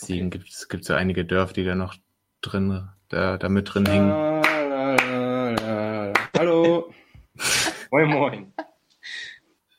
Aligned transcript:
ziehen. 0.00 0.28
Okay. 0.28 0.38
Gibt 0.68 0.82
es 0.82 0.86
so 0.86 0.94
einige 0.94 1.24
Dörfer, 1.24 1.54
die 1.54 1.64
da 1.64 1.74
noch 1.74 1.94
drin, 2.40 2.88
da, 3.08 3.36
da 3.36 3.48
mit 3.48 3.72
drin 3.72 3.86
hängen? 3.86 4.08
La, 4.08 4.40
la, 4.40 5.50
la, 5.50 6.12
Hallo. 6.38 6.92
moin, 7.90 8.08
moin. 8.08 8.52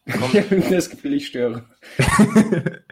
Ich 0.06 0.16
habe 0.16 0.62
das 0.70 0.90
Gefühl, 0.90 1.14
ich 1.14 1.28
störe. 1.28 1.66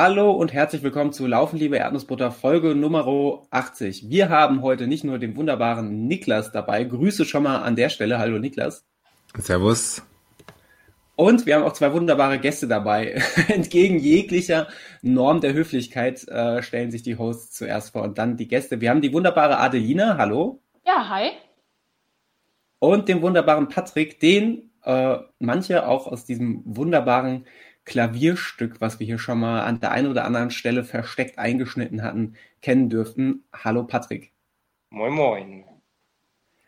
Hallo 0.00 0.30
und 0.30 0.52
herzlich 0.52 0.84
willkommen 0.84 1.12
zu 1.12 1.26
Laufen, 1.26 1.58
liebe 1.58 1.76
Erdnussbutter, 1.76 2.30
Folge 2.30 2.76
Nummer 2.76 3.42
80. 3.50 4.08
Wir 4.08 4.28
haben 4.28 4.62
heute 4.62 4.86
nicht 4.86 5.02
nur 5.02 5.18
den 5.18 5.34
wunderbaren 5.34 6.06
Niklas 6.06 6.52
dabei. 6.52 6.84
Grüße 6.84 7.24
schon 7.24 7.42
mal 7.42 7.62
an 7.62 7.74
der 7.74 7.88
Stelle. 7.88 8.20
Hallo 8.20 8.38
Niklas. 8.38 8.86
Servus. 9.36 10.04
Und 11.16 11.46
wir 11.46 11.56
haben 11.56 11.64
auch 11.64 11.72
zwei 11.72 11.92
wunderbare 11.92 12.38
Gäste 12.38 12.68
dabei. 12.68 13.20
Entgegen 13.48 13.98
jeglicher 13.98 14.68
Norm 15.02 15.40
der 15.40 15.52
Höflichkeit 15.52 16.28
äh, 16.28 16.62
stellen 16.62 16.92
sich 16.92 17.02
die 17.02 17.18
Hosts 17.18 17.56
zuerst 17.56 17.90
vor 17.90 18.02
und 18.02 18.18
dann 18.18 18.36
die 18.36 18.46
Gäste. 18.46 18.80
Wir 18.80 18.90
haben 18.90 19.02
die 19.02 19.12
wunderbare 19.12 19.58
Adelina. 19.58 20.16
Hallo. 20.16 20.62
Ja, 20.86 21.08
hi. 21.08 21.32
Und 22.78 23.08
den 23.08 23.20
wunderbaren 23.20 23.66
Patrick, 23.68 24.20
den 24.20 24.70
äh, 24.84 25.18
manche 25.40 25.88
auch 25.88 26.06
aus 26.06 26.24
diesem 26.24 26.62
wunderbaren 26.64 27.46
Klavierstück, 27.88 28.80
was 28.80 29.00
wir 29.00 29.06
hier 29.06 29.18
schon 29.18 29.40
mal 29.40 29.62
an 29.62 29.80
der 29.80 29.90
einen 29.90 30.08
oder 30.08 30.24
anderen 30.24 30.50
Stelle 30.50 30.84
versteckt 30.84 31.38
eingeschnitten 31.38 32.02
hatten, 32.02 32.34
kennen 32.60 32.90
dürften. 32.90 33.44
Hallo 33.52 33.84
Patrick. 33.84 34.32
Moin, 34.90 35.12
moin. 35.12 35.64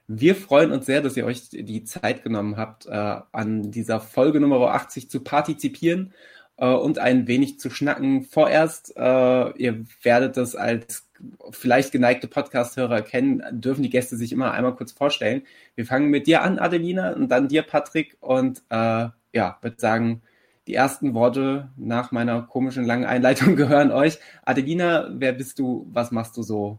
Wir 0.08 0.34
freuen 0.34 0.72
uns 0.72 0.86
sehr, 0.86 1.02
dass 1.02 1.16
ihr 1.16 1.26
euch 1.26 1.50
die 1.50 1.84
Zeit 1.84 2.24
genommen 2.24 2.56
habt, 2.56 2.86
äh, 2.86 2.90
an 3.30 3.70
dieser 3.70 4.00
Folge 4.00 4.40
Nummer 4.40 4.72
80 4.72 5.08
zu 5.08 5.22
partizipieren 5.22 6.12
äh, 6.56 6.66
und 6.66 6.98
ein 6.98 7.28
wenig 7.28 7.60
zu 7.60 7.70
schnacken. 7.70 8.24
Vorerst, 8.24 8.96
äh, 8.96 9.50
ihr 9.56 9.84
werdet 10.02 10.36
das 10.36 10.56
als 10.56 11.06
vielleicht 11.50 11.92
geneigte 11.92 12.28
Podcast-Hörer 12.28 13.02
kennen, 13.02 13.42
dürfen 13.60 13.82
die 13.82 13.90
Gäste 13.90 14.16
sich 14.16 14.32
immer 14.32 14.52
einmal 14.52 14.74
kurz 14.74 14.92
vorstellen. 14.92 15.42
Wir 15.74 15.84
fangen 15.84 16.08
mit 16.08 16.26
dir 16.26 16.42
an, 16.42 16.58
Adelina, 16.58 17.12
und 17.12 17.28
dann 17.28 17.48
dir, 17.48 17.62
Patrick, 17.62 18.16
und 18.20 18.62
äh, 18.70 19.08
ja, 19.32 19.58
würde 19.60 19.76
sagen, 19.78 20.22
die 20.70 20.76
ersten 20.76 21.14
Worte 21.14 21.68
nach 21.76 22.12
meiner 22.12 22.42
komischen 22.42 22.84
langen 22.84 23.04
Einleitung 23.04 23.56
gehören 23.56 23.90
euch. 23.90 24.20
Adelina, 24.44 25.08
wer 25.10 25.32
bist 25.32 25.58
du? 25.58 25.88
Was 25.90 26.12
machst 26.12 26.36
du 26.36 26.42
so? 26.42 26.78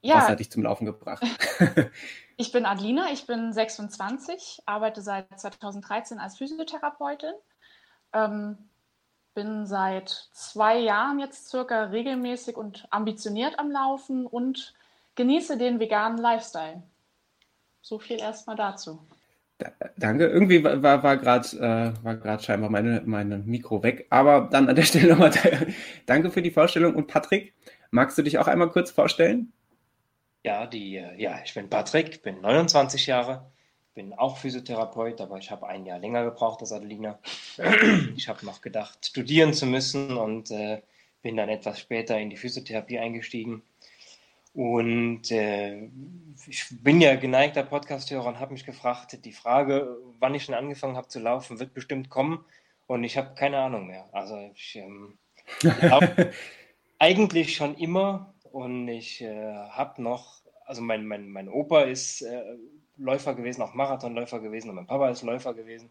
Ja. 0.00 0.14
Was 0.14 0.28
hat 0.28 0.38
dich 0.38 0.52
zum 0.52 0.62
Laufen 0.62 0.86
gebracht? 0.86 1.24
ich 2.36 2.52
bin 2.52 2.64
Adelina, 2.64 3.10
ich 3.12 3.26
bin 3.26 3.52
26, 3.52 4.60
arbeite 4.64 5.02
seit 5.02 5.26
2013 5.40 6.20
als 6.20 6.38
Physiotherapeutin. 6.38 7.32
Ähm, 8.12 8.58
bin 9.34 9.66
seit 9.66 10.28
zwei 10.32 10.78
Jahren 10.78 11.18
jetzt 11.18 11.48
circa 11.48 11.86
regelmäßig 11.86 12.56
und 12.56 12.86
ambitioniert 12.90 13.58
am 13.58 13.72
Laufen 13.72 14.24
und 14.24 14.72
genieße 15.16 15.58
den 15.58 15.80
veganen 15.80 16.18
Lifestyle. 16.18 16.84
So 17.82 17.98
viel 17.98 18.20
erstmal 18.20 18.56
dazu. 18.56 19.04
Danke. 19.96 20.26
Irgendwie 20.26 20.62
war, 20.64 20.82
war, 20.82 21.02
war 21.02 21.16
gerade 21.16 21.94
äh, 22.04 22.42
scheinbar 22.42 22.70
meine, 22.70 23.02
meine 23.04 23.38
Mikro 23.38 23.82
weg. 23.82 24.06
Aber 24.10 24.48
dann 24.50 24.68
an 24.68 24.76
der 24.76 24.82
Stelle 24.84 25.08
nochmal 25.10 25.32
danke 26.06 26.30
für 26.30 26.42
die 26.42 26.50
Vorstellung. 26.50 26.94
Und 26.94 27.06
Patrick, 27.06 27.54
magst 27.90 28.18
du 28.18 28.22
dich 28.22 28.38
auch 28.38 28.46
einmal 28.46 28.70
kurz 28.70 28.90
vorstellen? 28.90 29.52
Ja, 30.44 30.66
die, 30.66 30.96
äh, 30.96 31.20
ja, 31.20 31.40
ich 31.44 31.54
bin 31.54 31.68
Patrick, 31.68 32.22
bin 32.22 32.40
29 32.40 33.06
Jahre, 33.06 33.50
bin 33.94 34.14
auch 34.14 34.38
Physiotherapeut, 34.38 35.20
aber 35.20 35.36
ich 35.38 35.50
habe 35.50 35.66
ein 35.68 35.84
Jahr 35.84 35.98
länger 35.98 36.24
gebraucht 36.24 36.60
als 36.60 36.72
Adelina. 36.72 37.18
Ich 38.16 38.28
habe 38.28 38.46
noch 38.46 38.62
gedacht, 38.62 39.04
studieren 39.04 39.52
zu 39.52 39.66
müssen 39.66 40.16
und 40.16 40.50
äh, 40.50 40.80
bin 41.22 41.36
dann 41.36 41.50
etwas 41.50 41.78
später 41.78 42.18
in 42.18 42.30
die 42.30 42.36
Physiotherapie 42.36 42.98
eingestiegen. 42.98 43.62
Und 44.52 45.30
äh, 45.30 45.88
ich 46.48 46.66
bin 46.82 47.00
ja 47.00 47.14
geneigter 47.16 47.62
Podcasthörer 47.62 48.26
und 48.26 48.40
habe 48.40 48.52
mich 48.52 48.66
gefragt, 48.66 49.24
die 49.24 49.32
Frage, 49.32 49.96
wann 50.18 50.34
ich 50.34 50.44
schon 50.44 50.54
angefangen 50.54 50.96
habe 50.96 51.08
zu 51.08 51.20
laufen, 51.20 51.60
wird 51.60 51.72
bestimmt 51.72 52.10
kommen. 52.10 52.44
Und 52.86 53.04
ich 53.04 53.16
habe 53.16 53.34
keine 53.34 53.58
Ahnung 53.58 53.86
mehr. 53.86 54.08
Also 54.12 54.36
ich 54.54 54.76
ähm, 54.76 55.18
eigentlich 56.98 57.54
schon 57.54 57.76
immer 57.76 58.34
und 58.50 58.88
ich 58.88 59.22
äh, 59.22 59.54
habe 59.70 60.02
noch, 60.02 60.42
also 60.66 60.82
mein, 60.82 61.06
mein, 61.06 61.30
mein 61.30 61.48
Opa 61.48 61.82
ist 61.82 62.22
äh, 62.22 62.42
Läufer 62.96 63.34
gewesen, 63.34 63.62
auch 63.62 63.74
Marathonläufer 63.74 64.40
gewesen 64.40 64.70
und 64.70 64.76
mein 64.76 64.86
Papa 64.86 65.08
ist 65.10 65.22
Läufer 65.22 65.54
gewesen. 65.54 65.90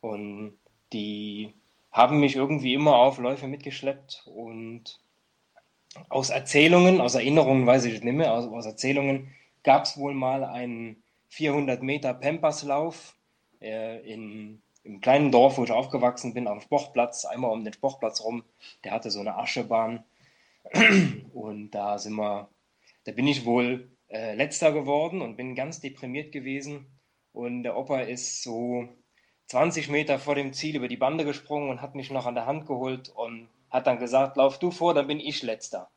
Und 0.00 0.58
die 0.92 1.54
haben 1.92 2.20
mich 2.20 2.36
irgendwie 2.36 2.74
immer 2.74 2.96
auf 2.96 3.18
Läufe 3.18 3.46
mitgeschleppt 3.46 4.24
und 4.26 5.01
aus 6.08 6.30
Erzählungen, 6.30 7.00
aus 7.00 7.14
Erinnerungen 7.14 7.66
weiß 7.66 7.84
ich 7.84 8.02
nicht 8.02 8.14
mehr, 8.14 8.32
aus, 8.32 8.46
aus 8.46 8.66
Erzählungen 8.66 9.32
gab 9.62 9.84
es 9.84 9.96
wohl 9.96 10.14
mal 10.14 10.44
einen 10.44 11.02
400 11.28 11.82
Meter 11.82 12.14
Pampaslauf 12.14 13.16
äh, 13.60 14.00
in, 14.00 14.62
im 14.84 15.00
kleinen 15.00 15.30
Dorf, 15.30 15.58
wo 15.58 15.64
ich 15.64 15.72
aufgewachsen 15.72 16.34
bin, 16.34 16.46
am 16.46 16.60
Sportplatz, 16.60 17.24
einmal 17.24 17.52
um 17.52 17.64
den 17.64 17.72
Sportplatz 17.72 18.22
rum. 18.22 18.44
Der 18.84 18.92
hatte 18.92 19.10
so 19.10 19.20
eine 19.20 19.36
Aschebahn 19.36 20.04
und 21.32 21.70
da 21.70 21.98
sind 21.98 22.14
wir, 22.14 22.48
da 23.04 23.12
bin 23.12 23.26
ich 23.26 23.44
wohl 23.44 23.90
äh, 24.08 24.34
letzter 24.34 24.72
geworden 24.72 25.22
und 25.22 25.36
bin 25.36 25.54
ganz 25.54 25.80
deprimiert 25.80 26.32
gewesen. 26.32 26.86
Und 27.32 27.62
der 27.62 27.76
Opa 27.76 28.00
ist 28.00 28.42
so 28.42 28.88
20 29.46 29.88
Meter 29.88 30.18
vor 30.18 30.34
dem 30.34 30.52
Ziel 30.52 30.76
über 30.76 30.88
die 30.88 30.96
Bande 30.96 31.24
gesprungen 31.24 31.70
und 31.70 31.80
hat 31.80 31.94
mich 31.94 32.10
noch 32.10 32.26
an 32.26 32.34
der 32.34 32.46
Hand 32.46 32.66
geholt 32.66 33.08
und 33.08 33.48
hat 33.72 33.86
dann 33.86 33.98
gesagt, 33.98 34.36
lauf 34.36 34.58
du 34.58 34.70
vor, 34.70 34.94
dann 34.94 35.06
bin 35.06 35.18
ich 35.18 35.42
letzter. 35.42 35.90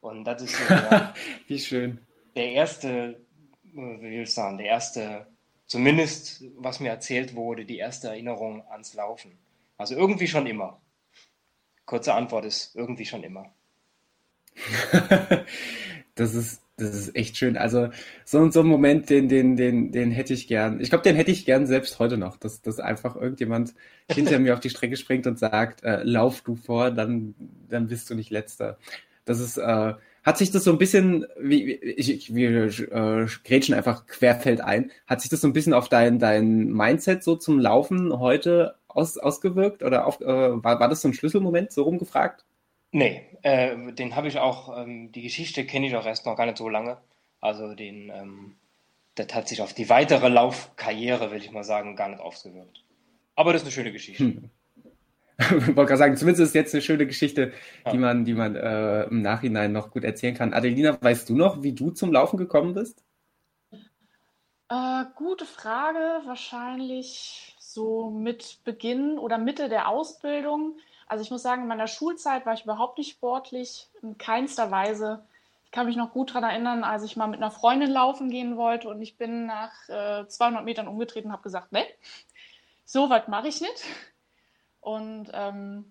Und 0.00 0.24
das 0.24 0.42
ist 0.42 0.56
so 0.56 0.64
der, 0.68 1.14
Wie 1.46 1.58
schön. 1.58 2.00
der 2.34 2.52
erste, 2.52 3.20
wie 3.62 4.00
will 4.02 4.22
ich 4.22 4.34
sagen, 4.34 4.58
der 4.58 4.66
erste, 4.66 5.26
zumindest 5.66 6.44
was 6.56 6.80
mir 6.80 6.88
erzählt 6.90 7.34
wurde, 7.34 7.64
die 7.64 7.78
erste 7.78 8.08
Erinnerung 8.08 8.66
ans 8.68 8.94
Laufen. 8.94 9.38
Also 9.78 9.94
irgendwie 9.94 10.26
schon 10.26 10.46
immer. 10.46 10.80
Kurze 11.86 12.14
Antwort 12.14 12.44
ist 12.44 12.74
irgendwie 12.74 13.06
schon 13.06 13.22
immer. 13.22 13.54
das 16.14 16.34
ist 16.34 16.61
das 16.76 16.94
ist 16.94 17.16
echt 17.16 17.36
schön. 17.36 17.56
Also 17.56 17.90
so 18.24 18.50
so 18.50 18.60
ein 18.60 18.66
Moment, 18.66 19.10
den, 19.10 19.28
den, 19.28 19.56
den, 19.56 19.92
den 19.92 20.10
hätte 20.10 20.34
ich 20.34 20.48
gern. 20.48 20.80
Ich 20.80 20.88
glaube, 20.90 21.04
den 21.04 21.16
hätte 21.16 21.30
ich 21.30 21.44
gern 21.44 21.66
selbst 21.66 21.98
heute 21.98 22.16
noch, 22.16 22.36
dass, 22.36 22.62
dass 22.62 22.80
einfach 22.80 23.16
irgendjemand 23.16 23.74
hinter 24.10 24.38
mir 24.38 24.54
auf 24.54 24.60
die 24.60 24.70
Strecke 24.70 24.96
springt 24.96 25.26
und 25.26 25.38
sagt, 25.38 25.84
äh, 25.84 26.02
lauf 26.02 26.40
du 26.42 26.56
vor, 26.56 26.90
dann, 26.90 27.34
dann 27.68 27.88
bist 27.88 28.10
du 28.10 28.14
nicht 28.14 28.30
letzter. 28.30 28.78
Das 29.24 29.38
ist, 29.40 29.58
äh, 29.58 29.94
hat 30.24 30.38
sich 30.38 30.50
das 30.50 30.64
so 30.64 30.72
ein 30.72 30.78
bisschen, 30.78 31.26
wie, 31.40 31.72
ich, 31.74 32.10
ich, 32.10 32.34
wir 32.34 32.66
äh, 32.66 33.26
grätschen 33.44 33.74
einfach 33.74 34.06
querfeld 34.06 34.60
ein, 34.60 34.90
hat 35.06 35.20
sich 35.20 35.30
das 35.30 35.40
so 35.40 35.48
ein 35.48 35.52
bisschen 35.52 35.74
auf 35.74 35.88
dein, 35.88 36.18
dein 36.18 36.72
Mindset 36.72 37.22
so 37.24 37.36
zum 37.36 37.58
Laufen 37.58 38.18
heute 38.18 38.76
aus, 38.88 39.18
ausgewirkt 39.18 39.82
oder 39.82 40.06
auf, 40.06 40.20
äh, 40.20 40.26
war, 40.26 40.80
war 40.80 40.88
das 40.88 41.02
so 41.02 41.08
ein 41.08 41.14
Schlüsselmoment, 41.14 41.72
so 41.72 41.82
rumgefragt? 41.82 42.44
Nee, 42.92 43.26
äh, 43.42 43.92
den 43.92 44.14
habe 44.14 44.28
ich 44.28 44.38
auch, 44.38 44.78
ähm, 44.78 45.10
die 45.12 45.22
Geschichte 45.22 45.64
kenne 45.64 45.86
ich 45.86 45.96
auch 45.96 46.04
erst 46.04 46.26
noch 46.26 46.36
gar 46.36 46.44
nicht 46.44 46.58
so 46.58 46.68
lange. 46.68 46.98
Also 47.40 47.74
den, 47.74 48.10
ähm, 48.14 48.56
das 49.14 49.34
hat 49.34 49.48
sich 49.48 49.62
auf 49.62 49.72
die 49.72 49.88
weitere 49.88 50.28
Laufkarriere, 50.28 51.30
will 51.30 51.38
ich 51.38 51.50
mal 51.50 51.64
sagen, 51.64 51.96
gar 51.96 52.10
nicht 52.10 52.20
ausgewirkt. 52.20 52.84
Aber 53.34 53.52
das 53.52 53.62
ist 53.62 53.66
eine 53.66 53.72
schöne 53.72 53.92
Geschichte. 53.92 54.24
Hm. 54.24 54.50
ich 55.38 55.50
wollte 55.68 55.74
gerade 55.74 55.96
sagen, 55.96 56.16
zumindest 56.18 56.42
ist 56.42 56.48
es 56.50 56.54
jetzt 56.54 56.74
eine 56.74 56.82
schöne 56.82 57.06
Geschichte, 57.06 57.52
ja. 57.86 57.92
die 57.92 57.98
man, 57.98 58.26
die 58.26 58.34
man 58.34 58.56
äh, 58.56 59.04
im 59.04 59.22
Nachhinein 59.22 59.72
noch 59.72 59.90
gut 59.90 60.04
erzählen 60.04 60.34
kann. 60.34 60.52
Adelina, 60.52 60.98
weißt 61.00 61.30
du 61.30 61.34
noch, 61.34 61.62
wie 61.62 61.72
du 61.72 61.90
zum 61.90 62.12
Laufen 62.12 62.36
gekommen 62.36 62.74
bist? 62.74 63.02
Äh, 64.68 65.04
gute 65.16 65.46
Frage. 65.46 66.26
Wahrscheinlich 66.26 67.56
so 67.58 68.10
mit 68.10 68.58
Beginn 68.64 69.18
oder 69.18 69.38
Mitte 69.38 69.70
der 69.70 69.88
Ausbildung 69.88 70.76
also 71.12 71.20
ich 71.20 71.30
muss 71.30 71.42
sagen, 71.42 71.60
in 71.60 71.68
meiner 71.68 71.88
Schulzeit 71.88 72.46
war 72.46 72.54
ich 72.54 72.64
überhaupt 72.64 72.96
nicht 72.96 73.10
sportlich, 73.10 73.86
in 74.00 74.16
keinster 74.16 74.70
Weise. 74.70 75.22
Ich 75.66 75.70
kann 75.70 75.84
mich 75.84 75.96
noch 75.96 76.14
gut 76.14 76.30
daran 76.30 76.44
erinnern, 76.44 76.84
als 76.84 77.02
ich 77.02 77.18
mal 77.18 77.26
mit 77.26 77.36
einer 77.36 77.50
Freundin 77.50 77.90
laufen 77.90 78.30
gehen 78.30 78.56
wollte 78.56 78.88
und 78.88 79.02
ich 79.02 79.18
bin 79.18 79.44
nach 79.44 79.90
äh, 79.90 80.26
200 80.26 80.64
Metern 80.64 80.88
umgetreten 80.88 81.28
und 81.28 81.32
habe 81.34 81.42
gesagt, 81.42 81.70
ne, 81.70 81.84
so 82.86 83.10
weit 83.10 83.28
mache 83.28 83.48
ich 83.48 83.60
nicht. 83.60 83.84
Und 84.80 85.28
ähm, 85.34 85.84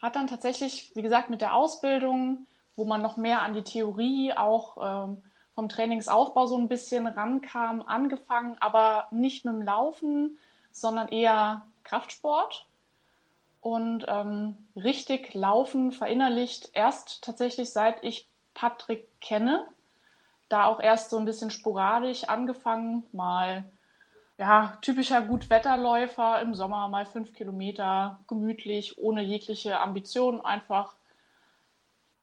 hat 0.00 0.14
dann 0.14 0.28
tatsächlich, 0.28 0.92
wie 0.94 1.02
gesagt, 1.02 1.30
mit 1.30 1.40
der 1.40 1.54
Ausbildung, 1.54 2.46
wo 2.76 2.84
man 2.84 3.02
noch 3.02 3.16
mehr 3.16 3.42
an 3.42 3.54
die 3.54 3.64
Theorie 3.64 4.34
auch 4.34 5.08
ähm, 5.08 5.20
vom 5.56 5.68
Trainingsaufbau 5.68 6.46
so 6.46 6.56
ein 6.56 6.68
bisschen 6.68 7.08
rankam, 7.08 7.82
angefangen, 7.82 8.56
aber 8.60 9.08
nicht 9.10 9.44
mit 9.44 9.54
dem 9.54 9.62
Laufen, 9.62 10.38
sondern 10.70 11.08
eher 11.08 11.66
Kraftsport 11.82 12.67
und 13.68 14.06
ähm, 14.08 14.56
richtig 14.76 15.34
laufen 15.34 15.92
verinnerlicht 15.92 16.70
erst 16.72 17.22
tatsächlich 17.22 17.70
seit 17.70 18.02
ich 18.02 18.26
Patrick 18.54 19.06
kenne. 19.20 19.66
Da 20.48 20.64
auch 20.64 20.80
erst 20.80 21.10
so 21.10 21.18
ein 21.18 21.26
bisschen 21.26 21.50
sporadisch 21.50 22.24
angefangen, 22.24 23.04
mal 23.12 23.70
ja, 24.38 24.78
typischer 24.80 25.20
Gutwetterläufer 25.20 26.40
im 26.40 26.54
Sommer, 26.54 26.88
mal 26.88 27.04
fünf 27.04 27.34
Kilometer, 27.34 28.20
gemütlich, 28.26 28.96
ohne 28.96 29.20
jegliche 29.22 29.78
Ambition, 29.80 30.40
einfach 30.40 30.94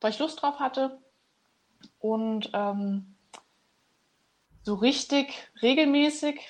weil 0.02 0.10
ich 0.10 0.20
Lust 0.20 0.42
drauf 0.42 0.60
hatte. 0.60 1.00
Und 2.00 2.50
ähm, 2.54 3.16
so 4.64 4.74
richtig 4.74 5.52
regelmäßig 5.62 6.42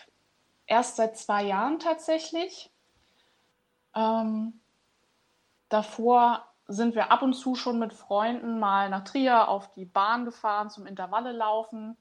erst 0.68 0.96
seit 0.96 1.18
zwei 1.18 1.44
Jahren 1.44 1.80
tatsächlich. 1.80 2.72
Ähm, 3.94 4.62
davor 5.70 6.46
sind 6.68 6.96
wir 6.96 7.12
ab 7.12 7.22
und 7.22 7.34
zu 7.34 7.56
schon 7.56 7.80
mit 7.80 7.94
Freunden 7.94 8.60
mal 8.60 8.90
nach 8.90 9.04
Trier 9.04 9.50
auf 9.50 9.72
die 9.74 9.86
Bahn 9.86 10.26
gefahren 10.26 10.70
zum 10.70 10.88
Intervalle 10.88 11.32
laufen. 11.32 11.96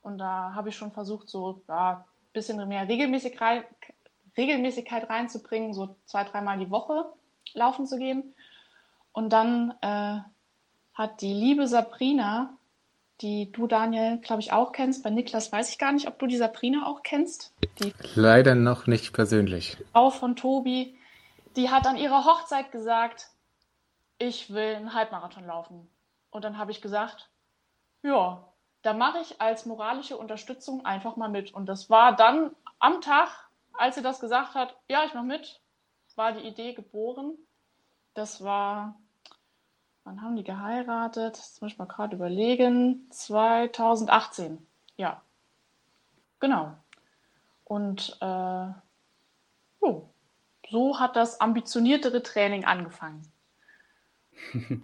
Und 0.00 0.18
da 0.18 0.52
habe 0.54 0.70
ich 0.70 0.76
schon 0.76 0.92
versucht, 0.92 1.28
so 1.28 1.62
ja, 1.68 1.98
ein 1.98 2.32
bisschen 2.32 2.66
mehr 2.68 2.88
Regelmäßig 2.88 3.40
rein, 3.40 3.64
Regelmäßigkeit 4.36 5.08
reinzubringen, 5.10 5.74
so 5.74 5.96
zwei, 6.06 6.24
dreimal 6.24 6.58
die 6.58 6.70
Woche 6.70 7.06
laufen 7.54 7.86
zu 7.86 7.98
gehen. 7.98 8.34
Und 9.12 9.32
dann 9.32 9.74
äh, 9.82 10.20
hat 10.94 11.20
die 11.20 11.32
liebe 11.32 11.66
Sabrina, 11.66 12.56
die 13.20 13.50
du, 13.50 13.66
Daniel, 13.66 14.18
glaube 14.18 14.40
ich, 14.40 14.52
auch 14.52 14.72
kennst, 14.72 15.02
bei 15.02 15.10
Niklas 15.10 15.50
weiß 15.50 15.70
ich 15.70 15.78
gar 15.78 15.92
nicht, 15.92 16.06
ob 16.06 16.18
du 16.18 16.26
die 16.26 16.36
Sabrina 16.36 16.86
auch 16.86 17.02
kennst. 17.02 17.52
Die 17.80 17.92
Leider 18.14 18.54
noch 18.54 18.86
nicht 18.86 19.12
persönlich. 19.12 19.76
Frau 19.92 20.10
von 20.10 20.36
Tobi, 20.36 20.97
die 21.58 21.70
hat 21.70 21.88
an 21.88 21.96
ihrer 21.96 22.24
Hochzeit 22.24 22.70
gesagt, 22.70 23.30
ich 24.18 24.54
will 24.54 24.76
einen 24.76 24.94
Halbmarathon 24.94 25.44
laufen. 25.44 25.90
Und 26.30 26.44
dann 26.44 26.56
habe 26.56 26.70
ich 26.70 26.80
gesagt, 26.80 27.30
ja, 28.02 28.44
da 28.82 28.92
mache 28.92 29.18
ich 29.18 29.40
als 29.40 29.66
moralische 29.66 30.16
Unterstützung 30.16 30.84
einfach 30.84 31.16
mal 31.16 31.28
mit. 31.28 31.52
Und 31.52 31.66
das 31.66 31.90
war 31.90 32.14
dann 32.14 32.54
am 32.78 33.00
Tag, 33.00 33.28
als 33.72 33.96
sie 33.96 34.02
das 34.02 34.20
gesagt 34.20 34.54
hat, 34.54 34.76
ja, 34.88 35.04
ich 35.04 35.14
mache 35.14 35.24
mit, 35.24 35.60
war 36.14 36.30
die 36.30 36.46
Idee 36.46 36.74
geboren. 36.74 37.36
Das 38.14 38.44
war, 38.44 38.94
wann 40.04 40.22
haben 40.22 40.36
die 40.36 40.44
geheiratet? 40.44 41.38
Das 41.38 41.60
muss 41.60 41.72
ich 41.72 41.78
mal 41.78 41.86
gerade 41.86 42.14
überlegen. 42.14 43.08
2018, 43.10 44.64
ja. 44.96 45.22
Genau. 46.38 46.74
Und 47.64 48.16
äh, 48.20 48.68
oh, 49.80 50.08
so 50.70 50.98
hat 50.98 51.16
das 51.16 51.40
ambitioniertere 51.40 52.22
Training 52.22 52.64
angefangen. 52.64 53.22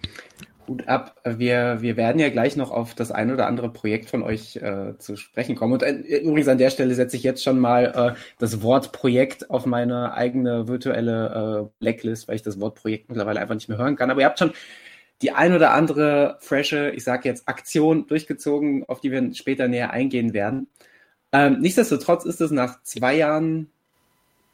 Hut 0.68 0.88
ab. 0.88 1.20
Wir, 1.24 1.78
wir 1.80 1.96
werden 1.96 2.18
ja 2.18 2.30
gleich 2.30 2.56
noch 2.56 2.70
auf 2.70 2.94
das 2.94 3.10
ein 3.10 3.30
oder 3.30 3.46
andere 3.46 3.70
Projekt 3.70 4.08
von 4.08 4.22
euch 4.22 4.56
äh, 4.56 4.96
zu 4.98 5.16
sprechen 5.16 5.56
kommen. 5.56 5.74
Und 5.74 5.82
äh, 5.82 5.92
übrigens 5.92 6.48
an 6.48 6.58
der 6.58 6.70
Stelle 6.70 6.94
setze 6.94 7.16
ich 7.16 7.22
jetzt 7.22 7.42
schon 7.42 7.58
mal 7.58 8.14
äh, 8.14 8.20
das 8.38 8.62
Wort 8.62 8.92
Projekt 8.92 9.50
auf 9.50 9.66
meine 9.66 10.14
eigene 10.14 10.68
virtuelle 10.68 11.68
äh, 11.68 11.70
Blacklist, 11.80 12.28
weil 12.28 12.36
ich 12.36 12.42
das 12.42 12.60
Wort 12.60 12.76
Projekt 12.76 13.08
mittlerweile 13.08 13.40
einfach 13.40 13.54
nicht 13.54 13.68
mehr 13.68 13.78
hören 13.78 13.96
kann. 13.96 14.10
Aber 14.10 14.20
ihr 14.20 14.26
habt 14.26 14.38
schon 14.38 14.52
die 15.22 15.32
ein 15.32 15.54
oder 15.54 15.72
andere 15.72 16.38
frische, 16.40 16.90
ich 16.90 17.04
sage 17.04 17.28
jetzt 17.28 17.48
Aktion 17.48 18.06
durchgezogen, 18.06 18.84
auf 18.84 19.00
die 19.00 19.12
wir 19.12 19.34
später 19.34 19.68
näher 19.68 19.90
eingehen 19.90 20.32
werden. 20.32 20.68
Ähm, 21.32 21.60
nichtsdestotrotz 21.60 22.24
ist 22.24 22.40
es 22.40 22.50
nach 22.50 22.82
zwei 22.82 23.16
Jahren 23.16 23.70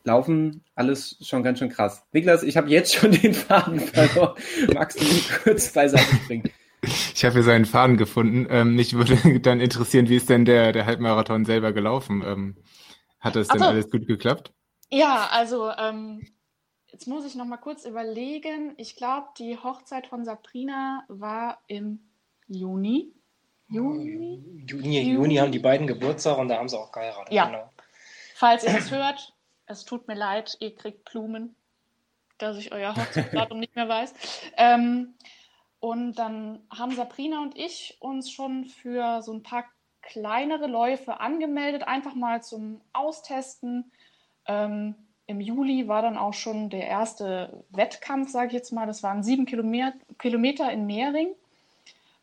Laufen 0.05 0.65
alles 0.75 1.17
schon 1.21 1.43
ganz 1.43 1.59
schön 1.59 1.69
krass. 1.69 2.05
Niklas, 2.13 2.43
ich 2.43 2.57
habe 2.57 2.71
jetzt 2.71 2.95
schon 2.95 3.13
den 3.23 3.35
Faden 3.35 3.81
verloren. 3.81 4.35
Magst 4.73 5.01
du 5.01 5.05
mich 5.05 5.31
kurz 5.43 5.73
beiseite 5.73 6.17
springen? 6.17 6.51
Ich 6.83 7.25
habe 7.25 7.35
hier 7.35 7.43
seinen 7.43 7.67
Faden 7.67 7.97
gefunden. 7.99 8.47
Ähm, 8.51 8.75
mich 8.75 8.95
würde 8.95 9.41
dann 9.41 9.61
interessieren, 9.61 10.09
wie 10.09 10.17
ist 10.17 10.31
denn 10.31 10.45
der, 10.45 10.73
der 10.73 10.87
Halbmarathon 10.87 11.45
selber 11.45 11.73
gelaufen? 11.73 12.23
Ähm, 12.25 12.57
hat 13.19 13.37
das 13.37 13.49
denn 13.49 13.61
also, 13.61 13.73
alles 13.73 13.91
gut 13.91 14.07
geklappt? 14.07 14.53
Ja, 14.91 15.29
also 15.31 15.71
ähm, 15.71 16.27
jetzt 16.87 17.07
muss 17.07 17.27
ich 17.27 17.35
noch 17.35 17.45
mal 17.45 17.59
kurz 17.59 17.85
überlegen. 17.85 18.73
Ich 18.79 18.97
glaube, 18.97 19.29
die 19.39 19.59
Hochzeit 19.59 20.07
von 20.07 20.25
Sabrina 20.25 21.05
war 21.09 21.59
im 21.67 22.01
Juni. 22.49 23.13
Juni? 23.69 24.65
Juni, 24.67 25.01
Juni 25.13 25.37
haben 25.37 25.53
die 25.53 25.61
beiden 25.61 25.87
Geburtstag 25.87 26.39
und 26.39 26.49
da 26.49 26.57
haben 26.57 26.69
sie 26.69 26.79
auch 26.79 26.91
geheiratet. 26.91 27.33
Ja. 27.33 27.47
Genau. 27.47 27.71
Falls 28.35 28.65
ihr 28.65 28.73
das 28.73 28.91
hört, 28.91 29.35
es 29.71 29.85
tut 29.85 30.09
mir 30.09 30.15
leid, 30.15 30.57
ihr 30.61 30.75
kriegt 30.75 31.05
Blumen, 31.11 31.55
dass 32.39 32.59
ich 32.59 32.73
euer 32.73 32.95
Hochzeitsdatum 32.97 33.61
nicht 33.61 33.77
mehr 33.77 33.89
weiß. 33.89 34.13
Ähm, 34.57 35.15
und 35.79 36.15
dann 36.15 36.61
haben 36.77 36.95
Sabrina 36.95 37.41
und 37.41 37.57
ich 37.57 37.97
uns 38.01 38.31
schon 38.31 38.67
für 38.67 39.23
so 39.23 39.33
ein 39.33 39.43
paar 39.43 39.65
kleinere 40.03 40.67
Läufe 40.67 41.21
angemeldet, 41.21 41.87
einfach 41.87 42.15
mal 42.15 42.43
zum 42.43 42.81
Austesten. 42.93 43.91
Ähm, 44.47 44.95
Im 45.27 45.41
Juli 45.41 45.89
war 45.89 46.03
dann 46.03 46.19
auch 46.19 46.35
schon 46.35 46.69
der 46.69 46.87
erste 46.87 47.65
Wettkampf, 47.71 48.31
sage 48.31 48.49
ich 48.49 48.53
jetzt 48.55 48.73
mal. 48.73 48.87
Das 48.87 49.03
waren 49.03 49.23
sieben 49.23 49.47
Kilometer 49.47 50.73
in 50.73 50.87
Mehring. 50.87 51.29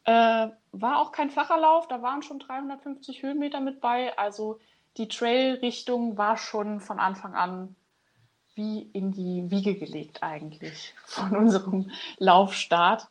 Äh, 0.04 0.50
war 0.72 1.00
auch 1.00 1.12
kein 1.12 1.30
flacher 1.30 1.58
Lauf, 1.58 1.88
da 1.88 2.02
waren 2.02 2.22
schon 2.22 2.40
350 2.40 3.24
Höhenmeter 3.24 3.60
mit 3.60 3.82
bei. 3.82 4.18
Also 4.18 4.60
die 4.98 5.08
Trail-Richtung 5.08 6.18
war 6.18 6.38
schon 6.38 6.80
von 6.80 7.00
Anfang 7.00 7.36
an 7.36 7.76
wie 8.56 8.82
in 8.82 9.12
die 9.12 9.50
Wiege 9.52 9.76
gelegt 9.76 10.24
eigentlich 10.24 10.94
von 11.06 11.36
unserem 11.36 11.92
Laufstart. 12.18 13.08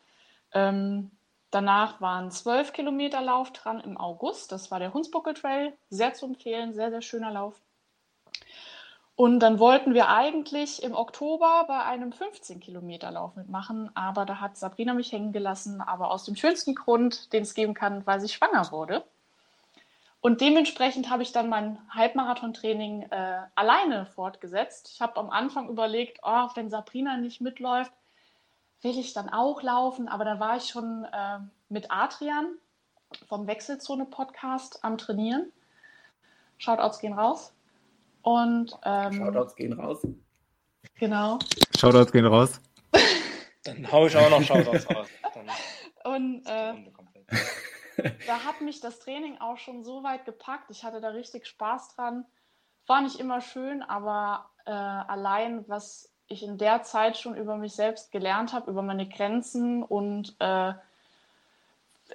Ähm, 0.52 1.12
danach 1.50 2.00
waren 2.00 2.30
zwölf 2.30 2.72
Kilometer 2.72 3.22
Lauf 3.22 3.52
dran 3.52 3.80
im 3.80 3.96
August. 3.96 4.52
Das 4.52 4.70
war 4.70 4.80
der 4.80 4.92
Hunsbuckel 4.92 5.34
Trail. 5.34 5.72
Sehr 5.88 6.14
zu 6.14 6.26
empfehlen, 6.26 6.74
sehr, 6.74 6.90
sehr 6.90 7.02
schöner 7.02 7.30
Lauf. 7.30 7.62
Und 9.14 9.40
dann 9.40 9.58
wollten 9.58 9.94
wir 9.94 10.08
eigentlich 10.08 10.82
im 10.82 10.94
Oktober 10.94 11.64
bei 11.66 11.82
einem 11.84 12.12
15 12.12 12.60
Kilometer 12.60 13.10
Lauf 13.10 13.34
mitmachen, 13.34 13.90
aber 13.94 14.26
da 14.26 14.40
hat 14.40 14.58
Sabrina 14.58 14.92
mich 14.92 15.10
hängen 15.10 15.32
gelassen, 15.32 15.80
aber 15.80 16.10
aus 16.10 16.24
dem 16.24 16.36
schönsten 16.36 16.74
Grund, 16.74 17.32
den 17.32 17.44
es 17.44 17.54
geben 17.54 17.72
kann, 17.72 18.06
weil 18.06 18.20
sie 18.20 18.28
schwanger 18.28 18.70
wurde. 18.72 19.04
Und 20.20 20.40
dementsprechend 20.40 21.10
habe 21.10 21.22
ich 21.22 21.32
dann 21.32 21.48
mein 21.48 21.78
Halbmarathon-Training 21.90 23.02
äh, 23.10 23.38
alleine 23.54 24.06
fortgesetzt. 24.06 24.90
Ich 24.92 25.00
habe 25.00 25.16
am 25.18 25.30
Anfang 25.30 25.68
überlegt, 25.68 26.18
oh, 26.22 26.48
wenn 26.54 26.70
Sabrina 26.70 27.16
nicht 27.16 27.40
mitläuft, 27.40 27.92
will 28.82 28.98
ich 28.98 29.12
dann 29.12 29.28
auch 29.28 29.62
laufen. 29.62 30.08
Aber 30.08 30.24
da 30.24 30.40
war 30.40 30.56
ich 30.56 30.64
schon 30.64 31.04
äh, 31.04 31.38
mit 31.68 31.90
Adrian 31.90 32.56
vom 33.28 33.46
Wechselzone-Podcast 33.46 34.82
am 34.82 34.98
Trainieren. 34.98 35.52
Shoutouts 36.58 36.98
gehen 36.98 37.12
raus. 37.12 37.52
Und, 38.22 38.76
ähm, 38.84 39.12
Shoutouts 39.12 39.54
gehen 39.54 39.74
raus. 39.74 40.06
Genau. 40.98 41.38
Shoutouts 41.78 42.10
gehen 42.10 42.26
raus. 42.26 42.60
Dann 43.64 43.92
haue 43.92 44.08
ich 44.08 44.16
auch 44.16 44.30
noch 44.30 44.42
Shoutouts 44.42 44.88
raus. 44.90 45.08
Dann 45.34 45.46
und 46.14 46.46
äh, 46.46 46.74
da 48.26 48.44
hat 48.44 48.60
mich 48.60 48.80
das 48.80 48.98
Training 48.98 49.38
auch 49.38 49.58
schon 49.58 49.84
so 49.84 50.02
weit 50.02 50.24
gepackt. 50.24 50.70
Ich 50.70 50.84
hatte 50.84 51.00
da 51.00 51.08
richtig 51.10 51.46
Spaß 51.46 51.94
dran. 51.94 52.26
War 52.86 53.00
nicht 53.02 53.18
immer 53.18 53.40
schön, 53.40 53.82
aber 53.82 54.50
äh, 54.64 54.70
allein, 54.70 55.68
was 55.68 56.12
ich 56.28 56.42
in 56.42 56.58
der 56.58 56.82
Zeit 56.82 57.16
schon 57.16 57.36
über 57.36 57.56
mich 57.56 57.74
selbst 57.74 58.12
gelernt 58.12 58.52
habe, 58.52 58.70
über 58.70 58.82
meine 58.82 59.08
Grenzen 59.08 59.82
und 59.82 60.36
äh, 60.40 60.72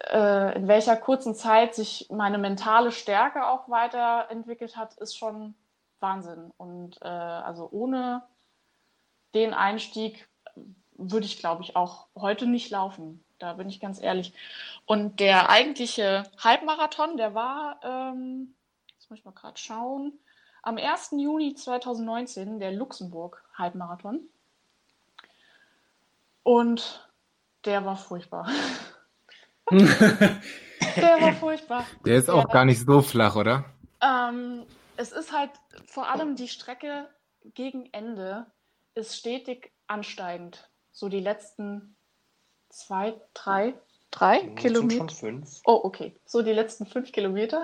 äh, 0.09 0.55
in 0.55 0.67
welcher 0.67 0.95
kurzen 0.97 1.35
Zeit 1.35 1.75
sich 1.75 2.07
meine 2.09 2.37
mentale 2.37 2.91
Stärke 2.91 3.47
auch 3.47 3.69
weiterentwickelt 3.69 4.77
hat, 4.77 4.95
ist 4.95 5.17
schon 5.17 5.55
Wahnsinn. 5.99 6.51
Und 6.57 7.01
äh, 7.01 7.07
also 7.07 7.69
ohne 7.71 8.23
den 9.33 9.53
Einstieg 9.53 10.27
würde 10.93 11.25
ich, 11.25 11.39
glaube 11.39 11.63
ich, 11.63 11.75
auch 11.75 12.07
heute 12.15 12.45
nicht 12.45 12.69
laufen. 12.69 13.23
Da 13.41 13.53
bin 13.53 13.69
ich 13.69 13.79
ganz 13.79 13.99
ehrlich. 13.99 14.33
Und 14.85 15.19
der 15.19 15.49
eigentliche 15.49 16.23
Halbmarathon, 16.37 17.17
der 17.17 17.33
war, 17.33 17.79
ähm, 17.83 18.53
jetzt 18.93 19.09
muss 19.09 19.19
ich 19.19 19.25
mal 19.25 19.31
gerade 19.31 19.57
schauen, 19.57 20.13
am 20.61 20.77
1. 20.77 21.11
Juni 21.17 21.55
2019, 21.55 22.59
der 22.59 22.71
Luxemburg-Halbmarathon. 22.71 24.19
Und 26.43 27.09
der 27.65 27.83
war 27.83 27.97
furchtbar. 27.97 28.47
der 29.71 31.21
war 31.21 31.33
furchtbar. 31.33 31.85
Der 32.05 32.17
ist 32.17 32.29
auch 32.29 32.45
der, 32.45 32.53
gar 32.53 32.65
nicht 32.65 32.85
so 32.85 33.01
flach, 33.01 33.35
oder? 33.35 33.65
Ähm, 34.01 34.67
es 34.97 35.11
ist 35.11 35.31
halt 35.35 35.51
vor 35.87 36.09
allem 36.09 36.35
die 36.35 36.47
Strecke 36.47 37.07
gegen 37.55 37.91
Ende 37.91 38.45
ist 38.93 39.17
stetig 39.17 39.71
ansteigend. 39.87 40.69
So 40.91 41.09
die 41.09 41.19
letzten 41.19 41.95
zwei, 42.71 43.13
drei, 43.33 43.73
drei 44.09 44.41
ja, 44.41 44.55
Kilometer. 44.55 44.97
Schon 44.97 45.09
fünf. 45.09 45.61
Oh, 45.65 45.79
okay. 45.83 46.15
So 46.25 46.41
die 46.41 46.53
letzten 46.53 46.85
fünf 46.85 47.11
Kilometer. 47.11 47.63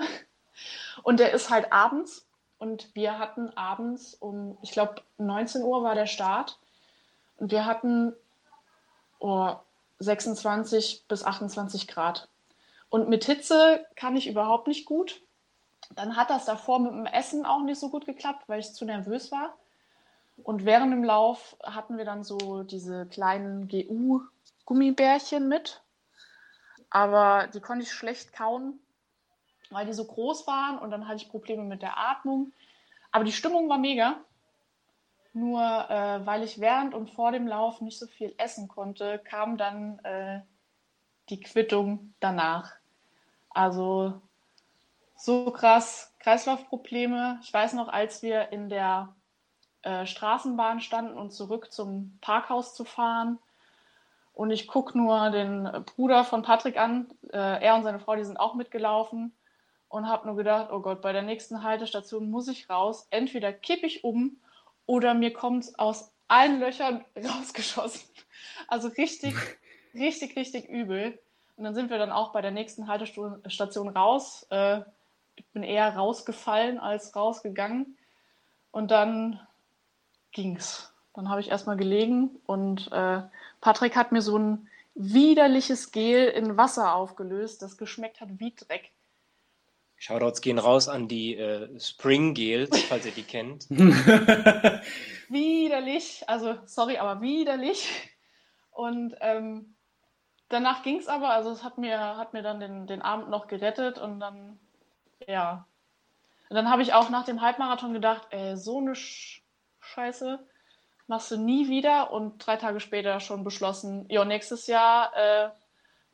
Und 1.02 1.20
der 1.20 1.32
ist 1.32 1.50
halt 1.50 1.72
abends. 1.72 2.26
Und 2.58 2.94
wir 2.94 3.18
hatten 3.18 3.50
abends 3.56 4.14
um, 4.14 4.58
ich 4.62 4.72
glaube, 4.72 5.02
19 5.18 5.62
Uhr 5.62 5.82
war 5.84 5.94
der 5.94 6.06
Start. 6.06 6.58
Und 7.36 7.52
wir 7.52 7.66
hatten 7.66 8.14
oh, 9.20 9.54
26 10.00 11.04
bis 11.06 11.24
28 11.24 11.86
Grad. 11.86 12.28
Und 12.90 13.08
mit 13.08 13.24
Hitze 13.24 13.86
kann 13.96 14.16
ich 14.16 14.28
überhaupt 14.28 14.66
nicht 14.66 14.86
gut. 14.86 15.20
Dann 15.94 16.16
hat 16.16 16.30
das 16.30 16.44
davor 16.44 16.80
mit 16.80 16.92
dem 16.92 17.06
Essen 17.06 17.46
auch 17.46 17.62
nicht 17.62 17.78
so 17.78 17.90
gut 17.90 18.06
geklappt, 18.06 18.48
weil 18.48 18.60
ich 18.60 18.72
zu 18.72 18.84
nervös 18.84 19.30
war. 19.30 19.54
Und 20.42 20.64
während 20.64 20.92
dem 20.92 21.04
Lauf 21.04 21.56
hatten 21.62 21.98
wir 21.98 22.04
dann 22.04 22.24
so 22.24 22.62
diese 22.62 23.06
kleinen 23.06 23.68
GU-Gummibärchen 24.68 25.48
mit. 25.48 25.82
Aber 26.90 27.48
die 27.48 27.60
konnte 27.60 27.82
ich 27.84 27.92
schlecht 27.92 28.32
kauen, 28.32 28.78
weil 29.70 29.86
die 29.86 29.92
so 29.92 30.04
groß 30.04 30.46
waren 30.46 30.78
und 30.78 30.90
dann 30.90 31.06
hatte 31.06 31.16
ich 31.16 31.28
Probleme 31.28 31.64
mit 31.64 31.82
der 31.82 31.98
Atmung. 31.98 32.52
Aber 33.10 33.24
die 33.24 33.32
Stimmung 33.32 33.68
war 33.68 33.78
mega. 33.78 34.20
Nur 35.34 35.60
äh, 35.60 36.24
weil 36.26 36.42
ich 36.42 36.60
während 36.60 36.94
und 36.94 37.10
vor 37.10 37.32
dem 37.32 37.46
Lauf 37.46 37.80
nicht 37.80 37.98
so 37.98 38.06
viel 38.06 38.34
essen 38.38 38.68
konnte, 38.68 39.18
kam 39.18 39.58
dann 39.58 39.98
äh, 40.00 40.40
die 41.28 41.40
Quittung 41.40 42.14
danach. 42.20 42.72
Also 43.50 44.20
so 45.16 45.50
krass 45.50 46.14
Kreislaufprobleme. 46.20 47.38
Ich 47.42 47.52
weiß 47.52 47.74
noch, 47.74 47.88
als 47.88 48.22
wir 48.22 48.50
in 48.52 48.68
der 48.70 49.14
äh, 49.82 50.06
Straßenbahn 50.06 50.80
standen 50.80 51.18
und 51.18 51.32
zurück 51.32 51.70
zum 51.70 52.18
Parkhaus 52.20 52.74
zu 52.74 52.84
fahren. 52.84 53.38
Und 54.38 54.52
ich 54.52 54.68
gucke 54.68 54.96
nur 54.96 55.30
den 55.30 55.68
Bruder 55.84 56.22
von 56.22 56.42
Patrick 56.42 56.78
an. 56.78 57.08
Äh, 57.32 57.60
er 57.60 57.74
und 57.74 57.82
seine 57.82 57.98
Frau, 57.98 58.14
die 58.14 58.22
sind 58.22 58.36
auch 58.36 58.54
mitgelaufen. 58.54 59.36
Und 59.88 60.06
habe 60.06 60.28
nur 60.28 60.36
gedacht, 60.36 60.70
oh 60.70 60.78
Gott, 60.78 61.02
bei 61.02 61.12
der 61.12 61.22
nächsten 61.22 61.64
Haltestation 61.64 62.30
muss 62.30 62.46
ich 62.46 62.70
raus. 62.70 63.08
Entweder 63.10 63.52
kippe 63.52 63.86
ich 63.86 64.04
um 64.04 64.36
oder 64.86 65.12
mir 65.14 65.32
kommt 65.32 65.64
es 65.64 65.76
aus 65.76 66.12
allen 66.28 66.60
Löchern 66.60 67.04
rausgeschossen. 67.16 68.08
Also 68.68 68.86
richtig, 68.86 69.34
richtig, 69.94 70.36
richtig 70.36 70.68
übel. 70.68 71.18
Und 71.56 71.64
dann 71.64 71.74
sind 71.74 71.90
wir 71.90 71.98
dann 71.98 72.12
auch 72.12 72.30
bei 72.30 72.40
der 72.40 72.52
nächsten 72.52 72.86
Haltestation 72.86 73.88
raus. 73.88 74.46
Äh, 74.50 74.82
ich 75.34 75.46
bin 75.48 75.64
eher 75.64 75.96
rausgefallen 75.96 76.78
als 76.78 77.16
rausgegangen. 77.16 77.98
Und 78.70 78.92
dann 78.92 79.40
ging's. 80.30 80.94
Dann 81.18 81.30
habe 81.30 81.40
ich 81.40 81.48
erstmal 81.48 81.76
gelegen 81.76 82.30
und 82.46 82.92
äh, 82.92 83.22
Patrick 83.60 83.96
hat 83.96 84.12
mir 84.12 84.22
so 84.22 84.38
ein 84.38 84.68
widerliches 84.94 85.90
Gel 85.90 86.28
in 86.28 86.56
Wasser 86.56 86.94
aufgelöst, 86.94 87.60
das 87.60 87.76
geschmeckt 87.76 88.20
hat 88.20 88.28
wie 88.38 88.54
Dreck. 88.54 88.92
Shoutouts 89.96 90.42
gehen 90.42 90.60
raus 90.60 90.88
an 90.88 91.08
die 91.08 91.34
äh, 91.34 91.80
Spring 91.80 92.34
Gels, 92.34 92.70
falls 92.84 93.04
ihr 93.04 93.10
die 93.10 93.24
kennt. 93.24 93.68
widerlich, 95.28 96.22
also 96.28 96.54
sorry, 96.66 96.98
aber 96.98 97.20
widerlich. 97.20 97.88
Und 98.70 99.16
ähm, 99.20 99.74
danach 100.48 100.84
ging 100.84 101.00
es 101.00 101.08
aber, 101.08 101.30
also 101.30 101.50
es 101.50 101.64
hat 101.64 101.78
mir, 101.78 101.98
hat 101.98 102.32
mir 102.32 102.42
dann 102.42 102.60
den, 102.60 102.86
den 102.86 103.02
Abend 103.02 103.28
noch 103.28 103.48
gerettet 103.48 103.98
und 103.98 104.20
dann, 104.20 104.60
ja. 105.26 105.66
Und 106.48 106.54
dann 106.54 106.70
habe 106.70 106.82
ich 106.82 106.92
auch 106.92 107.10
nach 107.10 107.24
dem 107.24 107.40
Halbmarathon 107.40 107.92
gedacht, 107.92 108.28
ey, 108.30 108.56
so 108.56 108.78
eine 108.78 108.94
Sch 108.94 109.42
Scheiße 109.80 110.38
machst 111.08 111.30
du 111.30 111.36
nie 111.36 111.68
wieder 111.68 112.12
und 112.12 112.38
drei 112.46 112.56
Tage 112.56 112.80
später 112.80 113.18
schon 113.20 113.42
beschlossen, 113.42 114.06
ja, 114.08 114.24
nächstes 114.24 114.66
Jahr 114.66 115.12
äh, 115.16 115.48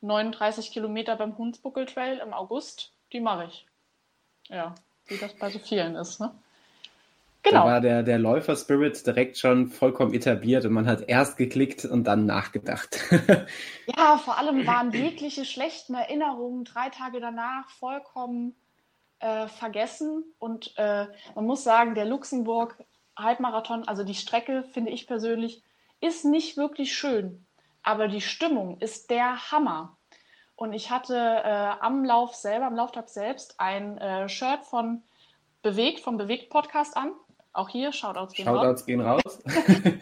39 0.01 0.71
Kilometer 0.71 1.17
beim 1.17 1.37
Hunsbuckel 1.37 1.87
Trail 1.87 2.19
im 2.19 2.33
August, 2.33 2.93
die 3.13 3.21
mache 3.21 3.47
ich. 3.47 3.67
Ja, 4.49 4.75
wie 5.07 5.19
das 5.19 5.35
bei 5.35 5.51
so 5.51 5.59
vielen 5.59 5.97
ist, 5.97 6.21
ne? 6.21 6.31
Genau. 7.43 7.65
Da 7.65 7.73
war 7.73 7.81
der, 7.83 8.03
der 8.03 8.19
Läufer-Spirit 8.19 9.07
direkt 9.07 9.37
schon 9.37 9.69
vollkommen 9.69 10.15
etabliert 10.15 10.65
und 10.65 10.73
man 10.73 10.87
hat 10.87 11.03
erst 11.09 11.37
geklickt 11.37 11.85
und 11.85 12.05
dann 12.05 12.25
nachgedacht. 12.25 12.99
ja, 13.87 14.17
vor 14.17 14.39
allem 14.39 14.67
waren 14.67 14.93
jegliche 14.93 15.45
schlechten 15.45 15.93
Erinnerungen 15.93 16.65
drei 16.65 16.89
Tage 16.89 17.21
danach 17.21 17.69
vollkommen 17.69 18.55
äh, 19.19 19.47
vergessen. 19.49 20.25
Und 20.39 20.73
äh, 20.79 21.07
man 21.35 21.45
muss 21.45 21.65
sagen, 21.65 21.95
der 21.95 22.07
Luxemburg 22.07 22.83
Halbmarathon, 23.17 23.87
also 23.87 24.05
die 24.05 24.15
Strecke, 24.15 24.63
finde 24.63 24.91
ich 24.91 25.07
persönlich, 25.07 25.63
ist 26.01 26.25
nicht 26.25 26.57
wirklich 26.57 26.97
schön. 26.97 27.47
Aber 27.83 28.09
die 28.09 28.21
Stimmung 28.21 28.79
ist 28.81 29.11
der 29.11 29.51
Hammer. 29.51 29.97
Und 30.57 30.73
ich 30.73 30.91
hatte 30.91 31.17
äh, 31.17 31.73
am 31.81 32.05
Lauf 32.05 32.35
selber, 32.35 32.67
am 32.67 32.77
Lauftag 32.77 33.09
selbst, 33.09 33.59
ein 33.59 33.99
äh, 33.99 34.29
Shirt 34.29 34.65
von 34.65 35.03
Bewegt, 35.63 36.01
vom 36.01 36.17
Bewegt-Podcast 36.17 36.97
an. 36.97 37.13
Auch 37.53 37.69
hier, 37.69 37.93
Shoutouts 37.93 38.35
gehen 38.35 38.47
Shoutouts 38.47 38.83
raus. 38.83 38.87
Gehen 38.87 39.01
raus. 39.01 39.43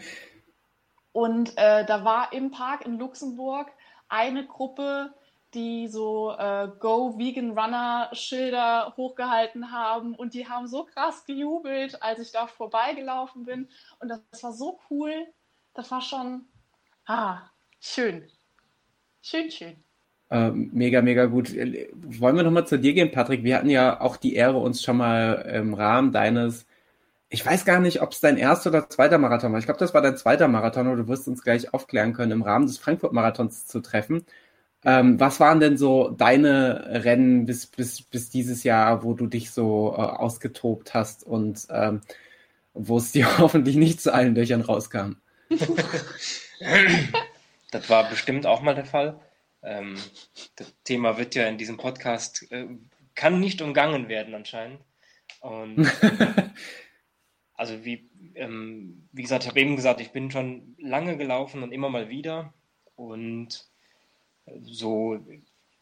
und 1.11 1.57
äh, 1.57 1.85
da 1.85 2.03
war 2.03 2.33
im 2.33 2.51
Park 2.51 2.85
in 2.85 2.99
Luxemburg 2.99 3.71
eine 4.09 4.45
Gruppe, 4.45 5.13
die 5.53 5.87
so 5.87 6.35
äh, 6.37 6.67
Go 6.79 7.17
Vegan 7.17 7.57
Runner 7.57 8.09
Schilder 8.13 8.93
hochgehalten 8.97 9.71
haben 9.71 10.15
und 10.15 10.33
die 10.33 10.47
haben 10.47 10.67
so 10.67 10.85
krass 10.85 11.25
gejubelt, 11.25 12.01
als 12.01 12.19
ich 12.19 12.31
da 12.31 12.47
vorbeigelaufen 12.47 13.45
bin 13.45 13.67
und 13.99 14.09
das 14.09 14.43
war 14.43 14.53
so 14.53 14.79
cool. 14.89 15.27
Das 15.73 15.89
war 15.91 16.01
schon 16.01 16.45
ah, 17.05 17.41
schön. 17.79 18.27
Schön, 19.21 19.49
schön. 19.49 19.75
Äh, 20.29 20.49
mega, 20.51 21.01
mega 21.01 21.25
gut. 21.25 21.53
Wollen 21.53 22.35
wir 22.35 22.43
nochmal 22.43 22.67
zu 22.67 22.79
dir 22.79 22.93
gehen, 22.93 23.11
Patrick? 23.11 23.43
Wir 23.43 23.55
hatten 23.57 23.69
ja 23.69 24.01
auch 24.01 24.17
die 24.17 24.35
Ehre, 24.35 24.57
uns 24.57 24.81
schon 24.81 24.97
mal 24.97 25.33
im 25.53 25.73
Rahmen 25.75 26.11
deines, 26.11 26.65
ich 27.29 27.45
weiß 27.45 27.65
gar 27.65 27.79
nicht, 27.79 28.01
ob 28.01 28.11
es 28.11 28.19
dein 28.19 28.37
erster 28.37 28.69
oder 28.71 28.89
zweiter 28.89 29.17
Marathon 29.19 29.51
war. 29.51 29.59
Ich 29.59 29.65
glaube, 29.65 29.79
das 29.79 29.93
war 29.93 30.01
dein 30.01 30.17
zweiter 30.17 30.47
Marathon, 30.47 30.87
oder 30.87 31.03
du 31.03 31.07
wirst 31.07 31.27
uns 31.27 31.43
gleich 31.43 31.73
aufklären 31.73 32.13
können, 32.13 32.31
im 32.31 32.41
Rahmen 32.41 32.67
des 32.67 32.79
Frankfurt-Marathons 32.79 33.67
zu 33.67 33.79
treffen. 33.81 34.25
Ähm, 34.85 35.19
was 35.19 35.39
waren 35.39 35.59
denn 35.59 35.77
so 35.77 36.09
deine 36.09 37.03
Rennen 37.03 37.45
bis, 37.45 37.67
bis, 37.67 38.01
bis 38.01 38.29
dieses 38.29 38.63
Jahr, 38.63 39.03
wo 39.03 39.13
du 39.13 39.27
dich 39.27 39.51
so 39.51 39.93
äh, 39.93 40.01
ausgetobt 40.01 40.93
hast 40.93 41.23
und 41.23 41.67
ähm, 41.69 42.01
wo 42.73 42.97
es 42.97 43.11
dir 43.13 43.37
hoffentlich 43.37 43.75
nicht 43.75 44.01
zu 44.01 44.13
allen 44.13 44.35
Löchern 44.35 44.61
rauskam? 44.61 45.13
das 47.71 47.89
war 47.89 48.09
bestimmt 48.09 48.45
auch 48.45 48.61
mal 48.61 48.75
der 48.75 48.85
Fall. 48.85 49.19
Ähm, 49.61 49.95
das 50.55 50.73
Thema 50.83 51.17
wird 51.17 51.35
ja 51.35 51.47
in 51.47 51.57
diesem 51.57 51.77
Podcast, 51.77 52.51
äh, 52.51 52.67
kann 53.15 53.39
nicht 53.39 53.61
umgangen 53.61 54.09
werden 54.09 54.35
anscheinend. 54.35 54.81
Und 55.39 55.89
also 57.53 57.85
wie, 57.85 58.09
ähm, 58.35 59.07
wie 59.11 59.21
gesagt, 59.21 59.43
ich 59.43 59.49
habe 59.49 59.59
eben 59.59 59.75
gesagt, 59.75 60.01
ich 60.01 60.11
bin 60.11 60.31
schon 60.31 60.75
lange 60.79 61.17
gelaufen 61.17 61.63
und 61.63 61.71
immer 61.71 61.89
mal 61.89 62.09
wieder. 62.09 62.53
Und 62.95 63.65
so 64.63 65.15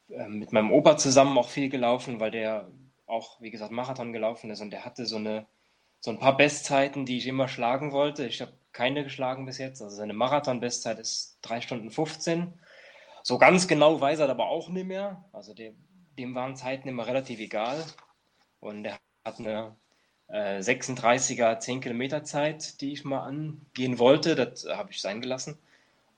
äh, 0.10 0.28
mit 0.28 0.54
meinem 0.54 0.72
Opa 0.72 0.98
zusammen 0.98 1.38
auch 1.38 1.50
viel 1.50 1.70
gelaufen, 1.70 2.20
weil 2.20 2.32
der 2.32 2.70
auch, 3.08 3.42
wie 3.42 3.52
gesagt, 3.52 3.72
Marathon 3.72 4.14
gelaufen 4.14 4.50
ist 4.52 4.62
und 4.62 4.72
der 4.72 4.86
hatte 4.86 5.06
so 5.06 5.18
eine 5.18 5.46
so 6.02 6.10
ein 6.12 6.20
paar 6.20 6.36
Bestzeiten, 6.36 7.06
die 7.06 7.18
ich 7.20 7.28
immer 7.28 7.48
schlagen 7.48 7.92
wollte. 7.92 8.26
Ich 8.26 8.42
habe 8.42 8.54
keine 8.74 9.04
geschlagen 9.04 9.46
bis 9.46 9.60
jetzt. 9.60 9.82
Also 9.82 9.96
seine 9.96 10.14
Marathon-Bestzeit 10.14 11.00
ist 11.00 11.38
3 11.44 11.62
Stunden 11.62 11.92
15. 11.92 12.54
So 13.24 13.38
ganz 13.38 13.68
genau 13.68 14.02
weiß 14.02 14.20
er 14.20 14.30
aber 14.30 14.48
auch 14.48 14.70
nicht 14.70 14.88
mehr. 14.88 15.24
Also 15.32 15.54
der, 15.54 15.74
dem 16.18 16.34
waren 16.34 16.56
Zeiten 16.56 16.90
immer 16.90 17.06
relativ 17.06 17.40
egal. 17.40 17.84
Und 18.60 18.86
er 18.86 19.00
hat 19.24 19.40
eine 19.40 19.76
äh, 20.28 20.60
36er 20.60 21.60
10 21.60 21.82
Kilometer 21.82 22.24
Zeit, 22.24 22.82
die 22.82 22.94
ich 22.94 23.06
mal 23.06 23.22
angehen 23.22 24.00
wollte. 24.00 24.36
Das 24.36 24.66
habe 24.66 24.90
ich 24.92 25.02
sein 25.02 25.22
gelassen. 25.22 25.60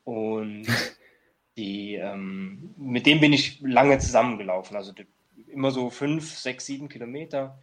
Und 0.06 0.68
Die, 1.58 1.96
ähm, 1.96 2.74
mit 2.78 3.06
dem 3.06 3.20
bin 3.20 3.34
ich 3.34 3.62
lange 3.62 4.00
zusammengelaufen, 4.00 4.76
also 4.76 4.92
die, 4.92 5.06
immer 5.48 5.72
so 5.72 5.90
fünf, 5.90 6.38
sechs, 6.38 6.66
sieben 6.66 6.90
Kilometer. 6.90 7.58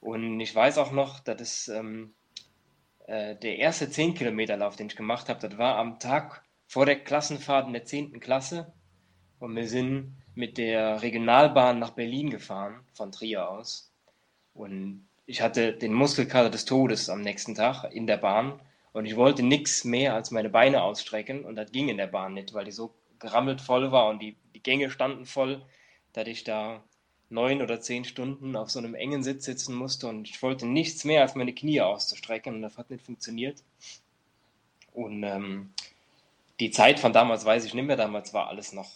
Und 0.00 0.38
ich 0.40 0.54
weiß 0.54 0.78
auch 0.78 0.92
noch, 0.92 1.20
dass 1.20 1.40
es 1.40 1.68
ähm, 1.68 2.14
äh, 3.06 3.34
der 3.36 3.58
erste 3.58 3.90
zehn 3.90 4.14
Kilometer 4.14 4.56
Lauf, 4.56 4.76
den 4.76 4.86
ich 4.86 4.96
gemacht 4.96 5.28
habe, 5.28 5.40
das 5.46 5.58
war 5.58 5.76
am 5.76 5.98
Tag 5.98 6.42
vor 6.66 6.86
der 6.86 7.00
Klassenfahrt 7.00 7.66
in 7.66 7.72
der 7.72 7.84
zehnten 7.84 8.20
Klasse. 8.20 8.72
Und 9.40 9.56
wir 9.56 9.68
sind 9.68 10.16
mit 10.34 10.58
der 10.58 11.02
Regionalbahn 11.02 11.78
nach 11.78 11.90
Berlin 11.90 12.30
gefahren, 12.30 12.80
von 12.92 13.12
Trier 13.12 13.48
aus. 13.48 13.92
Und 14.54 15.06
ich 15.26 15.42
hatte 15.42 15.72
den 15.72 15.92
Muskelkater 15.92 16.50
des 16.50 16.64
Todes 16.64 17.08
am 17.08 17.20
nächsten 17.20 17.54
Tag 17.54 17.84
in 17.92 18.06
der 18.06 18.16
Bahn. 18.16 18.60
Und 18.92 19.06
ich 19.06 19.16
wollte 19.16 19.42
nichts 19.42 19.84
mehr 19.84 20.14
als 20.14 20.30
meine 20.30 20.50
Beine 20.50 20.82
ausstrecken. 20.82 21.44
Und 21.44 21.56
das 21.56 21.72
ging 21.72 21.88
in 21.88 21.96
der 21.96 22.06
Bahn 22.06 22.34
nicht, 22.34 22.54
weil 22.54 22.64
die 22.64 22.72
so 22.72 22.94
gerammelt 23.24 23.60
voll 23.60 23.90
war 23.90 24.08
und 24.08 24.20
die, 24.20 24.36
die 24.54 24.62
Gänge 24.62 24.90
standen 24.90 25.26
voll, 25.26 25.64
dass 26.12 26.28
ich 26.28 26.44
da 26.44 26.82
neun 27.30 27.62
oder 27.62 27.80
zehn 27.80 28.04
Stunden 28.04 28.54
auf 28.54 28.70
so 28.70 28.78
einem 28.78 28.94
engen 28.94 29.22
Sitz 29.22 29.44
sitzen 29.44 29.74
musste 29.74 30.06
und 30.06 30.28
ich 30.28 30.40
wollte 30.42 30.66
nichts 30.66 31.04
mehr 31.04 31.22
als 31.22 31.34
meine 31.34 31.54
Knie 31.54 31.80
auszustrecken 31.80 32.54
und 32.54 32.62
das 32.62 32.78
hat 32.78 32.90
nicht 32.90 33.04
funktioniert. 33.04 33.62
Und 34.92 35.24
ähm, 35.24 35.72
die 36.60 36.70
Zeit 36.70 37.00
von 37.00 37.12
damals 37.12 37.44
weiß 37.44 37.64
ich 37.64 37.74
nicht 37.74 37.86
mehr, 37.86 37.96
damals 37.96 38.32
war 38.32 38.48
alles 38.48 38.72
noch 38.72 38.90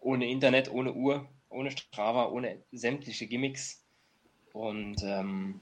ohne 0.00 0.26
Internet, 0.28 0.70
ohne 0.70 0.92
Uhr, 0.92 1.28
ohne 1.48 1.70
Strava, 1.70 2.28
ohne 2.28 2.62
sämtliche 2.72 3.26
Gimmicks. 3.26 3.82
Und 4.52 5.02
ähm, 5.02 5.60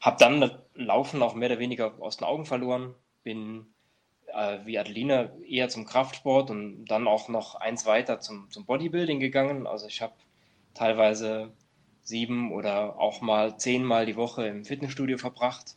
habe 0.00 0.16
dann 0.18 0.40
das 0.40 0.52
Laufen 0.74 1.22
auch 1.22 1.34
mehr 1.34 1.50
oder 1.50 1.58
weniger 1.58 2.00
aus 2.00 2.18
den 2.18 2.26
Augen 2.26 2.44
verloren, 2.44 2.94
bin 3.24 3.66
äh, 4.32 4.58
wie 4.64 4.78
Adeline 4.78 5.32
eher 5.48 5.68
zum 5.68 5.86
Kraftsport 5.86 6.50
und 6.50 6.86
dann 6.86 7.06
auch 7.06 7.28
noch 7.28 7.54
eins 7.54 7.86
weiter 7.86 8.20
zum, 8.20 8.50
zum 8.50 8.64
Bodybuilding 8.66 9.20
gegangen. 9.20 9.66
Also 9.66 9.86
ich 9.86 10.02
habe 10.02 10.14
teilweise 10.74 11.52
sieben 12.02 12.52
oder 12.52 12.98
auch 12.98 13.20
mal 13.20 13.58
zehnmal 13.58 14.06
die 14.06 14.16
Woche 14.16 14.46
im 14.46 14.64
Fitnessstudio 14.64 15.18
verbracht 15.18 15.74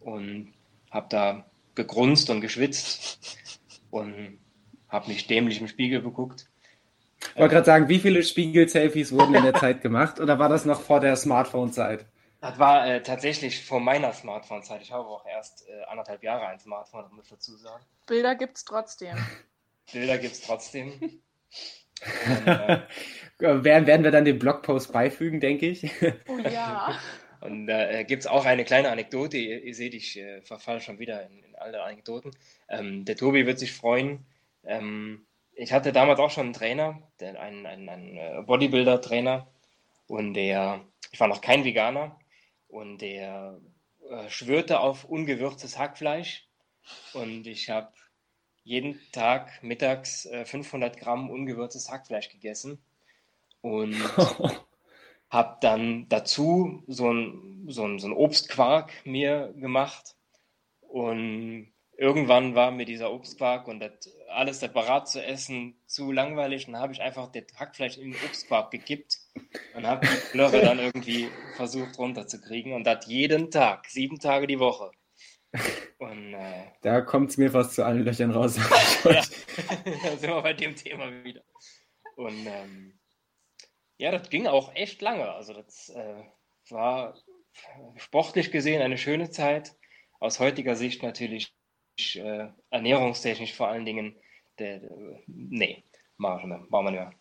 und 0.00 0.52
habe 0.90 1.06
da 1.10 1.46
gegrunzt 1.74 2.30
und 2.30 2.40
geschwitzt 2.40 3.38
und 3.90 4.38
habe 4.88 5.08
mich 5.08 5.26
dämlich 5.26 5.60
im 5.60 5.68
Spiegel 5.68 6.00
beguckt. 6.00 6.46
Ich 7.20 7.40
wollte 7.40 7.54
gerade 7.54 7.66
sagen, 7.66 7.88
wie 7.88 7.98
viele 7.98 8.22
Spiegel-Selfies 8.22 9.12
wurden 9.12 9.34
in 9.34 9.42
der 9.42 9.54
Zeit 9.54 9.82
gemacht 9.82 10.20
oder 10.20 10.38
war 10.38 10.48
das 10.48 10.64
noch 10.64 10.80
vor 10.80 11.00
der 11.00 11.16
Smartphone-Zeit? 11.16 12.06
Das 12.40 12.58
war 12.58 12.86
äh, 12.86 13.02
tatsächlich 13.02 13.64
vor 13.64 13.80
meiner 13.80 14.12
Smartphone-Zeit. 14.12 14.82
Ich 14.82 14.92
habe 14.92 15.08
auch 15.08 15.26
erst 15.26 15.68
äh, 15.68 15.82
anderthalb 15.88 16.22
Jahre 16.22 16.46
ein 16.46 16.60
Smartphone, 16.60 17.02
das 17.02 17.12
muss 17.12 17.24
ich 17.24 17.30
dazu 17.30 17.56
sagen. 17.56 17.84
Bilder 18.06 18.36
gibt 18.36 18.56
es 18.56 18.64
trotzdem. 18.64 19.16
Bilder 19.92 20.18
gibt 20.18 20.34
es 20.34 20.42
trotzdem. 20.42 20.92
Und, 21.00 22.46
äh, 22.46 22.80
werden, 23.38 23.86
werden 23.86 24.04
wir 24.04 24.12
dann 24.12 24.24
den 24.24 24.38
Blogpost 24.38 24.92
beifügen, 24.92 25.40
denke 25.40 25.66
ich. 25.66 25.90
Oh 26.28 26.38
ja. 26.38 26.98
Und 27.40 27.66
da 27.66 27.90
äh, 27.90 28.04
gibt 28.04 28.22
es 28.22 28.26
auch 28.26 28.44
eine 28.44 28.64
kleine 28.64 28.90
Anekdote. 28.90 29.36
Ihr, 29.36 29.62
ihr 29.62 29.74
seht, 29.74 29.94
ich 29.94 30.18
äh, 30.18 30.42
verfalle 30.42 30.80
schon 30.80 30.98
wieder 30.98 31.24
in, 31.26 31.42
in 31.44 31.54
alle 31.56 31.82
Anekdoten. 31.82 32.32
Ähm, 32.68 33.04
der 33.04 33.16
Tobi 33.16 33.46
wird 33.46 33.58
sich 33.58 33.72
freuen. 33.72 34.26
Ähm, 34.64 35.26
ich 35.52 35.72
hatte 35.72 35.92
damals 35.92 36.20
auch 36.20 36.30
schon 36.30 36.46
einen 36.46 36.52
Trainer, 36.52 37.02
einen, 37.20 37.66
einen, 37.66 37.88
einen 37.88 38.16
äh, 38.16 38.42
Bodybuilder-Trainer. 38.44 39.46
Und 40.06 40.34
der, 40.34 40.80
ich 41.12 41.20
war 41.20 41.28
noch 41.28 41.40
kein 41.40 41.64
Veganer. 41.64 42.18
Und 42.68 42.98
der 42.98 43.60
äh, 44.10 44.28
schwörte 44.28 44.80
auf 44.80 45.04
ungewürztes 45.04 45.78
Hackfleisch. 45.78 46.46
Und 47.14 47.46
ich 47.46 47.70
habe 47.70 47.92
jeden 48.62 49.00
Tag 49.12 49.62
mittags 49.62 50.26
äh, 50.26 50.44
500 50.44 50.98
Gramm 50.98 51.30
ungewürztes 51.30 51.90
Hackfleisch 51.90 52.28
gegessen. 52.28 52.78
Und 53.60 53.94
habe 55.30 55.58
dann 55.60 56.08
dazu 56.08 56.82
so 56.86 57.12
ein, 57.12 57.66
so, 57.68 57.86
ein, 57.86 57.98
so 57.98 58.08
ein 58.08 58.12
Obstquark 58.12 58.92
mir 59.04 59.52
gemacht. 59.56 60.16
Und 60.80 61.72
irgendwann 61.98 62.54
war 62.54 62.70
mir 62.70 62.86
dieser 62.86 63.12
Obstquark 63.12 63.66
und 63.66 63.80
das 63.80 64.08
alles 64.28 64.60
separat 64.60 65.08
zu 65.08 65.22
essen 65.22 65.74
zu 65.86 66.12
langweilig. 66.12 66.66
Und 66.66 66.74
dann 66.74 66.82
habe 66.82 66.92
ich 66.92 67.02
einfach 67.02 67.30
das 67.32 67.44
Hackfleisch 67.58 67.98
in 67.98 68.12
den 68.12 68.20
Obstquark 68.24 68.70
gekippt 68.70 69.18
und 69.74 69.86
habe 69.86 70.06
die 70.06 70.30
Plörre 70.30 70.60
dann 70.60 70.78
irgendwie 70.78 71.28
versucht 71.56 71.98
runterzukriegen. 71.98 72.72
Und 72.72 72.84
das 72.84 73.06
jeden 73.06 73.50
Tag, 73.50 73.86
sieben 73.86 74.20
Tage 74.20 74.46
die 74.46 74.60
Woche. 74.60 74.92
Und, 75.98 76.34
äh, 76.34 76.66
da 76.82 77.00
kommt 77.00 77.30
es 77.30 77.36
mir 77.36 77.50
fast 77.50 77.74
zu 77.74 77.84
allen 77.84 78.04
Löchern 78.04 78.30
raus. 78.30 78.56
ja, 79.04 79.22
da 80.04 80.16
sind 80.16 80.30
wir 80.30 80.42
bei 80.42 80.52
dem 80.52 80.76
Thema 80.76 81.10
wieder. 81.24 81.42
Und 82.14 82.46
ähm, 82.46 82.98
ja, 83.96 84.12
das 84.12 84.30
ging 84.30 84.46
auch 84.46 84.72
echt 84.76 85.02
lange. 85.02 85.32
Also 85.32 85.52
das 85.52 85.88
äh, 85.88 86.22
war 86.70 87.18
sportlich 87.96 88.52
gesehen 88.52 88.82
eine 88.82 88.98
schöne 88.98 89.30
Zeit. 89.30 89.74
Aus 90.20 90.38
heutiger 90.38 90.76
Sicht 90.76 91.02
natürlich 91.02 91.57
äh, 91.98 92.48
ernährungstechnisch 92.70 93.54
vor 93.54 93.68
allen 93.68 93.84
Dingen, 93.84 94.14
der, 94.58 94.78
der, 94.78 94.90
nee, 95.26 95.84
machen 96.16 96.50
wir, 96.50 96.66
machen 96.68 96.86
wir 96.86 96.90
nicht 96.90 97.00
mehr. 97.00 97.12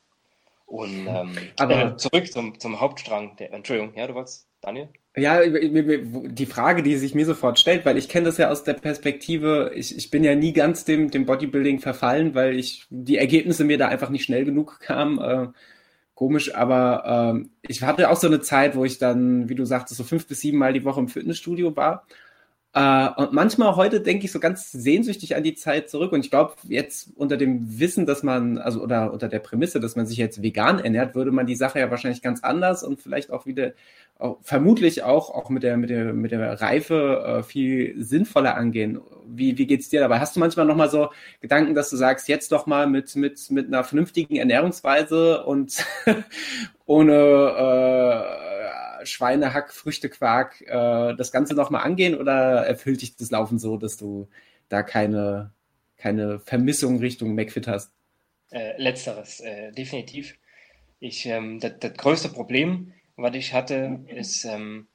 Und 0.65 1.07
ähm, 1.07 1.31
Aber, 1.57 1.93
äh, 1.93 1.97
zurück 1.97 2.31
zum, 2.31 2.59
zum 2.59 2.79
Hauptstrang. 2.79 3.35
Der, 3.37 3.53
Entschuldigung, 3.53 3.93
ja, 3.95 4.07
du 4.07 4.15
wolltest, 4.15 4.47
Daniel? 4.61 4.89
Ja, 5.15 5.39
die 5.43 6.45
Frage, 6.45 6.83
die 6.83 6.95
sich 6.95 7.15
mir 7.15 7.25
sofort 7.25 7.57
stellt, 7.57 7.85
weil 7.85 7.97
ich 7.97 8.07
kenne 8.07 8.27
das 8.27 8.37
ja 8.37 8.51
aus 8.51 8.63
der 8.63 8.75
Perspektive, 8.75 9.71
ich, 9.73 9.97
ich 9.97 10.11
bin 10.11 10.23
ja 10.23 10.35
nie 10.35 10.53
ganz 10.53 10.85
dem, 10.85 11.09
dem 11.09 11.25
Bodybuilding 11.25 11.79
verfallen, 11.79 12.35
weil 12.35 12.59
ich 12.59 12.85
die 12.91 13.17
Ergebnisse 13.17 13.63
mir 13.63 13.79
da 13.79 13.87
einfach 13.87 14.09
nicht 14.09 14.25
schnell 14.25 14.45
genug 14.45 14.79
kamen. 14.79 15.19
Äh, 15.19 15.47
komisch, 16.13 16.53
aber 16.53 17.31
ähm, 17.33 17.51
ich 17.61 17.81
hatte 17.81 18.09
auch 18.09 18.17
so 18.17 18.27
eine 18.27 18.41
Zeit, 18.41 18.75
wo 18.75 18.85
ich 18.85 18.99
dann, 18.99 19.49
wie 19.49 19.55
du 19.55 19.65
sagtest, 19.65 19.97
so 19.97 20.03
fünf 20.03 20.27
bis 20.27 20.41
sieben 20.41 20.57
Mal 20.57 20.73
die 20.73 20.83
Woche 20.83 20.99
im 20.99 21.07
Fitnessstudio 21.07 21.75
war. 21.75 22.05
Äh, 22.73 23.09
und 23.15 23.33
manchmal 23.33 23.75
heute 23.75 24.01
denke 24.01 24.25
ich 24.25 24.31
so 24.31 24.39
ganz 24.39 24.71
sehnsüchtig 24.71 25.35
an 25.35 25.43
die 25.43 25.55
Zeit 25.55 25.89
zurück. 25.89 26.11
Und 26.11 26.19
ich 26.19 26.29
glaube, 26.29 26.55
jetzt 26.67 27.09
unter 27.15 27.37
dem 27.37 27.79
Wissen, 27.79 28.05
dass 28.05 28.23
man, 28.23 28.57
also 28.57 28.81
oder 28.81 29.11
unter 29.13 29.29
der 29.29 29.39
Prämisse, 29.39 29.79
dass 29.79 29.95
man 29.95 30.05
sich 30.05 30.17
jetzt 30.17 30.41
vegan 30.41 30.79
ernährt, 30.79 31.15
würde 31.15 31.31
man 31.31 31.47
die 31.47 31.55
Sache 31.55 31.79
ja 31.79 31.89
wahrscheinlich 31.89 32.21
ganz 32.21 32.43
anders 32.43 32.83
und 32.83 33.01
vielleicht 33.01 33.31
auch 33.31 33.45
wieder, 33.45 33.73
auch, 34.19 34.37
vermutlich 34.41 35.03
auch, 35.03 35.29
auch 35.29 35.49
mit 35.49 35.63
der, 35.63 35.77
mit 35.77 35.89
der, 35.89 36.13
mit 36.13 36.31
der 36.31 36.61
Reife 36.61 37.39
äh, 37.39 37.43
viel 37.43 37.95
sinnvoller 38.03 38.55
angehen. 38.55 38.99
Wie, 39.25 39.57
wie 39.57 39.67
geht's 39.67 39.89
dir 39.89 39.99
dabei? 39.99 40.19
Hast 40.19 40.35
du 40.35 40.39
manchmal 40.39 40.65
nochmal 40.65 40.89
so 40.89 41.09
Gedanken, 41.41 41.75
dass 41.75 41.89
du 41.89 41.97
sagst, 41.97 42.27
jetzt 42.27 42.51
doch 42.51 42.65
mal 42.65 42.87
mit, 42.87 43.15
mit, 43.15 43.49
mit 43.51 43.67
einer 43.67 43.83
vernünftigen 43.83 44.35
Ernährungsweise 44.37 45.43
und 45.45 45.85
ohne, 46.85 47.13
äh, 47.13 48.56
Schweinehack, 49.09 49.73
Früchtequark 49.73 50.61
äh, 50.61 51.15
das 51.15 51.31
Ganze 51.31 51.53
nochmal 51.55 51.83
angehen 51.83 52.15
oder 52.15 52.65
erfüllt 52.65 53.01
dich 53.01 53.15
das 53.15 53.31
Laufen 53.31 53.59
so, 53.59 53.77
dass 53.77 53.97
du 53.97 54.27
da 54.69 54.83
keine, 54.83 55.51
keine 55.97 56.39
Vermissung 56.39 56.99
Richtung 56.99 57.35
McFit 57.35 57.67
hast? 57.67 57.91
Äh, 58.51 58.81
letzteres, 58.81 59.39
äh, 59.39 59.71
definitiv. 59.71 60.37
Ich, 60.99 61.25
ähm, 61.25 61.59
das, 61.59 61.73
das, 61.79 61.93
größte 61.93 62.29
Problem, 62.29 62.93
was 63.15 63.35
ich 63.35 63.53
hatte, 63.53 63.99
ist, 64.07 64.45
ähm, 64.45 64.87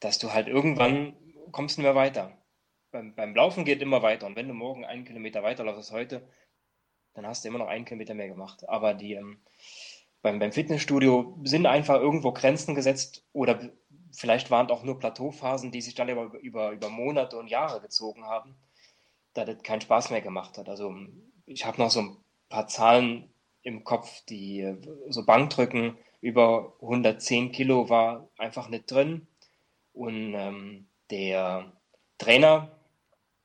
dass 0.00 0.18
du 0.18 0.32
halt 0.32 0.48
irgendwann 0.48 1.14
kommst 1.52 1.78
nicht 1.78 1.84
mehr 1.84 1.94
weiter. 1.94 2.36
Beim, 2.90 3.14
beim 3.14 3.34
Laufen 3.34 3.64
geht 3.64 3.82
immer 3.82 4.02
weiter 4.02 4.26
und 4.26 4.36
wenn 4.36 4.48
du 4.48 4.54
morgen 4.54 4.84
einen 4.84 5.04
Kilometer 5.04 5.42
weiterläufst 5.42 5.78
als 5.78 5.92
heute, 5.92 6.22
dann 7.14 7.26
hast 7.26 7.44
du 7.44 7.48
immer 7.48 7.58
noch 7.58 7.68
einen 7.68 7.84
Kilometer 7.84 8.14
mehr 8.14 8.28
gemacht. 8.28 8.68
Aber 8.68 8.94
die, 8.94 9.14
ähm, 9.14 9.38
beim, 10.26 10.40
beim 10.40 10.50
Fitnessstudio 10.50 11.38
sind 11.44 11.66
einfach 11.66 12.00
irgendwo 12.00 12.32
Grenzen 12.32 12.74
gesetzt 12.74 13.24
oder 13.32 13.60
vielleicht 14.10 14.50
waren 14.50 14.68
auch 14.72 14.82
nur 14.82 14.98
Plateauphasen, 14.98 15.70
die 15.70 15.80
sich 15.80 15.94
dann 15.94 16.08
über, 16.08 16.32
über, 16.40 16.72
über 16.72 16.88
Monate 16.88 17.38
und 17.38 17.46
Jahre 17.46 17.80
gezogen 17.80 18.24
haben, 18.24 18.56
da 19.34 19.44
das 19.44 19.62
keinen 19.62 19.82
Spaß 19.82 20.10
mehr 20.10 20.22
gemacht 20.22 20.58
hat. 20.58 20.68
Also 20.68 20.96
ich 21.46 21.64
habe 21.64 21.80
noch 21.80 21.92
so 21.92 22.00
ein 22.00 22.16
paar 22.48 22.66
Zahlen 22.66 23.30
im 23.62 23.84
Kopf, 23.84 24.24
die 24.24 24.74
so 25.10 25.24
Bankdrücken 25.24 25.96
über 26.20 26.74
110 26.82 27.52
Kilo 27.52 27.88
war 27.88 28.28
einfach 28.36 28.68
nicht 28.68 28.90
drin. 28.90 29.28
Und 29.92 30.34
ähm, 30.34 30.88
der 31.08 31.72
Trainer, 32.18 32.76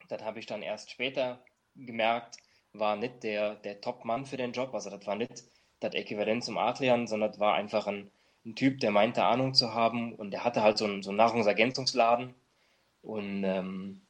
das 0.09 0.23
habe 0.23 0.39
ich 0.39 0.47
dann 0.47 0.63
erst 0.63 0.89
später 0.89 1.43
gemerkt, 1.75 2.37
war 2.73 2.95
nicht 2.95 3.21
der, 3.21 3.53
der 3.57 3.81
Top-Mann 3.81 4.25
für 4.25 4.37
den 4.37 4.53
Job. 4.53 4.73
Also 4.73 4.89
das 4.89 5.05
war 5.05 5.15
nicht 5.15 5.43
das 5.81 5.93
Äquivalent 5.93 6.43
zum 6.43 6.57
Adrian, 6.57 7.07
sondern 7.07 7.37
war 7.39 7.55
einfach 7.55 7.87
ein, 7.87 8.09
ein, 8.45 8.55
Typ, 8.55 8.79
der 8.79 8.91
meinte 8.91 9.23
Ahnung 9.23 9.53
zu 9.53 9.73
haben. 9.73 10.15
Und 10.15 10.31
der 10.31 10.45
hatte 10.45 10.61
halt 10.61 10.77
so 10.77 10.85
einen, 10.85 11.03
so 11.03 11.09
einen 11.09 11.17
Nahrungsergänzungsladen. 11.17 12.33
Und 13.01 13.43
ähm, 13.43 14.01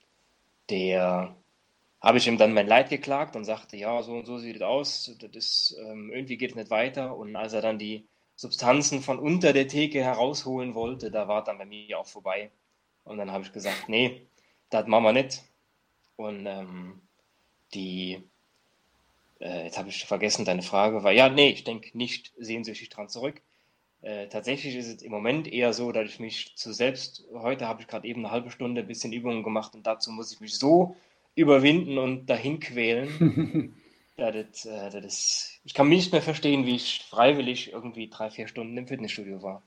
der 0.69 1.35
habe 2.01 2.17
ich 2.17 2.27
ihm 2.27 2.37
dann 2.37 2.53
mein 2.53 2.67
Leid 2.67 2.89
geklagt 2.89 3.35
und 3.35 3.45
sagte, 3.45 3.77
ja, 3.77 4.01
so 4.03 4.13
und 4.13 4.25
so 4.25 4.37
sieht 4.37 4.57
es 4.57 4.61
aus, 4.61 5.15
das 5.19 5.31
ist, 5.31 5.77
ähm, 5.79 6.11
irgendwie 6.11 6.37
geht 6.37 6.51
es 6.51 6.55
nicht 6.55 6.69
weiter. 6.69 7.15
Und 7.15 7.35
als 7.35 7.53
er 7.53 7.61
dann 7.61 7.79
die 7.79 8.05
Substanzen 8.35 9.01
von 9.01 9.19
unter 9.19 9.53
der 9.53 9.67
Theke 9.67 10.03
herausholen 10.03 10.75
wollte, 10.75 11.11
da 11.11 11.27
war 11.27 11.43
dann 11.43 11.57
bei 11.57 11.65
mir 11.65 11.99
auch 11.99 12.07
vorbei. 12.07 12.51
Und 13.03 13.17
dann 13.17 13.31
habe 13.31 13.43
ich 13.43 13.53
gesagt, 13.53 13.87
nee, 13.87 14.27
das 14.69 14.87
machen 14.87 15.03
wir 15.03 15.13
nicht. 15.13 15.43
Und 16.17 16.45
ähm, 16.45 17.01
die 17.73 18.23
äh, 19.41 19.65
jetzt 19.65 19.77
habe 19.77 19.89
ich 19.89 20.05
vergessen, 20.05 20.45
deine 20.45 20.61
Frage 20.61 21.03
war, 21.03 21.11
ja, 21.11 21.29
nee, 21.29 21.49
ich 21.49 21.63
denke 21.63 21.97
nicht 21.97 22.33
sehnsüchtig 22.37 22.89
dran 22.89 23.09
zurück. 23.09 23.41
Äh, 24.01 24.27
tatsächlich 24.29 24.75
ist 24.75 24.87
es 24.87 25.01
im 25.01 25.11
Moment 25.11 25.51
eher 25.51 25.73
so, 25.73 25.91
dass 25.91 26.09
ich 26.09 26.19
mich 26.19 26.55
zu 26.55 26.73
selbst, 26.73 27.23
heute 27.33 27.67
habe 27.67 27.81
ich 27.81 27.87
gerade 27.87 28.07
eben 28.07 28.25
eine 28.25 28.31
halbe 28.31 28.51
Stunde 28.51 28.81
ein 28.81 28.87
bisschen 28.87 29.13
Übungen 29.13 29.43
gemacht 29.43 29.75
und 29.75 29.85
dazu 29.85 30.11
muss 30.11 30.31
ich 30.31 30.39
mich 30.39 30.57
so 30.57 30.95
überwinden 31.35 31.97
und 31.97 32.27
dahin 32.27 32.59
quälen. 32.59 33.75
ja, 34.17 34.31
das, 34.31 34.65
äh, 34.65 35.01
das 35.01 35.59
ich 35.63 35.73
kann 35.73 35.87
mich 35.87 35.99
nicht 35.99 36.11
mehr 36.11 36.21
verstehen, 36.21 36.65
wie 36.65 36.75
ich 36.75 37.05
freiwillig 37.09 37.71
irgendwie 37.71 38.09
drei, 38.09 38.29
vier 38.31 38.47
Stunden 38.47 38.77
im 38.77 38.87
Fitnessstudio 38.87 39.41
war. 39.43 39.63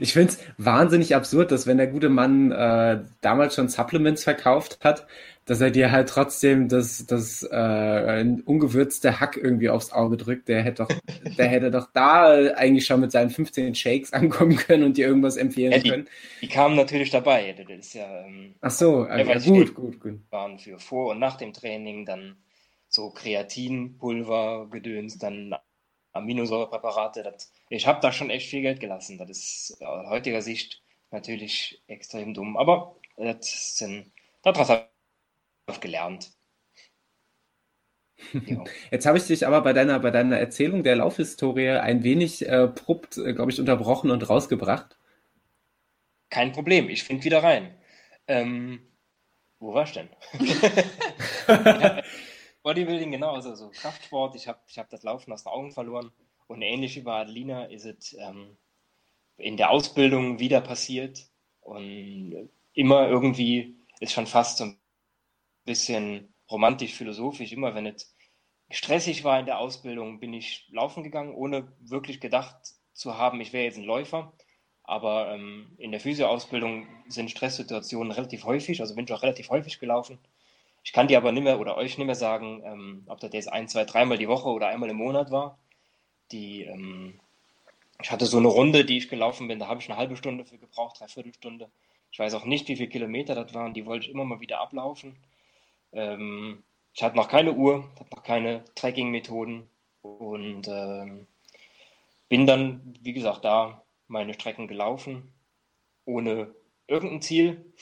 Ich 0.00 0.12
finde 0.12 0.32
es 0.32 0.38
wahnsinnig 0.56 1.14
absurd, 1.14 1.50
dass 1.50 1.66
wenn 1.66 1.76
der 1.76 1.88
gute 1.88 2.08
Mann 2.08 2.52
äh, 2.52 3.02
damals 3.20 3.54
schon 3.54 3.68
Supplements 3.68 4.24
verkauft 4.24 4.78
hat, 4.82 5.06
dass 5.44 5.60
er 5.60 5.70
dir 5.70 5.90
halt 5.90 6.08
trotzdem 6.08 6.68
das, 6.68 7.04
das 7.06 7.42
äh, 7.42 8.24
ungewürzte 8.44 9.18
Hack 9.20 9.36
irgendwie 9.36 9.70
aufs 9.70 9.92
Auge 9.92 10.16
drückt. 10.16 10.48
Der 10.48 10.62
hätte 10.62 10.84
doch, 10.84 11.34
der 11.36 11.48
hätte 11.48 11.70
doch 11.70 11.88
da 11.92 12.30
eigentlich 12.54 12.86
schon 12.86 13.00
mit 13.00 13.10
seinen 13.10 13.30
15 13.30 13.74
Shakes 13.74 14.12
ankommen 14.12 14.56
können 14.56 14.84
und 14.84 14.96
dir 14.96 15.06
irgendwas 15.06 15.36
empfehlen 15.36 15.72
ja, 15.72 15.78
die, 15.78 15.90
können. 15.90 16.08
Die 16.40 16.48
kamen 16.48 16.76
natürlich 16.76 17.10
dabei. 17.10 17.52
Das 17.52 17.86
ist 17.86 17.94
ja, 17.94 18.24
ähm, 18.24 18.54
Ach 18.60 18.70
so, 18.70 19.04
äh, 19.06 19.26
ja, 19.26 19.38
gut, 19.38 19.74
gut, 19.74 20.00
gut. 20.00 20.20
Waren 20.30 20.58
für 20.58 20.78
vor 20.78 21.10
und 21.10 21.18
nach 21.18 21.36
dem 21.36 21.52
Training 21.52 22.06
dann 22.06 22.36
so 22.88 23.10
Kreatinpulver 23.10 24.68
gedöns, 24.70 25.18
dann 25.18 25.54
Aminosäurepräparate. 26.12 27.22
Das, 27.22 27.52
ich 27.68 27.86
habe 27.86 28.00
da 28.00 28.12
schon 28.12 28.30
echt 28.30 28.48
viel 28.48 28.62
Geld 28.62 28.80
gelassen. 28.80 29.18
Das 29.18 29.30
ist 29.30 29.76
aus 29.82 30.08
heutiger 30.08 30.42
Sicht 30.42 30.82
natürlich 31.10 31.82
extrem 31.86 32.34
dumm. 32.34 32.56
Aber 32.56 32.96
das 33.16 33.76
sind, 33.76 34.12
daraus 34.42 34.68
habe 34.68 34.88
gelernt. 35.80 36.32
Jetzt 38.90 39.06
habe 39.06 39.18
ich 39.18 39.26
dich 39.26 39.46
aber 39.46 39.62
bei 39.62 39.72
deiner, 39.72 39.98
bei 40.00 40.10
deiner 40.10 40.38
Erzählung 40.38 40.82
der 40.82 40.96
Laufhistorie 40.96 41.70
ein 41.70 42.04
wenig 42.04 42.46
äh, 42.46 42.50
abrupt, 42.50 43.18
äh, 43.18 43.32
glaube 43.32 43.50
ich, 43.50 43.60
unterbrochen 43.60 44.10
und 44.10 44.28
rausgebracht. 44.28 44.96
Kein 46.30 46.52
Problem, 46.52 46.88
ich 46.88 47.04
finde 47.04 47.24
wieder 47.24 47.42
rein. 47.42 47.74
Ähm, 48.26 48.80
wo 49.58 49.74
war 49.74 49.84
ich 49.84 49.92
denn? 49.92 50.08
Bodybuilding, 52.62 53.10
genau, 53.10 53.34
also 53.34 53.54
so 53.54 53.70
Kraftsport. 53.70 54.34
Ich 54.36 54.48
habe 54.48 54.60
ich 54.66 54.78
hab 54.78 54.88
das 54.90 55.02
Laufen 55.02 55.32
aus 55.32 55.44
den 55.44 55.52
Augen 55.52 55.72
verloren. 55.72 56.12
Und 56.46 56.62
ähnlich 56.62 56.96
wie 56.96 57.00
bei 57.02 57.20
Adelina 57.20 57.64
ist 57.64 57.84
es 57.84 58.16
ähm, 58.18 58.56
in 59.36 59.56
der 59.56 59.70
Ausbildung 59.70 60.38
wieder 60.38 60.60
passiert. 60.60 61.26
Und 61.60 62.50
immer 62.74 63.08
irgendwie 63.08 63.76
ist 64.00 64.12
schon 64.12 64.26
fast 64.26 64.58
so 64.58 64.64
ein 64.64 64.80
bisschen 65.64 66.34
romantisch, 66.50 66.94
philosophisch. 66.94 67.52
Immer 67.52 67.74
wenn 67.74 67.86
es 67.86 68.14
stressig 68.70 69.24
war 69.24 69.40
in 69.40 69.46
der 69.46 69.58
Ausbildung, 69.58 70.20
bin 70.20 70.32
ich 70.32 70.68
laufen 70.70 71.02
gegangen, 71.02 71.34
ohne 71.34 71.72
wirklich 71.80 72.20
gedacht 72.20 72.56
zu 72.92 73.16
haben, 73.16 73.40
ich 73.40 73.52
wäre 73.52 73.64
jetzt 73.64 73.78
ein 73.78 73.84
Läufer. 73.84 74.32
Aber 74.84 75.32
ähm, 75.32 75.74
in 75.78 75.92
der 75.92 76.00
Physioausbildung 76.00 76.86
sind 77.08 77.30
Stresssituationen 77.30 78.12
relativ 78.12 78.44
häufig, 78.44 78.80
also 78.80 78.94
bin 78.94 79.04
ich 79.04 79.12
auch 79.12 79.22
relativ 79.22 79.48
häufig 79.50 79.78
gelaufen. 79.78 80.18
Ich 80.84 80.92
kann 80.92 81.08
dir 81.08 81.18
aber 81.18 81.32
nicht 81.32 81.44
mehr 81.44 81.60
oder 81.60 81.76
euch 81.76 81.98
nicht 81.98 82.06
mehr 82.06 82.14
sagen, 82.14 82.62
ähm, 82.64 83.04
ob 83.08 83.20
das 83.20 83.32
jetzt 83.32 83.52
ein, 83.52 83.68
zwei, 83.68 83.84
dreimal 83.84 84.18
die 84.18 84.28
Woche 84.28 84.48
oder 84.48 84.68
einmal 84.68 84.90
im 84.90 84.96
Monat 84.96 85.30
war. 85.30 85.58
Die, 86.32 86.62
ähm, 86.64 87.20
ich 88.02 88.10
hatte 88.10 88.26
so 88.26 88.38
eine 88.38 88.48
Runde, 88.48 88.84
die 88.84 88.98
ich 88.98 89.08
gelaufen 89.08 89.48
bin, 89.48 89.58
da 89.58 89.68
habe 89.68 89.80
ich 89.80 89.88
eine 89.90 89.98
halbe 89.98 90.16
Stunde 90.16 90.44
für 90.44 90.58
gebraucht, 90.58 91.00
dreiviertel 91.00 91.34
Stunde. 91.34 91.70
Ich 92.12 92.18
weiß 92.18 92.34
auch 92.34 92.44
nicht, 92.44 92.68
wie 92.68 92.76
viele 92.76 92.88
Kilometer 92.88 93.34
das 93.34 93.54
waren, 93.54 93.74
die 93.74 93.86
wollte 93.86 94.06
ich 94.06 94.12
immer 94.12 94.24
mal 94.24 94.40
wieder 94.40 94.60
ablaufen. 94.60 95.16
Ähm, 95.92 96.62
ich 96.94 97.02
hatte 97.02 97.16
noch 97.16 97.28
keine 97.28 97.52
Uhr, 97.54 97.84
hatte 98.00 98.14
noch 98.14 98.22
keine 98.22 98.64
Tracking-Methoden 98.76 99.68
und 100.02 100.68
ähm, 100.68 101.26
bin 102.28 102.46
dann, 102.46 102.94
wie 103.02 103.12
gesagt, 103.12 103.44
da 103.44 103.82
meine 104.08 104.34
Strecken 104.34 104.66
gelaufen, 104.68 105.32
ohne 106.06 106.54
irgendein 106.88 107.22
Ziel. 107.22 107.72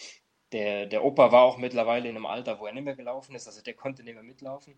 Der, 0.52 0.86
der 0.86 1.04
Opa 1.04 1.30
war 1.32 1.42
auch 1.42 1.58
mittlerweile 1.58 2.08
in 2.08 2.16
einem 2.16 2.26
Alter, 2.26 2.58
wo 2.58 2.66
er 2.66 2.72
nicht 2.72 2.84
mehr 2.84 2.96
gelaufen 2.96 3.34
ist, 3.34 3.46
also 3.46 3.62
der 3.62 3.74
konnte 3.74 4.02
nicht 4.02 4.14
mehr 4.14 4.22
mitlaufen. 4.22 4.74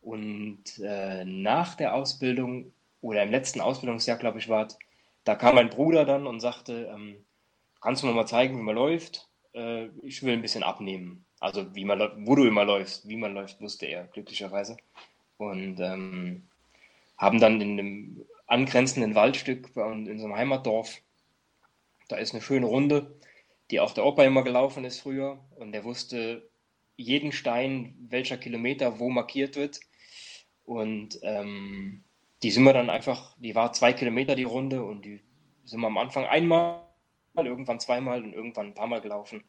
Und 0.00 0.78
äh, 0.78 1.24
nach 1.24 1.74
der 1.74 1.94
Ausbildung 1.94 2.72
oder 3.00 3.22
im 3.22 3.30
letzten 3.30 3.60
Ausbildungsjahr, 3.60 4.18
glaube 4.18 4.38
ich, 4.38 4.48
war 4.48 4.66
es, 4.66 4.78
da 5.24 5.34
kam 5.34 5.56
mein 5.56 5.68
Bruder 5.68 6.04
dann 6.04 6.26
und 6.26 6.40
sagte, 6.40 6.90
ähm, 6.94 7.24
kannst 7.80 8.02
du 8.02 8.06
mir 8.06 8.14
mal 8.14 8.26
zeigen, 8.26 8.56
wie 8.56 8.62
man 8.62 8.74
läuft? 8.74 9.28
Äh, 9.52 9.86
ich 10.02 10.22
will 10.22 10.32
ein 10.32 10.42
bisschen 10.42 10.62
abnehmen. 10.62 11.24
Also 11.40 11.74
wie 11.74 11.84
man, 11.84 12.00
wo 12.26 12.34
du 12.34 12.44
immer 12.44 12.64
läufst, 12.64 13.08
wie 13.08 13.16
man 13.16 13.34
läuft, 13.34 13.60
wusste 13.60 13.86
er 13.86 14.04
glücklicherweise. 14.04 14.76
Und 15.38 15.80
ähm, 15.80 16.48
haben 17.18 17.40
dann 17.40 17.60
in 17.60 17.78
einem 17.78 18.26
angrenzenden 18.46 19.14
Waldstück 19.14 19.70
in 19.74 20.08
einem 20.08 20.36
Heimatdorf, 20.36 21.00
da 22.08 22.16
ist 22.16 22.32
eine 22.32 22.42
schöne 22.42 22.66
Runde, 22.66 23.16
die 23.70 23.80
auch 23.80 23.92
der 23.92 24.06
Opa 24.06 24.24
immer 24.24 24.42
gelaufen 24.42 24.84
ist 24.84 25.00
früher. 25.00 25.38
Und 25.56 25.72
der 25.72 25.84
wusste 25.84 26.48
jeden 26.96 27.32
Stein, 27.32 27.94
welcher 28.08 28.38
Kilometer 28.38 28.98
wo 28.98 29.10
markiert 29.10 29.56
wird. 29.56 29.80
Und 30.64 31.18
ähm, 31.22 32.04
die 32.42 32.50
sind 32.50 32.64
wir 32.64 32.72
dann 32.72 32.90
einfach, 32.90 33.36
die 33.38 33.54
war 33.54 33.72
zwei 33.72 33.92
Kilometer 33.92 34.34
die 34.34 34.44
Runde 34.44 34.84
und 34.84 35.04
die 35.04 35.20
sind 35.64 35.80
wir 35.80 35.86
am 35.86 35.98
Anfang 35.98 36.24
einmal, 36.26 36.82
irgendwann 37.36 37.80
zweimal 37.80 38.22
und 38.22 38.32
irgendwann 38.32 38.68
ein 38.68 38.74
paar 38.74 38.86
Mal 38.86 39.00
gelaufen 39.00 39.44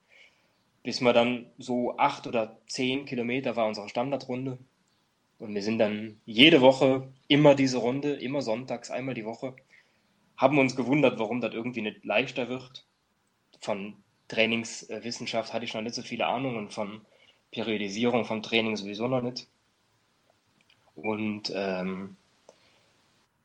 bis 0.88 1.02
wir 1.02 1.12
dann 1.12 1.48
so 1.58 1.98
acht 1.98 2.28
oder 2.28 2.62
zehn 2.66 3.04
Kilometer 3.04 3.58
war 3.58 3.68
unsere 3.68 3.90
Standardrunde. 3.90 4.58
Und 5.38 5.54
wir 5.54 5.62
sind 5.62 5.80
dann 5.80 6.22
jede 6.24 6.62
Woche 6.62 7.12
immer 7.28 7.56
diese 7.56 7.80
Runde, 7.80 8.14
immer 8.14 8.42
sonntags, 8.42 8.90
einmal 8.90 9.14
die 9.14 9.26
Woche. 9.26 9.54
Haben 10.38 10.58
uns 10.60 10.78
gewundert, 10.78 11.20
warum 11.20 11.42
das 11.42 11.54
irgendwie 11.54 11.82
nicht 11.82 12.06
leichter 12.06 12.48
wird. 12.48 12.88
Von 13.60 13.98
Trainingswissenschaft 14.28 15.54
hatte 15.54 15.66
ich 15.66 15.74
noch 15.74 15.82
nicht 15.82 15.96
so 15.96 16.02
viele 16.02 16.28
Ahnung 16.28 16.58
und 16.58 16.74
von 16.74 17.02
Periodisierung 17.52 18.26
vom 18.26 18.44
Training 18.44 18.76
sowieso 18.76 19.08
noch 19.08 19.22
nicht. 19.22 19.48
Und 20.96 21.52
ähm, 21.56 22.18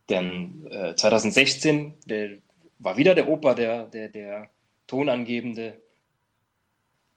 dann 0.09 0.67
äh, 0.71 0.95
2016 0.97 1.95
der, 2.07 2.39
war 2.79 2.97
wieder 2.97 3.15
der 3.15 3.29
Opa, 3.29 3.55
der, 3.55 3.85
der, 3.87 4.09
der 4.09 4.51
tonangebende 4.87 5.81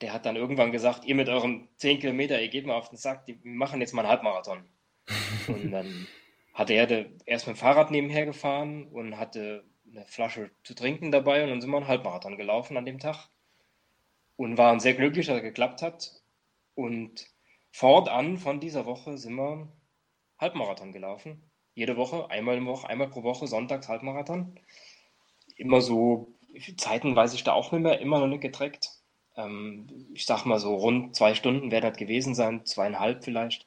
der 0.02 0.14
hat 0.14 0.26
dann 0.26 0.36
irgendwann 0.36 0.72
gesagt, 0.72 1.06
ihr 1.06 1.16
mit 1.16 1.30
eurem 1.30 1.68
10 1.78 2.00
Kilometer, 2.00 2.42
ihr 2.42 2.50
geht 2.50 2.66
mal 2.66 2.76
auf 2.76 2.90
den 2.90 2.98
Sack, 2.98 3.28
wir 3.28 3.38
machen 3.44 3.82
jetzt 3.82 3.94
mal 3.94 4.02
einen 4.02 4.10
Halbmarathon. 4.10 4.66
und 5.48 5.72
dann 5.72 6.08
hatte 6.54 6.74
er 6.74 7.06
erst 7.26 7.48
mit 7.48 7.56
dem 7.56 7.60
Fahrrad 7.60 7.92
nebenher 7.92 8.26
gefahren 8.26 8.88
und 8.88 9.18
hatte 9.18 9.64
eine 9.90 10.06
Flasche 10.06 10.50
zu 10.64 10.74
trinken 10.74 11.12
dabei 11.12 11.44
und 11.44 11.50
dann 11.50 11.62
sind 11.62 11.70
wir 11.70 11.78
einen 11.78 11.88
Halbmarathon 11.88 12.38
gelaufen 12.38 12.76
an 12.76 12.86
dem 12.86 13.00
Tag 13.00 13.30
und 14.38 14.58
waren 14.58 14.80
sehr 14.80 14.94
glücklich, 14.94 15.28
dass 15.28 15.38
er 15.38 15.42
geklappt 15.42 15.82
hat. 15.82 16.12
Und 16.76 17.28
fortan 17.72 18.38
von 18.38 18.60
dieser 18.60 18.86
Woche 18.86 19.18
sind 19.18 19.36
wir 19.36 19.68
Halbmarathon 20.40 20.92
gelaufen. 20.92 21.42
Jede 21.74 21.98
Woche, 21.98 22.30
einmal 22.30 22.58
im 22.58 22.66
Woche, 22.66 22.88
einmal 22.90 23.10
pro 23.10 23.24
Woche, 23.24 23.48
sonntags 23.48 23.88
Halbmarathon. 23.88 24.60
Immer 25.58 25.82
so, 25.82 26.34
Zeiten 26.78 27.16
weiß 27.16 27.34
ich 27.34 27.44
da 27.44 27.54
auch 27.54 27.72
nicht 27.72 27.82
mehr, 27.82 28.00
immer 28.00 28.20
noch 28.20 28.28
nicht 28.28 28.42
getreckt 28.42 28.96
ähm, 29.38 29.88
ich 30.14 30.26
sag 30.26 30.46
mal 30.46 30.60
so 30.60 30.76
rund 30.76 31.16
zwei 31.16 31.36
Stunden 31.36 31.72
werden 31.72 31.90
das 31.90 31.98
gewesen 31.98 32.36
sein, 32.36 32.66
zweieinhalb 32.66 33.24
vielleicht. 33.24 33.66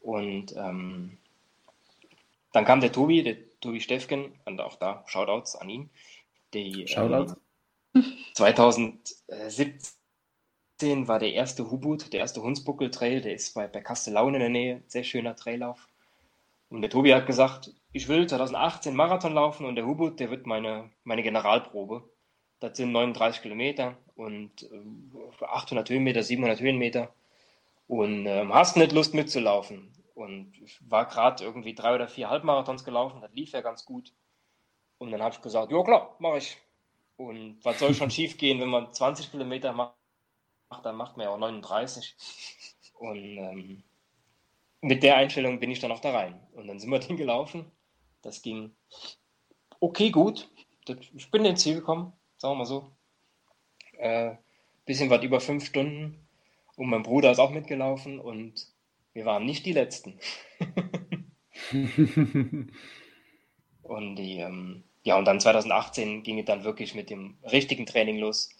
Und 0.00 0.54
ähm, 0.56 1.18
dann 2.52 2.64
kam 2.64 2.80
der 2.80 2.92
Tobi, 2.92 3.22
der 3.22 3.36
Tobi 3.60 3.80
Steffken, 3.80 4.32
und 4.44 4.60
auch 4.60 4.76
da 4.76 5.04
Shoutouts 5.06 5.56
an 5.56 5.68
ihn. 5.68 5.90
Die, 6.54 6.86
Shoutouts. 6.88 7.36
Ähm, 7.94 8.04
2017 8.38 11.08
war 11.08 11.18
der 11.18 11.32
erste 11.32 11.70
Hubut, 11.70 12.12
der 12.12 12.20
erste 12.20 12.42
Hunsbuckel-Trail, 12.42 13.20
der 13.20 13.34
ist 13.34 13.54
bei, 13.54 13.66
bei 13.66 13.80
Kastellaun 13.80 14.34
in 14.34 14.40
der 14.40 14.48
Nähe, 14.48 14.82
sehr 14.86 15.02
schöner 15.02 15.34
Traillauf. 15.34 15.88
Und 16.70 16.82
der 16.82 16.90
Tobi 16.90 17.12
hat 17.12 17.26
gesagt, 17.26 17.72
ich 17.92 18.06
will 18.06 18.28
2018 18.28 18.94
Marathon 18.94 19.34
laufen 19.34 19.66
und 19.66 19.74
der 19.74 19.86
Hubut, 19.86 20.20
der 20.20 20.30
wird 20.30 20.46
meine, 20.46 20.90
meine 21.02 21.24
Generalprobe. 21.24 22.08
Das 22.60 22.76
sind 22.76 22.92
39 22.92 23.42
Kilometer 23.42 23.96
und 24.14 24.68
800 25.40 25.90
äh, 25.90 25.94
Höhenmeter, 25.94 26.22
700 26.22 26.60
Höhenmeter 26.60 27.12
und 27.88 28.26
ähm, 28.26 28.54
hast 28.54 28.76
nicht 28.76 28.92
Lust 28.92 29.14
mitzulaufen. 29.14 29.92
Und 30.14 30.52
ich 30.62 30.78
war 30.88 31.06
gerade 31.06 31.42
irgendwie 31.42 31.74
drei 31.74 31.94
oder 31.94 32.06
vier 32.06 32.30
Halbmarathons 32.30 32.84
gelaufen, 32.84 33.20
das 33.20 33.32
lief 33.32 33.50
ja 33.50 33.62
ganz 33.62 33.84
gut. 33.84 34.12
Und 34.98 35.10
dann 35.10 35.22
habe 35.22 35.34
ich 35.34 35.40
gesagt, 35.40 35.72
ja 35.72 35.82
klar, 35.82 36.14
mache 36.20 36.38
ich. 36.38 36.56
Und 37.18 37.62
was 37.64 37.78
soll 37.78 37.94
schon 37.94 38.10
schief 38.10 38.38
gehen, 38.38 38.60
wenn 38.60 38.68
man 38.68 38.94
20 38.94 39.30
Kilometer 39.30 39.72
macht, 39.72 39.94
dann 40.82 40.96
macht 40.96 41.16
man 41.16 41.24
ja 41.24 41.30
auch 41.30 41.38
39. 41.38 42.16
Und 42.94 43.16
ähm, 43.16 43.82
mit 44.80 45.02
der 45.02 45.16
Einstellung 45.16 45.60
bin 45.60 45.70
ich 45.70 45.80
dann 45.80 45.92
auch 45.92 46.00
da 46.00 46.12
rein. 46.12 46.40
Und 46.52 46.68
dann 46.68 46.78
sind 46.78 46.90
wir 46.90 46.98
den 47.00 47.16
gelaufen. 47.16 47.70
Das 48.22 48.40
ging 48.40 48.74
okay 49.80 50.10
gut. 50.10 50.48
Ich 51.14 51.30
bin 51.30 51.44
ins 51.44 51.62
Ziel 51.62 51.74
gekommen, 51.74 52.14
sagen 52.38 52.54
wir 52.54 52.60
mal 52.60 52.64
so 52.64 52.90
äh, 53.98 54.36
bisschen 54.84 55.10
was 55.10 55.22
über 55.22 55.40
fünf 55.40 55.66
Stunden. 55.66 56.26
Und 56.76 56.88
mein 56.88 57.02
Bruder 57.02 57.32
ist 57.32 57.40
auch 57.40 57.50
mitgelaufen 57.50 58.20
und 58.20 58.68
wir 59.12 59.26
waren 59.26 59.44
nicht 59.44 59.66
die 59.66 59.72
Letzten. 59.72 60.18
und 63.82 64.16
die, 64.16 64.38
ähm, 64.38 64.84
ja, 65.08 65.16
und 65.16 65.24
dann 65.24 65.40
2018 65.40 66.22
ging 66.22 66.38
es 66.38 66.44
dann 66.44 66.64
wirklich 66.64 66.94
mit 66.94 67.08
dem 67.08 67.38
richtigen 67.50 67.86
Training 67.86 68.18
los. 68.18 68.50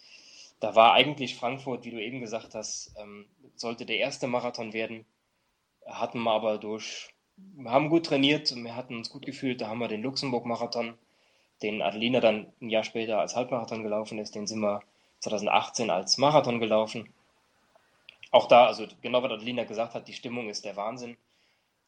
Da 0.59 0.73
war 0.73 0.93
eigentlich 0.93 1.35
Frankfurt, 1.35 1.85
wie 1.85 1.91
du 1.91 2.01
eben 2.01 2.21
gesagt 2.21 2.55
hast, 2.55 2.91
ähm, 2.99 3.27
sollte 3.55 3.85
der 3.85 3.97
erste 3.97 4.25
Marathon 4.25 4.73
werden. 4.73 5.05
Hatten 5.85 6.23
wir 6.23 6.31
aber 6.31 6.57
durch, 6.57 7.09
wir 7.37 7.69
haben 7.69 7.91
gut 7.91 8.07
trainiert 8.07 8.51
und 8.51 8.63
wir 8.63 8.75
hatten 8.75 8.95
uns 8.95 9.11
gut 9.11 9.27
gefühlt. 9.27 9.61
Da 9.61 9.67
haben 9.67 9.77
wir 9.77 9.87
den 9.87 10.01
Luxemburg-Marathon, 10.01 10.97
den 11.61 11.83
Adelina 11.83 12.19
dann 12.19 12.51
ein 12.59 12.71
Jahr 12.71 12.83
später 12.83 13.19
als 13.19 13.35
Halbmarathon 13.35 13.83
gelaufen 13.83 14.17
ist, 14.17 14.33
den 14.33 14.47
sind 14.47 14.61
wir 14.61 14.81
2018 15.19 15.91
als 15.91 16.17
Marathon 16.17 16.59
gelaufen. 16.59 17.13
Auch 18.31 18.47
da, 18.47 18.65
also 18.65 18.87
genau 19.01 19.21
was 19.21 19.33
Adelina 19.33 19.65
gesagt 19.65 19.93
hat, 19.93 20.07
die 20.07 20.13
Stimmung 20.13 20.49
ist 20.49 20.65
der 20.65 20.75
Wahnsinn. 20.75 21.15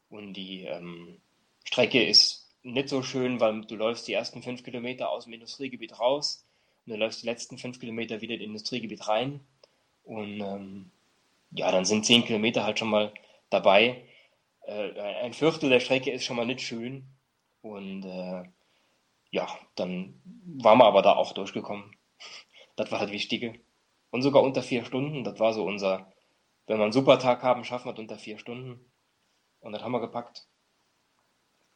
Und 0.08 0.34
die 0.34 0.66
ähm, 0.66 1.20
Strecke 1.64 2.06
ist 2.06 2.41
nicht 2.62 2.88
so 2.88 3.02
schön, 3.02 3.40
weil 3.40 3.62
du 3.62 3.76
läufst 3.76 4.08
die 4.08 4.12
ersten 4.12 4.42
fünf 4.42 4.62
Kilometer 4.62 5.10
aus 5.10 5.24
dem 5.24 5.32
Industriegebiet 5.32 5.98
raus 5.98 6.46
und 6.86 6.92
du 6.92 6.98
läufst 6.98 7.22
die 7.22 7.26
letzten 7.26 7.58
fünf 7.58 7.80
Kilometer 7.80 8.20
wieder 8.20 8.34
in 8.34 8.40
das 8.40 8.46
Industriegebiet 8.46 9.08
rein. 9.08 9.40
Und 10.04 10.40
ähm, 10.40 10.90
ja, 11.52 11.70
dann 11.70 11.84
sind 11.84 12.06
zehn 12.06 12.24
Kilometer 12.24 12.64
halt 12.64 12.78
schon 12.78 12.90
mal 12.90 13.12
dabei. 13.50 14.04
Äh, 14.66 14.98
ein 15.22 15.32
Viertel 15.32 15.70
der 15.70 15.80
Strecke 15.80 16.10
ist 16.10 16.24
schon 16.24 16.36
mal 16.36 16.46
nicht 16.46 16.60
schön. 16.60 17.04
Und 17.62 18.04
äh, 18.04 18.44
ja, 19.30 19.48
dann 19.76 20.20
waren 20.44 20.78
wir 20.78 20.86
aber 20.86 21.02
da 21.02 21.14
auch 21.14 21.32
durchgekommen. 21.32 21.96
Das 22.74 22.90
war 22.90 23.00
das 23.00 23.10
Wichtige. 23.10 23.60
Und 24.10 24.22
sogar 24.22 24.42
unter 24.42 24.62
vier 24.62 24.86
Stunden, 24.86 25.24
das 25.24 25.38
war 25.38 25.52
so 25.52 25.62
unser 25.62 26.10
wenn 26.66 26.78
wir 26.78 26.84
einen 26.84 26.92
super 26.92 27.18
Tag 27.18 27.42
haben, 27.42 27.64
schaffen 27.64 27.86
wir 27.86 27.92
es 27.92 27.98
unter 27.98 28.18
vier 28.18 28.38
Stunden. 28.38 28.90
Und 29.60 29.72
das 29.72 29.82
haben 29.82 29.92
wir 29.92 30.00
gepackt. 30.00 30.46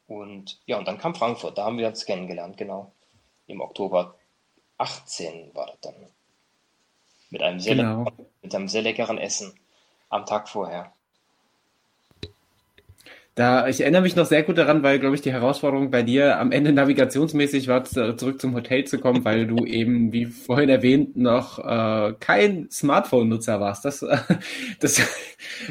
Und 0.06 0.60
ja, 0.66 0.78
und 0.78 0.86
dann 0.86 0.98
kam 0.98 1.14
Frankfurt, 1.14 1.58
da 1.58 1.64
haben 1.64 1.78
wir 1.78 1.88
uns 1.88 2.06
kennengelernt, 2.06 2.56
genau. 2.56 2.92
Im 3.46 3.60
Oktober 3.60 4.14
18 4.78 5.54
war 5.54 5.66
das 5.66 5.80
dann. 5.80 5.94
Mit 7.30 7.42
einem 7.42 7.58
sehr, 7.58 7.74
genau. 7.74 8.04
leckeren, 8.04 8.26
mit 8.42 8.54
einem 8.54 8.68
sehr 8.68 8.82
leckeren 8.82 9.18
Essen 9.18 9.58
am 10.08 10.26
Tag 10.26 10.48
vorher. 10.48 10.92
Da, 13.36 13.68
ich 13.68 13.82
erinnere 13.82 14.00
mich 14.00 14.16
noch 14.16 14.24
sehr 14.24 14.42
gut 14.44 14.56
daran, 14.56 14.82
weil, 14.82 14.98
glaube 14.98 15.14
ich, 15.14 15.20
die 15.20 15.30
Herausforderung 15.30 15.90
bei 15.90 16.02
dir 16.02 16.38
am 16.40 16.52
Ende 16.52 16.72
navigationsmäßig 16.72 17.68
war, 17.68 17.84
zurück 17.84 18.40
zum 18.40 18.54
Hotel 18.54 18.84
zu 18.84 18.98
kommen, 18.98 19.26
weil 19.26 19.46
du 19.46 19.56
eben, 19.66 20.10
wie 20.10 20.24
vorhin 20.24 20.70
erwähnt, 20.70 21.18
noch 21.18 21.58
äh, 21.58 22.14
kein 22.18 22.70
Smartphone-Nutzer 22.70 23.60
warst. 23.60 23.84
Das, 23.84 24.00
äh, 24.00 24.16
das 24.80 25.02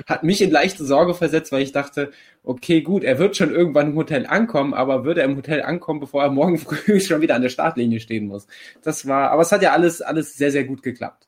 hat 0.05 0.23
mich 0.23 0.43
in 0.43 0.51
leichte 0.51 0.85
Sorge 0.85 1.15
versetzt, 1.15 1.51
weil 1.51 1.63
ich 1.63 1.71
dachte, 1.71 2.11
okay, 2.43 2.81
gut, 2.81 3.03
er 3.03 3.17
wird 3.17 3.35
schon 3.35 3.49
irgendwann 3.49 3.89
im 3.89 3.95
Hotel 3.95 4.27
ankommen, 4.27 4.75
aber 4.75 5.03
würde 5.03 5.21
er 5.21 5.27
im 5.27 5.35
Hotel 5.35 5.63
ankommen, 5.63 5.99
bevor 5.99 6.21
er 6.21 6.29
morgen 6.29 6.57
früh 6.59 6.99
schon 6.99 7.21
wieder 7.21 7.33
an 7.33 7.41
der 7.41 7.49
Startlinie 7.49 7.99
stehen 7.99 8.27
muss. 8.27 8.45
Das 8.83 9.07
war, 9.07 9.31
aber 9.31 9.41
es 9.41 9.51
hat 9.51 9.63
ja 9.63 9.71
alles, 9.71 10.03
alles 10.03 10.35
sehr, 10.37 10.51
sehr 10.51 10.65
gut 10.65 10.83
geklappt. 10.83 11.27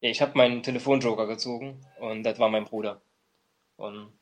Ich 0.00 0.20
habe 0.20 0.32
meinen 0.36 0.62
Telefonjoker 0.62 1.26
gezogen 1.26 1.80
und 1.98 2.24
das 2.24 2.38
war 2.38 2.50
mein 2.50 2.64
Bruder. 2.66 3.00
Und 3.76 4.17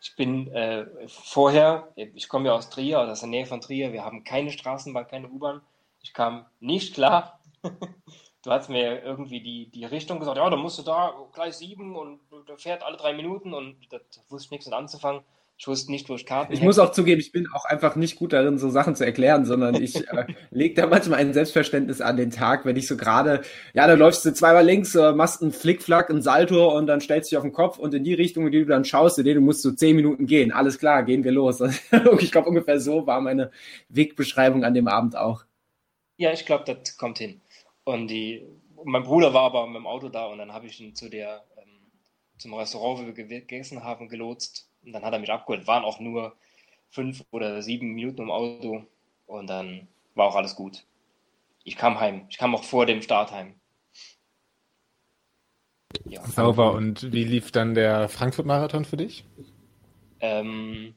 ich 0.00 0.14
bin 0.16 0.48
äh, 0.48 0.86
vorher, 1.08 1.92
ich 1.96 2.28
komme 2.28 2.48
ja 2.48 2.54
aus 2.54 2.70
Trier, 2.70 3.00
aus 3.00 3.20
der 3.20 3.28
Nähe 3.28 3.46
von 3.46 3.60
Trier, 3.60 3.92
wir 3.92 4.04
haben 4.04 4.24
keine 4.24 4.50
Straßenbahn, 4.50 5.08
keine 5.08 5.28
U-Bahn. 5.28 5.62
Ich 6.00 6.12
kam 6.12 6.46
nicht 6.60 6.94
klar. 6.94 7.40
du 8.42 8.50
hast 8.50 8.68
mir 8.68 9.02
irgendwie 9.02 9.40
die, 9.40 9.70
die 9.70 9.84
Richtung 9.84 10.20
gesagt, 10.20 10.36
ja, 10.36 10.48
da 10.48 10.56
musst 10.56 10.78
du 10.78 10.82
da 10.82 11.14
gleich 11.32 11.54
sieben 11.54 11.96
und 11.96 12.20
der 12.48 12.58
fährt 12.58 12.82
alle 12.82 12.96
drei 12.96 13.12
Minuten 13.12 13.54
und 13.54 13.76
da 13.90 13.98
wusste 14.28 14.46
ich 14.46 14.50
nichts 14.52 14.66
mit 14.66 14.74
anzufangen. 14.74 15.22
Ich 15.58 15.66
wusste 15.66 15.90
nicht, 15.90 16.08
wo 16.08 16.14
ich 16.14 16.26
Karten 16.26 16.52
Ich 16.52 16.60
hätte. 16.60 16.66
muss 16.66 16.78
auch 16.78 16.92
zugeben, 16.92 17.20
ich 17.20 17.32
bin 17.32 17.48
auch 17.54 17.64
einfach 17.64 17.96
nicht 17.96 18.16
gut 18.16 18.32
darin, 18.34 18.58
so 18.58 18.68
Sachen 18.70 18.94
zu 18.94 19.04
erklären, 19.06 19.46
sondern 19.46 19.80
ich 19.80 20.06
äh, 20.08 20.26
lege 20.50 20.74
da 20.74 20.86
manchmal 20.86 21.18
ein 21.20 21.32
Selbstverständnis 21.32 22.00
an 22.02 22.16
den 22.16 22.30
Tag, 22.30 22.66
wenn 22.66 22.76
ich 22.76 22.86
so 22.86 22.96
gerade, 22.96 23.40
ja, 23.74 23.86
da 23.86 23.94
läufst 23.94 24.24
du 24.26 24.32
zweimal 24.34 24.64
links, 24.66 24.94
äh, 24.94 25.12
machst 25.12 25.42
einen 25.42 25.52
Flickflack, 25.52 26.10
einen 26.10 26.22
Salto 26.22 26.76
und 26.76 26.86
dann 26.86 27.00
stellst 27.00 27.30
du 27.30 27.34
dich 27.34 27.38
auf 27.38 27.42
den 27.44 27.52
Kopf 27.52 27.78
und 27.78 27.94
in 27.94 28.04
die 28.04 28.14
Richtung, 28.14 28.46
in 28.46 28.52
die 28.52 28.60
du 28.60 28.66
dann 28.66 28.84
schaust, 28.84 29.18
in 29.18 29.24
die 29.24 29.34
du 29.34 29.40
musst 29.40 29.62
so 29.62 29.72
zehn 29.72 29.96
Minuten 29.96 30.26
gehen. 30.26 30.52
Alles 30.52 30.78
klar, 30.78 31.02
gehen 31.04 31.24
wir 31.24 31.32
los. 31.32 31.60
ich 32.20 32.32
glaube, 32.32 32.48
ungefähr 32.50 32.78
so 32.78 33.06
war 33.06 33.20
meine 33.22 33.50
Wegbeschreibung 33.88 34.62
an 34.62 34.74
dem 34.74 34.88
Abend 34.88 35.16
auch. 35.16 35.44
Ja, 36.18 36.32
ich 36.32 36.44
glaube, 36.46 36.64
das 36.64 36.96
kommt 36.98 37.18
hin. 37.18 37.40
Und 37.84 38.08
die, 38.08 38.46
mein 38.84 39.02
Bruder 39.04 39.32
war 39.34 39.44
aber 39.44 39.66
mit 39.66 39.76
dem 39.76 39.86
Auto 39.86 40.08
da 40.10 40.26
und 40.26 40.38
dann 40.38 40.52
habe 40.52 40.66
ich 40.66 40.80
ihn 40.80 40.94
zu 40.94 41.08
der, 41.08 41.44
ähm, 41.56 41.90
zum 42.38 42.54
Restaurant, 42.54 43.00
wo 43.00 43.06
wir 43.06 43.12
gegessen 43.14 43.82
haben, 43.84 44.08
gelotst 44.08 44.65
und 44.86 44.92
dann 44.92 45.04
hat 45.04 45.12
er 45.12 45.18
mich 45.18 45.32
abgeholt. 45.32 45.66
Waren 45.66 45.84
auch 45.84 46.00
nur 46.00 46.36
fünf 46.88 47.24
oder 47.32 47.60
sieben 47.62 47.92
Minuten 47.92 48.22
im 48.22 48.30
Auto. 48.30 48.84
Und 49.26 49.48
dann 49.48 49.88
war 50.14 50.28
auch 50.28 50.36
alles 50.36 50.54
gut. 50.54 50.86
Ich 51.64 51.76
kam 51.76 51.98
heim. 51.98 52.26
Ich 52.30 52.38
kam 52.38 52.54
auch 52.54 52.62
vor 52.62 52.86
dem 52.86 53.02
Start 53.02 53.32
heim. 53.32 53.60
Ja. 56.04 56.24
Sauber. 56.24 56.72
Und 56.72 57.12
wie 57.12 57.24
lief 57.24 57.50
dann 57.50 57.74
der 57.74 58.08
Frankfurt-Marathon 58.08 58.84
für 58.84 58.96
dich? 58.96 59.24
Ähm, 60.20 60.94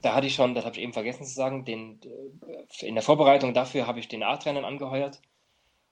da 0.00 0.14
hatte 0.14 0.28
ich 0.28 0.34
schon, 0.34 0.54
das 0.54 0.64
habe 0.64 0.76
ich 0.76 0.82
eben 0.82 0.92
vergessen 0.92 1.24
zu 1.24 1.34
sagen, 1.34 1.64
den, 1.64 2.00
äh, 2.02 2.86
in 2.86 2.94
der 2.94 3.02
Vorbereitung 3.02 3.52
dafür 3.52 3.86
habe 3.86 3.98
ich 3.98 4.08
den 4.08 4.22
A-Trainer 4.22 4.64
angeheuert 4.64 5.20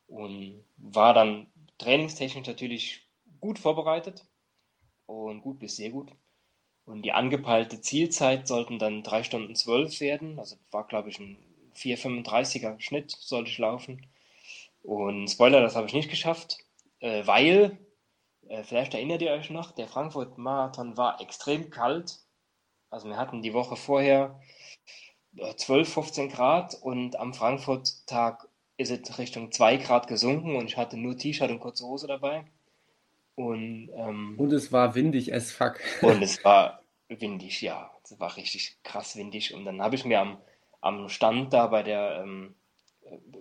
und 0.06 0.64
war 0.76 1.12
dann 1.12 1.48
trainingstechnisch 1.78 2.46
natürlich 2.46 3.08
gut 3.40 3.58
vorbereitet 3.58 4.24
und 5.06 5.42
gut 5.42 5.58
bis 5.58 5.76
sehr 5.76 5.90
gut. 5.90 6.12
Und 6.90 7.02
die 7.02 7.12
angepeilte 7.12 7.80
Zielzeit 7.80 8.48
sollten 8.48 8.80
dann 8.80 9.04
3 9.04 9.22
Stunden 9.22 9.54
12 9.54 10.00
werden. 10.00 10.38
Also 10.40 10.56
war, 10.72 10.88
glaube 10.88 11.08
ich, 11.08 11.20
ein 11.20 11.36
4,35er 11.76 12.80
Schnitt 12.80 13.12
sollte 13.12 13.48
ich 13.48 13.58
laufen. 13.58 14.06
Und 14.82 15.28
Spoiler, 15.28 15.60
das 15.60 15.76
habe 15.76 15.86
ich 15.86 15.92
nicht 15.92 16.10
geschafft, 16.10 16.58
äh, 16.98 17.24
weil, 17.26 17.78
äh, 18.48 18.64
vielleicht 18.64 18.94
erinnert 18.94 19.22
ihr 19.22 19.30
euch 19.30 19.50
noch, 19.50 19.70
der 19.70 19.86
Frankfurt-Marathon 19.86 20.96
war 20.96 21.20
extrem 21.20 21.70
kalt. 21.70 22.18
Also 22.90 23.08
wir 23.08 23.16
hatten 23.16 23.40
die 23.40 23.54
Woche 23.54 23.76
vorher 23.76 24.40
12, 25.56 25.88
äh, 25.88 25.92
15 25.92 26.28
Grad 26.28 26.74
und 26.74 27.14
am 27.20 27.34
Frankfurt-Tag 27.34 28.48
ist 28.78 28.90
es 28.90 29.18
Richtung 29.18 29.52
2 29.52 29.76
Grad 29.76 30.08
gesunken 30.08 30.56
und 30.56 30.66
ich 30.66 30.76
hatte 30.76 30.96
nur 30.96 31.16
T-Shirt 31.16 31.50
und 31.50 31.60
kurze 31.60 31.86
Hose 31.86 32.08
dabei. 32.08 32.46
Und, 33.36 33.90
ähm, 33.94 34.34
und 34.38 34.52
es 34.52 34.72
war 34.72 34.94
windig 34.94 35.32
as 35.32 35.52
fuck. 35.52 35.78
Und 36.02 36.20
es 36.20 36.44
war 36.44 36.79
windig, 37.18 37.60
ja. 37.62 37.90
Es 38.04 38.18
war 38.20 38.36
richtig 38.36 38.78
krass 38.82 39.16
windig. 39.16 39.54
Und 39.54 39.64
dann 39.64 39.82
habe 39.82 39.96
ich 39.96 40.04
mir 40.04 40.20
am, 40.20 40.38
am 40.80 41.08
Stand 41.08 41.52
da 41.52 41.66
bei 41.66 41.82
der, 41.82 42.22
ähm, 42.22 42.54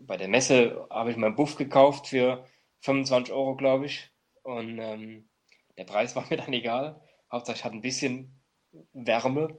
bei 0.01 0.17
der 0.17 0.27
Messe, 0.27 0.88
habe 0.89 1.12
ich 1.12 1.17
meinen 1.17 1.36
Buff 1.36 1.55
gekauft 1.55 2.08
für 2.08 2.45
25 2.82 3.34
Euro, 3.34 3.55
glaube 3.55 3.86
ich. 3.86 4.10
Und 4.43 4.79
ähm, 4.79 5.29
der 5.77 5.84
Preis 5.86 6.15
war 6.15 6.25
mir 6.29 6.38
dann 6.38 6.53
egal. 6.53 6.99
Hauptsache 7.32 7.58
ich 7.58 7.63
hatte 7.63 7.75
ein 7.75 7.82
bisschen 7.82 8.41
Wärme. 8.93 9.55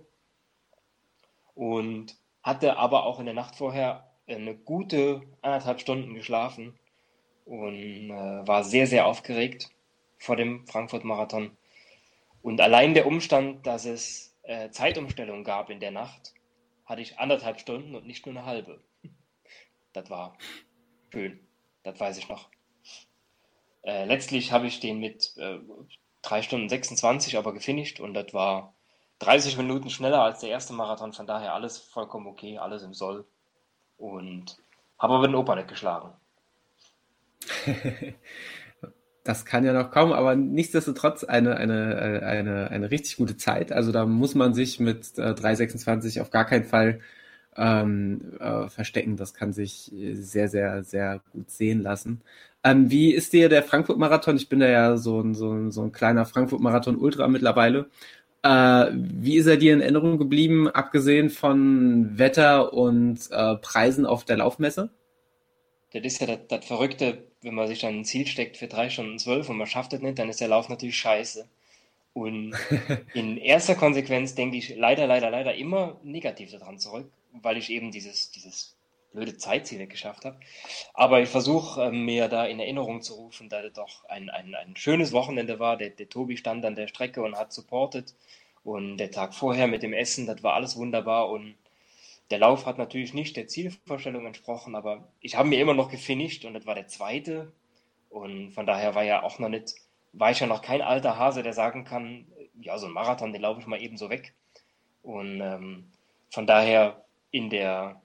Und 1.54 2.16
hatte 2.42 2.76
aber 2.78 3.04
auch 3.04 3.20
in 3.20 3.26
der 3.26 3.34
Nacht 3.34 3.56
vorher 3.56 4.10
eine 4.26 4.56
gute 4.56 5.22
anderthalb 5.42 5.80
Stunden 5.80 6.14
geschlafen 6.14 6.78
und 7.44 8.10
äh, 8.10 8.46
war 8.46 8.64
sehr, 8.64 8.86
sehr 8.86 9.06
aufgeregt 9.06 9.70
vor 10.18 10.36
dem 10.36 10.66
Frankfurt-Marathon. 10.66 11.56
Und 12.42 12.60
allein 12.60 12.94
der 12.94 13.06
Umstand, 13.06 13.66
dass 13.66 13.84
es 13.84 14.36
äh, 14.42 14.70
Zeitumstellung 14.70 15.44
gab 15.44 15.70
in 15.70 15.80
der 15.80 15.90
Nacht, 15.90 16.34
hatte 16.84 17.02
ich 17.02 17.18
anderthalb 17.18 17.60
Stunden 17.60 17.94
und 17.94 18.06
nicht 18.06 18.26
nur 18.26 18.34
eine 18.34 18.46
halbe. 18.46 18.82
Das 19.92 20.08
war 20.10 20.36
schön. 21.12 21.40
Das 21.82 21.98
weiß 21.98 22.18
ich 22.18 22.28
noch. 22.28 22.48
Äh, 23.82 24.04
letztlich 24.04 24.52
habe 24.52 24.66
ich 24.66 24.80
den 24.80 24.98
mit 24.98 25.36
äh, 25.36 25.58
3 26.22 26.42
Stunden 26.42 26.68
26 26.68 27.36
aber 27.38 27.52
gefinisht 27.52 28.00
und 28.00 28.14
das 28.14 28.32
war 28.34 28.74
30 29.20 29.56
Minuten 29.56 29.90
schneller 29.90 30.22
als 30.22 30.40
der 30.40 30.50
erste 30.50 30.72
Marathon. 30.72 31.12
Von 31.12 31.26
daher 31.26 31.54
alles 31.54 31.78
vollkommen 31.78 32.26
okay, 32.26 32.58
alles 32.58 32.82
im 32.82 32.94
Soll. 32.94 33.26
Und 33.96 34.58
habe 34.98 35.14
aber 35.14 35.26
den 35.26 35.34
Opa 35.34 35.54
nicht 35.54 35.68
geschlagen. 35.68 36.12
das 39.24 39.44
kann 39.44 39.64
ja 39.64 39.72
noch 39.72 39.90
kommen, 39.90 40.12
aber 40.12 40.34
nichtsdestotrotz 40.34 41.24
eine, 41.24 41.56
eine, 41.56 42.20
äh, 42.22 42.24
eine, 42.24 42.70
eine 42.70 42.90
richtig 42.90 43.16
gute 43.16 43.36
Zeit. 43.36 43.72
Also 43.72 43.92
da 43.92 44.06
muss 44.06 44.34
man 44.34 44.54
sich 44.54 44.80
mit 44.80 45.18
äh, 45.18 45.32
3,26 45.32 46.20
auf 46.20 46.30
gar 46.30 46.46
keinen 46.46 46.64
Fall 46.64 47.00
ähm, 47.56 48.38
äh, 48.40 48.68
verstecken. 48.68 49.16
Das 49.16 49.34
kann 49.34 49.52
sich 49.52 49.92
sehr, 50.14 50.48
sehr, 50.48 50.84
sehr 50.84 51.20
gut 51.32 51.50
sehen 51.50 51.82
lassen. 51.82 52.22
Ähm, 52.64 52.90
wie 52.90 53.12
ist 53.12 53.32
dir 53.32 53.48
der 53.48 53.62
Frankfurt-Marathon? 53.62 54.36
Ich 54.36 54.48
bin 54.48 54.60
da 54.60 54.68
ja 54.68 54.96
so 54.96 55.20
ein, 55.20 55.34
so 55.34 55.52
ein, 55.52 55.70
so 55.70 55.82
ein 55.82 55.92
kleiner 55.92 56.26
Frankfurt-Marathon-Ultra 56.26 57.28
mittlerweile. 57.28 57.90
Äh, 58.42 58.86
wie 58.92 59.36
ist 59.36 59.46
er 59.46 59.56
dir 59.58 59.74
in 59.74 59.80
Erinnerung 59.82 60.18
geblieben, 60.18 60.68
abgesehen 60.68 61.30
von 61.30 62.18
Wetter 62.18 62.72
und 62.72 63.18
äh, 63.30 63.56
Preisen 63.56 64.06
auf 64.06 64.24
der 64.24 64.38
Laufmesse? 64.38 64.90
Das 65.92 66.02
ist 66.04 66.20
ja 66.20 66.26
das, 66.26 66.40
das 66.48 66.64
Verrückte 66.64 67.24
wenn 67.42 67.54
man 67.54 67.68
sich 67.68 67.80
dann 67.80 68.00
ein 68.00 68.04
Ziel 68.04 68.26
steckt 68.26 68.56
für 68.56 68.68
drei 68.68 68.90
Stunden 68.90 69.18
zwölf 69.18 69.48
und 69.48 69.56
man 69.56 69.66
schafft 69.66 69.92
es 69.92 70.00
nicht, 70.00 70.18
dann 70.18 70.28
ist 70.28 70.40
der 70.40 70.48
Lauf 70.48 70.68
natürlich 70.68 70.98
scheiße. 70.98 71.48
Und 72.12 72.54
in 73.14 73.36
erster 73.38 73.74
Konsequenz 73.74 74.34
denke 74.34 74.56
ich 74.56 74.76
leider, 74.76 75.06
leider, 75.06 75.30
leider 75.30 75.54
immer 75.54 75.98
negativ 76.02 76.50
daran 76.50 76.78
zurück, 76.78 77.10
weil 77.32 77.56
ich 77.56 77.70
eben 77.70 77.92
dieses, 77.92 78.30
dieses 78.30 78.76
blöde 79.12 79.36
Zeitziel 79.36 79.78
nicht 79.78 79.90
geschafft 79.90 80.24
habe. 80.24 80.38
Aber 80.92 81.20
ich 81.20 81.28
versuche 81.28 81.84
äh, 81.84 81.90
mir 81.90 82.28
da 82.28 82.46
in 82.46 82.60
Erinnerung 82.60 83.00
zu 83.02 83.14
rufen, 83.14 83.48
dass 83.48 83.64
es 83.64 83.72
doch 83.72 84.04
ein, 84.08 84.28
ein, 84.28 84.54
ein 84.54 84.76
schönes 84.76 85.12
Wochenende 85.12 85.58
war. 85.58 85.76
Der, 85.76 85.90
der 85.90 86.08
Tobi 86.08 86.36
stand 86.36 86.64
an 86.64 86.74
der 86.74 86.88
Strecke 86.88 87.22
und 87.22 87.36
hat 87.36 87.52
supportet. 87.52 88.14
Und 88.62 88.98
der 88.98 89.10
Tag 89.10 89.34
vorher 89.34 89.66
mit 89.66 89.82
dem 89.82 89.94
Essen, 89.94 90.26
das 90.26 90.42
war 90.42 90.54
alles 90.54 90.76
wunderbar. 90.76 91.30
Und 91.30 91.54
der 92.30 92.38
Lauf 92.38 92.66
hat 92.66 92.78
natürlich 92.78 93.12
nicht 93.12 93.36
der 93.36 93.48
Zielvorstellung 93.48 94.26
entsprochen, 94.26 94.74
aber 94.74 95.08
ich 95.20 95.36
habe 95.36 95.48
mir 95.48 95.60
immer 95.60 95.74
noch 95.74 95.90
gefinisht 95.90 96.44
und 96.44 96.54
das 96.54 96.66
war 96.66 96.74
der 96.74 96.86
zweite. 96.86 97.52
Und 98.08 98.52
von 98.52 98.66
daher 98.66 98.94
war 98.94 99.04
ja 99.04 99.22
auch 99.22 99.38
noch 99.38 99.48
nicht, 99.48 99.74
war 100.12 100.30
ich 100.30 100.40
ja 100.40 100.46
noch 100.46 100.62
kein 100.62 100.82
alter 100.82 101.18
Hase, 101.18 101.42
der 101.42 101.52
sagen 101.52 101.84
kann, 101.84 102.26
ja, 102.60 102.78
so 102.78 102.86
ein 102.86 102.92
Marathon, 102.92 103.32
den 103.32 103.42
laufe 103.42 103.60
ich 103.60 103.66
mal 103.66 103.80
eben 103.80 103.96
so 103.96 104.10
weg. 104.10 104.34
Und 105.02 105.40
ähm, 105.40 105.90
von 106.30 106.46
daher 106.46 107.04
in 107.30 107.50
der 107.50 108.00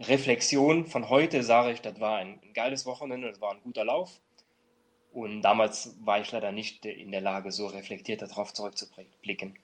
Reflexion 0.00 0.86
von 0.86 1.08
heute 1.08 1.42
sage 1.42 1.72
ich, 1.72 1.80
das 1.80 2.00
war 2.00 2.18
ein 2.18 2.40
geiles 2.54 2.86
Wochenende, 2.86 3.28
das 3.28 3.40
war 3.40 3.52
ein 3.52 3.62
guter 3.62 3.84
Lauf. 3.84 4.20
Und 5.12 5.42
damals 5.42 5.96
war 6.04 6.20
ich 6.20 6.30
leider 6.32 6.52
nicht 6.52 6.84
in 6.84 7.10
der 7.10 7.22
Lage, 7.22 7.50
so 7.50 7.66
reflektiert 7.66 8.22
darauf 8.22 8.52
zurückzublicken. 8.52 9.58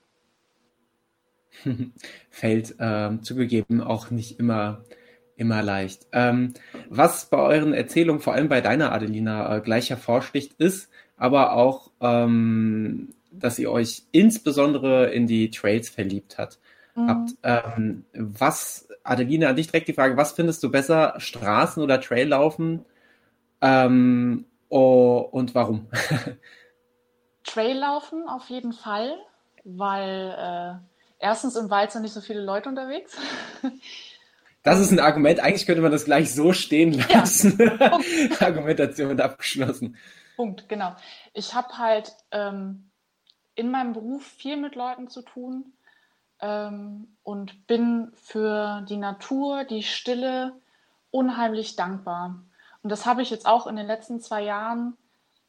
Fällt 2.31 2.75
ähm, 2.79 3.23
zugegeben 3.23 3.81
auch 3.81 4.11
nicht 4.11 4.39
immer, 4.39 4.85
immer 5.37 5.63
leicht. 5.63 6.07
Ähm, 6.13 6.55
was 6.89 7.27
bei 7.27 7.39
euren 7.39 7.73
Erzählungen, 7.73 8.21
vor 8.21 8.35
allem 8.35 8.49
bei 8.49 8.61
deiner 8.61 8.93
Adelina, 8.93 9.57
äh, 9.57 9.61
gleich 9.61 9.91
hervorsticht, 9.91 10.55
ist, 10.55 10.91
aber 11.17 11.53
auch, 11.53 11.91
ähm, 12.01 13.15
dass 13.31 13.59
ihr 13.59 13.71
euch 13.71 14.03
insbesondere 14.13 15.13
in 15.13 15.27
die 15.27 15.51
Trails 15.51 15.89
verliebt 15.89 16.39
hat. 16.39 16.59
Mhm. 16.95 17.09
habt. 17.09 17.31
Ähm, 17.43 18.05
was, 18.15 18.89
Adeline, 19.03 19.49
an 19.49 19.57
dich 19.57 19.67
direkt 19.69 19.89
die 19.89 19.95
Frage, 19.95 20.17
was 20.17 20.33
findest 20.33 20.63
du 20.63 20.71
besser, 20.71 21.17
Straßen- 21.19 21.83
oder 21.83 22.01
Traillaufen? 22.01 22.85
Oh, 24.69 25.29
und 25.31 25.55
warum? 25.55 25.87
Traillaufen 27.45 28.29
auf 28.29 28.49
jeden 28.51 28.73
Fall, 28.73 29.17
weil 29.65 30.35
äh, 30.37 30.75
erstens 31.25 31.57
im 31.57 31.71
Wald 31.71 31.91
sind 31.91 32.03
nicht 32.03 32.13
so 32.13 32.21
viele 32.21 32.43
Leute 32.43 32.69
unterwegs. 32.69 33.17
Das 34.63 34.79
ist 34.79 34.91
ein 34.93 35.01
Argument. 35.01 35.41
Eigentlich 35.41 35.67
könnte 35.67 35.83
man 35.83 35.93
das 35.93 36.05
gleich 36.05 36.33
so 36.33 36.53
stehen 36.53 36.93
lassen. 37.09 37.59
Ja. 37.59 37.99
Argumentation 38.41 39.21
abgeschlossen. 39.21 39.97
Punkt, 40.37 40.69
genau. 40.69 40.95
Ich 41.33 41.55
habe 41.55 41.79
halt 41.79 42.15
ähm, 42.31 42.91
in 43.55 43.71
meinem 43.71 43.93
Beruf 43.93 44.25
viel 44.25 44.57
mit 44.57 44.75
Leuten 44.75 45.09
zu 45.09 45.23
tun 45.23 45.73
ähm, 46.41 47.17
und 47.23 47.67
bin 47.67 48.13
für 48.15 48.85
die 48.89 48.97
Natur, 48.97 49.65
die 49.65 49.83
Stille 49.83 50.53
unheimlich 51.11 51.77
dankbar. 51.77 52.43
Und 52.83 52.91
das 52.91 53.07
habe 53.07 53.23
ich 53.23 53.31
jetzt 53.31 53.47
auch 53.47 53.67
in 53.67 53.77
den 53.77 53.87
letzten 53.87 54.21
zwei 54.21 54.43
Jahren 54.43 54.97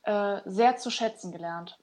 äh, 0.04 0.40
sehr 0.46 0.78
zu 0.78 0.90
schätzen 0.90 1.32
gelernt. 1.32 1.78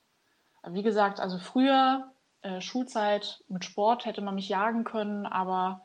Wie 0.66 0.83
gesagt, 0.83 1.18
also 1.18 1.38
früher, 1.38 2.12
äh, 2.42 2.61
Schulzeit 2.61 3.42
mit 3.48 3.64
Sport, 3.64 4.05
hätte 4.05 4.20
man 4.20 4.35
mich 4.35 4.48
jagen 4.48 4.85
können, 4.85 5.26
aber 5.26 5.83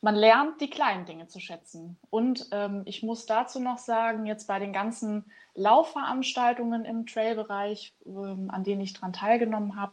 man 0.00 0.14
lernt 0.14 0.60
die 0.60 0.70
kleinen 0.70 1.06
Dinge 1.06 1.26
zu 1.26 1.40
schätzen. 1.40 1.98
Und 2.10 2.48
ähm, 2.52 2.82
ich 2.84 3.02
muss 3.02 3.26
dazu 3.26 3.60
noch 3.60 3.78
sagen, 3.78 4.26
jetzt 4.26 4.46
bei 4.46 4.58
den 4.58 4.72
ganzen 4.72 5.24
Laufveranstaltungen 5.54 6.84
im 6.84 7.06
Trailbereich, 7.06 7.94
ähm, 8.06 8.50
an 8.50 8.64
denen 8.64 8.80
ich 8.80 8.92
daran 8.92 9.12
teilgenommen 9.12 9.76
habe, 9.76 9.92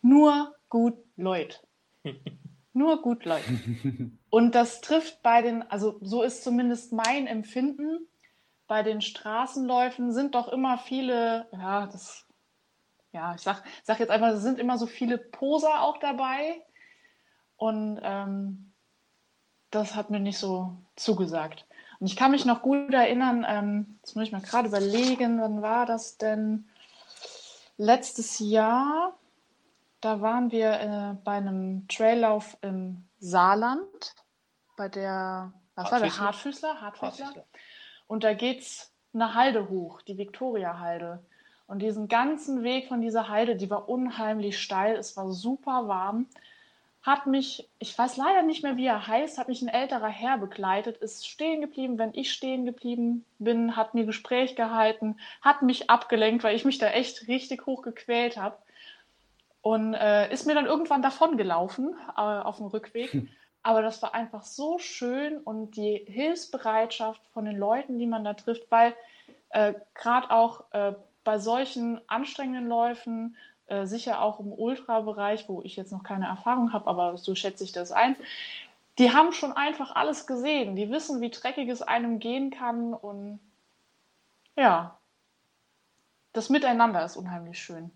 nur 0.00 0.54
gut 0.68 0.94
Leute. 1.16 1.58
nur 2.72 3.02
gut 3.02 3.24
Leute. 3.24 3.60
Und 4.30 4.54
das 4.54 4.80
trifft 4.80 5.22
bei 5.22 5.42
den, 5.42 5.62
also 5.70 5.98
so 6.00 6.22
ist 6.22 6.44
zumindest 6.44 6.92
mein 6.92 7.26
Empfinden, 7.26 8.06
bei 8.68 8.82
den 8.82 9.02
Straßenläufen 9.02 10.12
sind 10.12 10.34
doch 10.34 10.48
immer 10.48 10.78
viele, 10.78 11.46
ja, 11.52 11.86
das, 11.86 12.26
ja, 13.12 13.34
ich 13.34 13.42
sag, 13.42 13.62
sag 13.84 14.00
jetzt 14.00 14.10
einfach, 14.10 14.28
es 14.28 14.42
sind 14.42 14.58
immer 14.58 14.78
so 14.78 14.86
viele 14.86 15.18
Poser 15.18 15.82
auch 15.82 15.98
dabei. 15.98 16.62
Und 17.56 18.00
ähm, 18.02 18.72
das 19.70 19.94
hat 19.94 20.10
mir 20.10 20.20
nicht 20.20 20.38
so 20.38 20.76
zugesagt. 20.96 21.66
Und 22.00 22.06
ich 22.06 22.16
kann 22.16 22.32
mich 22.32 22.44
noch 22.44 22.62
gut 22.62 22.92
erinnern, 22.92 23.46
ähm, 23.48 23.98
jetzt 23.98 24.16
muss 24.16 24.24
ich 24.24 24.32
mal 24.32 24.42
gerade 24.42 24.68
überlegen, 24.68 25.40
wann 25.40 25.62
war 25.62 25.86
das 25.86 26.18
denn? 26.18 26.68
Letztes 27.76 28.38
Jahr, 28.38 29.14
da 30.00 30.20
waren 30.20 30.50
wir 30.50 30.72
äh, 30.80 31.14
bei 31.22 31.36
einem 31.36 31.86
Traillauf 31.88 32.56
im 32.60 33.08
Saarland, 33.18 34.14
bei 34.76 34.88
der, 34.88 35.52
was 35.74 35.92
war 35.92 36.00
der? 36.00 36.18
Hartfüßler? 36.18 36.80
Hartfüßler. 36.80 37.26
Hartfüßler. 37.26 37.44
Und 38.08 38.24
da 38.24 38.34
geht 38.34 38.62
es 38.62 38.92
eine 39.14 39.34
Halde 39.34 39.68
hoch, 39.68 40.02
die 40.02 40.18
Viktoria-Halde. 40.18 41.24
Und 41.72 41.80
diesen 41.80 42.06
ganzen 42.06 42.62
Weg 42.62 42.88
von 42.88 43.00
dieser 43.00 43.30
Halde, 43.30 43.56
die 43.56 43.70
war 43.70 43.88
unheimlich 43.88 44.60
steil, 44.60 44.96
es 44.96 45.16
war 45.16 45.32
super 45.32 45.88
warm 45.88 46.26
hat 47.02 47.26
mich, 47.26 47.68
ich 47.80 47.98
weiß 47.98 48.16
leider 48.16 48.42
nicht 48.42 48.62
mehr, 48.62 48.76
wie 48.76 48.86
er 48.86 49.06
heißt, 49.08 49.36
hat 49.36 49.48
mich 49.48 49.60
ein 49.60 49.68
älterer 49.68 50.08
Herr 50.08 50.38
begleitet, 50.38 50.98
ist 50.98 51.26
stehen 51.26 51.60
geblieben, 51.60 51.98
wenn 51.98 52.14
ich 52.14 52.32
stehen 52.32 52.64
geblieben 52.64 53.24
bin, 53.40 53.74
hat 53.74 53.94
mir 53.94 54.04
Gespräch 54.04 54.54
gehalten, 54.54 55.18
hat 55.40 55.62
mich 55.62 55.90
abgelenkt, 55.90 56.44
weil 56.44 56.54
ich 56.54 56.64
mich 56.64 56.78
da 56.78 56.86
echt 56.86 57.26
richtig 57.26 57.66
hoch 57.66 57.82
gequält 57.82 58.36
habe. 58.36 58.56
Und 59.62 59.94
äh, 59.94 60.32
ist 60.32 60.46
mir 60.46 60.54
dann 60.54 60.66
irgendwann 60.66 61.02
davon 61.02 61.36
gelaufen 61.36 61.94
äh, 62.16 62.20
auf 62.20 62.58
dem 62.58 62.66
Rückweg. 62.66 63.12
Hm. 63.12 63.28
Aber 63.64 63.82
das 63.82 64.00
war 64.02 64.14
einfach 64.14 64.42
so 64.42 64.78
schön 64.78 65.38
und 65.38 65.76
die 65.76 66.04
Hilfsbereitschaft 66.06 67.20
von 67.32 67.44
den 67.44 67.56
Leuten, 67.56 67.98
die 67.98 68.06
man 68.06 68.24
da 68.24 68.34
trifft, 68.34 68.70
weil 68.70 68.94
äh, 69.50 69.74
gerade 69.94 70.30
auch 70.30 70.64
äh, 70.72 70.94
bei 71.24 71.38
solchen 71.38 72.00
anstrengenden 72.08 72.68
Läufen 72.68 73.36
äh, 73.66 73.86
sicher 73.86 74.20
auch 74.20 74.40
im 74.40 74.52
Ultra-Bereich, 74.52 75.48
wo 75.48 75.62
ich 75.62 75.76
jetzt 75.76 75.92
noch 75.92 76.02
keine 76.02 76.26
Erfahrung 76.26 76.72
habe, 76.72 76.86
aber 76.88 77.16
so 77.16 77.34
schätze 77.34 77.64
ich 77.64 77.72
das 77.72 77.92
ein. 77.92 78.16
Die 78.98 79.12
haben 79.12 79.32
schon 79.32 79.52
einfach 79.52 79.94
alles 79.94 80.26
gesehen. 80.26 80.76
Die 80.76 80.90
wissen, 80.90 81.20
wie 81.20 81.30
dreckig 81.30 81.68
es 81.68 81.80
einem 81.80 82.18
gehen 82.18 82.50
kann 82.50 82.92
und 82.92 83.40
ja, 84.56 84.98
das 86.32 86.50
Miteinander 86.50 87.04
ist 87.04 87.16
unheimlich 87.16 87.58
schön. 87.58 87.90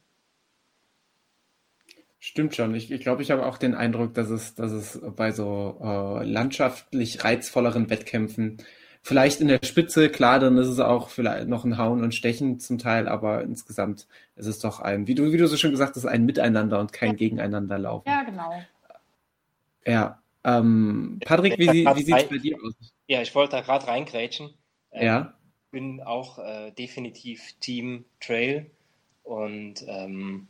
Stimmt 2.18 2.56
schon. 2.56 2.74
Ich, 2.74 2.90
ich 2.90 3.02
glaube, 3.02 3.22
ich 3.22 3.30
habe 3.30 3.46
auch 3.46 3.58
den 3.58 3.74
Eindruck, 3.74 4.14
dass 4.14 4.30
es, 4.30 4.54
dass 4.54 4.72
es 4.72 5.00
bei 5.16 5.30
so 5.30 5.78
äh, 5.82 6.24
landschaftlich 6.24 7.22
reizvolleren 7.22 7.88
Wettkämpfen 7.88 8.58
Vielleicht 9.06 9.40
in 9.40 9.46
der 9.46 9.60
Spitze, 9.62 10.10
klar, 10.10 10.40
dann 10.40 10.58
ist 10.58 10.66
es 10.66 10.80
auch 10.80 11.10
vielleicht 11.10 11.46
noch 11.46 11.64
ein 11.64 11.78
Hauen 11.78 12.02
und 12.02 12.12
Stechen 12.12 12.58
zum 12.58 12.78
Teil, 12.78 13.06
aber 13.06 13.42
insgesamt 13.42 14.08
ist 14.34 14.46
es 14.46 14.58
doch 14.58 14.80
ein, 14.80 15.06
wie 15.06 15.14
du, 15.14 15.30
wie 15.30 15.36
du 15.36 15.46
so 15.46 15.56
schön 15.56 15.70
gesagt 15.70 15.94
hast, 15.94 16.06
ein 16.06 16.26
Miteinander 16.26 16.80
und 16.80 16.92
kein 16.92 17.10
ja. 17.10 17.14
Gegeneinander 17.14 17.78
laufen. 17.78 18.08
Ja, 18.08 18.24
genau. 18.24 18.52
Ja. 19.86 20.20
Ähm, 20.42 21.20
Patrick, 21.24 21.56
wie, 21.56 21.86
wie 21.86 22.02
sieht 22.02 22.16
es 22.16 22.28
bei 22.28 22.38
dir 22.38 22.56
aus? 22.60 22.74
Ja, 23.06 23.22
ich 23.22 23.32
wollte 23.36 23.52
da 23.52 23.60
gerade 23.60 23.86
reingrätschen. 23.86 24.52
Ähm, 24.90 25.06
ja. 25.06 25.34
bin 25.70 26.02
auch 26.02 26.40
äh, 26.40 26.72
definitiv 26.72 27.54
Team 27.60 28.06
Trail 28.18 28.68
und 29.22 29.84
ähm, 29.86 30.48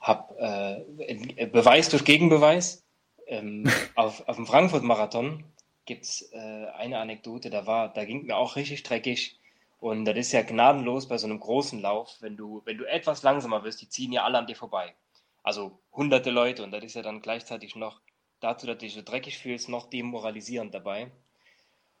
habe 0.00 0.86
äh, 0.96 1.46
Beweis 1.48 1.90
durch 1.90 2.06
Gegenbeweis. 2.06 2.82
Ähm, 3.26 3.64
auf, 3.94 4.26
auf 4.26 4.36
dem 4.36 4.46
Frankfurt-Marathon 4.46 5.44
gibt 5.84 6.04
es 6.04 6.32
äh, 6.32 6.66
eine 6.76 6.98
Anekdote, 6.98 7.50
da 7.50 7.66
war, 7.66 7.92
da 7.92 8.04
ging 8.04 8.24
mir 8.26 8.36
auch 8.36 8.56
richtig 8.56 8.82
dreckig. 8.82 9.38
Und 9.78 10.06
das 10.06 10.16
ist 10.16 10.32
ja 10.32 10.42
gnadenlos 10.42 11.08
bei 11.08 11.18
so 11.18 11.26
einem 11.26 11.40
großen 11.40 11.80
Lauf, 11.80 12.16
wenn 12.20 12.36
du, 12.36 12.62
wenn 12.64 12.78
du 12.78 12.84
etwas 12.84 13.22
langsamer 13.22 13.64
wirst, 13.64 13.82
die 13.82 13.88
ziehen 13.88 14.12
ja 14.12 14.24
alle 14.24 14.38
an 14.38 14.46
dir 14.46 14.56
vorbei. 14.56 14.94
Also 15.42 15.78
hunderte 15.92 16.30
Leute 16.30 16.64
und 16.64 16.70
das 16.70 16.82
ist 16.84 16.94
ja 16.94 17.02
dann 17.02 17.20
gleichzeitig 17.20 17.76
noch 17.76 18.00
dazu, 18.40 18.66
dass 18.66 18.78
du 18.78 18.86
dich 18.86 18.94
so 18.94 19.02
dreckig 19.02 19.38
fühlst, 19.38 19.68
noch 19.68 19.90
demoralisierend 19.90 20.72
dabei. 20.72 21.10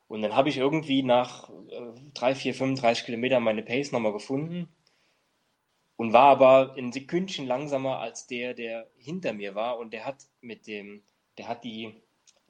Und 0.08 0.22
dann 0.22 0.34
habe 0.34 0.48
ich 0.48 0.56
irgendwie 0.56 1.02
nach 1.02 1.50
äh, 1.50 1.92
3, 2.14 2.34
4, 2.34 2.54
35 2.54 3.04
Kilometern 3.04 3.42
meine 3.42 3.62
Pace 3.62 3.92
nochmal 3.92 4.12
gefunden 4.12 4.68
und 5.96 6.12
war 6.12 6.30
aber 6.30 6.74
ein 6.76 6.92
Sekündchen 6.92 7.46
langsamer 7.46 7.98
als 7.98 8.26
der, 8.26 8.54
der 8.54 8.90
hinter 8.96 9.32
mir 9.32 9.54
war 9.54 9.78
und 9.78 9.92
der 9.92 10.04
hat 10.04 10.24
mit 10.40 10.66
dem, 10.66 11.02
der 11.38 11.48
hat 11.48 11.64
die, 11.64 12.02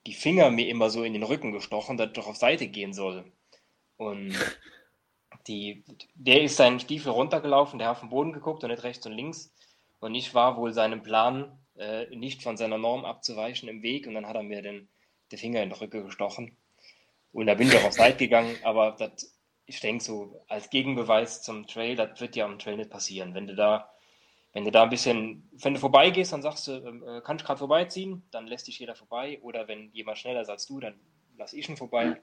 die 0.07 0.15
Finger 0.15 0.51
mir 0.51 0.69
immer 0.69 0.91
so 0.91 1.03
in 1.03 1.13
den 1.13 1.23
Rücken 1.23 1.53
gestochen, 1.53 1.97
dass 1.97 2.09
ich 2.09 2.13
doch 2.13 2.27
auf 2.27 2.37
Seite 2.37 2.69
gehen 2.69 2.93
soll. 2.93 3.33
Und 3.97 4.35
die, 5.47 5.85
der 6.15 6.43
ist 6.43 6.57
seinen 6.57 6.81
Stiefel 6.81 7.13
runtergelaufen, 7.13 7.79
der 7.79 7.89
hat 7.89 7.97
auf 7.97 8.01
den 8.01 8.11
Boden 8.11 8.33
geguckt 8.33 8.65
und 8.65 8.71
nicht 8.71 8.83
rechts 8.83 9.07
und 9.07 9.13
links. 9.13 9.53
Und 10.01 10.15
ich 10.15 10.35
war 10.35 10.57
wohl 10.57 10.73
seinem 10.73 11.03
Plan, 11.03 11.59
äh, 11.77 12.15
nicht 12.15 12.43
von 12.43 12.57
seiner 12.57 12.79
Norm 12.79 13.05
abzuweichen 13.05 13.69
im 13.69 13.83
Weg. 13.83 14.07
Und 14.07 14.15
dann 14.15 14.27
hat 14.27 14.37
er 14.37 14.43
mir 14.43 14.61
den, 14.61 14.89
den 15.33 15.39
Finger 15.39 15.63
in 15.63 15.71
den 15.71 15.79
Rücken 15.79 16.05
gestochen. 16.05 16.57
Und 17.33 17.47
da 17.47 17.55
bin 17.55 17.69
ich 17.69 17.77
auch 17.77 17.85
auf 17.85 17.95
Seite 17.95 18.19
gegangen. 18.19 18.57
Aber 18.63 18.93
das, 18.93 19.35
ich 19.65 19.81
denke 19.81 20.05
so, 20.05 20.45
als 20.47 20.69
Gegenbeweis 20.69 21.43
zum 21.43 21.67
Trail, 21.67 21.97
das 21.97 22.21
wird 22.21 22.37
ja 22.37 22.45
am 22.45 22.59
Trail 22.59 22.77
nicht 22.77 22.91
passieren. 22.91 23.35
Wenn 23.35 23.47
du 23.47 23.55
da 23.55 23.94
wenn 24.55 24.65
du 24.65 24.71
da 24.71 24.85
ein 24.85 24.91
bisschen, 24.91 25.51
wenn 25.53 25.75
du 25.75 25.81
vorbeigehst, 25.81 26.33
dann 26.33 26.41
sagst 26.41 26.69
du, 26.69 26.73
ähm, 26.73 27.03
äh, 27.07 27.21
kann 27.21 27.37
ich 27.37 27.45
gerade 27.45 27.59
vorbeiziehen, 27.59 28.23
dann 28.31 28.47
lässt 28.47 28.69
dich 28.69 28.79
jeder 28.79 28.95
vorbei. 28.95 29.41
Oder 29.43 29.69
wenn 29.69 29.91
jemand 29.93 30.19
schneller 30.19 30.41
ist 30.41 30.49
als 30.49 30.67
du, 30.67 30.81
dann 30.81 30.95
lass 31.37 31.53
ich 31.53 31.69
ihn 31.69 31.77
vorbei. 31.77 32.23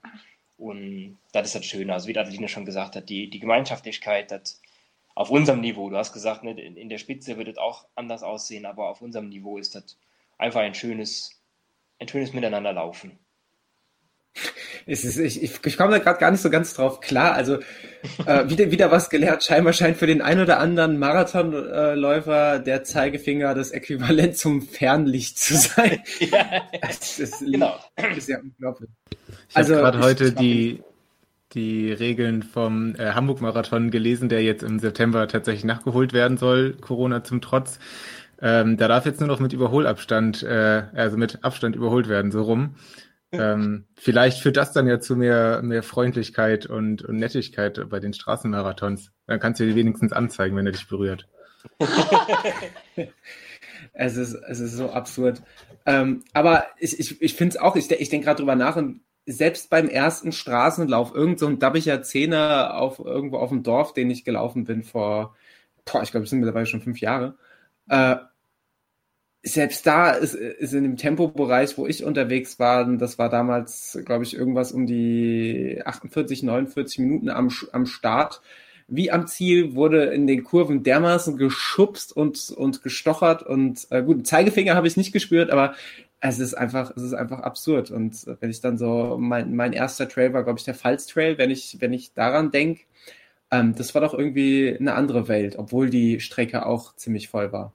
Und 0.57 1.19
das 1.33 1.47
ist 1.47 1.55
das 1.55 1.65
Schöne. 1.65 1.93
Also 1.93 2.07
wie 2.07 2.17
Adeline 2.17 2.47
schon 2.47 2.65
gesagt 2.65 2.95
hat, 2.95 3.09
die, 3.09 3.29
die 3.29 3.39
Gemeinschaftlichkeit, 3.39 4.31
das 4.31 4.61
auf 5.13 5.29
unserem 5.29 5.59
Niveau, 5.59 5.89
du 5.89 5.97
hast 5.97 6.13
gesagt, 6.13 6.43
ne, 6.43 6.51
in 6.51 6.87
der 6.87 6.99
Spitze 6.99 7.37
wird 7.37 7.49
es 7.49 7.57
auch 7.57 7.85
anders 7.95 8.23
aussehen, 8.23 8.65
aber 8.65 8.87
auf 8.87 9.01
unserem 9.01 9.27
Niveau 9.27 9.57
ist 9.57 9.75
das 9.75 9.97
einfach 10.37 10.61
ein 10.61 10.73
schönes, 10.73 11.43
ein 11.99 12.07
schönes 12.07 12.31
Miteinander. 12.31 12.73
Ist, 14.85 15.03
ich, 15.17 15.43
ich, 15.43 15.59
ich 15.63 15.77
komme 15.77 15.91
da 15.91 15.99
gerade 15.99 16.19
gar 16.19 16.31
nicht 16.31 16.41
so 16.41 16.49
ganz 16.49 16.73
drauf 16.73 17.01
klar. 17.01 17.33
Also 17.33 17.59
äh, 18.25 18.45
wieder, 18.49 18.71
wieder 18.71 18.91
was 18.91 19.09
gelernt. 19.09 19.43
Scheinbar 19.43 19.73
scheint 19.73 19.97
für 19.97 20.07
den 20.07 20.21
einen 20.21 20.41
oder 20.41 20.59
anderen 20.59 20.97
Marathonläufer 20.97 22.55
äh, 22.55 22.63
der 22.63 22.83
Zeigefinger 22.83 23.53
das 23.53 23.71
Äquivalent 23.71 24.37
zum 24.37 24.61
Fernlicht 24.61 25.37
zu 25.37 25.55
sein. 25.55 26.01
ja, 26.19 26.63
das 26.81 27.19
ist, 27.19 27.39
genau. 27.39 27.75
ist 28.15 28.29
ja 28.29 28.39
unglaublich. 28.39 28.89
Ich 29.49 29.55
also, 29.55 29.75
habe 29.75 29.83
gerade 29.83 29.99
heute 29.99 30.31
die, 30.31 30.81
die 31.53 31.91
Regeln 31.91 32.41
vom 32.41 32.95
äh, 32.95 33.11
Hamburg-Marathon 33.11 33.91
gelesen, 33.91 34.29
der 34.29 34.41
jetzt 34.41 34.63
im 34.63 34.79
September 34.79 35.27
tatsächlich 35.27 35.65
nachgeholt 35.65 36.13
werden 36.13 36.37
soll, 36.37 36.73
Corona 36.73 37.23
zum 37.23 37.41
Trotz. 37.41 37.79
Ähm, 38.41 38.77
da 38.77 38.87
darf 38.87 39.05
jetzt 39.05 39.19
nur 39.19 39.27
noch 39.27 39.39
mit 39.39 39.53
Überholabstand, 39.53 40.41
äh, 40.41 40.83
also 40.95 41.17
mit 41.17 41.43
Abstand 41.43 41.75
überholt 41.75 42.09
werden, 42.09 42.31
so 42.31 42.41
rum 42.41 42.75
ähm, 43.31 43.85
vielleicht 43.95 44.41
führt 44.41 44.57
das 44.57 44.73
dann 44.73 44.87
ja 44.87 44.99
zu 44.99 45.15
mehr, 45.15 45.61
mehr 45.61 45.83
Freundlichkeit 45.83 46.65
und, 46.65 47.03
und 47.03 47.17
Nettigkeit 47.17 47.89
bei 47.89 47.99
den 47.99 48.13
Straßenmarathons. 48.13 49.11
Dann 49.27 49.39
kannst 49.39 49.59
du 49.59 49.65
dir 49.65 49.75
wenigstens 49.75 50.11
anzeigen, 50.11 50.55
wenn 50.57 50.65
er 50.65 50.73
dich 50.73 50.87
berührt. 50.87 51.27
es, 53.93 54.17
ist, 54.17 54.33
es 54.33 54.59
ist 54.59 54.73
so 54.73 54.91
absurd. 54.91 55.41
Ähm, 55.85 56.23
aber 56.33 56.65
ich, 56.77 56.99
ich, 56.99 57.21
ich 57.21 57.35
finde 57.35 57.55
es 57.55 57.61
auch, 57.61 57.75
ich, 57.75 57.89
ich 57.89 58.09
denke 58.09 58.25
gerade 58.25 58.39
drüber 58.39 58.55
nach 58.55 58.75
und 58.75 59.01
selbst 59.25 59.69
beim 59.69 59.87
ersten 59.87 60.31
Straßenlauf, 60.31 61.13
irgend 61.13 61.39
so 61.39 61.47
ein 61.47 61.59
dabbiger 61.59 62.01
Zehner 62.01 62.75
auf, 62.75 62.99
irgendwo 62.99 63.37
auf 63.37 63.49
dem 63.49 63.63
Dorf, 63.63 63.93
den 63.93 64.09
ich 64.09 64.25
gelaufen 64.25 64.65
bin 64.65 64.83
vor, 64.83 65.35
boah, 65.85 66.03
ich 66.03 66.11
glaube, 66.11 66.23
es 66.23 66.29
sind 66.29 66.39
mittlerweile 66.39 66.65
schon 66.65 66.81
fünf 66.81 66.99
Jahre, 66.99 67.35
äh, 67.87 68.15
selbst 69.43 69.87
da 69.87 70.11
ist, 70.11 70.35
ist 70.35 70.73
in 70.73 70.83
dem 70.83 70.97
Tempobereich, 70.97 71.77
wo 71.77 71.87
ich 71.87 72.03
unterwegs 72.03 72.59
war, 72.59 72.85
das 72.97 73.17
war 73.17 73.29
damals, 73.29 73.99
glaube 74.05 74.23
ich, 74.23 74.35
irgendwas 74.35 74.71
um 74.71 74.85
die 74.85 75.81
48, 75.83 76.43
49 76.43 76.99
Minuten 76.99 77.29
am, 77.29 77.49
am 77.71 77.85
Start, 77.87 78.41
wie 78.87 79.09
am 79.11 79.25
Ziel, 79.25 79.73
wurde 79.73 80.05
in 80.05 80.27
den 80.27 80.43
Kurven 80.43 80.83
dermaßen 80.83 81.37
geschubst 81.37 82.15
und, 82.15 82.51
und 82.51 82.83
gestochert 82.83 83.41
und 83.41 83.87
äh, 83.89 84.03
gut, 84.03 84.27
Zeigefinger 84.27 84.75
habe 84.75 84.87
ich 84.87 84.97
nicht 84.97 85.13
gespürt, 85.13 85.49
aber 85.49 85.75
es 86.19 86.39
ist 86.39 86.53
einfach, 86.53 86.91
es 86.95 87.01
ist 87.01 87.13
einfach 87.13 87.39
absurd. 87.39 87.89
Und 87.89 88.27
wenn 88.39 88.51
ich 88.51 88.61
dann 88.61 88.77
so, 88.77 89.17
mein, 89.19 89.55
mein 89.55 89.73
erster 89.73 90.07
Trail 90.07 90.33
war, 90.33 90.43
glaube 90.43 90.59
ich, 90.59 90.65
der 90.65 90.75
Pfalz 90.75 91.07
Trail, 91.07 91.37
wenn 91.37 91.49
ich, 91.49 91.77
wenn 91.79 91.93
ich 91.93 92.13
daran 92.13 92.51
denke, 92.51 92.81
ähm, 93.51 93.75
das 93.75 93.95
war 93.95 94.01
doch 94.01 94.13
irgendwie 94.13 94.77
eine 94.79 94.93
andere 94.93 95.27
Welt, 95.27 95.57
obwohl 95.57 95.89
die 95.89 96.19
Strecke 96.19 96.65
auch 96.65 96.95
ziemlich 96.95 97.27
voll 97.29 97.51
war. 97.51 97.73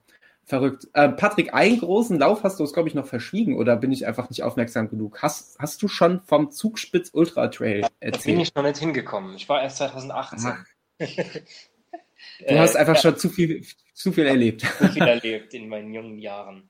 Verrückt. 0.49 0.87
Äh, 0.93 1.09
Patrick, 1.09 1.53
einen 1.55 1.81
großen 1.81 2.19
Lauf 2.21 2.45
hast 2.45 2.61
du 2.61 2.65
es, 2.65 2.73
glaube 2.73 2.89
ich, 2.89 2.95
noch 2.95 3.07
verschwiegen 3.07 3.57
oder 3.57 3.77
bin 3.77 3.91
ich 3.91 4.07
einfach 4.07 4.31
nicht 4.31 4.45
aufmerksam 4.45 4.89
genug? 4.89 5.21
Hast, 5.21 5.59
hast 5.59 5.83
du 5.83 5.89
schon 5.89 6.21
vom 6.21 6.53
Zugspitz 6.53 7.11
Ultra 7.13 7.49
Trail 7.49 7.85
erzählt? 7.99 8.25
Da 8.25 8.31
bin 8.31 8.41
ich 8.41 8.55
noch 8.55 8.63
nicht 8.63 8.79
hingekommen. 8.79 9.35
Ich 9.35 9.49
war 9.49 9.61
erst 9.61 9.79
2018. 9.79 10.55
du 11.01 12.59
hast 12.59 12.77
einfach 12.77 12.95
äh, 12.95 13.01
schon 13.01 13.19
zu 13.19 13.29
viel, 13.29 13.67
zu 13.93 14.13
viel 14.13 14.27
erlebt. 14.27 14.61
Zu 14.79 14.89
viel 14.89 15.03
erlebt 15.03 15.53
in 15.53 15.69
meinen 15.69 15.93
jungen 15.93 16.21
Jahren. 16.21 16.69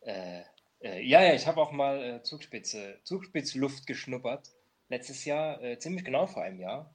Äh, 0.00 0.42
äh, 0.80 1.02
ja, 1.02 1.22
ja, 1.22 1.34
ich 1.34 1.46
habe 1.46 1.60
auch 1.62 1.72
mal 1.72 2.02
äh, 2.02 2.22
Zugspitze, 2.22 3.00
Zugspitzluft 3.04 3.86
geschnuppert. 3.86 4.50
Letztes 4.90 5.24
Jahr, 5.24 5.62
äh, 5.62 5.78
ziemlich 5.78 6.04
genau 6.04 6.26
vor 6.26 6.42
einem 6.42 6.60
Jahr. 6.60 6.94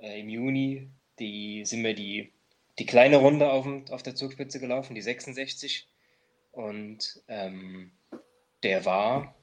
Äh, 0.00 0.20
Im 0.20 0.30
Juni 0.30 0.90
die, 1.18 1.64
sind 1.64 1.84
wir 1.84 1.94
die, 1.94 2.32
die 2.78 2.86
kleine 2.86 3.18
Runde 3.18 3.50
auf, 3.50 3.66
auf 3.90 4.02
der 4.02 4.14
Zugspitze 4.14 4.60
gelaufen, 4.60 4.94
die 4.94 5.02
66. 5.02 5.88
Und 6.52 7.22
ähm, 7.28 7.92
der 8.62 8.84
war 8.84 9.34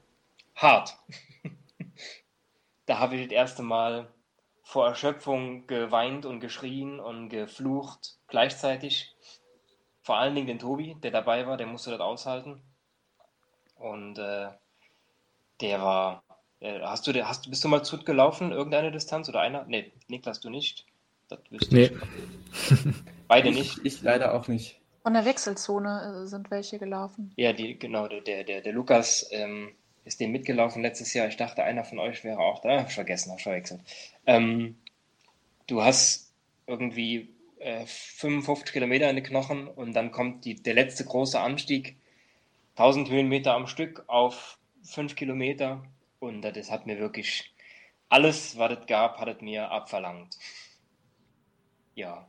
hart. 0.54 0.96
da 2.86 2.98
habe 2.98 3.16
ich 3.16 3.28
das 3.28 3.32
erste 3.32 3.62
Mal 3.62 4.12
vor 4.62 4.88
Erschöpfung 4.88 5.66
geweint 5.66 6.24
und 6.24 6.40
geschrien 6.40 7.00
und 7.00 7.28
geflucht 7.28 8.16
gleichzeitig. 8.28 9.14
Vor 10.02 10.16
allen 10.16 10.34
Dingen 10.34 10.46
den 10.46 10.58
Tobi, 10.58 10.96
der 11.02 11.10
dabei 11.10 11.46
war, 11.46 11.56
der 11.56 11.66
musste 11.66 11.90
das 11.90 12.00
aushalten. 12.00 12.60
Und 13.76 14.18
äh, 14.18 14.48
der 15.60 15.82
war. 15.82 16.22
Äh, 16.60 16.80
hast 16.80 17.06
du, 17.06 17.12
hast, 17.26 17.50
bist 17.50 17.62
du 17.64 17.68
mal 17.68 17.84
Zut 17.84 18.06
gelaufen, 18.06 18.52
irgendeine 18.52 18.92
Distanz 18.92 19.28
oder 19.28 19.40
einer? 19.40 19.64
Nee, 19.64 19.92
Niklas, 20.08 20.40
du 20.40 20.50
nicht. 20.50 20.86
Das 21.50 21.70
nee. 21.70 21.90
Beide 23.28 23.50
nicht. 23.52 23.78
Ich, 23.78 23.96
ich, 23.96 24.02
leider 24.02 24.34
auch 24.34 24.48
nicht. 24.48 24.80
Von 25.02 25.14
der 25.14 25.24
Wechselzone 25.24 26.22
äh, 26.22 26.26
sind 26.26 26.50
welche 26.50 26.78
gelaufen. 26.78 27.32
Ja, 27.36 27.52
die, 27.52 27.78
genau, 27.78 28.08
der, 28.08 28.44
der, 28.44 28.60
der 28.60 28.72
Lukas 28.72 29.28
ähm, 29.32 29.72
ist 30.04 30.20
dem 30.20 30.32
mitgelaufen 30.32 30.82
letztes 30.82 31.12
Jahr. 31.14 31.28
Ich 31.28 31.36
dachte, 31.36 31.64
einer 31.64 31.84
von 31.84 31.98
euch 31.98 32.24
wäre 32.24 32.38
auch 32.38 32.60
da. 32.60 32.80
Hab 32.80 32.88
ich 32.88 32.94
vergessen, 32.94 33.32
hab 33.32 33.40
verwechselt. 33.40 33.80
Ähm, 34.26 34.76
du 35.66 35.82
hast 35.82 36.32
irgendwie 36.66 37.34
äh, 37.58 37.86
55 37.86 38.72
Kilometer 38.72 39.08
in 39.08 39.16
den 39.16 39.24
Knochen 39.24 39.68
und 39.68 39.92
dann 39.94 40.10
kommt 40.10 40.44
die, 40.44 40.54
der 40.54 40.74
letzte 40.74 41.04
große 41.04 41.38
Anstieg 41.38 41.96
1000 42.76 43.10
Höhenmeter 43.10 43.54
am 43.54 43.66
Stück 43.66 44.04
auf 44.06 44.58
5 44.84 45.14
Kilometer 45.14 45.84
und 46.18 46.42
das 46.42 46.70
hat 46.70 46.86
mir 46.86 46.98
wirklich 46.98 47.52
alles, 48.08 48.58
was 48.58 48.78
es 48.78 48.86
gab, 48.86 49.18
hat 49.18 49.28
es 49.28 49.40
mir 49.40 49.70
abverlangt. 49.70 50.36
Ja. 51.94 52.26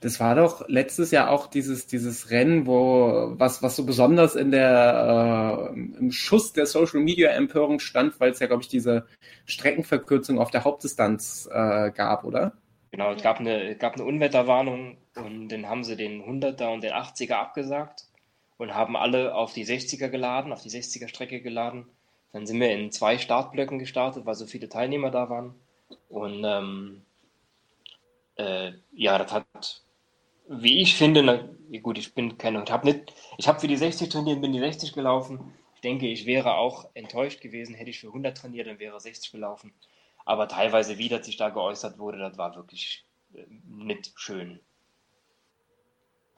Das 0.00 0.18
war 0.18 0.34
doch 0.34 0.66
letztes 0.66 1.10
Jahr 1.10 1.30
auch 1.30 1.46
dieses, 1.46 1.86
dieses 1.86 2.30
Rennen, 2.30 2.66
wo 2.66 3.34
was, 3.36 3.62
was 3.62 3.76
so 3.76 3.84
besonders 3.84 4.34
in 4.34 4.50
der, 4.50 5.70
äh, 5.70 5.74
im 5.74 6.10
Schuss 6.10 6.54
der 6.54 6.64
Social 6.64 7.00
Media 7.00 7.30
Empörung 7.30 7.80
stand, 7.80 8.18
weil 8.18 8.30
es 8.30 8.38
ja, 8.38 8.46
glaube 8.46 8.62
ich, 8.62 8.68
diese 8.68 9.06
Streckenverkürzung 9.44 10.38
auf 10.38 10.50
der 10.50 10.64
Hauptdistanz 10.64 11.48
äh, 11.52 11.90
gab, 11.90 12.24
oder? 12.24 12.54
Genau, 12.92 13.12
es 13.12 13.22
gab 13.22 13.40
eine, 13.40 13.76
gab 13.76 13.94
eine 13.94 14.04
Unwetterwarnung 14.04 14.96
und 15.16 15.48
dann 15.48 15.68
haben 15.68 15.84
sie 15.84 15.96
den 15.96 16.22
100er 16.22 16.72
und 16.72 16.82
den 16.82 16.92
80er 16.92 17.34
abgesagt 17.34 18.06
und 18.56 18.74
haben 18.74 18.96
alle 18.96 19.34
auf 19.34 19.52
die 19.52 19.66
60er 19.66 20.08
geladen, 20.08 20.52
auf 20.52 20.62
die 20.62 20.70
60er 20.70 21.08
Strecke 21.08 21.40
geladen. 21.40 21.86
Dann 22.32 22.46
sind 22.46 22.58
wir 22.58 22.70
in 22.70 22.90
zwei 22.90 23.18
Startblöcken 23.18 23.78
gestartet, 23.78 24.24
weil 24.24 24.34
so 24.34 24.46
viele 24.46 24.68
Teilnehmer 24.68 25.10
da 25.10 25.28
waren. 25.28 25.54
Und 26.08 26.44
ähm, 26.44 27.02
äh, 28.40 28.72
ja, 28.92 29.18
das 29.18 29.32
hat, 29.32 29.82
wie 30.48 30.80
ich 30.80 30.96
finde, 30.96 31.22
na, 31.22 31.48
gut, 31.82 31.98
ich 31.98 32.14
bin 32.14 32.38
keine, 32.38 32.62
ich 32.64 32.70
habe 32.70 32.86
nicht, 32.86 33.12
ich 33.36 33.46
habe 33.46 33.60
für 33.60 33.68
die 33.68 33.76
60 33.76 34.08
trainiert, 34.08 34.40
bin 34.40 34.52
die 34.52 34.58
60 34.58 34.92
gelaufen. 34.92 35.52
Ich 35.74 35.80
denke, 35.82 36.06
ich 36.06 36.26
wäre 36.26 36.54
auch 36.54 36.88
enttäuscht 36.94 37.40
gewesen, 37.40 37.74
hätte 37.74 37.90
ich 37.90 38.00
für 38.00 38.08
100 38.08 38.36
trainiert, 38.36 38.66
dann 38.66 38.78
wäre 38.78 38.98
60 38.98 39.32
gelaufen. 39.32 39.72
Aber 40.24 40.48
teilweise, 40.48 40.98
wie 40.98 41.08
das 41.08 41.26
sich 41.26 41.36
da 41.36 41.50
geäußert 41.50 41.98
wurde, 41.98 42.18
das 42.18 42.38
war 42.38 42.56
wirklich 42.56 43.04
äh, 43.34 43.44
nicht 43.68 44.12
schön. 44.16 44.60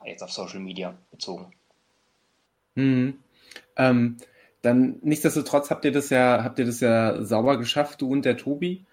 Jetzt 0.05 0.23
auf 0.23 0.31
Social 0.31 0.59
Media 0.59 0.97
bezogen. 1.11 1.53
Mhm. 2.75 3.19
Ähm, 3.77 4.17
dann 4.61 4.97
nichtsdestotrotz 5.01 5.69
habt 5.69 5.85
ihr 5.85 5.91
das 5.91 6.09
ja, 6.09 6.43
habt 6.43 6.59
ihr 6.59 6.65
das 6.65 6.81
ja 6.81 7.23
sauber 7.23 7.57
geschafft, 7.57 8.01
du 8.01 8.11
und 8.11 8.25
der 8.25 8.37
Tobi. 8.37 8.85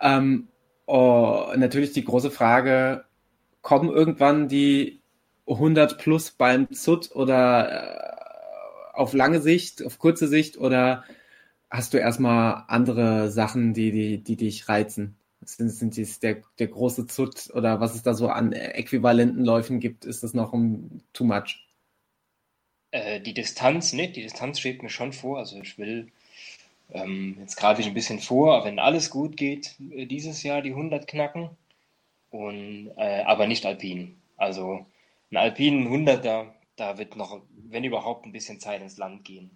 Ähm, 0.00 0.48
oh, 0.86 1.52
natürlich 1.56 1.92
die 1.92 2.04
große 2.04 2.30
Frage, 2.30 3.04
kommen 3.62 3.90
irgendwann 3.90 4.48
die 4.48 5.00
100 5.46 5.98
plus 5.98 6.30
beim 6.30 6.70
ZUT 6.72 7.10
oder 7.14 7.70
äh, 7.70 8.96
auf 8.96 9.12
lange 9.12 9.40
Sicht, 9.40 9.84
auf 9.84 9.98
kurze 9.98 10.28
Sicht 10.28 10.56
oder 10.56 11.04
hast 11.70 11.92
du 11.92 11.98
erstmal 11.98 12.64
andere 12.68 13.30
Sachen, 13.30 13.74
die, 13.74 13.90
die, 13.90 14.18
die 14.22 14.36
dich 14.36 14.68
reizen? 14.68 15.16
Sind, 15.44 15.70
sind 15.70 15.96
dies 15.96 16.20
der, 16.20 16.42
der 16.58 16.68
große 16.68 17.06
ZUT 17.06 17.50
oder 17.52 17.80
was 17.80 17.94
es 17.94 18.02
da 18.02 18.14
so 18.14 18.28
an 18.28 18.52
äquivalenten 18.52 19.44
Läufen 19.44 19.80
gibt, 19.80 20.06
ist 20.06 20.22
das 20.22 20.32
noch 20.32 20.52
um 20.52 21.02
too 21.12 21.24
much? 21.24 21.66
Äh, 22.92 23.20
die 23.20 23.34
Distanz 23.34 23.92
nicht, 23.92 24.16
die 24.16 24.22
Distanz 24.22 24.60
schwebt 24.60 24.82
mir 24.82 24.88
schon 24.88 25.12
vor. 25.12 25.38
Also 25.38 25.60
ich 25.60 25.76
will, 25.76 26.12
ähm, 26.90 27.36
jetzt 27.40 27.56
gerade 27.56 27.80
ich 27.80 27.86
ein 27.86 27.94
bisschen 27.94 28.20
vor, 28.20 28.64
wenn 28.64 28.78
alles 28.78 29.10
gut 29.10 29.36
geht, 29.36 29.76
äh, 29.90 30.06
dieses 30.06 30.42
Jahr 30.42 30.62
die 30.62 30.70
100 30.70 31.06
knacken. 31.06 31.50
Und, 32.30 32.90
äh, 32.96 33.22
aber 33.22 33.46
nicht 33.46 33.64
alpin. 33.64 34.20
Also 34.36 34.84
ein 35.30 35.36
alpinen 35.36 35.88
100er, 35.88 36.46
da 36.76 36.98
wird 36.98 37.16
noch, 37.16 37.42
wenn 37.56 37.84
überhaupt, 37.84 38.26
ein 38.26 38.32
bisschen 38.32 38.60
Zeit 38.60 38.82
ins 38.82 38.98
Land 38.98 39.24
gehen. 39.24 39.50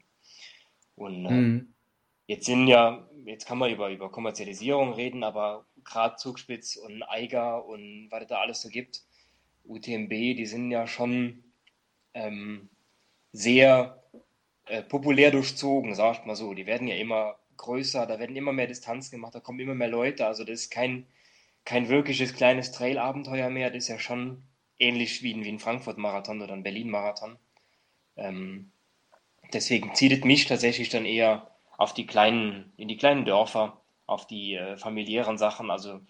Und 0.95 1.27
äh, 1.27 1.31
mhm. 1.31 1.75
jetzt 2.27 2.47
sind 2.47 2.69
ja, 2.69 3.09
jetzt 3.25 3.47
kann 3.47 3.59
man 3.59 3.71
über, 3.71 3.91
über 3.91 4.11
Kommerzialisierung 4.11 4.93
reden, 4.93 5.25
aber 5.25 5.67
gerade 5.85 6.17
Zugspitz 6.17 6.77
und 6.77 7.03
Eiger 7.03 7.67
und 7.67 8.09
was 8.11 8.23
es 8.23 8.29
da 8.29 8.41
alles 8.41 8.63
so 8.63 8.69
gibt, 8.69 9.03
UTMB, 9.65 10.11
die 10.11 10.47
sind 10.47 10.71
ja 10.71 10.87
schon 10.87 11.45
ähm, 12.15 12.69
sehr 13.33 14.03
äh, 14.69 14.83
populär 14.83 15.31
durchzogen, 15.31 15.95
sagt 15.95 16.27
mal 16.27 16.37
so. 16.37 16.55
Die 16.55 16.67
werden 16.67 16.89
ja 16.89 16.97
immer 16.97 17.39
größer, 17.57 18.07
da 18.07 18.19
werden 18.19 18.37
immer 18.37 18.53
mehr 18.53 18.67
Distanz 18.67 19.11
gemacht, 19.11 19.35
da 19.35 19.41
kommen 19.41 19.61
immer 19.61 19.75
mehr 19.75 19.89
Leute. 19.89 20.27
Also 20.27 20.45
das 20.45 20.61
ist 20.63 20.71
kein, 20.71 21.07
kein 21.65 21.89
wirkliches 21.89 22.35
kleines 22.35 22.73
Trail-Abenteuer 22.73 23.51
mehr. 23.51 23.71
Das 23.71 23.85
ist 23.85 23.89
ja 23.89 23.99
schon 23.99 24.43
ähnlich 24.79 25.23
wie, 25.23 25.45
wie 25.45 25.49
ein 25.49 25.59
Frankfurt-Marathon 25.59 26.41
oder 26.41 26.55
ein 26.55 26.63
Berlin-Marathon. 26.63 27.37
Ähm, 28.17 28.73
deswegen 29.53 29.95
zieht 29.95 30.13
es 30.13 30.25
mich 30.25 30.47
tatsächlich 30.47 30.89
dann 30.89 31.05
eher 31.05 31.51
auf 31.77 31.95
die 31.95 32.07
kleinen, 32.07 32.73
in 32.77 32.89
die 32.89 32.97
kleinen 32.97 33.25
Dörfer, 33.25 33.81
auf 34.07 34.27
die 34.27 34.55
äh, 34.55 34.77
familiären 34.77 35.39
Sachen. 35.39 35.71
Also 35.71 36.01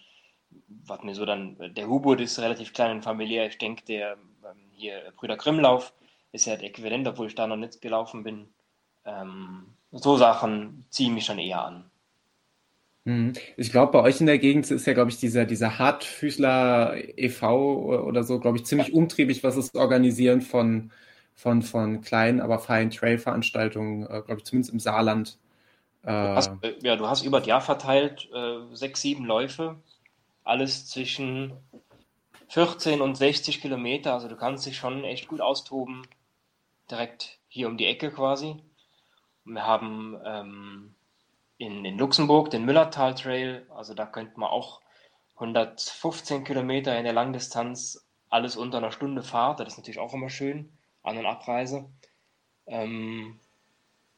was 0.67 1.03
mir 1.03 1.15
so 1.15 1.25
dann, 1.25 1.57
der 1.75 1.87
Hubert 1.87 2.21
ist 2.21 2.39
relativ 2.39 2.73
klein 2.73 2.97
und 2.97 3.03
familiär. 3.03 3.47
Ich 3.47 3.57
denke, 3.57 3.85
der 3.85 4.13
ähm, 4.13 4.71
hier 4.73 5.13
Brüder 5.15 5.37
Grimmlauf 5.37 5.93
ist 6.31 6.45
ja 6.45 6.53
äquivalent, 6.55 7.07
obwohl 7.07 7.27
ich 7.27 7.35
da 7.35 7.47
noch 7.47 7.57
nicht 7.57 7.81
gelaufen 7.81 8.23
bin. 8.23 8.49
Ähm, 9.05 9.65
so 9.91 10.17
Sachen 10.17 10.85
ziehen 10.89 11.13
mich 11.13 11.25
schon 11.25 11.39
eher 11.39 11.63
an. 11.63 11.89
Mhm. 13.05 13.33
Ich 13.57 13.71
glaube, 13.71 13.91
bei 13.93 14.01
euch 14.01 14.19
in 14.19 14.27
der 14.27 14.37
Gegend 14.37 14.69
ist 14.69 14.85
ja, 14.85 14.93
glaube 14.93 15.09
ich, 15.09 15.17
dieser, 15.17 15.45
dieser 15.45 15.79
Hartfüßler 15.79 16.95
e.V. 17.17 18.03
oder 18.03 18.23
so, 18.23 18.39
glaube 18.39 18.57
ich, 18.57 18.65
ziemlich 18.65 18.93
umtriebig, 18.93 19.43
was 19.43 19.55
das 19.55 19.73
Organisieren 19.73 20.41
von, 20.41 20.91
von, 21.33 21.61
von 21.61 22.01
kleinen, 22.01 22.41
aber 22.41 22.59
feinen 22.59 22.91
Trail-Veranstaltungen, 22.91 24.03
äh, 24.03 24.21
glaube 24.21 24.37
ich, 24.37 24.45
zumindest 24.45 24.73
im 24.73 24.79
Saarland. 24.79 25.37
Äh, 26.03 26.11
du 26.11 26.35
hast, 26.35 26.51
äh, 26.61 26.75
ja, 26.83 26.95
du 26.95 27.07
hast 27.07 27.23
über 27.23 27.39
das 27.39 27.47
Jahr 27.47 27.61
verteilt 27.61 28.29
äh, 28.33 28.75
sechs, 28.75 29.01
sieben 29.01 29.25
Läufe 29.25 29.77
alles 30.49 30.87
zwischen 30.87 31.53
14 32.47 33.01
und 33.01 33.15
60 33.15 33.61
Kilometer. 33.61 34.13
Also 34.13 34.27
du 34.27 34.35
kannst 34.35 34.65
dich 34.65 34.77
schon 34.77 35.03
echt 35.03 35.27
gut 35.27 35.41
austoben, 35.41 36.01
direkt 36.91 37.39
hier 37.47 37.67
um 37.67 37.77
die 37.77 37.85
Ecke 37.85 38.11
quasi. 38.11 38.55
Wir 39.45 39.65
haben 39.65 40.19
ähm, 40.25 40.95
in, 41.57 41.85
in 41.85 41.97
Luxemburg 41.97 42.49
den 42.49 42.65
Müllertal 42.65 43.15
Trail, 43.15 43.65
also 43.69 43.93
da 43.93 44.05
könnte 44.05 44.39
man 44.39 44.49
auch 44.49 44.81
115 45.35 46.43
Kilometer 46.43 46.97
in 46.97 47.03
der 47.03 47.13
Langdistanz, 47.13 48.05
alles 48.29 48.55
unter 48.55 48.77
einer 48.77 48.91
Stunde 48.91 49.23
Fahrt, 49.23 49.59
das 49.59 49.69
ist 49.69 49.77
natürlich 49.77 49.99
auch 49.99 50.13
immer 50.13 50.29
schön, 50.29 50.71
An- 51.01 51.17
und 51.17 51.25
Abreise. 51.25 51.89
Ähm, 52.67 53.39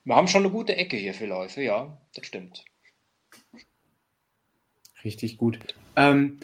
wir 0.04 0.16
haben 0.16 0.28
schon 0.28 0.44
eine 0.44 0.52
gute 0.52 0.76
Ecke 0.76 0.98
hier 0.98 1.14
für 1.14 1.28
Läufe, 1.28 1.62
ja, 1.62 1.98
das 2.16 2.26
stimmt. 2.26 2.66
Richtig 5.04 5.38
gut. 5.38 5.60
Ähm, 5.96 6.40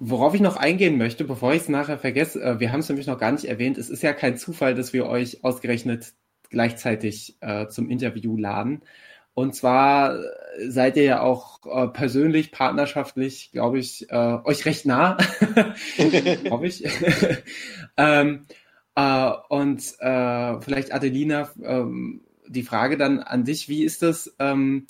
worauf 0.00 0.34
ich 0.34 0.40
noch 0.40 0.56
eingehen 0.56 0.98
möchte, 0.98 1.24
bevor 1.24 1.52
ich 1.52 1.62
es 1.62 1.68
nachher 1.68 1.98
vergesse, 1.98 2.42
äh, 2.42 2.60
wir 2.60 2.72
haben 2.72 2.80
es 2.80 2.88
nämlich 2.88 3.06
noch 3.06 3.18
gar 3.18 3.32
nicht 3.32 3.44
erwähnt, 3.44 3.78
es 3.78 3.90
ist 3.90 4.02
ja 4.02 4.12
kein 4.12 4.36
Zufall, 4.36 4.74
dass 4.74 4.92
wir 4.92 5.06
euch 5.06 5.44
ausgerechnet 5.44 6.12
gleichzeitig 6.50 7.36
äh, 7.40 7.68
zum 7.68 7.90
Interview 7.90 8.36
laden. 8.36 8.82
Und 9.34 9.54
zwar 9.54 10.18
äh, 10.18 10.68
seid 10.68 10.96
ihr 10.96 11.04
ja 11.04 11.20
auch 11.20 11.60
äh, 11.66 11.88
persönlich, 11.88 12.50
partnerschaftlich, 12.50 13.50
glaube 13.52 13.78
ich, 13.78 14.10
äh, 14.10 14.38
euch 14.44 14.64
recht 14.64 14.86
nah, 14.86 15.16
hoffe 16.50 16.66
ich. 16.66 16.84
ähm, 17.96 18.46
äh, 18.94 19.30
und 19.48 19.80
vielleicht 19.80 20.92
Adelina, 20.92 21.50
ähm, 21.62 22.22
die 22.48 22.62
Frage 22.62 22.96
dann 22.96 23.20
an 23.20 23.44
dich, 23.44 23.68
wie 23.68 23.84
ist 23.84 24.02
das 24.02 24.34
ähm, 24.38 24.86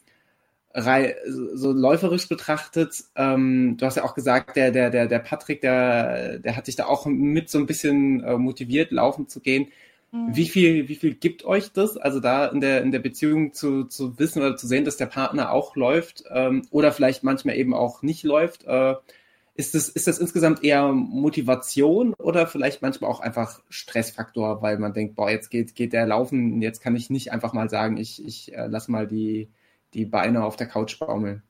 so 0.80 1.72
läuferisch 1.72 2.28
betrachtet? 2.28 3.04
Ähm, 3.16 3.76
du 3.78 3.86
hast 3.86 3.96
ja 3.96 4.04
auch 4.04 4.14
gesagt, 4.14 4.56
der, 4.56 4.70
der, 4.70 4.90
der, 4.90 5.06
der 5.06 5.18
Patrick, 5.18 5.60
der, 5.60 6.38
der 6.38 6.56
hat 6.56 6.66
dich 6.66 6.76
da 6.76 6.86
auch 6.86 7.06
mit 7.06 7.50
so 7.50 7.58
ein 7.58 7.66
bisschen 7.66 8.22
äh, 8.22 8.36
motiviert, 8.36 8.90
laufen 8.90 9.28
zu 9.28 9.40
gehen. 9.40 9.68
Mhm. 10.12 10.34
Wie 10.34 10.48
viel, 10.48 10.88
wie 10.88 10.96
viel 10.96 11.14
gibt 11.14 11.44
euch 11.44 11.72
das? 11.72 11.96
Also 11.96 12.20
da 12.20 12.46
in 12.46 12.60
der, 12.60 12.82
in 12.82 12.92
der 12.92 12.98
Beziehung 12.98 13.52
zu, 13.52 13.84
zu 13.84 14.18
wissen 14.18 14.40
oder 14.40 14.56
zu 14.56 14.66
sehen, 14.66 14.84
dass 14.84 14.96
der 14.96 15.06
Partner 15.06 15.52
auch 15.52 15.76
läuft 15.76 16.24
ähm, 16.30 16.66
oder 16.70 16.92
vielleicht 16.92 17.24
manchmal 17.24 17.56
eben 17.56 17.74
auch 17.74 18.02
nicht 18.02 18.24
läuft. 18.24 18.64
Äh, 18.64 18.94
ist 19.58 19.74
das, 19.74 19.88
ist 19.88 20.06
das 20.06 20.18
insgesamt 20.18 20.62
eher 20.62 20.92
Motivation 20.92 22.14
oder 22.14 22.46
vielleicht 22.46 22.80
manchmal 22.80 23.10
auch 23.10 23.18
einfach 23.18 23.60
Stressfaktor, 23.68 24.62
weil 24.62 24.78
man 24.78 24.92
denkt, 24.92 25.16
boah, 25.16 25.30
jetzt 25.30 25.50
geht, 25.50 25.74
geht 25.74 25.92
der 25.92 26.06
laufen, 26.06 26.62
jetzt 26.62 26.80
kann 26.80 26.94
ich 26.94 27.10
nicht 27.10 27.32
einfach 27.32 27.52
mal 27.52 27.68
sagen, 27.68 27.96
ich, 27.96 28.24
ich 28.24 28.54
äh, 28.54 28.68
lass 28.68 28.86
mal 28.86 29.08
die, 29.08 29.48
die 29.94 30.04
Beine 30.04 30.44
auf 30.44 30.56
der 30.56 30.68
Couch 30.68 30.98
baumeln? 30.98 31.42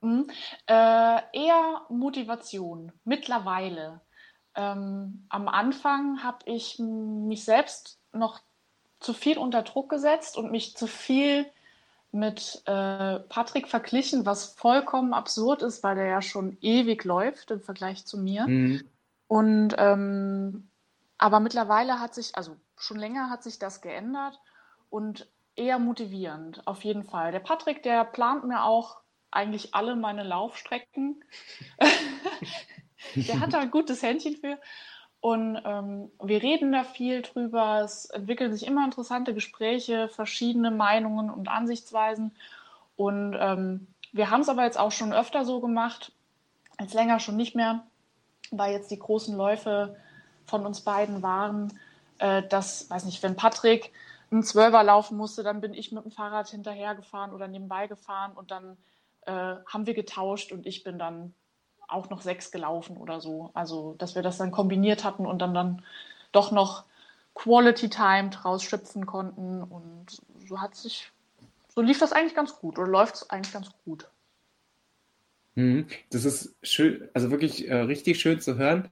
Mhm. 0.00 0.28
Äh, 0.66 1.20
eher 1.32 1.82
Motivation, 1.88 2.92
mittlerweile. 3.04 4.00
Ähm, 4.54 5.24
am 5.28 5.48
Anfang 5.48 6.22
habe 6.22 6.38
ich 6.46 6.78
mich 6.78 7.44
selbst 7.44 7.98
noch 8.12 8.40
zu 9.00 9.12
viel 9.14 9.38
unter 9.38 9.62
Druck 9.62 9.88
gesetzt 9.88 10.36
und 10.36 10.50
mich 10.50 10.76
zu 10.76 10.86
viel 10.86 11.46
mit 12.12 12.62
äh, 12.66 13.20
Patrick 13.20 13.68
verglichen, 13.68 14.26
was 14.26 14.44
vollkommen 14.44 15.14
absurd 15.14 15.62
ist, 15.62 15.82
weil 15.82 15.94
der 15.94 16.06
ja 16.06 16.22
schon 16.22 16.58
ewig 16.60 17.04
läuft 17.04 17.50
im 17.50 17.62
Vergleich 17.62 18.04
zu 18.04 18.18
mir. 18.18 18.46
Mhm. 18.46 18.82
Und 19.28 19.74
ähm, 19.78 20.68
aber 21.16 21.40
mittlerweile 21.40 22.00
hat 22.00 22.14
sich, 22.14 22.36
also 22.36 22.56
schon 22.76 22.98
länger 22.98 23.30
hat 23.30 23.42
sich 23.42 23.58
das 23.58 23.80
geändert 23.80 24.40
und 24.90 25.28
eher 25.56 25.78
motivierend, 25.78 26.66
auf 26.66 26.84
jeden 26.84 27.04
Fall. 27.04 27.32
Der 27.32 27.40
Patrick, 27.40 27.82
der 27.82 28.04
plant 28.04 28.44
mir 28.44 28.64
auch 28.64 28.98
eigentlich 29.30 29.74
alle 29.74 29.96
meine 29.96 30.22
Laufstrecken. 30.22 31.24
der 33.14 33.40
hat 33.40 33.52
da 33.52 33.60
ein 33.60 33.70
gutes 33.70 34.02
Händchen 34.02 34.36
für. 34.36 34.58
Und 35.20 35.60
ähm, 35.64 36.10
wir 36.20 36.42
reden 36.42 36.72
da 36.72 36.84
viel 36.84 37.22
drüber. 37.22 37.82
Es 37.84 38.06
entwickeln 38.06 38.52
sich 38.52 38.66
immer 38.66 38.84
interessante 38.84 39.34
Gespräche, 39.34 40.08
verschiedene 40.08 40.70
Meinungen 40.70 41.30
und 41.30 41.48
Ansichtsweisen. 41.48 42.34
Und 42.96 43.36
ähm, 43.38 43.86
wir 44.12 44.30
haben 44.30 44.40
es 44.40 44.48
aber 44.48 44.64
jetzt 44.64 44.78
auch 44.78 44.92
schon 44.92 45.12
öfter 45.12 45.44
so 45.44 45.60
gemacht, 45.60 46.12
jetzt 46.80 46.94
länger 46.94 47.20
schon 47.20 47.36
nicht 47.36 47.54
mehr, 47.54 47.84
weil 48.50 48.72
jetzt 48.72 48.90
die 48.90 48.98
großen 48.98 49.36
Läufe 49.36 49.96
von 50.44 50.66
uns 50.66 50.80
beiden 50.80 51.22
waren, 51.22 51.78
äh, 52.18 52.42
dass, 52.42 52.90
weiß 52.90 53.04
nicht, 53.04 53.22
wenn 53.22 53.36
Patrick 53.36 53.92
einen 54.32 54.42
Zwölfer 54.42 54.82
laufen 54.82 55.16
musste, 55.16 55.42
dann 55.42 55.60
bin 55.60 55.74
ich 55.74 55.92
mit 55.92 56.04
dem 56.04 56.10
Fahrrad 56.10 56.48
hinterhergefahren 56.48 57.32
oder 57.32 57.48
nebenbei 57.48 57.86
gefahren 57.86 58.32
und 58.32 58.50
dann 58.50 58.76
äh, 59.26 59.32
haben 59.66 59.86
wir 59.86 59.94
getauscht 59.94 60.52
und 60.52 60.66
ich 60.66 60.82
bin 60.82 60.98
dann 60.98 61.34
auch 61.88 62.10
noch 62.10 62.22
sechs 62.22 62.50
gelaufen 62.50 62.96
oder 62.96 63.20
so. 63.20 63.50
Also, 63.54 63.94
dass 63.98 64.14
wir 64.14 64.22
das 64.22 64.38
dann 64.38 64.50
kombiniert 64.50 65.04
hatten 65.04 65.26
und 65.26 65.38
dann, 65.40 65.54
dann 65.54 65.82
doch 66.32 66.50
noch 66.50 66.84
Quality 67.34 67.90
Time 67.90 68.30
draus 68.30 68.62
schöpfen 68.62 69.06
konnten. 69.06 69.62
Und 69.62 70.06
so 70.48 70.60
hat 70.60 70.74
sich, 70.74 71.10
so 71.74 71.82
lief 71.82 71.98
das 71.98 72.12
eigentlich 72.12 72.34
ganz 72.34 72.56
gut 72.56 72.78
oder 72.78 72.88
läuft 72.88 73.16
es 73.16 73.30
eigentlich 73.30 73.52
ganz 73.52 73.70
gut. 73.84 74.08
Mhm. 75.54 75.86
Das 76.10 76.24
ist 76.24 76.56
schön, 76.62 77.08
also 77.12 77.30
wirklich 77.30 77.68
äh, 77.68 77.74
richtig 77.74 78.20
schön 78.20 78.40
zu 78.40 78.56
hören. 78.56 78.88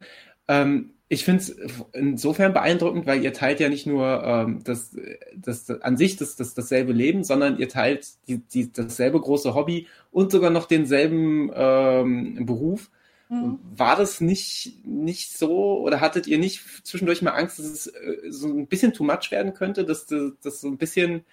Ähm, 0.47 0.95
ich 1.13 1.25
finde 1.25 1.43
es 1.43 1.57
insofern 1.93 2.53
beeindruckend, 2.53 3.05
weil 3.05 3.23
ihr 3.25 3.33
teilt 3.33 3.59
ja 3.59 3.69
nicht 3.69 3.85
nur 3.85 4.23
ähm, 4.25 4.63
das, 4.63 4.97
das, 5.35 5.69
an 5.69 5.97
sich 5.97 6.15
das, 6.17 6.37
das, 6.37 6.55
dasselbe 6.55 6.93
Leben, 6.93 7.25
sondern 7.25 7.59
ihr 7.59 7.69
teilt 7.69 8.07
die, 8.29 8.39
die, 8.39 8.73
dasselbe 8.73 9.21
große 9.21 9.53
Hobby 9.57 9.89
und 10.13 10.31
sogar 10.31 10.51
noch 10.51 10.67
denselben 10.67 11.51
ähm, 11.53 12.47
Beruf. 12.47 12.93
Mhm. 13.29 13.59
War 13.77 13.97
das 13.97 14.21
nicht, 14.21 14.87
nicht 14.87 15.37
so 15.37 15.81
oder 15.81 16.01
hattet 16.01 16.29
ihr 16.29 16.39
nicht 16.39 16.87
zwischendurch 16.87 17.23
mal 17.23 17.33
Angst, 17.33 17.59
dass 17.59 17.67
es 17.67 17.87
äh, 17.89 18.31
so 18.31 18.47
ein 18.47 18.69
bisschen 18.69 18.93
too 18.93 19.03
much 19.03 19.33
werden 19.33 19.53
könnte, 19.53 19.85
dass 19.85 20.07
das 20.07 20.61
so 20.61 20.69
ein 20.69 20.79
bisschen 20.79 21.25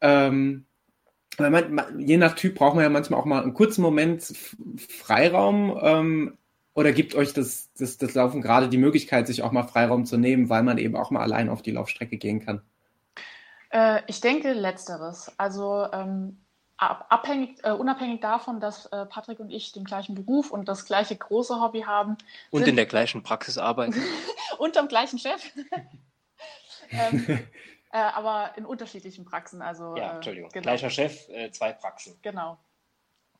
ähm, 0.00 0.64
weil 1.36 1.50
man, 1.50 2.00
je 2.00 2.16
nach 2.16 2.34
Typ 2.34 2.56
braucht 2.56 2.74
man 2.74 2.82
ja 2.82 2.90
manchmal 2.90 3.20
auch 3.20 3.24
mal 3.24 3.42
einen 3.42 3.54
kurzen 3.54 3.82
Moment 3.82 4.32
Freiraum, 4.76 5.78
ähm, 5.80 6.38
oder 6.76 6.92
gibt 6.92 7.14
euch 7.14 7.32
das, 7.32 7.72
das, 7.78 7.96
das 7.96 8.14
Laufen 8.14 8.42
gerade 8.42 8.68
die 8.68 8.76
Möglichkeit, 8.76 9.26
sich 9.26 9.42
auch 9.42 9.50
mal 9.50 9.62
Freiraum 9.62 10.04
zu 10.04 10.18
nehmen, 10.18 10.50
weil 10.50 10.62
man 10.62 10.76
eben 10.76 10.94
auch 10.94 11.10
mal 11.10 11.22
allein 11.22 11.48
auf 11.48 11.62
die 11.62 11.70
Laufstrecke 11.70 12.18
gehen 12.18 12.44
kann? 12.44 12.60
Äh, 13.70 14.02
ich 14.08 14.20
denke 14.20 14.52
letzteres. 14.52 15.32
Also 15.38 15.88
ähm, 15.90 16.38
abhängig, 16.76 17.64
äh, 17.64 17.70
unabhängig 17.70 18.20
davon, 18.20 18.60
dass 18.60 18.84
äh, 18.92 19.06
Patrick 19.06 19.40
und 19.40 19.48
ich 19.48 19.72
den 19.72 19.84
gleichen 19.84 20.14
Beruf 20.14 20.50
und 20.50 20.68
das 20.68 20.84
gleiche 20.84 21.16
große 21.16 21.58
Hobby 21.62 21.80
haben. 21.80 22.18
Und 22.50 22.68
in 22.68 22.76
der 22.76 22.86
gleichen 22.86 23.22
Praxis 23.22 23.56
arbeiten. 23.56 23.94
unterm 24.58 24.88
gleichen 24.88 25.18
Chef. 25.18 25.50
ähm, 26.90 27.26
äh, 27.90 27.96
aber 27.96 28.50
in 28.58 28.66
unterschiedlichen 28.66 29.24
Praxen. 29.24 29.62
Also, 29.62 29.96
ja, 29.96 30.12
äh, 30.12 30.16
Entschuldigung. 30.16 30.50
Genau. 30.52 30.64
Gleicher 30.64 30.90
Chef, 30.90 31.26
äh, 31.30 31.50
zwei 31.52 31.72
Praxen. 31.72 32.18
Genau. 32.20 32.58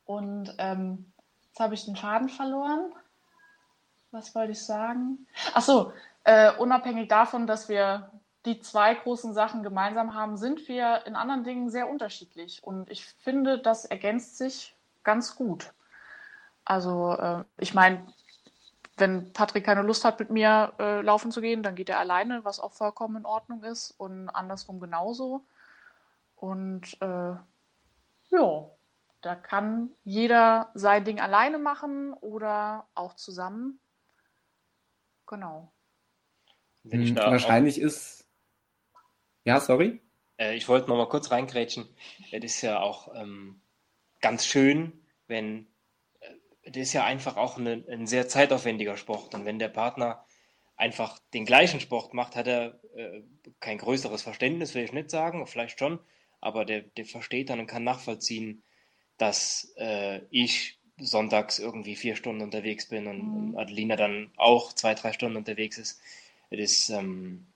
Und 0.07 0.55
ähm, 0.57 1.13
jetzt 1.49 1.61
habe 1.61 1.75
ich 1.75 1.85
den 1.85 1.97
Faden 1.97 2.31
verloren 2.31 2.95
was 4.11 4.35
wollte 4.35 4.53
ich 4.53 4.65
sagen? 4.65 5.27
Ach 5.55 5.63
so, 5.63 5.93
äh, 6.25 6.57
unabhängig 6.57 7.09
davon, 7.09 7.47
dass 7.47 7.69
wir 7.69 8.11
die 8.45 8.61
zwei 8.61 8.95
großen 8.95 9.35
Sachen 9.35 9.63
gemeinsam 9.63 10.15
haben, 10.15 10.37
sind 10.37 10.69
wir 10.69 11.05
in 11.07 11.17
anderen 11.17 11.45
Dingen 11.45 11.69
sehr 11.69 11.89
unterschiedlich. 11.89 12.63
Und 12.63 12.91
ich 12.91 13.05
finde, 13.05 13.59
das 13.59 13.85
ergänzt 13.85 14.39
sich 14.39 14.77
ganz 15.03 15.37
gut. 15.37 15.73
Also 16.65 17.13
äh, 17.13 17.45
ich 17.59 17.75
meine, 17.75 18.07
wenn 18.97 19.33
Patrick 19.33 19.65
keine 19.65 19.83
Lust 19.83 20.05
hat, 20.05 20.19
mit 20.19 20.31
mir 20.31 20.73
äh, 20.79 21.01
laufen 21.03 21.31
zu 21.31 21.41
gehen, 21.41 21.63
dann 21.63 21.75
geht 21.75 21.89
er 21.89 21.99
alleine, 21.99 22.45
was 22.45 22.61
auch 22.61 22.73
vollkommen 22.73 23.17
in 23.17 23.27
Ordnung 23.27 23.63
ist 23.63 23.93
und 23.99 24.29
andersrum 24.31 24.81
genauso. 24.81 25.45
Und 26.37 26.97
äh, 27.01 27.35
ja, 28.31 28.67
da 29.21 29.35
kann 29.35 29.91
jeder 30.05 30.71
sein 30.75 31.05
Ding 31.05 31.21
alleine 31.21 31.59
machen 31.59 32.15
oder 32.15 32.87
auch 32.95 33.15
zusammen. 33.15 33.81
Genau. 35.27 35.73
Hm, 36.89 37.17
wahrscheinlich 37.17 37.81
auch, 37.81 37.87
ist. 37.87 38.29
Ja, 39.45 39.61
sorry. 39.61 40.01
Äh, 40.39 40.57
ich 40.57 40.69
wollte 40.69 40.89
noch 40.89 40.97
mal 40.97 41.09
kurz 41.09 41.31
reingrätschen. 41.31 41.89
Es 42.31 42.45
ist 42.45 42.63
ja 42.63 42.81
auch 42.81 43.15
ähm, 43.15 43.61
ganz 44.21 44.47
schön, 44.47 44.93
wenn. 45.27 45.67
Äh, 46.21 46.71
das 46.71 46.83
ist 46.83 46.93
ja 46.93 47.05
einfach 47.05 47.37
auch 47.37 47.59
eine, 47.59 47.85
ein 47.91 48.07
sehr 48.07 48.29
zeitaufwendiger 48.29 48.97
Sport. 48.97 49.35
Und 49.35 49.45
wenn 49.45 49.59
der 49.59 49.69
Partner 49.69 50.25
einfach 50.77 51.19
den 51.33 51.47
gleichen 51.47 51.81
Sport 51.81 52.15
macht, 52.15 52.37
hat 52.37 52.47
er 52.47 52.81
äh, 52.95 53.23
kein 53.61 53.79
größeres 53.79 54.23
Verständnis, 54.23 54.75
will 54.75 54.85
ich 54.85 54.93
nicht 54.93 55.11
sagen, 55.11 55.47
vielleicht 55.47 55.79
schon, 55.79 56.01
aber 56.41 56.65
der, 56.65 56.83
der 56.83 57.07
versteht 57.07 57.51
dann 57.51 57.61
und 57.61 57.67
kann 57.67 57.85
nachvollziehen, 57.85 58.63
dass 59.17 59.73
äh, 59.77 60.21
ich 60.31 60.79
sonntags 60.99 61.59
irgendwie 61.59 61.97
vier 61.97 62.17
Stunden 62.17 62.43
unterwegs 62.43 62.87
bin 62.87 63.07
und, 63.07 63.51
mhm. 63.51 63.59
Adelina 63.59 63.97
dann 63.97 64.31
auch 64.37 64.73
zwei, 64.73 64.95
drei 64.95 65.13
Stunden 65.13 65.37
unterwegs 65.37 65.79
ist. 65.79 66.01
Das 66.51 66.91
ähm, 66.91 67.47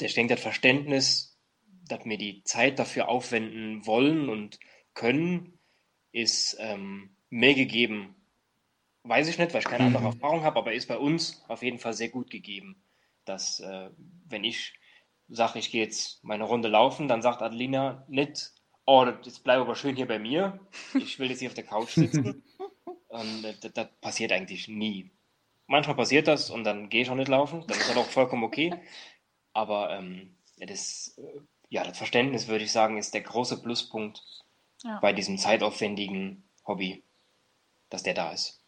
der 0.00 0.08
denkt, 0.08 0.30
das 0.30 0.40
Verständnis, 0.40 1.36
dass 1.88 2.04
wir 2.04 2.18
die 2.18 2.42
Zeit 2.44 2.78
dafür 2.78 3.08
aufwenden 3.08 3.86
wollen 3.86 4.28
und 4.28 4.58
können, 4.94 5.58
ist 6.12 6.56
ähm, 6.60 7.10
mehr 7.30 7.54
gegeben. 7.54 8.14
weiß 9.04 9.28
ich 9.28 9.38
nicht, 9.38 9.52
weil 9.52 9.60
ich 9.60 9.68
keine 9.68 9.84
andere 9.84 10.02
mhm. 10.02 10.08
Erfahrung 10.08 10.42
habe, 10.42 10.58
aber 10.58 10.72
ist 10.72 10.88
bei 10.88 10.98
uns 10.98 11.44
auf 11.48 11.62
jeden 11.62 11.78
Fall 11.78 11.92
sehr 11.92 12.08
gut 12.08 12.30
gegeben, 12.30 12.82
dass 13.24 13.60
äh, 13.60 13.90
wenn 14.28 14.44
ich 14.44 14.74
sage, 15.28 15.58
ich 15.58 15.70
gehe 15.70 15.82
jetzt 15.82 16.22
meine 16.24 16.44
Runde 16.44 16.68
laufen, 16.68 17.08
dann 17.08 17.22
sagt 17.22 17.42
Adelina 17.42 18.04
nicht, 18.08 18.52
oh, 18.86 19.06
jetzt 19.22 19.44
bleib 19.44 19.60
aber 19.60 19.74
schön 19.74 19.96
hier 19.96 20.06
bei 20.06 20.18
mir, 20.18 20.58
ich 20.94 21.18
will 21.18 21.28
jetzt 21.28 21.40
hier 21.40 21.48
auf 21.48 21.54
der 21.54 21.64
Couch 21.64 21.90
sitzen. 21.90 22.42
und 23.08 23.44
äh, 23.44 23.54
das, 23.60 23.72
das, 23.72 23.88
passiert 24.00 24.32
eigentlich 24.32 24.68
nie. 24.68 25.10
Manchmal 25.66 25.96
passiert 25.96 26.28
das 26.28 26.50
und 26.50 26.64
dann 26.64 26.88
gehe 26.88 27.02
ich 27.02 27.10
auch 27.10 27.16
nicht 27.16 27.28
laufen, 27.28 27.64
dann 27.66 27.78
ist 27.78 27.90
das 27.90 27.96
auch 27.96 28.06
vollkommen 28.06 28.44
okay. 28.44 28.74
Aber 29.52 29.90
ähm, 29.90 30.34
das, 30.58 31.18
äh, 31.18 31.40
ja, 31.68 31.84
das 31.84 31.98
Verständnis, 31.98 32.48
würde 32.48 32.64
ich 32.64 32.72
sagen, 32.72 32.96
ist 32.96 33.14
der 33.14 33.22
große 33.22 33.62
Pluspunkt 33.62 34.22
ja. 34.84 34.98
bei 35.00 35.12
diesem 35.12 35.38
zeitaufwendigen 35.38 36.44
Hobby, 36.66 37.02
dass 37.90 38.02
der 38.02 38.14
da 38.14 38.32
ist. 38.32 38.60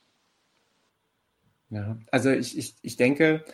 Ja, 1.70 1.98
also 2.10 2.30
ich, 2.30 2.56
ich, 2.56 2.74
ich 2.82 2.96
denke, 2.96 3.44
äh, 3.44 3.52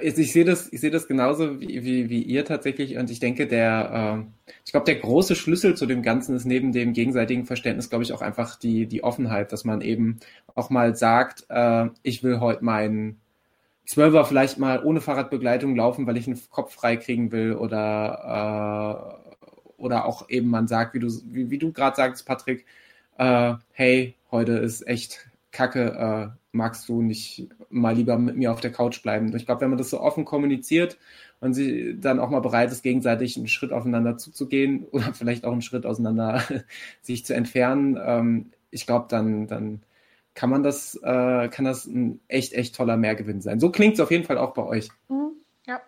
ich 0.00 0.32
sehe 0.32 0.44
das, 0.44 0.72
ich 0.72 0.80
sehe 0.80 0.90
das 0.90 1.06
genauso 1.06 1.60
wie, 1.60 1.84
wie, 1.84 2.10
wie 2.10 2.22
ihr 2.22 2.44
tatsächlich 2.44 2.96
und 2.96 3.08
ich 3.10 3.20
denke, 3.20 3.46
der, 3.46 4.24
äh, 4.46 4.52
ich 4.64 4.72
glaube, 4.72 4.86
der 4.86 4.96
große 4.96 5.36
Schlüssel 5.36 5.76
zu 5.76 5.86
dem 5.86 6.02
Ganzen 6.02 6.34
ist 6.34 6.44
neben 6.44 6.72
dem 6.72 6.92
gegenseitigen 6.92 7.46
Verständnis, 7.46 7.88
glaube 7.88 8.02
ich, 8.02 8.12
auch 8.12 8.22
einfach 8.22 8.56
die, 8.56 8.86
die 8.86 9.04
Offenheit, 9.04 9.52
dass 9.52 9.64
man 9.64 9.80
eben 9.82 10.18
auch 10.56 10.70
mal 10.70 10.96
sagt, 10.96 11.46
äh, 11.50 11.86
ich 12.02 12.24
will 12.24 12.40
heute 12.40 12.64
meinen 12.64 13.20
Zwölfer 13.86 14.24
vielleicht 14.24 14.58
mal 14.58 14.82
ohne 14.82 15.00
Fahrradbegleitung 15.00 15.76
laufen, 15.76 16.06
weil 16.08 16.16
ich 16.16 16.26
einen 16.26 16.40
Kopf 16.50 16.74
frei 16.74 16.96
kriegen 16.96 17.30
will 17.30 17.54
oder, 17.54 19.20
äh, 19.20 19.82
oder 19.82 20.06
auch 20.06 20.28
eben 20.28 20.48
man 20.48 20.66
sagt, 20.66 20.94
wie 20.94 21.00
du, 21.00 21.08
wie, 21.26 21.50
wie 21.50 21.58
du 21.58 21.72
gerade 21.72 21.94
sagst, 21.96 22.26
Patrick, 22.26 22.66
äh, 23.18 23.54
hey, 23.72 24.16
heute 24.32 24.52
ist 24.54 24.86
echt 24.88 25.28
Kacke, 25.56 26.34
äh, 26.34 26.38
magst 26.52 26.86
du 26.86 27.00
nicht 27.00 27.48
mal 27.70 27.94
lieber 27.94 28.18
mit 28.18 28.36
mir 28.36 28.52
auf 28.52 28.60
der 28.60 28.72
Couch 28.72 29.02
bleiben? 29.02 29.34
Ich 29.34 29.46
glaube, 29.46 29.62
wenn 29.62 29.70
man 29.70 29.78
das 29.78 29.88
so 29.88 30.00
offen 30.00 30.26
kommuniziert 30.26 30.98
und 31.40 31.54
sie 31.54 31.98
dann 31.98 32.20
auch 32.20 32.28
mal 32.28 32.40
bereit 32.40 32.70
ist, 32.70 32.82
gegenseitig 32.82 33.38
einen 33.38 33.48
Schritt 33.48 33.72
aufeinander 33.72 34.18
zuzugehen 34.18 34.84
oder 34.92 35.14
vielleicht 35.14 35.46
auch 35.46 35.52
einen 35.52 35.62
Schritt 35.62 35.86
auseinander 35.86 36.42
sich 37.00 37.24
zu 37.24 37.34
entfernen, 37.34 37.98
ähm, 37.98 38.52
ich 38.70 38.86
glaube, 38.86 39.06
dann, 39.08 39.46
dann 39.46 39.82
kann 40.34 40.50
man 40.50 40.62
das, 40.62 40.94
äh, 41.02 41.48
kann 41.48 41.64
das 41.64 41.86
ein 41.86 42.20
echt, 42.28 42.52
echt 42.52 42.74
toller 42.74 42.98
Mehrgewinn 42.98 43.40
sein. 43.40 43.58
So 43.58 43.70
klingt 43.70 43.94
es 43.94 44.00
auf 44.00 44.10
jeden 44.10 44.24
Fall 44.24 44.36
auch 44.36 44.52
bei 44.52 44.62
euch. 44.62 44.90
Mhm, 45.08 45.32
ja. 45.66 45.80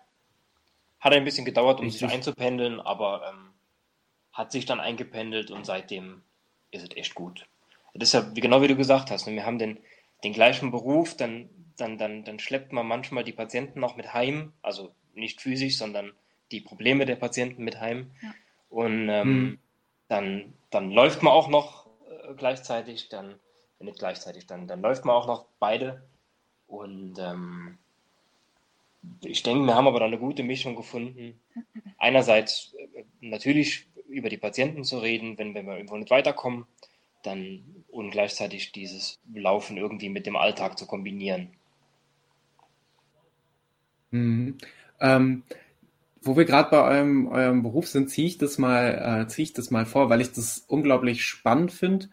Hat 0.98 1.12
ein 1.12 1.24
bisschen 1.24 1.44
gedauert, 1.44 1.80
um 1.80 1.84
Richtig. 1.84 2.00
sich 2.00 2.10
einzupendeln, 2.10 2.80
aber 2.80 3.22
ähm, 3.28 3.50
hat 4.32 4.50
sich 4.50 4.64
dann 4.64 4.80
eingependelt 4.80 5.50
und 5.50 5.66
seitdem 5.66 6.22
ist 6.70 6.84
es 6.84 6.96
echt 6.96 7.14
gut. 7.14 7.46
Das 7.94 8.08
ist 8.08 8.12
ja 8.12 8.20
genau 8.34 8.62
wie 8.62 8.68
du 8.68 8.76
gesagt 8.76 9.10
hast. 9.10 9.26
Ne? 9.26 9.34
Wir 9.34 9.46
haben 9.46 9.58
den, 9.58 9.78
den 10.24 10.32
gleichen 10.32 10.70
Beruf, 10.70 11.16
dann, 11.16 11.48
dann, 11.76 11.98
dann, 11.98 12.24
dann 12.24 12.38
schleppt 12.38 12.72
man 12.72 12.86
manchmal 12.86 13.24
die 13.24 13.32
Patienten 13.32 13.80
noch 13.80 13.96
mit 13.96 14.14
heim, 14.14 14.52
also 14.62 14.90
nicht 15.14 15.40
physisch, 15.40 15.78
sondern 15.78 16.12
die 16.52 16.60
Probleme 16.60 17.06
der 17.06 17.16
Patienten 17.16 17.64
mit 17.64 17.80
heim. 17.80 18.10
Ja. 18.22 18.34
Und 18.70 19.08
ähm, 19.08 19.28
mhm. 19.28 19.58
dann, 20.08 20.54
dann 20.70 20.90
läuft 20.90 21.22
man 21.22 21.32
auch 21.32 21.48
noch 21.48 21.86
äh, 22.08 22.34
gleichzeitig, 22.36 23.08
dann 23.08 23.34
nicht 23.80 23.98
gleichzeitig, 23.98 24.46
dann, 24.46 24.66
dann 24.66 24.82
läuft 24.82 25.04
man 25.04 25.14
auch 25.14 25.26
noch 25.26 25.46
beide. 25.58 26.02
Und 26.66 27.18
ähm, 27.18 27.78
ich 29.22 29.42
denke, 29.42 29.64
wir 29.64 29.74
haben 29.74 29.86
aber 29.86 30.00
da 30.00 30.06
eine 30.06 30.18
gute 30.18 30.42
Mischung 30.42 30.76
gefunden. 30.76 31.40
Einerseits 31.98 32.74
äh, 32.74 33.04
natürlich 33.20 33.88
über 34.08 34.28
die 34.28 34.38
Patienten 34.38 34.84
zu 34.84 34.98
reden, 34.98 35.38
wenn, 35.38 35.54
wenn 35.54 35.66
wir 35.66 35.76
irgendwo 35.76 35.96
nicht 35.96 36.10
weiterkommen, 36.10 36.66
dann 37.22 37.77
und 37.88 38.10
gleichzeitig 38.10 38.72
dieses 38.72 39.18
Laufen 39.34 39.76
irgendwie 39.76 40.08
mit 40.08 40.26
dem 40.26 40.36
Alltag 40.36 40.78
zu 40.78 40.86
kombinieren. 40.86 41.48
Mhm. 44.10 44.56
Ähm, 45.00 45.42
wo 46.22 46.36
wir 46.36 46.44
gerade 46.44 46.70
bei 46.70 46.82
eurem, 46.82 47.28
eurem 47.28 47.62
Beruf 47.62 47.88
sind, 47.88 48.10
ziehe 48.10 48.26
ich 48.26 48.38
das 48.38 48.58
mal, 48.58 49.22
äh, 49.22 49.28
ziehe 49.28 49.44
ich 49.44 49.52
das 49.52 49.70
mal 49.70 49.86
vor, 49.86 50.10
weil 50.10 50.20
ich 50.20 50.32
das 50.32 50.64
unglaublich 50.66 51.24
spannend 51.24 51.72
finde. 51.72 52.08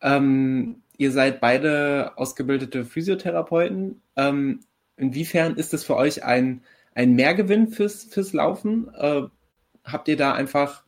Ähm, 0.00 0.82
ihr 0.96 1.12
seid 1.12 1.40
beide 1.40 2.12
ausgebildete 2.16 2.84
Physiotherapeuten. 2.84 4.00
Ähm, 4.16 4.60
inwiefern 4.96 5.56
ist 5.56 5.72
das 5.72 5.84
für 5.84 5.96
euch 5.96 6.24
ein, 6.24 6.62
ein 6.94 7.14
Mehrgewinn 7.14 7.68
fürs, 7.68 8.04
fürs 8.04 8.32
Laufen? 8.32 8.92
Äh, 8.94 9.22
habt 9.84 10.08
ihr 10.08 10.16
da 10.16 10.32
einfach, 10.32 10.84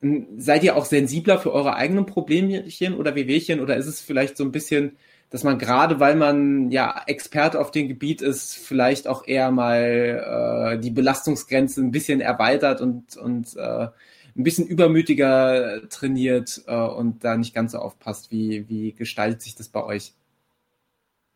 seid 0.00 0.64
ihr 0.64 0.76
auch 0.76 0.86
sensibler 0.86 1.38
für 1.38 1.52
eure 1.52 1.74
eigenen 1.74 2.06
Problemchen 2.06 2.94
oder 2.94 3.14
Wehwehchen 3.14 3.60
oder 3.60 3.76
ist 3.76 3.86
es 3.86 4.00
vielleicht 4.00 4.36
so 4.36 4.44
ein 4.44 4.52
bisschen, 4.52 4.96
dass 5.28 5.44
man 5.44 5.58
gerade, 5.58 6.00
weil 6.00 6.16
man 6.16 6.70
ja 6.70 7.02
Experte 7.06 7.60
auf 7.60 7.70
dem 7.70 7.88
Gebiet 7.88 8.22
ist, 8.22 8.54
vielleicht 8.56 9.06
auch 9.06 9.26
eher 9.26 9.50
mal 9.50 10.74
äh, 10.76 10.80
die 10.80 10.90
Belastungsgrenze 10.90 11.82
ein 11.82 11.90
bisschen 11.90 12.20
erweitert 12.20 12.80
und, 12.80 13.16
und 13.16 13.56
äh, 13.56 13.88
ein 14.36 14.42
bisschen 14.42 14.66
übermütiger 14.66 15.88
trainiert 15.88 16.62
äh, 16.66 16.74
und 16.74 17.22
da 17.24 17.36
nicht 17.36 17.54
ganz 17.54 17.72
so 17.72 17.78
aufpasst. 17.78 18.30
Wie, 18.30 18.68
wie 18.68 18.92
gestaltet 18.92 19.42
sich 19.42 19.54
das 19.54 19.68
bei 19.68 19.84
euch? 19.84 20.14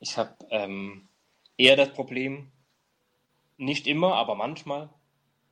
Ich 0.01 0.17
habe 0.17 0.35
ähm, 0.51 1.09
eher 1.59 1.77
das 1.77 1.93
Problem, 1.93 2.51
nicht 3.59 3.87
immer, 3.87 4.15
aber 4.15 4.35
manchmal, 4.35 4.89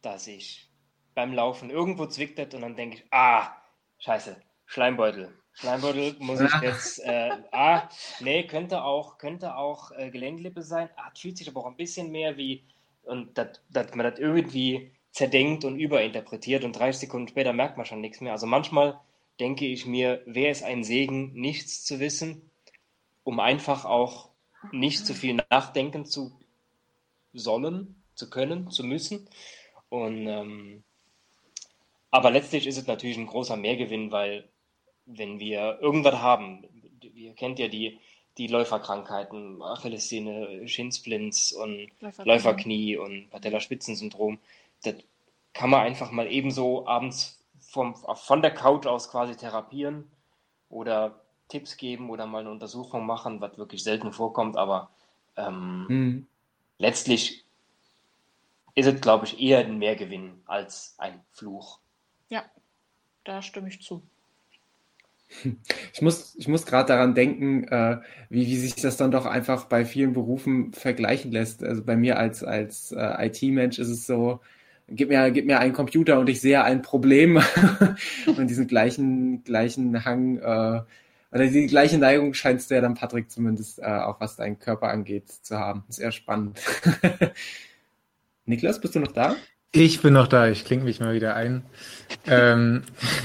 dass 0.01 0.27
ich 0.27 0.72
beim 1.15 1.33
Laufen 1.33 1.71
irgendwo 1.71 2.07
zwicktet 2.07 2.55
und 2.55 2.63
dann 2.63 2.77
denke 2.77 2.97
ich, 2.97 3.05
ah, 3.11 3.51
scheiße, 3.99 4.37
Schleimbeutel. 4.67 5.33
Schleimbeutel 5.55 6.17
muss 6.19 6.41
ich 6.41 6.55
jetzt, 6.63 6.99
äh, 7.05 7.31
ah, 7.53 7.89
nee, 8.21 8.47
könnte 8.47 8.83
auch, 8.83 9.19
könnte 9.19 9.57
auch 9.57 9.91
äh, 9.93 10.11
Gelenklippe 10.11 10.63
sein, 10.63 10.89
ah, 10.97 11.11
fühlt 11.17 11.37
sich 11.37 11.49
aber 11.49 11.61
auch 11.61 11.67
ein 11.67 11.77
bisschen 11.77 12.11
mehr 12.11 12.37
wie, 12.37 12.65
und 13.03 13.37
dass 13.37 13.95
man 13.95 14.11
das 14.11 14.19
irgendwie 14.19 14.93
zerdenkt 15.11 15.65
und 15.65 15.79
überinterpretiert 15.79 16.65
und 16.65 16.73
30 16.73 17.03
Sekunden 17.03 17.29
später 17.29 17.53
merkt 17.53 17.77
man 17.77 17.87
schon 17.87 18.01
nichts 18.01 18.21
mehr. 18.21 18.33
Also 18.33 18.47
manchmal 18.47 18.99
denke 19.41 19.67
ich 19.67 19.87
mir, 19.87 20.23
wäre 20.25 20.51
es 20.51 20.63
ein 20.63 20.85
Segen, 20.85 21.33
nichts 21.35 21.85
zu 21.85 22.01
wissen, 22.01 22.51
um 23.25 23.39
einfach 23.39 23.85
auch 23.85 24.31
nicht 24.71 25.07
zu 25.07 25.15
viel 25.15 25.39
nachdenken 25.51 26.07
zu 26.07 26.33
sollen, 27.35 28.03
zu 28.15 28.31
können, 28.31 28.71
zu 28.71 28.85
müssen. 28.85 29.29
Und 29.89 30.27
ähm, 30.27 30.85
aber 32.13 32.31
letztlich 32.31 32.67
ist 32.67 32.77
es 32.77 32.87
natürlich 32.87 33.17
ein 33.17 33.27
großer 33.27 33.57
Mehrgewinn, 33.57 34.13
weil 34.13 34.49
wenn 35.07 35.41
wir 35.41 35.79
irgendwas 35.81 36.21
haben, 36.21 36.63
ihr 37.15 37.33
kennt 37.33 37.59
ja 37.59 37.69
die, 37.69 37.99
die 38.39 38.47
Läuferkrankheiten, 38.47 39.63
Achillessehne, 39.63 40.69
Shinsplints 40.69 41.53
und 41.53 41.89
Läuferknie, 42.01 42.25
Läuferknie 42.25 42.97
und 42.99 43.31
Patellaspitzensyndrom, 43.31 44.39
das 44.85 44.97
kann 45.55 45.71
man 45.71 45.81
einfach 45.81 46.11
mal 46.11 46.31
ebenso 46.31 46.87
abends 46.87 47.43
vom, 47.61 47.95
von 47.97 48.43
der 48.43 48.53
Couch 48.53 48.87
aus 48.87 49.11
quasi 49.11 49.35
therapieren 49.35 50.11
oder 50.69 51.19
Tipps 51.49 51.79
geben 51.79 52.11
oder 52.11 52.27
mal 52.27 52.41
eine 52.41 52.51
Untersuchung 52.51 53.07
machen, 53.07 53.41
was 53.41 53.57
wirklich 53.57 53.83
selten 53.83 54.13
vorkommt, 54.13 54.59
aber 54.59 54.91
ähm, 55.37 55.87
hm. 55.89 56.27
letztlich 56.77 57.45
ist 58.75 58.87
es, 58.87 59.01
glaube 59.01 59.25
ich, 59.27 59.41
eher 59.41 59.61
ein 59.61 59.79
Mehrgewinn 59.79 60.43
als 60.47 60.95
ein 60.99 61.23
Fluch. 61.33 61.79
Ja, 62.33 62.45
da 63.25 63.43
stimme 63.43 63.69
ich 63.69 63.83
zu. 63.83 64.03
Ich 65.93 66.01
muss, 66.01 66.35
ich 66.37 66.49
muss 66.49 66.65
gerade 66.65 66.89
daran 66.89 67.15
denken, 67.15 67.65
äh, 67.65 67.99
wie, 68.31 68.47
wie 68.47 68.57
sich 68.57 68.75
das 68.77 68.97
dann 68.97 69.11
doch 69.11 69.27
einfach 69.27 69.67
bei 69.67 69.85
vielen 69.85 70.15
Berufen 70.15 70.73
vergleichen 70.73 71.31
lässt. 71.31 71.63
Also 71.63 71.85
bei 71.85 71.95
mir 71.95 72.19
als, 72.19 72.43
als 72.43 72.91
äh, 72.93 73.27
IT-Mensch 73.27 73.79
ist 73.79 73.89
es 73.89 74.07
so, 74.07 74.41
gib 74.89 75.11
mir, 75.11 75.31
gib 75.31 75.45
mir 75.45 75.59
einen 75.59 75.75
Computer 75.75 76.19
und 76.19 76.31
ich 76.31 76.41
sehe 76.41 76.65
ein 76.65 76.81
Problem 76.81 77.37
und 78.27 78.49
diesen 78.49 78.67
gleichen, 78.67 79.45
gleichen 79.45 80.07
Hang 80.07 80.39
äh, 80.39 80.81
oder 81.33 81.47
die 81.47 81.67
gleiche 81.67 81.99
Neigung 81.99 82.33
scheinst 82.33 82.71
du 82.71 82.77
ja 82.77 82.81
dann, 82.81 82.95
Patrick, 82.95 83.31
zumindest 83.31 83.79
äh, 83.79 83.85
auch 83.85 84.21
was 84.21 84.37
deinen 84.37 84.59
Körper 84.59 84.89
angeht, 84.89 85.29
zu 85.29 85.59
haben. 85.59 85.85
Sehr 85.91 86.13
spannend. 86.13 86.61
Niklas, 88.47 88.81
bist 88.81 88.95
du 88.95 89.01
noch 89.01 89.13
da? 89.13 89.37
Ich 89.75 90.03
bin 90.03 90.13
noch 90.13 90.29
da, 90.29 90.49
ich 90.49 90.67
klinge 90.67 90.85
mich 90.85 91.01
mal 91.01 91.15
wieder 91.15 91.35
ein. 91.35 91.65
ähm, 92.27 92.83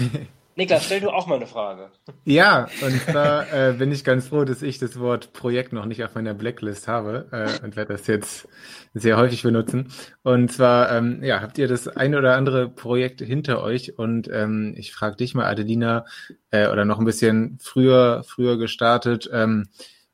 Niklas, 0.56 0.86
stell 0.86 1.02
du 1.02 1.10
auch 1.10 1.28
mal 1.28 1.36
eine 1.36 1.46
Frage. 1.46 1.92
Ja, 2.24 2.68
und 2.82 3.02
zwar 3.02 3.54
äh, 3.54 3.74
bin 3.74 3.92
ich 3.92 4.06
ganz 4.06 4.30
froh, 4.30 4.46
dass 4.46 4.62
ich 4.62 4.80
das 4.80 4.98
Wort 4.98 5.34
Projekt 5.34 5.74
noch 5.74 5.86
nicht 5.86 6.04
auf 6.06 6.16
meiner 6.16 6.34
Blacklist 6.34 6.88
habe 6.88 7.28
äh, 7.32 7.64
und 7.64 7.76
werde 7.76 7.94
das 7.94 8.08
jetzt 8.08 8.48
sehr 8.94 9.18
häufig 9.18 9.44
benutzen. 9.44 9.92
Und 10.24 10.52
zwar, 10.52 10.92
ähm, 10.94 11.22
ja, 11.22 11.42
habt 11.42 11.58
ihr 11.58 11.68
das 11.68 11.90
ein 11.90 12.16
oder 12.16 12.36
andere 12.38 12.70
Projekt 12.70 13.20
hinter 13.20 13.62
euch? 13.62 14.00
Und 14.00 14.30
ähm, 14.32 14.74
ich 14.78 14.94
frage 14.94 15.18
dich 15.18 15.36
mal, 15.36 15.46
Adelina, 15.46 16.06
äh, 16.50 16.70
oder 16.70 16.86
noch 16.86 16.98
ein 16.98 17.06
bisschen 17.06 17.60
früher, 17.62 18.24
früher 18.26 18.58
gestartet. 18.58 19.30
Ähm, 19.32 19.68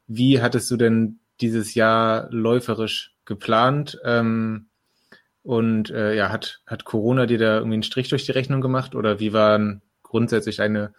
wie 0.07 0.41
hattest 0.41 0.69
du 0.71 0.77
denn 0.77 1.19
dieses 1.41 1.75
Jahr 1.75 2.27
läuferisch 2.31 3.15
geplant? 3.23 3.99
Ähm, 4.03 4.67
und 5.43 5.89
äh, 5.89 6.15
ja, 6.15 6.29
hat, 6.29 6.61
hat 6.65 6.85
Corona 6.85 7.25
dir 7.25 7.37
da 7.37 7.57
irgendwie 7.57 7.75
einen 7.75 7.83
Strich 7.83 8.09
durch 8.09 8.25
die 8.25 8.31
Rechnung 8.31 8.61
gemacht 8.61 8.95
oder 8.95 9.19
wie 9.19 9.33
waren 9.33 9.81
grundsätzlich 10.01 10.57
deine, 10.57 10.93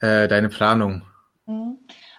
äh, 0.00 0.28
deine 0.28 0.48
Planung? 0.48 1.02
Mhm. 1.46 1.78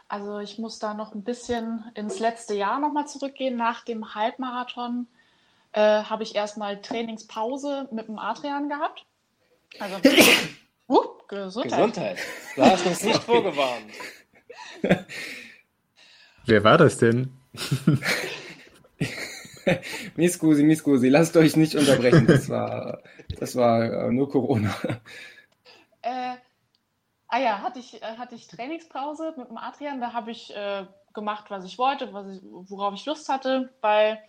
Also 0.09 0.39
ich 0.39 0.57
muss 0.57 0.79
da 0.79 0.93
noch 0.93 1.13
ein 1.13 1.23
bisschen 1.23 1.83
ins 1.93 2.19
letzte 2.19 2.53
Jahr 2.53 2.79
nochmal 2.79 3.07
zurückgehen. 3.07 3.57
Nach 3.57 3.83
dem 3.83 4.15
Halbmarathon 4.15 5.07
äh, 5.73 6.03
habe 6.03 6.23
ich 6.23 6.35
erstmal 6.35 6.81
Trainingspause 6.81 7.89
mit 7.91 8.07
dem 8.07 8.17
Adrian 8.17 8.69
gehabt. 8.69 9.05
Also 9.79 9.95
uh, 10.89 11.01
Gesundheit. 11.27 11.71
Gesundheit. 11.71 12.17
Du 12.55 12.61
hast 12.63 12.85
uns 12.85 13.03
nicht 13.03 13.23
vorgewarnt. 13.23 13.91
Wer 16.45 16.63
war 16.63 16.77
das 16.77 16.97
denn? 16.97 17.33
Miskusi, 20.15 20.63
Miskusi, 20.63 21.09
lasst 21.09 21.35
euch 21.37 21.55
nicht 21.55 21.75
unterbrechen. 21.75 22.27
Das 22.27 22.49
war, 22.49 22.99
das 23.39 23.55
war 23.55 23.83
äh, 23.83 24.11
nur 24.11 24.29
Corona. 24.29 24.73
Äh, 26.01 26.35
ah 27.27 27.39
ja, 27.39 27.61
hatte 27.61 27.79
ich, 27.79 28.01
äh, 28.01 28.17
hatte 28.17 28.35
ich 28.35 28.47
Trainingspause 28.47 29.33
mit 29.37 29.49
dem 29.49 29.57
Adrian. 29.57 29.99
Da 29.99 30.13
habe 30.13 30.31
ich 30.31 30.55
äh, 30.55 30.85
gemacht, 31.13 31.45
was 31.49 31.65
ich 31.65 31.77
wollte, 31.77 32.13
was 32.13 32.27
ich, 32.27 32.41
worauf 32.43 32.93
ich 32.93 33.05
Lust 33.05 33.27
hatte, 33.27 33.73
weil 33.81 34.19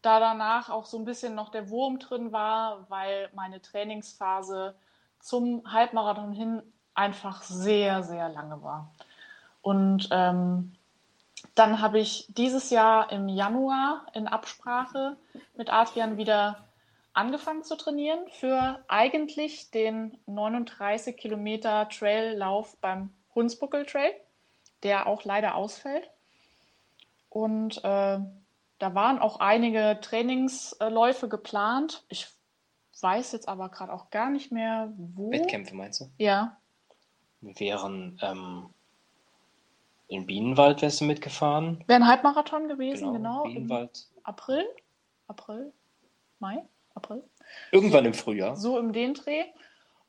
da 0.00 0.18
danach 0.18 0.68
auch 0.68 0.86
so 0.86 0.98
ein 0.98 1.04
bisschen 1.04 1.34
noch 1.34 1.50
der 1.50 1.70
Wurm 1.70 1.98
drin 1.98 2.32
war, 2.32 2.86
weil 2.88 3.30
meine 3.34 3.62
Trainingsphase 3.62 4.74
zum 5.20 5.62
Halbmarathon 5.72 6.32
hin 6.32 6.62
einfach 6.94 7.42
sehr, 7.42 8.02
sehr 8.02 8.28
lange 8.28 8.62
war. 8.62 8.92
Und 9.60 10.08
ähm, 10.10 10.72
dann 11.54 11.80
habe 11.80 11.98
ich 11.98 12.26
dieses 12.28 12.70
Jahr 12.70 13.12
im 13.12 13.28
Januar 13.28 14.06
in 14.14 14.26
Absprache 14.26 15.16
mit 15.56 15.70
Adrian 15.72 16.16
wieder 16.16 16.64
angefangen 17.12 17.62
zu 17.62 17.76
trainieren 17.76 18.20
für 18.30 18.82
eigentlich 18.88 19.70
den 19.70 20.16
39 20.26 21.16
Kilometer 21.16 21.88
Traillauf 21.88 22.76
beim 22.78 23.10
Hunsbuckel 23.34 23.84
Trail, 23.84 24.14
der 24.82 25.06
auch 25.06 25.24
leider 25.24 25.54
ausfällt. 25.54 26.10
Und 27.28 27.78
äh, 27.78 28.18
da 28.78 28.94
waren 28.94 29.18
auch 29.18 29.40
einige 29.40 29.98
Trainingsläufe 30.00 31.28
geplant. 31.28 32.04
Ich 32.08 32.28
weiß 33.00 33.32
jetzt 33.32 33.48
aber 33.48 33.68
gerade 33.68 33.92
auch 33.92 34.10
gar 34.10 34.30
nicht 34.30 34.52
mehr, 34.52 34.92
wo. 34.96 35.30
Wettkämpfe 35.30 35.74
meinst 35.74 36.00
du? 36.00 36.10
Ja. 36.18 36.56
Wären 37.40 38.18
ähm, 38.22 38.70
in 40.12 40.26
Bienenwald 40.26 40.82
wärst 40.82 41.00
du 41.00 41.04
mitgefahren. 41.04 41.82
Wäre 41.86 42.00
ein 42.00 42.06
Halbmarathon 42.06 42.68
gewesen, 42.68 43.12
genau. 43.12 43.44
im 43.44 43.52
Bienenwald. 43.54 44.06
April? 44.24 44.64
April? 45.26 45.72
Mai? 46.38 46.62
April? 46.94 47.24
Irgendwann 47.70 48.04
im 48.04 48.14
Frühjahr. 48.14 48.56
So 48.56 48.78
im 48.78 48.92
den 48.92 49.14
Dreh. 49.14 49.44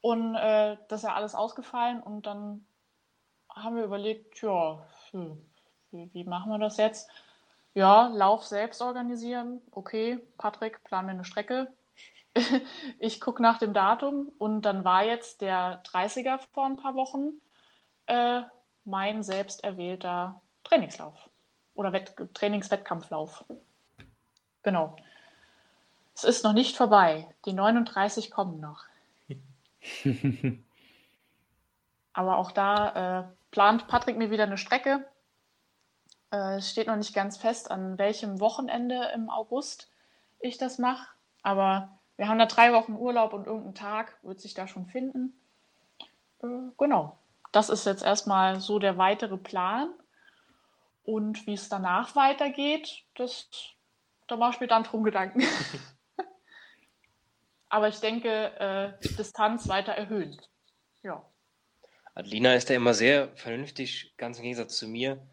Und 0.01 0.35
äh, 0.35 0.77
das 0.89 1.01
ist 1.01 1.07
ja 1.07 1.15
alles 1.15 1.35
ausgefallen. 1.35 2.01
Und 2.01 2.25
dann 2.25 2.65
haben 3.49 3.77
wir 3.77 3.85
überlegt, 3.85 4.41
ja, 4.41 4.85
wie, 5.91 6.09
wie 6.13 6.23
machen 6.25 6.51
wir 6.51 6.59
das 6.59 6.77
jetzt? 6.77 7.09
Ja, 7.73 8.07
Lauf 8.07 8.45
selbst 8.45 8.81
organisieren. 8.81 9.61
Okay, 9.71 10.19
Patrick, 10.37 10.83
plan 10.83 11.05
mir 11.05 11.11
eine 11.11 11.25
Strecke. 11.25 11.71
ich 12.99 13.21
gucke 13.21 13.41
nach 13.41 13.59
dem 13.59 13.73
Datum 13.73 14.31
und 14.37 14.63
dann 14.63 14.83
war 14.83 15.05
jetzt 15.05 15.41
der 15.41 15.81
30er 15.83 16.39
vor 16.51 16.65
ein 16.65 16.75
paar 16.75 16.95
Wochen 16.95 17.39
äh, 18.07 18.41
mein 18.85 19.23
selbst 19.23 19.63
erwählter 19.63 20.41
Trainingslauf 20.63 21.29
oder 21.75 21.93
Wett 21.93 22.15
Trainingswettkampflauf. 22.33 23.45
Genau. 24.63 24.95
Es 26.15 26.23
ist 26.23 26.43
noch 26.43 26.53
nicht 26.53 26.77
vorbei. 26.77 27.27
Die 27.45 27.53
39 27.53 28.31
kommen 28.31 28.59
noch. 28.59 28.85
Aber 32.13 32.37
auch 32.37 32.51
da 32.51 33.21
äh, 33.21 33.23
plant 33.51 33.87
Patrick 33.87 34.17
mir 34.17 34.29
wieder 34.29 34.43
eine 34.43 34.57
Strecke. 34.57 35.05
Äh, 36.31 36.57
es 36.57 36.69
steht 36.69 36.87
noch 36.87 36.95
nicht 36.95 37.15
ganz 37.15 37.37
fest, 37.37 37.71
an 37.71 37.97
welchem 37.97 38.39
Wochenende 38.39 39.11
im 39.15 39.29
August 39.29 39.89
ich 40.39 40.57
das 40.57 40.77
mache. 40.77 41.07
Aber 41.41 41.97
wir 42.15 42.27
haben 42.27 42.39
da 42.39 42.45
drei 42.45 42.73
Wochen 42.73 42.93
Urlaub 42.93 43.33
und 43.33 43.47
irgendein 43.47 43.75
Tag 43.75 44.17
wird 44.21 44.39
sich 44.39 44.53
da 44.53 44.67
schon 44.67 44.85
finden. 44.85 45.33
Äh, 46.43 46.47
genau. 46.77 47.17
Das 47.53 47.69
ist 47.69 47.85
jetzt 47.85 48.03
erstmal 48.03 48.59
so 48.59 48.79
der 48.79 48.97
weitere 48.97 49.37
Plan. 49.37 49.93
Und 51.03 51.45
wie 51.45 51.53
es 51.53 51.69
danach 51.69 52.15
weitergeht, 52.15 53.03
das, 53.15 53.47
da 54.27 54.37
mache 54.37 54.55
ich 54.55 54.59
mir 54.59 54.67
dann 54.67 54.83
drum 54.83 55.03
Gedanken. 55.03 55.43
Aber 57.69 57.89
ich 57.89 57.99
denke, 57.99 58.59
äh, 58.59 59.07
Distanz 59.17 59.67
weiter 59.67 59.93
erhöhen. 59.93 60.41
Ja. 61.03 61.23
Adelina 62.15 62.55
ist 62.55 62.69
da 62.69 62.73
immer 62.73 62.93
sehr 62.93 63.35
vernünftig, 63.35 64.15
ganz 64.17 64.37
im 64.37 64.43
Gegensatz 64.43 64.77
zu 64.77 64.87
mir. 64.87 65.27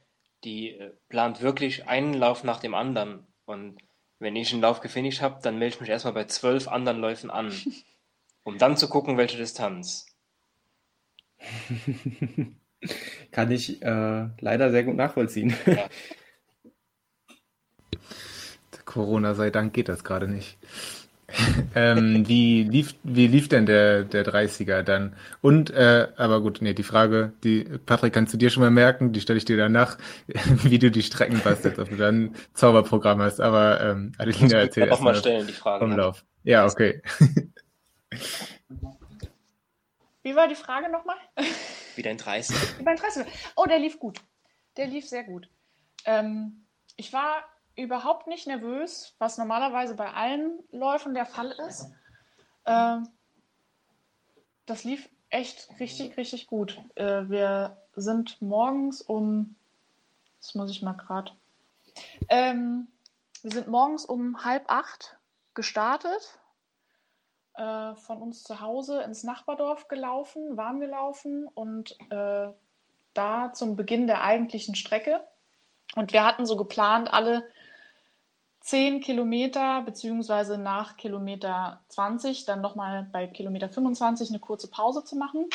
Die 0.45 0.71
äh, 0.71 0.91
plant 1.09 1.41
wirklich 1.41 1.89
einen 1.89 2.15
Lauf 2.15 2.45
nach 2.45 2.61
dem 2.61 2.75
anderen. 2.75 3.27
Und 3.47 3.81
wenn 4.19 4.37
ich 4.37 4.53
einen 4.53 4.63
Lauf 4.63 4.81
gefinisht 4.81 5.23
habe, 5.23 5.41
dann 5.43 5.59
melde 5.59 5.77
ich 5.77 5.81
mich 5.81 5.91
erstmal 5.91 6.15
bei 6.15 6.25
zwölf 6.25 6.69
anderen 6.69 6.99
Läufen 6.99 7.31
an, 7.31 7.55
um 8.43 8.59
dann 8.59 8.77
zu 8.77 8.91
gucken, 8.91 9.17
welche 9.17 9.39
Distanz. 9.39 10.10
Kann 13.31 13.51
ich 13.51 13.83
äh, 13.83 14.29
leider 14.41 14.71
sehr 14.71 14.85
gut 14.85 14.97
nachvollziehen. 14.97 15.55
Ja. 15.67 15.89
Corona 18.85 19.35
sei 19.35 19.51
Dank 19.51 19.73
geht 19.73 19.89
das 19.89 20.03
gerade 20.03 20.27
nicht. 20.29 20.59
ähm, 21.75 22.27
wie, 22.27 22.65
lief, 22.65 22.95
wie 23.05 23.29
lief 23.29 23.49
denn 23.49 23.67
der, 23.67 24.05
der 24.05 24.25
30er 24.25 24.83
dann? 24.83 25.15
Und, 25.41 25.71
äh, 25.71 26.09
aber 26.17 26.41
gut, 26.41 26.59
nee, 26.61 26.75
die 26.75 26.83
Frage, 26.83 27.33
die, 27.45 27.65
Patrick, 27.87 28.13
kannst 28.13 28.35
du 28.35 28.39
dir 28.39 28.51
schon 28.51 28.63
mal 28.63 28.71
merken, 28.71 29.13
die 29.13 29.21
stelle 29.21 29.37
ich 29.37 29.45
dir 29.45 29.57
danach, 29.57 29.97
wie 30.27 30.79
du 30.79 30.91
die 30.91 31.03
Strecken 31.03 31.41
bastelst, 31.41 31.79
ob 31.79 31.89
du 31.89 31.97
dann 31.97 32.25
ein 32.25 32.35
Zauberprogramm 32.55 33.21
hast. 33.21 33.41
Aber 33.41 33.81
ähm, 33.81 34.13
Adelina 34.19 34.59
erzählt 34.59 34.91
erst 34.91 35.03
mal 35.03 35.15
stellen, 35.15 35.47
die 35.47 35.53
Frage. 35.53 35.85
Umlauf. 35.85 36.25
Ja, 36.43 36.67
okay. 36.67 37.03
Wie 40.23 40.37
war 40.37 40.49
die 40.49 40.55
Frage 40.55 40.91
nochmal? 40.91 41.17
Wie 41.97 42.03
dein 42.03 42.19
30. 42.19 42.79
Wie 42.79 42.85
dein 42.85 42.97
30. 42.97 43.27
Oh, 43.57 43.65
der 43.65 43.79
lief 43.79 43.99
gut. 43.99 44.21
Der 44.77 44.87
lief 44.87 45.09
sehr 45.09 45.25
gut. 45.25 45.49
Ähm, 46.05 46.67
ich 46.97 47.13
war 47.13 47.45
überhaupt 47.77 48.27
nicht 48.27 48.47
nervös, 48.47 49.15
was 49.19 49.39
normalerweise 49.39 49.95
bei 49.95 50.13
allen 50.13 50.59
Läufen 50.71 51.15
der 51.15 51.27
Fall 51.27 51.51
ist. 51.67 51.91
Ähm, 52.67 53.09
das 54.67 54.85
lief 54.85 55.09
echt 55.31 55.69
richtig, 55.81 56.17
richtig 56.17 56.47
gut. 56.47 56.81
Äh, 56.95 57.29
wir 57.29 57.79
sind 57.97 58.41
morgens 58.43 59.03
um, 59.03 59.57
das 60.41 60.55
muss 60.55 60.71
ich 60.71 60.83
mal 60.83 60.93
gerade, 60.93 61.33
ähm, 62.29 62.89
wir 63.43 63.51
sind 63.51 63.69
morgens 63.69 64.05
um 64.05 64.45
halb 64.45 64.71
acht 64.71 65.17
gestartet, 65.55 66.39
äh, 67.61 67.95
von 67.97 68.23
uns 68.23 68.43
zu 68.43 68.61
Hause 68.61 69.03
ins 69.03 69.23
Nachbardorf 69.23 69.87
gelaufen, 69.89 70.57
warm 70.57 70.81
gelaufen 70.81 71.47
und 71.47 71.95
äh, 72.11 72.49
da 73.13 73.53
zum 73.53 73.77
Beginn 73.77 74.07
der 74.07 74.23
eigentlichen 74.23 74.75
Strecke. 74.75 75.21
Und 75.95 76.15
wir 76.15 76.25
hatten 76.25 76.47
so 76.47 76.57
geplant, 76.57 77.13
alle 77.13 77.45
10 78.61 79.03
Kilometer 79.03 79.83
beziehungsweise 79.83 80.57
nach 80.57 80.97
Kilometer 80.97 81.81
20 81.89 82.47
dann 82.47 82.63
nochmal 82.63 83.07
bei 83.13 83.27
Kilometer 83.27 83.69
25 83.69 84.31
eine 84.31 84.39
kurze 84.39 84.69
Pause 84.69 85.05
zu 85.05 85.17
machen, 85.17 85.47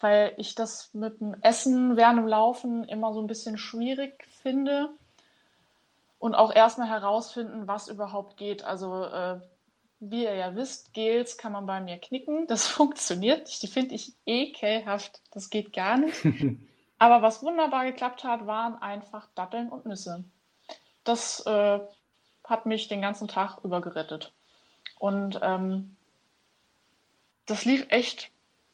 weil 0.00 0.34
ich 0.36 0.54
das 0.54 0.92
mit 0.92 1.20
dem 1.20 1.34
Essen 1.40 1.96
während 1.96 2.18
dem 2.18 2.26
Laufen 2.26 2.84
immer 2.84 3.14
so 3.14 3.20
ein 3.20 3.26
bisschen 3.26 3.56
schwierig 3.56 4.26
finde 4.42 4.90
und 6.18 6.34
auch 6.34 6.54
erstmal 6.54 6.88
herausfinden, 6.88 7.68
was 7.68 7.88
überhaupt 7.88 8.36
geht. 8.36 8.64
Also 8.64 9.04
äh, 9.04 9.40
wie 10.10 10.24
ihr 10.24 10.34
ja 10.34 10.56
wisst, 10.56 10.92
Gels 10.94 11.38
kann 11.38 11.52
man 11.52 11.64
bei 11.64 11.80
mir 11.80 11.96
knicken. 11.98 12.46
Das 12.48 12.66
funktioniert 12.68 13.46
nicht. 13.46 13.62
Die 13.62 13.68
finde 13.68 13.94
ich 13.94 14.12
ekelhaft. 14.26 15.20
Das 15.30 15.48
geht 15.48 15.72
gar 15.72 15.96
nicht. 15.96 16.24
Aber 16.98 17.22
was 17.22 17.42
wunderbar 17.42 17.84
geklappt 17.84 18.24
hat, 18.24 18.46
waren 18.46 18.80
einfach 18.80 19.28
Datteln 19.34 19.68
und 19.68 19.86
Nüsse. 19.86 20.24
Das 21.04 21.44
äh, 21.46 21.80
hat 22.44 22.66
mich 22.66 22.88
den 22.88 23.00
ganzen 23.00 23.28
Tag 23.28 23.58
über 23.64 23.80
gerettet. 23.80 24.32
Und 24.98 25.38
ähm, 25.42 25.96
das 27.46 27.64
lief 27.64 27.86
echt, 27.88 28.30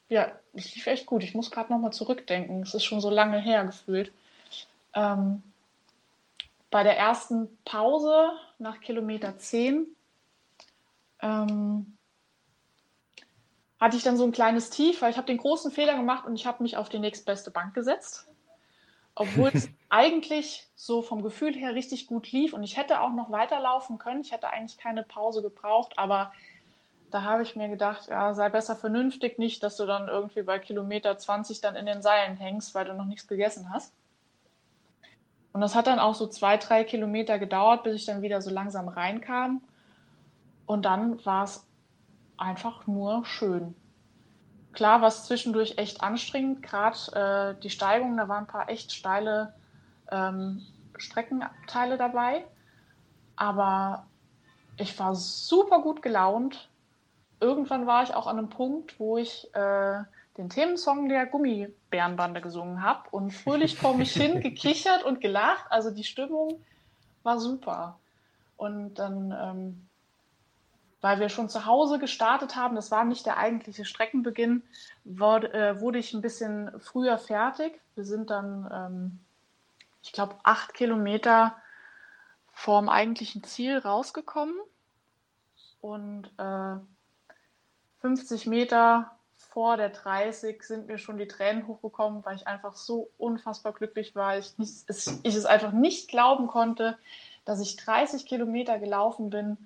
ja, 0.08 0.32
das 0.52 0.74
lief 0.74 0.86
echt 0.86 1.06
gut. 1.06 1.22
Ich 1.22 1.34
muss 1.34 1.50
gerade 1.50 1.72
nochmal 1.72 1.92
zurückdenken. 1.92 2.62
Es 2.62 2.74
ist 2.74 2.84
schon 2.84 3.00
so 3.00 3.10
lange 3.10 3.38
her 3.38 3.64
gefühlt. 3.64 4.12
Ähm, 4.94 5.42
bei 6.70 6.82
der 6.82 6.98
ersten 6.98 7.48
Pause 7.64 8.30
nach 8.58 8.80
Kilometer 8.80 9.38
10 9.38 9.86
ähm, 11.20 11.96
hatte 13.80 13.96
ich 13.96 14.02
dann 14.02 14.16
so 14.16 14.24
ein 14.24 14.32
kleines 14.32 14.70
Tief, 14.70 15.02
weil 15.02 15.10
ich 15.10 15.16
habe 15.16 15.26
den 15.26 15.38
großen 15.38 15.70
Fehler 15.70 15.96
gemacht 15.96 16.26
und 16.26 16.34
ich 16.34 16.46
habe 16.46 16.62
mich 16.62 16.76
auf 16.76 16.88
die 16.88 16.98
nächstbeste 16.98 17.50
Bank 17.50 17.74
gesetzt 17.74 18.28
obwohl 19.18 19.50
es 19.52 19.68
eigentlich 19.90 20.66
so 20.76 21.02
vom 21.02 21.22
Gefühl 21.22 21.54
her 21.54 21.74
richtig 21.74 22.06
gut 22.06 22.30
lief 22.32 22.52
und 22.52 22.62
ich 22.62 22.76
hätte 22.76 23.00
auch 23.00 23.12
noch 23.12 23.30
weiterlaufen 23.30 23.98
können. 23.98 24.20
Ich 24.20 24.32
hätte 24.32 24.48
eigentlich 24.48 24.78
keine 24.78 25.02
Pause 25.02 25.42
gebraucht, 25.42 25.94
aber 25.96 26.32
da 27.10 27.22
habe 27.22 27.42
ich 27.42 27.56
mir 27.56 27.68
gedacht, 27.68 28.08
ja, 28.08 28.34
sei 28.34 28.48
besser 28.48 28.76
vernünftig, 28.76 29.38
nicht, 29.38 29.62
dass 29.62 29.76
du 29.76 29.86
dann 29.86 30.08
irgendwie 30.08 30.42
bei 30.42 30.58
Kilometer 30.58 31.16
20 31.16 31.60
dann 31.60 31.74
in 31.74 31.86
den 31.86 32.02
Seilen 32.02 32.36
hängst, 32.36 32.74
weil 32.74 32.84
du 32.84 32.94
noch 32.94 33.06
nichts 33.06 33.26
gegessen 33.26 33.70
hast. 33.72 33.92
Und 35.52 35.62
das 35.62 35.74
hat 35.74 35.86
dann 35.86 35.98
auch 35.98 36.14
so 36.14 36.26
zwei, 36.26 36.58
drei 36.58 36.84
Kilometer 36.84 37.38
gedauert, 37.38 37.82
bis 37.82 37.96
ich 37.96 38.06
dann 38.06 38.22
wieder 38.22 38.42
so 38.42 38.50
langsam 38.50 38.88
reinkam. 38.88 39.62
Und 40.68 40.84
dann 40.84 41.24
war 41.24 41.44
es 41.44 41.66
einfach 42.36 42.86
nur 42.86 43.24
schön. 43.24 43.74
Klar 44.74 45.00
war 45.00 45.08
es 45.08 45.24
zwischendurch 45.24 45.78
echt 45.78 46.02
anstrengend, 46.02 46.62
gerade 46.62 47.56
äh, 47.56 47.60
die 47.62 47.70
Steigung, 47.70 48.18
da 48.18 48.28
waren 48.28 48.44
ein 48.44 48.46
paar 48.46 48.68
echt 48.68 48.92
steile 48.92 49.54
ähm, 50.12 50.60
Streckenteile 50.98 51.96
dabei. 51.96 52.44
Aber 53.34 54.06
ich 54.76 54.98
war 54.98 55.14
super 55.14 55.80
gut 55.80 56.02
gelaunt. 56.02 56.68
Irgendwann 57.40 57.86
war 57.86 58.02
ich 58.02 58.14
auch 58.14 58.26
an 58.26 58.38
einem 58.38 58.50
Punkt, 58.50 59.00
wo 59.00 59.16
ich 59.16 59.48
äh, 59.54 60.02
den 60.36 60.50
Themensong 60.50 61.08
der 61.08 61.24
Gummibärenbande 61.24 62.42
gesungen 62.42 62.82
habe 62.82 63.08
und 63.10 63.30
fröhlich 63.30 63.78
vor 63.78 63.96
mich 63.96 64.12
hin 64.12 64.40
gekichert 64.42 65.02
und 65.02 65.22
gelacht. 65.22 65.64
Also 65.70 65.90
die 65.90 66.04
Stimmung 66.04 66.62
war 67.22 67.40
super. 67.40 67.98
Und 68.58 68.96
dann, 68.96 69.32
ähm, 69.32 69.87
weil 71.00 71.20
wir 71.20 71.28
schon 71.28 71.48
zu 71.48 71.66
Hause 71.66 71.98
gestartet 71.98 72.56
haben, 72.56 72.74
das 72.74 72.90
war 72.90 73.04
nicht 73.04 73.24
der 73.26 73.36
eigentliche 73.36 73.84
Streckenbeginn, 73.84 74.62
wurde, 75.04 75.52
äh, 75.52 75.80
wurde 75.80 75.98
ich 75.98 76.12
ein 76.12 76.22
bisschen 76.22 76.72
früher 76.80 77.18
fertig. 77.18 77.80
Wir 77.94 78.04
sind 78.04 78.30
dann, 78.30 78.68
ähm, 78.72 79.18
ich 80.02 80.12
glaube, 80.12 80.36
acht 80.42 80.74
Kilometer 80.74 81.56
vorm 82.52 82.88
eigentlichen 82.88 83.44
Ziel 83.44 83.78
rausgekommen 83.78 84.56
und 85.80 86.26
äh, 86.38 86.76
50 88.00 88.46
Meter 88.46 89.12
vor 89.36 89.76
der 89.76 89.90
30 89.90 90.62
sind 90.62 90.88
mir 90.88 90.98
schon 90.98 91.18
die 91.18 91.28
Tränen 91.28 91.68
hochgekommen, 91.68 92.24
weil 92.24 92.36
ich 92.36 92.48
einfach 92.48 92.74
so 92.74 93.10
unfassbar 93.18 93.72
glücklich 93.72 94.16
war. 94.16 94.36
Ich, 94.38 94.58
nicht, 94.58 94.84
es, 94.88 95.20
ich 95.22 95.34
es 95.36 95.46
einfach 95.46 95.72
nicht 95.72 96.08
glauben 96.08 96.48
konnte, 96.48 96.98
dass 97.44 97.60
ich 97.60 97.76
30 97.76 98.26
Kilometer 98.26 98.80
gelaufen 98.80 99.30
bin 99.30 99.56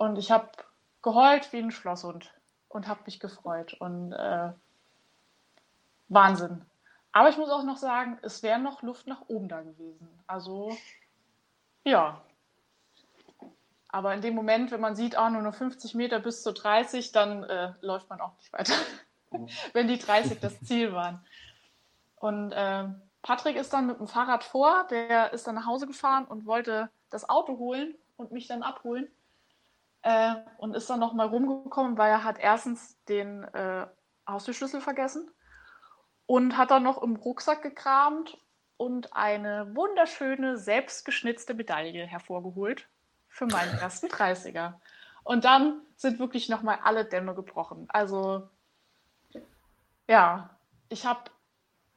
und 0.00 0.16
ich 0.16 0.30
habe 0.30 0.48
geheult 1.02 1.52
wie 1.52 1.58
ein 1.58 1.70
Schlosshund 1.70 2.32
und 2.68 2.88
habe 2.88 3.02
mich 3.04 3.20
gefreut 3.20 3.74
und 3.74 4.12
äh, 4.12 4.50
Wahnsinn. 6.08 6.64
Aber 7.12 7.28
ich 7.28 7.36
muss 7.36 7.50
auch 7.50 7.64
noch 7.64 7.76
sagen, 7.76 8.18
es 8.22 8.42
wäre 8.42 8.58
noch 8.58 8.80
Luft 8.80 9.06
nach 9.06 9.28
oben 9.28 9.48
da 9.48 9.60
gewesen. 9.60 10.08
Also 10.26 10.74
ja, 11.84 12.22
aber 13.88 14.14
in 14.14 14.22
dem 14.22 14.34
Moment, 14.34 14.70
wenn 14.70 14.80
man 14.80 14.96
sieht, 14.96 15.16
ah, 15.16 15.28
nur 15.28 15.42
noch 15.42 15.54
50 15.54 15.94
Meter 15.94 16.18
bis 16.18 16.42
zu 16.42 16.54
30, 16.54 17.12
dann 17.12 17.44
äh, 17.44 17.74
läuft 17.82 18.08
man 18.08 18.22
auch 18.22 18.34
nicht 18.38 18.54
weiter. 18.54 18.72
wenn 19.74 19.86
die 19.86 19.98
30 19.98 20.40
das 20.40 20.58
Ziel 20.60 20.94
waren. 20.94 21.22
Und 22.16 22.52
äh, 22.52 22.88
Patrick 23.20 23.56
ist 23.56 23.74
dann 23.74 23.86
mit 23.86 23.98
dem 23.98 24.06
Fahrrad 24.06 24.44
vor, 24.44 24.86
der 24.88 25.34
ist 25.34 25.46
dann 25.46 25.56
nach 25.56 25.66
Hause 25.66 25.86
gefahren 25.86 26.24
und 26.24 26.46
wollte 26.46 26.88
das 27.10 27.28
Auto 27.28 27.58
holen 27.58 27.94
und 28.16 28.32
mich 28.32 28.46
dann 28.46 28.62
abholen. 28.62 29.06
Äh, 30.02 30.34
und 30.56 30.74
ist 30.74 30.88
dann 30.88 31.00
nochmal 31.00 31.26
rumgekommen, 31.26 31.98
weil 31.98 32.10
er 32.10 32.24
hat 32.24 32.38
erstens 32.38 33.02
den 33.04 33.44
äh, 33.44 33.86
Haustürschlüssel 34.26 34.80
vergessen 34.80 35.30
und 36.26 36.56
hat 36.56 36.70
dann 36.70 36.82
noch 36.82 37.02
im 37.02 37.16
Rucksack 37.16 37.62
gekramt 37.62 38.38
und 38.76 39.14
eine 39.14 39.74
wunderschöne, 39.76 40.56
selbstgeschnitzte 40.56 41.52
Medaille 41.52 42.06
hervorgeholt 42.06 42.88
für 43.28 43.46
meinen 43.46 43.76
ersten 43.80 44.06
30er. 44.06 44.74
Und 45.22 45.44
dann 45.44 45.82
sind 45.96 46.18
wirklich 46.18 46.48
nochmal 46.48 46.78
alle 46.82 47.04
Dämme 47.04 47.34
gebrochen. 47.34 47.86
Also 47.90 48.48
ja, 50.08 50.50
ich 50.88 51.04
habe 51.04 51.30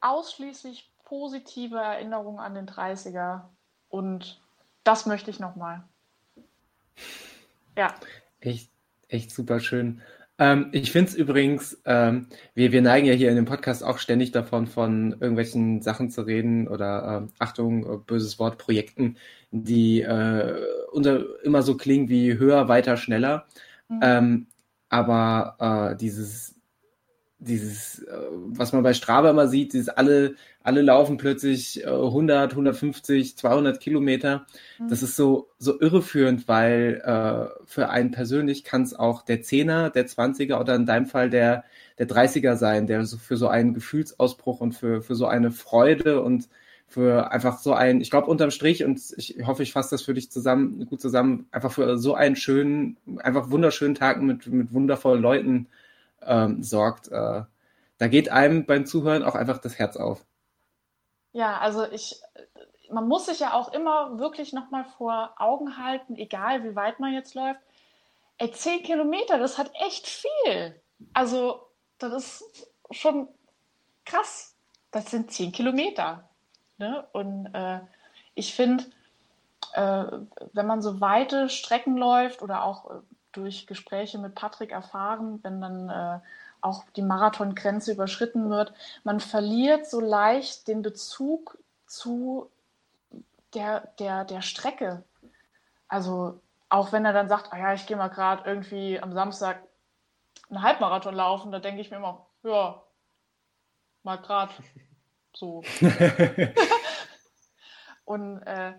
ausschließlich 0.02 0.92
positive 1.06 1.78
Erinnerungen 1.78 2.40
an 2.40 2.54
den 2.54 2.68
30er 2.68 3.44
und 3.90 4.42
das 4.84 5.06
möchte 5.06 5.32
ich 5.32 5.40
nochmal. 5.40 5.84
Ja. 7.78 7.94
Echt, 8.40 8.70
echt 9.08 9.32
super 9.32 9.60
schön. 9.60 10.02
Ähm, 10.40 10.70
ich 10.72 10.92
finde 10.92 11.12
es 11.12 11.16
übrigens, 11.16 11.82
ähm, 11.86 12.28
wir, 12.56 12.72
wir 12.72 12.82
neigen 12.82 13.06
ja 13.06 13.14
hier 13.14 13.30
in 13.30 13.36
dem 13.36 13.46
Podcast 13.46 13.84
auch 13.84 14.00
ständig 14.00 14.32
davon, 14.32 14.66
von 14.68 15.12
irgendwelchen 15.14 15.82
Sachen 15.82 16.10
zu 16.10 16.24
reden 16.24 16.68
oder 16.68 17.28
äh, 17.30 17.34
Achtung, 17.40 18.04
böses 18.06 18.40
Wort, 18.40 18.58
Projekten, 18.58 19.18
die 19.52 20.02
äh, 20.02 20.56
unter, 20.92 21.44
immer 21.44 21.62
so 21.62 21.78
klingen 21.78 22.10
wie 22.10 22.38
höher, 22.38 22.68
weiter, 22.68 22.98
schneller. 22.98 23.46
Mhm. 23.90 24.00
Ähm, 24.02 24.48
aber 24.90 25.92
äh, 25.94 25.98
dieses 25.98 26.56
dieses, 27.44 28.00
äh, 28.00 28.12
was 28.32 28.74
man 28.74 28.84
bei 28.84 28.94
Strava 28.94 29.30
immer 29.30 29.48
sieht, 29.48 29.74
dieses 29.74 29.90
alle, 29.90 30.36
alle 30.64 30.82
laufen 30.82 31.18
plötzlich 31.18 31.86
100, 31.86 32.52
150, 32.52 33.38
200 33.38 33.80
Kilometer. 33.80 34.46
Mhm. 34.80 34.90
Das 34.90 35.04
ist 35.04 35.16
so, 35.16 35.50
so 35.60 35.80
irreführend, 35.80 36.48
weil 36.48 37.02
äh, 37.04 37.66
für 37.66 37.90
einen 37.90 38.12
persönlich 38.12 38.64
kann 38.64 38.84
es 38.84 38.94
auch 38.94 39.24
der 39.24 39.42
Zehner, 39.42 39.90
der 39.90 40.08
Zwanziger 40.08 40.60
oder 40.60 40.76
in 40.76 40.86
deinem 40.86 41.06
Fall 41.06 41.30
der, 41.30 41.64
der 41.98 42.08
30er 42.08 42.56
sein, 42.56 42.88
der 42.88 43.06
so 43.06 43.18
für 43.18 43.38
so 43.38 43.48
einen 43.48 43.74
Gefühlsausbruch 43.74 44.62
und 44.62 44.74
für, 44.74 45.02
für 45.02 45.16
so 45.16 45.28
eine 45.28 45.52
Freude 45.52 46.22
und 46.22 46.48
für 46.88 47.32
einfach 47.32 47.58
so 47.58 47.74
ein, 47.74 48.02
ich 48.02 48.12
glaube 48.12 48.28
unterm 48.28 48.52
Strich 48.52 48.84
und 48.84 49.02
ich 49.18 49.38
hoffe, 49.46 49.64
ich 49.64 49.74
fasse 49.74 49.92
das 49.92 50.04
für 50.04 50.14
dich 50.14 50.30
zusammen, 50.30 50.86
gut 50.86 51.02
zusammen, 51.02 51.48
einfach 51.52 51.72
für 51.72 51.98
so 51.98 52.14
einen 52.14 52.36
schönen, 52.36 52.98
einfach 53.18 53.50
wunderschönen 53.50 53.96
Tag 53.96 54.22
mit, 54.22 54.46
mit 54.46 54.74
wundervollen 54.74 55.22
Leuten 55.22 55.68
ähm, 56.28 56.64
sorgt, 56.64 57.10
äh, 57.10 57.44
da 57.98 58.08
geht 58.08 58.30
einem 58.30 58.66
beim 58.66 58.86
Zuhören 58.86 59.24
auch 59.24 59.36
einfach 59.36 59.60
das 59.60 59.80
Herz 59.80 59.98
auf. 59.98 60.26
Ja, 61.32 61.58
also 61.60 61.86
ich, 61.90 62.22
man 62.92 63.08
muss 63.08 63.26
sich 63.26 63.40
ja 63.40 63.54
auch 63.54 63.74
immer 63.74 64.20
wirklich 64.20 64.54
nochmal 64.54 64.86
vor 64.98 65.34
Augen 65.38 65.78
halten, 65.78 66.16
egal 66.16 66.64
wie 66.64 66.76
weit 66.76 67.00
man 67.00 67.14
jetzt 67.14 67.34
läuft. 67.34 67.60
Ey, 68.38 68.52
zehn 68.52 68.84
Kilometer, 68.84 69.38
das 69.38 69.58
hat 69.58 69.72
echt 69.86 70.08
viel. 70.08 70.82
Also, 71.14 71.68
das 71.98 72.14
ist 72.14 72.68
schon 72.92 73.28
krass. 74.06 74.56
Das 74.92 75.10
sind 75.12 75.32
zehn 75.32 75.52
Kilometer. 75.52 76.30
Ne? 76.78 77.08
Und 77.14 77.54
äh, 77.54 77.80
ich 78.36 78.54
finde, 78.54 78.86
äh, 79.74 80.06
wenn 80.54 80.68
man 80.68 80.82
so 80.82 81.02
weite 81.02 81.50
Strecken 81.50 81.98
läuft 81.98 82.42
oder 82.42 82.64
auch 82.64 82.90
äh, 82.92 83.00
durch 83.34 83.68
Gespräche 83.68 84.18
mit 84.18 84.36
Patrick 84.36 84.72
erfahren, 84.72 85.40
wenn 85.44 85.62
dann 85.62 85.90
äh, 85.90 86.20
auch 86.62 86.84
die 86.96 87.02
Marathongrenze 87.02 87.92
überschritten 87.92 88.50
wird. 88.50 88.74
Man 89.04 89.20
verliert 89.20 89.90
so 89.90 90.00
leicht 90.00 90.68
den 90.68 90.82
Bezug 90.82 91.58
zu 91.86 92.50
der, 93.54 93.92
der, 94.00 94.26
der 94.26 94.42
Strecke. 94.42 95.04
Also 95.88 96.40
auch 96.70 96.92
wenn 96.92 97.06
er 97.06 97.14
dann 97.14 97.30
sagt, 97.30 97.54
ah 97.54 97.58
ja, 97.58 97.74
ich 97.74 97.86
gehe 97.86 97.98
mal 97.98 98.08
gerade 98.08 98.50
irgendwie 98.50 99.00
am 99.00 99.14
Samstag 99.14 99.62
einen 100.50 100.64
Halbmarathon 100.64 101.14
laufen, 101.14 101.52
da 101.52 101.60
denke 101.60 101.82
ich 101.82 101.92
mir 101.92 101.98
immer, 101.98 102.26
ja, 102.44 102.82
mal 104.04 104.18
gerade 104.18 104.54
so. 105.34 105.64
Und 108.06 108.42
äh, 108.42 108.74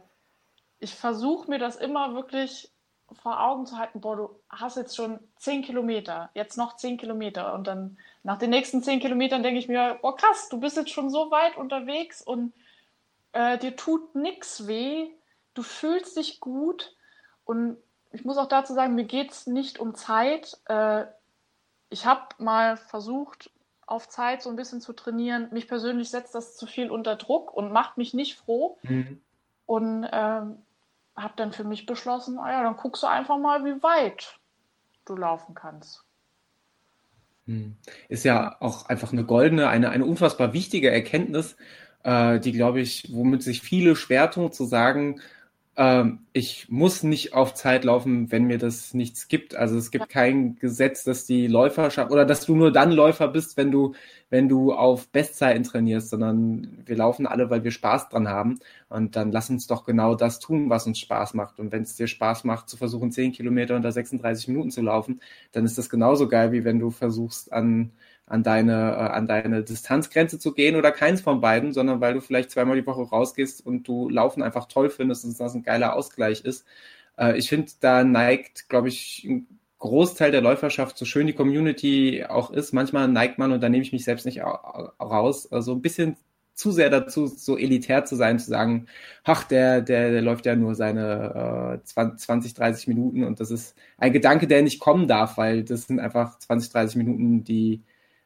ich 0.80 0.94
versuche 0.94 1.48
mir 1.48 1.58
das 1.58 1.76
immer 1.76 2.14
wirklich 2.14 2.70
vor 3.14 3.40
Augen 3.40 3.66
zu 3.66 3.78
halten, 3.78 4.00
boah, 4.00 4.16
du 4.16 4.30
hast 4.48 4.76
jetzt 4.76 4.96
schon 4.96 5.18
zehn 5.36 5.62
Kilometer, 5.62 6.30
jetzt 6.34 6.56
noch 6.56 6.76
zehn 6.76 6.96
Kilometer. 6.96 7.54
Und 7.54 7.66
dann 7.66 7.98
nach 8.22 8.38
den 8.38 8.50
nächsten 8.50 8.82
zehn 8.82 9.00
Kilometern 9.00 9.42
denke 9.42 9.58
ich 9.58 9.68
mir, 9.68 9.98
boah, 10.02 10.16
krass, 10.16 10.48
du 10.48 10.60
bist 10.60 10.76
jetzt 10.76 10.90
schon 10.90 11.10
so 11.10 11.30
weit 11.30 11.56
unterwegs 11.56 12.22
und 12.22 12.52
äh, 13.32 13.58
dir 13.58 13.76
tut 13.76 14.14
nichts 14.14 14.66
weh, 14.66 15.08
du 15.54 15.62
fühlst 15.62 16.16
dich 16.16 16.40
gut. 16.40 16.94
Und 17.44 17.76
ich 18.12 18.24
muss 18.24 18.38
auch 18.38 18.48
dazu 18.48 18.74
sagen, 18.74 18.94
mir 18.94 19.04
geht 19.04 19.32
es 19.32 19.46
nicht 19.46 19.78
um 19.78 19.94
Zeit. 19.94 20.58
Äh, 20.66 21.04
ich 21.90 22.06
habe 22.06 22.22
mal 22.38 22.76
versucht, 22.76 23.50
auf 23.86 24.08
Zeit 24.08 24.42
so 24.42 24.50
ein 24.50 24.56
bisschen 24.56 24.80
zu 24.80 24.92
trainieren. 24.92 25.48
Mich 25.52 25.68
persönlich 25.68 26.10
setzt 26.10 26.34
das 26.34 26.56
zu 26.56 26.66
viel 26.66 26.90
unter 26.90 27.16
Druck 27.16 27.52
und 27.52 27.72
macht 27.72 27.98
mich 27.98 28.14
nicht 28.14 28.36
froh. 28.36 28.78
Mhm. 28.82 29.20
Und 29.66 30.08
ähm, 30.10 30.62
habe 31.16 31.34
dann 31.36 31.52
für 31.52 31.64
mich 31.64 31.86
beschlossen, 31.86 32.38
ah 32.38 32.50
ja, 32.50 32.62
dann 32.62 32.76
guckst 32.76 33.02
du 33.02 33.06
einfach 33.06 33.38
mal, 33.38 33.64
wie 33.64 33.82
weit 33.82 34.38
du 35.04 35.16
laufen 35.16 35.54
kannst. 35.54 36.04
Hm. 37.46 37.76
Ist 38.08 38.24
ja 38.24 38.56
auch 38.60 38.86
einfach 38.88 39.12
eine 39.12 39.24
goldene, 39.24 39.68
eine, 39.68 39.90
eine 39.90 40.06
unfassbar 40.06 40.52
wichtige 40.52 40.90
Erkenntnis, 40.90 41.56
äh, 42.02 42.40
die, 42.40 42.52
glaube 42.52 42.80
ich, 42.80 43.12
womit 43.12 43.42
sich 43.42 43.60
viele 43.60 43.96
schwer 43.96 44.30
tun, 44.30 44.52
zu 44.52 44.64
sagen, 44.64 45.20
ähm, 45.76 46.20
ich 46.32 46.68
muss 46.68 47.02
nicht 47.02 47.34
auf 47.34 47.54
Zeit 47.54 47.84
laufen, 47.84 48.30
wenn 48.30 48.44
mir 48.44 48.58
das 48.58 48.94
nichts 48.94 49.28
gibt. 49.28 49.56
Also 49.56 49.76
es 49.76 49.90
gibt 49.90 50.08
kein 50.08 50.56
Gesetz, 50.56 51.04
dass 51.04 51.26
die 51.26 51.46
Läuferschaft 51.48 52.12
oder 52.12 52.24
dass 52.24 52.46
du 52.46 52.54
nur 52.54 52.72
dann 52.72 52.92
Läufer 52.92 53.28
bist, 53.28 53.56
wenn 53.56 53.72
du, 53.72 53.94
wenn 54.30 54.48
du 54.48 54.72
auf 54.72 55.08
Bestzeiten 55.08 55.64
trainierst, 55.64 56.10
sondern 56.10 56.82
wir 56.86 56.96
laufen 56.96 57.26
alle, 57.26 57.50
weil 57.50 57.64
wir 57.64 57.72
Spaß 57.72 58.08
dran 58.08 58.28
haben. 58.28 58.60
Und 58.88 59.16
dann 59.16 59.32
lass 59.32 59.50
uns 59.50 59.66
doch 59.66 59.84
genau 59.84 60.14
das 60.14 60.38
tun, 60.38 60.70
was 60.70 60.86
uns 60.86 61.00
Spaß 61.00 61.34
macht. 61.34 61.58
Und 61.58 61.72
wenn 61.72 61.82
es 61.82 61.96
dir 61.96 62.06
Spaß 62.06 62.44
macht, 62.44 62.68
zu 62.68 62.76
versuchen, 62.76 63.10
10 63.10 63.32
Kilometer 63.32 63.74
unter 63.74 63.90
36 63.90 64.48
Minuten 64.48 64.70
zu 64.70 64.82
laufen, 64.82 65.20
dann 65.52 65.64
ist 65.64 65.76
das 65.76 65.90
genauso 65.90 66.28
geil, 66.28 66.52
wie 66.52 66.64
wenn 66.64 66.78
du 66.78 66.90
versuchst, 66.90 67.52
an 67.52 67.90
an 68.26 68.42
deine, 68.42 68.92
äh, 68.92 69.10
an 69.12 69.26
deine 69.26 69.62
Distanzgrenze 69.62 70.38
zu 70.38 70.52
gehen 70.54 70.76
oder 70.76 70.92
keins 70.92 71.20
von 71.20 71.40
beiden, 71.40 71.72
sondern 71.72 72.00
weil 72.00 72.14
du 72.14 72.20
vielleicht 72.20 72.50
zweimal 72.50 72.76
die 72.76 72.86
Woche 72.86 73.02
rausgehst 73.02 73.64
und 73.64 73.86
du 73.86 74.08
Laufen 74.08 74.42
einfach 74.42 74.66
toll 74.66 74.90
findest 74.90 75.24
und 75.24 75.38
das 75.38 75.54
ein 75.54 75.62
geiler 75.62 75.94
Ausgleich 75.94 76.44
ist. 76.44 76.66
Äh, 77.18 77.38
ich 77.38 77.48
finde, 77.48 77.72
da 77.80 78.04
neigt, 78.04 78.68
glaube 78.68 78.88
ich, 78.88 79.24
ein 79.28 79.46
Großteil 79.78 80.30
der 80.30 80.40
Läuferschaft, 80.40 80.96
so 80.96 81.04
schön 81.04 81.26
die 81.26 81.34
Community 81.34 82.24
auch 82.26 82.50
ist, 82.50 82.72
manchmal 82.72 83.08
neigt 83.08 83.38
man, 83.38 83.52
und 83.52 83.62
da 83.62 83.68
nehme 83.68 83.82
ich 83.82 83.92
mich 83.92 84.04
selbst 84.04 84.24
nicht 84.24 84.40
raus, 84.42 85.42
so 85.44 85.56
also 85.56 85.72
ein 85.72 85.82
bisschen 85.82 86.16
zu 86.54 86.70
sehr 86.70 86.88
dazu, 86.88 87.26
so 87.26 87.58
elitär 87.58 88.04
zu 88.04 88.16
sein, 88.16 88.38
zu 88.38 88.48
sagen, 88.48 88.86
ach, 89.24 89.44
der, 89.44 89.82
der, 89.82 90.10
der 90.12 90.22
läuft 90.22 90.46
ja 90.46 90.56
nur 90.56 90.74
seine 90.74 91.80
äh, 91.82 92.16
20, 92.16 92.54
30 92.54 92.88
Minuten 92.88 93.24
und 93.24 93.40
das 93.40 93.50
ist 93.50 93.76
ein 93.98 94.12
Gedanke, 94.12 94.46
der 94.46 94.62
nicht 94.62 94.80
kommen 94.80 95.08
darf, 95.08 95.36
weil 95.36 95.64
das 95.64 95.86
sind 95.86 96.00
einfach 96.00 96.38
20, 96.38 96.70
30 96.72 96.96
Minuten, 96.96 97.44
die 97.44 97.82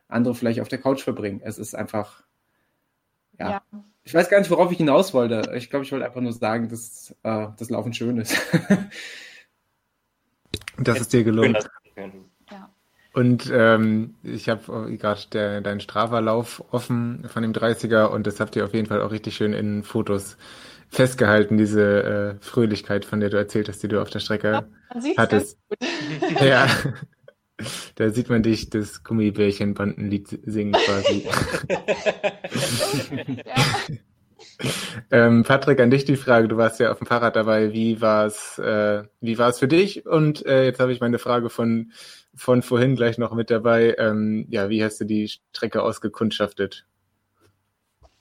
andere 0.08 0.34
vielleicht 0.34 0.60
auf 0.60 0.68
der 0.68 0.78
Couch 0.78 1.02
verbringen. 1.02 1.40
Es 1.44 1.58
ist 1.58 1.74
einfach, 1.74 2.22
ja. 3.38 3.50
ja. 3.50 3.62
Ich 4.02 4.14
weiß 4.14 4.30
gar 4.30 4.38
nicht, 4.38 4.50
worauf 4.50 4.72
ich 4.72 4.78
hinaus 4.78 5.12
wollte. 5.12 5.52
Ich 5.54 5.68
glaube, 5.68 5.84
ich 5.84 5.92
wollte 5.92 6.06
einfach 6.06 6.22
nur 6.22 6.32
sagen, 6.32 6.70
dass 6.70 7.14
äh, 7.22 7.48
das 7.58 7.68
Laufen 7.68 7.92
schön 7.92 8.16
ist. 8.16 8.34
das 10.78 11.00
ist 11.00 11.12
dir 11.12 11.24
gelungen. 11.24 11.56
Und 13.12 13.50
ähm, 13.52 14.14
ich 14.22 14.48
habe 14.48 14.96
gerade 14.96 15.62
deinen 15.62 15.80
Strava-Lauf 15.80 16.64
offen 16.70 17.28
von 17.28 17.42
dem 17.42 17.52
30er 17.52 18.06
und 18.06 18.26
das 18.26 18.38
habt 18.38 18.54
ihr 18.56 18.64
auf 18.64 18.74
jeden 18.74 18.86
Fall 18.86 19.02
auch 19.02 19.10
richtig 19.10 19.34
schön 19.34 19.52
in 19.52 19.82
Fotos 19.82 20.36
festgehalten, 20.88 21.58
diese 21.58 22.02
äh, 22.02 22.34
Fröhlichkeit, 22.40 23.04
von 23.04 23.20
der 23.20 23.30
du 23.30 23.36
erzählt 23.36 23.68
hast, 23.68 23.82
die 23.82 23.88
du 23.88 24.00
auf 24.00 24.10
der 24.10 24.20
Strecke 24.20 24.52
ja, 24.52 24.64
man 24.94 25.04
hattest. 25.16 25.58
ja, 26.40 26.66
da 27.96 28.10
sieht 28.10 28.28
man 28.28 28.42
dich 28.42 28.70
das 28.70 29.04
Gummibärchen-Bandenlied 29.04 30.40
singen 30.44 30.72
quasi. 30.72 31.28
ähm, 35.10 35.44
Patrick, 35.44 35.80
an 35.80 35.90
dich 35.90 36.04
die 36.04 36.16
Frage. 36.16 36.48
Du 36.48 36.56
warst 36.56 36.80
ja 36.80 36.90
auf 36.90 36.98
dem 36.98 37.06
Fahrrad 37.06 37.36
dabei. 37.36 37.72
Wie 37.72 38.00
war 38.00 38.26
es? 38.26 38.58
Äh, 38.58 39.04
wie 39.20 39.38
für 39.58 39.68
dich? 39.68 40.06
Und 40.06 40.44
äh, 40.46 40.64
jetzt 40.64 40.80
habe 40.80 40.92
ich 40.92 41.00
meine 41.00 41.18
Frage 41.18 41.50
von 41.50 41.92
von 42.34 42.62
vorhin 42.62 42.94
gleich 42.94 43.18
noch 43.18 43.34
mit 43.34 43.50
dabei. 43.50 43.96
Ähm, 43.98 44.46
ja, 44.48 44.68
wie 44.68 44.84
hast 44.84 45.00
du 45.00 45.04
die 45.04 45.28
Strecke 45.28 45.82
ausgekundschaftet? 45.82 46.86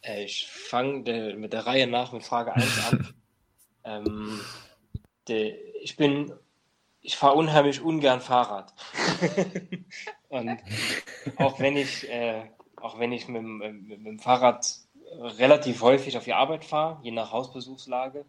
Äh, 0.01 0.25
ich 0.25 0.47
fange 0.49 1.35
mit 1.37 1.53
der 1.53 1.67
Reihe 1.67 1.87
nach 1.87 2.13
mit 2.13 2.23
Frage 2.23 2.53
1 2.53 2.91
an. 2.91 3.07
ähm, 3.83 4.39
de, 5.27 5.55
ich 5.81 5.97
bin, 5.97 6.33
ich 7.07 7.17
fahre 7.17 7.35
unheimlich 7.35 7.81
ungern 7.81 8.21
Fahrrad. 8.21 8.73
Und 10.29 10.59
auch 11.37 11.59
wenn 11.59 11.77
ich, 11.77 12.09
äh, 12.09 12.43
auch 12.75 12.99
wenn 12.99 13.11
ich 13.11 13.27
mit, 13.27 13.41
mit, 13.41 13.87
mit, 13.87 14.05
dem 14.05 14.19
Fahrrad 14.19 14.67
relativ 15.19 15.81
häufig 15.81 16.17
auf 16.17 16.25
die 16.25 16.33
Arbeit 16.33 16.65
fahre, 16.65 16.99
je 17.01 17.11
nach 17.11 17.31
Hausbesuchslage, 17.31 18.25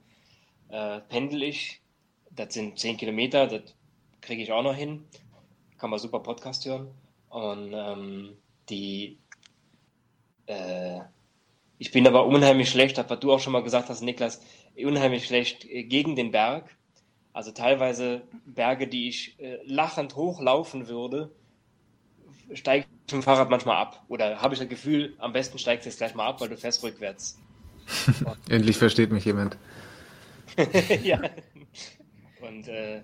äh, 0.69 1.01
pendel 1.09 1.43
ich. 1.43 1.83
Das 2.31 2.55
sind 2.55 2.79
10 2.79 2.97
Kilometer, 2.97 3.47
das 3.47 3.75
kriege 4.21 4.43
ich 4.43 4.53
auch 4.53 4.63
noch 4.63 4.75
hin 4.75 5.05
kann 5.79 5.91
man 5.91 5.99
super 5.99 6.21
Podcast 6.21 6.67
hören. 6.67 6.89
Und 7.31 7.73
ähm, 7.73 8.37
die, 8.69 9.19
äh, 10.47 11.01
ich 11.79 11.93
bin 11.93 12.07
aber 12.07 12.27
unheimlich 12.27 12.69
schlecht, 12.69 12.99
was 12.99 13.21
du 13.21 13.33
auch 13.33 13.41
schon 13.41 13.53
mal 13.53 13.63
gesagt 13.63 13.89
hast, 13.89 14.03
Niklas, 14.03 14.43
unheimlich 14.77 15.27
schlecht 15.27 15.65
äh, 15.65 15.85
gegen 15.85 16.17
den 16.17 16.31
Berg. 16.31 16.77
Also 17.39 17.53
teilweise 17.53 18.23
Berge, 18.47 18.89
die 18.89 19.09
ich 19.09 19.39
äh, 19.39 19.59
lachend 19.65 20.17
hochlaufen 20.17 20.89
würde, 20.89 21.31
steige 22.53 22.85
ich 22.85 22.91
mit 22.91 23.13
dem 23.13 23.23
Fahrrad 23.23 23.49
manchmal 23.49 23.77
ab. 23.77 24.05
Oder 24.09 24.43
habe 24.43 24.55
ich 24.55 24.59
das 24.59 24.69
Gefühl, 24.69 25.15
am 25.21 25.33
besten 25.33 25.57
steigst 25.57 25.87
du 25.87 25.91
jetzt 25.91 25.99
gleich 25.99 26.17
mal 26.17 26.27
ab, 26.27 26.41
weil 26.41 26.49
du 26.49 26.57
fährst 26.57 26.83
rückwärts. 26.83 27.39
Endlich 28.49 28.77
versteht 28.77 29.13
mich 29.13 29.25
jemand. 29.25 29.57
ja. 31.05 31.21
Und 32.41 32.67
äh, 32.67 33.03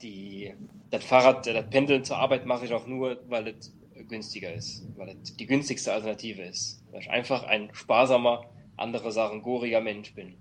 die, 0.00 0.54
das 0.92 1.04
Fahrrad, 1.04 1.44
das 1.44 1.68
Pendeln 1.68 2.04
zur 2.04 2.18
Arbeit 2.18 2.46
mache 2.46 2.66
ich 2.66 2.72
auch 2.72 2.86
nur, 2.86 3.24
weil 3.28 3.48
es 3.48 3.74
günstiger 4.06 4.54
ist, 4.54 4.86
weil 4.96 5.16
es 5.20 5.34
die 5.34 5.46
günstigste 5.46 5.92
Alternative 5.92 6.42
ist. 6.42 6.80
Weil 6.92 7.00
ich 7.00 7.10
einfach 7.10 7.42
ein 7.42 7.70
sparsamer, 7.74 8.44
andere 8.76 9.10
sagen 9.10 9.42
goriger 9.42 9.80
Mensch 9.80 10.14
bin. 10.14 10.36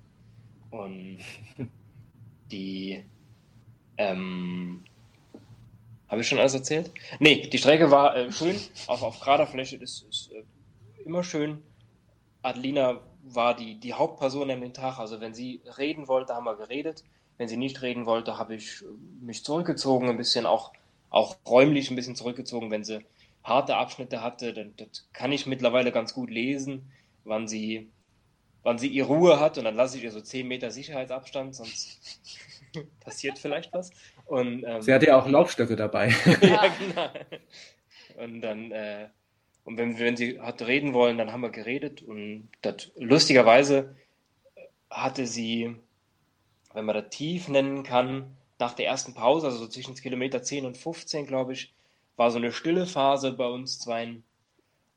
Und 0.69 1.17
die, 2.51 3.03
ähm, 3.97 4.83
habe 6.07 6.21
ich 6.21 6.27
schon 6.27 6.39
alles 6.39 6.53
erzählt? 6.53 6.91
Nee, 7.19 7.47
die 7.47 7.57
Strecke 7.57 7.89
war 7.89 8.15
äh, 8.15 8.31
schön, 8.31 8.55
auch 8.87 9.01
auf 9.01 9.19
gerader 9.19 9.47
Fläche 9.47 9.77
ist, 9.77 10.05
ist 10.09 10.31
äh, 10.31 10.43
immer 11.05 11.23
schön. 11.23 11.63
Adelina 12.43 12.99
war 13.23 13.55
die, 13.55 13.79
die 13.79 13.93
Hauptperson 13.93 14.51
an 14.51 14.61
dem 14.61 14.73
Tag, 14.73 14.99
also 14.99 15.21
wenn 15.21 15.33
sie 15.33 15.61
reden 15.77 16.07
wollte, 16.07 16.35
haben 16.35 16.45
wir 16.45 16.55
geredet. 16.55 17.03
Wenn 17.37 17.47
sie 17.47 17.57
nicht 17.57 17.81
reden 17.81 18.05
wollte, 18.05 18.37
habe 18.37 18.53
ich 18.55 18.83
mich 19.21 19.43
zurückgezogen, 19.43 20.09
ein 20.09 20.17
bisschen 20.17 20.45
auch, 20.45 20.71
auch 21.09 21.35
räumlich 21.47 21.89
ein 21.89 21.95
bisschen 21.95 22.15
zurückgezogen. 22.15 22.69
Wenn 22.69 22.83
sie 22.83 22.99
harte 23.43 23.75
Abschnitte 23.75 24.21
hatte, 24.21 24.53
dann 24.53 24.73
das 24.77 25.07
kann 25.13 25.31
ich 25.31 25.47
mittlerweile 25.47 25.91
ganz 25.91 26.13
gut 26.13 26.29
lesen, 26.29 26.91
wann 27.23 27.47
sie, 27.47 27.89
wann 28.61 28.77
sie 28.77 28.87
ihre 28.87 29.07
Ruhe 29.07 29.39
hat 29.39 29.57
und 29.57 29.63
dann 29.63 29.75
lasse 29.75 29.97
ich 29.97 30.03
ihr 30.03 30.11
so 30.11 30.21
10 30.21 30.47
Meter 30.47 30.69
Sicherheitsabstand, 30.69 31.55
sonst 31.55 31.99
passiert 32.99 33.39
vielleicht 33.39 33.73
was. 33.73 33.91
Und, 34.25 34.63
ähm, 34.65 34.81
sie 34.81 34.93
hatte 34.93 35.07
ja 35.07 35.17
auch 35.17 35.27
Laufstöcke 35.27 35.75
dabei. 35.75 36.09
ja, 36.41 36.67
genau. 36.79 37.09
Und 38.23 38.41
dann, 38.41 38.71
äh, 38.71 39.07
und 39.63 39.77
wenn, 39.77 39.97
wenn 39.99 40.17
sie 40.17 40.39
hat 40.39 40.61
reden 40.61 40.93
wollen, 40.93 41.17
dann 41.17 41.31
haben 41.31 41.41
wir 41.41 41.49
geredet 41.49 42.01
und 42.01 42.49
das, 42.61 42.91
lustigerweise 42.95 43.95
hatte 44.89 45.25
sie 45.25 45.75
wenn 46.73 46.85
man 46.85 46.95
das 46.95 47.09
tief 47.09 47.47
nennen 47.47 47.83
kann, 47.83 48.35
nach 48.59 48.73
der 48.73 48.87
ersten 48.87 49.13
Pause, 49.13 49.47
also 49.47 49.59
so 49.59 49.67
zwischen 49.67 49.95
Kilometer 49.95 50.41
10 50.41 50.65
und 50.65 50.77
15, 50.77 51.25
glaube 51.25 51.53
ich, 51.53 51.73
war 52.15 52.31
so 52.31 52.37
eine 52.37 52.51
stille 52.51 52.85
Phase 52.85 53.33
bei 53.33 53.47
uns 53.47 53.79
zwei. 53.79 54.15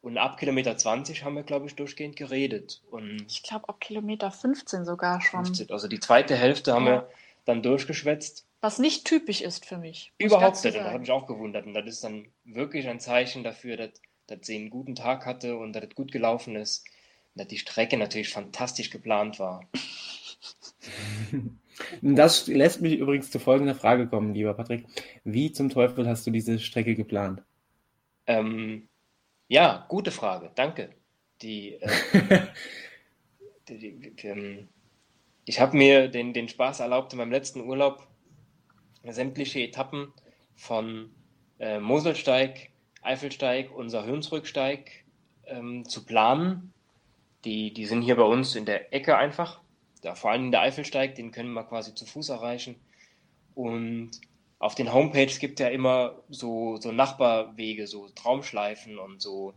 Und 0.03 0.18
ab 0.18 0.39
Kilometer 0.39 0.77
20 0.77 1.24
haben 1.24 1.35
wir, 1.35 1.43
glaube 1.43 1.66
ich, 1.66 1.74
durchgehend 1.74 2.16
geredet. 2.16 2.83
Und 2.91 3.24
ich 3.29 3.43
glaube, 3.43 3.68
ab 3.68 3.81
Kilometer 3.81 4.31
15 4.31 4.85
sogar 4.85 5.20
schon. 5.20 5.45
15, 5.45 5.70
also 5.70 5.89
die 5.89 5.99
zweite 5.99 6.37
Hälfte 6.37 6.70
ja. 6.70 6.77
haben 6.77 6.87
wir 6.87 7.09
dann 7.47 7.62
durchgeschwätzt. 7.62 8.47
Was 8.61 8.78
nicht 8.78 9.07
typisch 9.07 9.40
ist 9.40 9.64
für 9.64 9.78
mich. 9.78 10.12
Überhaupt 10.18 10.62
nicht, 10.62 10.76
das 10.76 10.84
habe 10.84 11.05
ich 11.05 11.11
auch 11.11 11.26
gewundert. 11.26 11.66
Und 11.66 11.74
das 11.74 11.86
ist 11.86 12.05
dann 12.05 12.26
wirklich 12.44 12.88
ein 12.88 13.01
Zeichen 13.01 13.44
dafür, 13.44 13.76
dass, 13.76 13.90
dass 14.26 14.40
sie 14.42 14.57
einen 14.57 14.70
guten 14.70 14.94
Tag 14.94 15.24
hatte 15.24 15.57
und 15.57 15.72
dass 15.72 15.84
es 15.84 15.94
gut 15.94 16.12
gelaufen 16.12 16.57
ist. 16.57 16.84
Und 17.34 17.40
dass 17.40 17.49
die 17.49 17.59
Strecke 17.59 17.97
natürlich 17.97 18.28
fantastisch 18.28 18.90
geplant 18.90 19.38
war. 19.38 19.66
Das 22.01 22.47
lässt 22.47 22.80
mich 22.80 22.99
übrigens 22.99 23.30
zu 23.30 23.38
folgender 23.38 23.74
Frage 23.74 24.07
kommen, 24.07 24.32
lieber 24.32 24.55
Patrick. 24.55 24.86
Wie 25.24 25.53
zum 25.53 25.68
Teufel 25.68 26.09
hast 26.09 26.26
du 26.26 26.30
diese 26.30 26.59
Strecke 26.59 26.94
geplant? 26.94 27.42
Ähm, 28.26 28.88
ja, 29.49 29.84
gute 29.88 30.11
Frage, 30.11 30.51
danke. 30.55 30.90
Die, 31.42 31.74
äh, 31.74 31.88
die, 33.68 33.78
die, 33.78 34.16
die 34.16 34.26
ähm, 34.26 34.68
ich 35.47 35.61
habe 35.61 35.76
mir 35.76 36.09
den, 36.09 36.34
den 36.34 36.49
Spaß 36.49 36.80
erlaubt, 36.80 37.12
in 37.12 37.18
meinem 37.18 37.32
letzten 37.32 37.61
Urlaub 37.61 38.07
sämtliche 39.03 39.61
Etappen 39.61 40.12
von 40.55 41.11
äh, 41.59 41.78
Moselsteig, 41.78 42.70
Eifelsteig, 43.03 43.74
unser 43.74 44.05
Hürnsrücksteig 44.05 45.05
ähm, 45.47 45.88
zu 45.88 46.05
planen. 46.05 46.72
Die, 47.44 47.72
die 47.72 47.86
sind 47.86 48.03
hier 48.03 48.16
bei 48.16 48.24
uns 48.24 48.57
in 48.57 48.66
der 48.66 48.92
Ecke 48.92 49.16
einfach 49.16 49.61
ja, 50.07 50.14
vor 50.14 50.30
allem 50.30 50.53
der 50.53 50.61
Eifelsteig, 50.61 51.16
den 51.16 51.32
können 51.32 51.53
wir 51.53 51.64
quasi 51.64 51.92
zu 51.92 52.07
Fuß 52.07 52.28
erreichen. 52.28 52.76
Und 53.57 54.12
auf 54.61 54.76
den 54.76 54.92
Homepages 54.92 55.40
gibt 55.40 55.59
es 55.59 55.64
ja 55.64 55.70
immer 55.70 56.14
so, 56.28 56.76
so 56.76 56.92
Nachbarwege, 56.92 57.88
so 57.88 58.09
Traumschleifen 58.14 59.01
und 59.01 59.20
so 59.20 59.53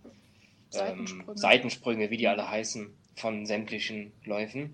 Seitensprünge. 0.71 1.31
Ähm, 1.31 1.37
Seitensprünge, 1.37 2.09
wie 2.09 2.17
die 2.17 2.27
alle 2.27 2.49
heißen, 2.49 2.91
von 3.15 3.45
sämtlichen 3.45 4.11
Läufen. 4.23 4.73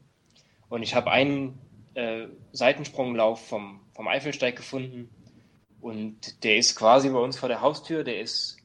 Und 0.69 0.83
ich 0.83 0.95
habe 0.95 1.11
einen 1.11 1.59
äh, 1.93 2.27
Seitensprunglauf 2.51 3.47
vom, 3.47 3.81
vom 3.93 4.07
Eifelsteig 4.07 4.55
gefunden 4.55 5.09
und 5.81 6.43
der 6.43 6.57
ist 6.57 6.75
quasi 6.75 7.09
bei 7.09 7.19
uns 7.19 7.37
vor 7.37 7.49
der 7.49 7.61
Haustür, 7.61 8.03
der 8.03 8.19
ist 8.19 8.57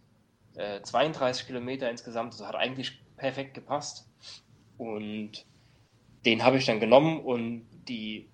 äh, 0.55 0.81
32 0.83 1.47
Kilometer 1.47 1.91
insgesamt, 1.91 2.33
also 2.33 2.47
hat 2.47 2.57
eigentlich 2.57 3.01
perfekt 3.17 3.55
gepasst. 3.55 4.09
Und 4.79 5.45
den 6.25 6.43
habe 6.45 6.57
ich 6.57 6.67
dann 6.67 6.81
genommen 6.81 7.21
und 7.21 7.67
die 7.87 8.29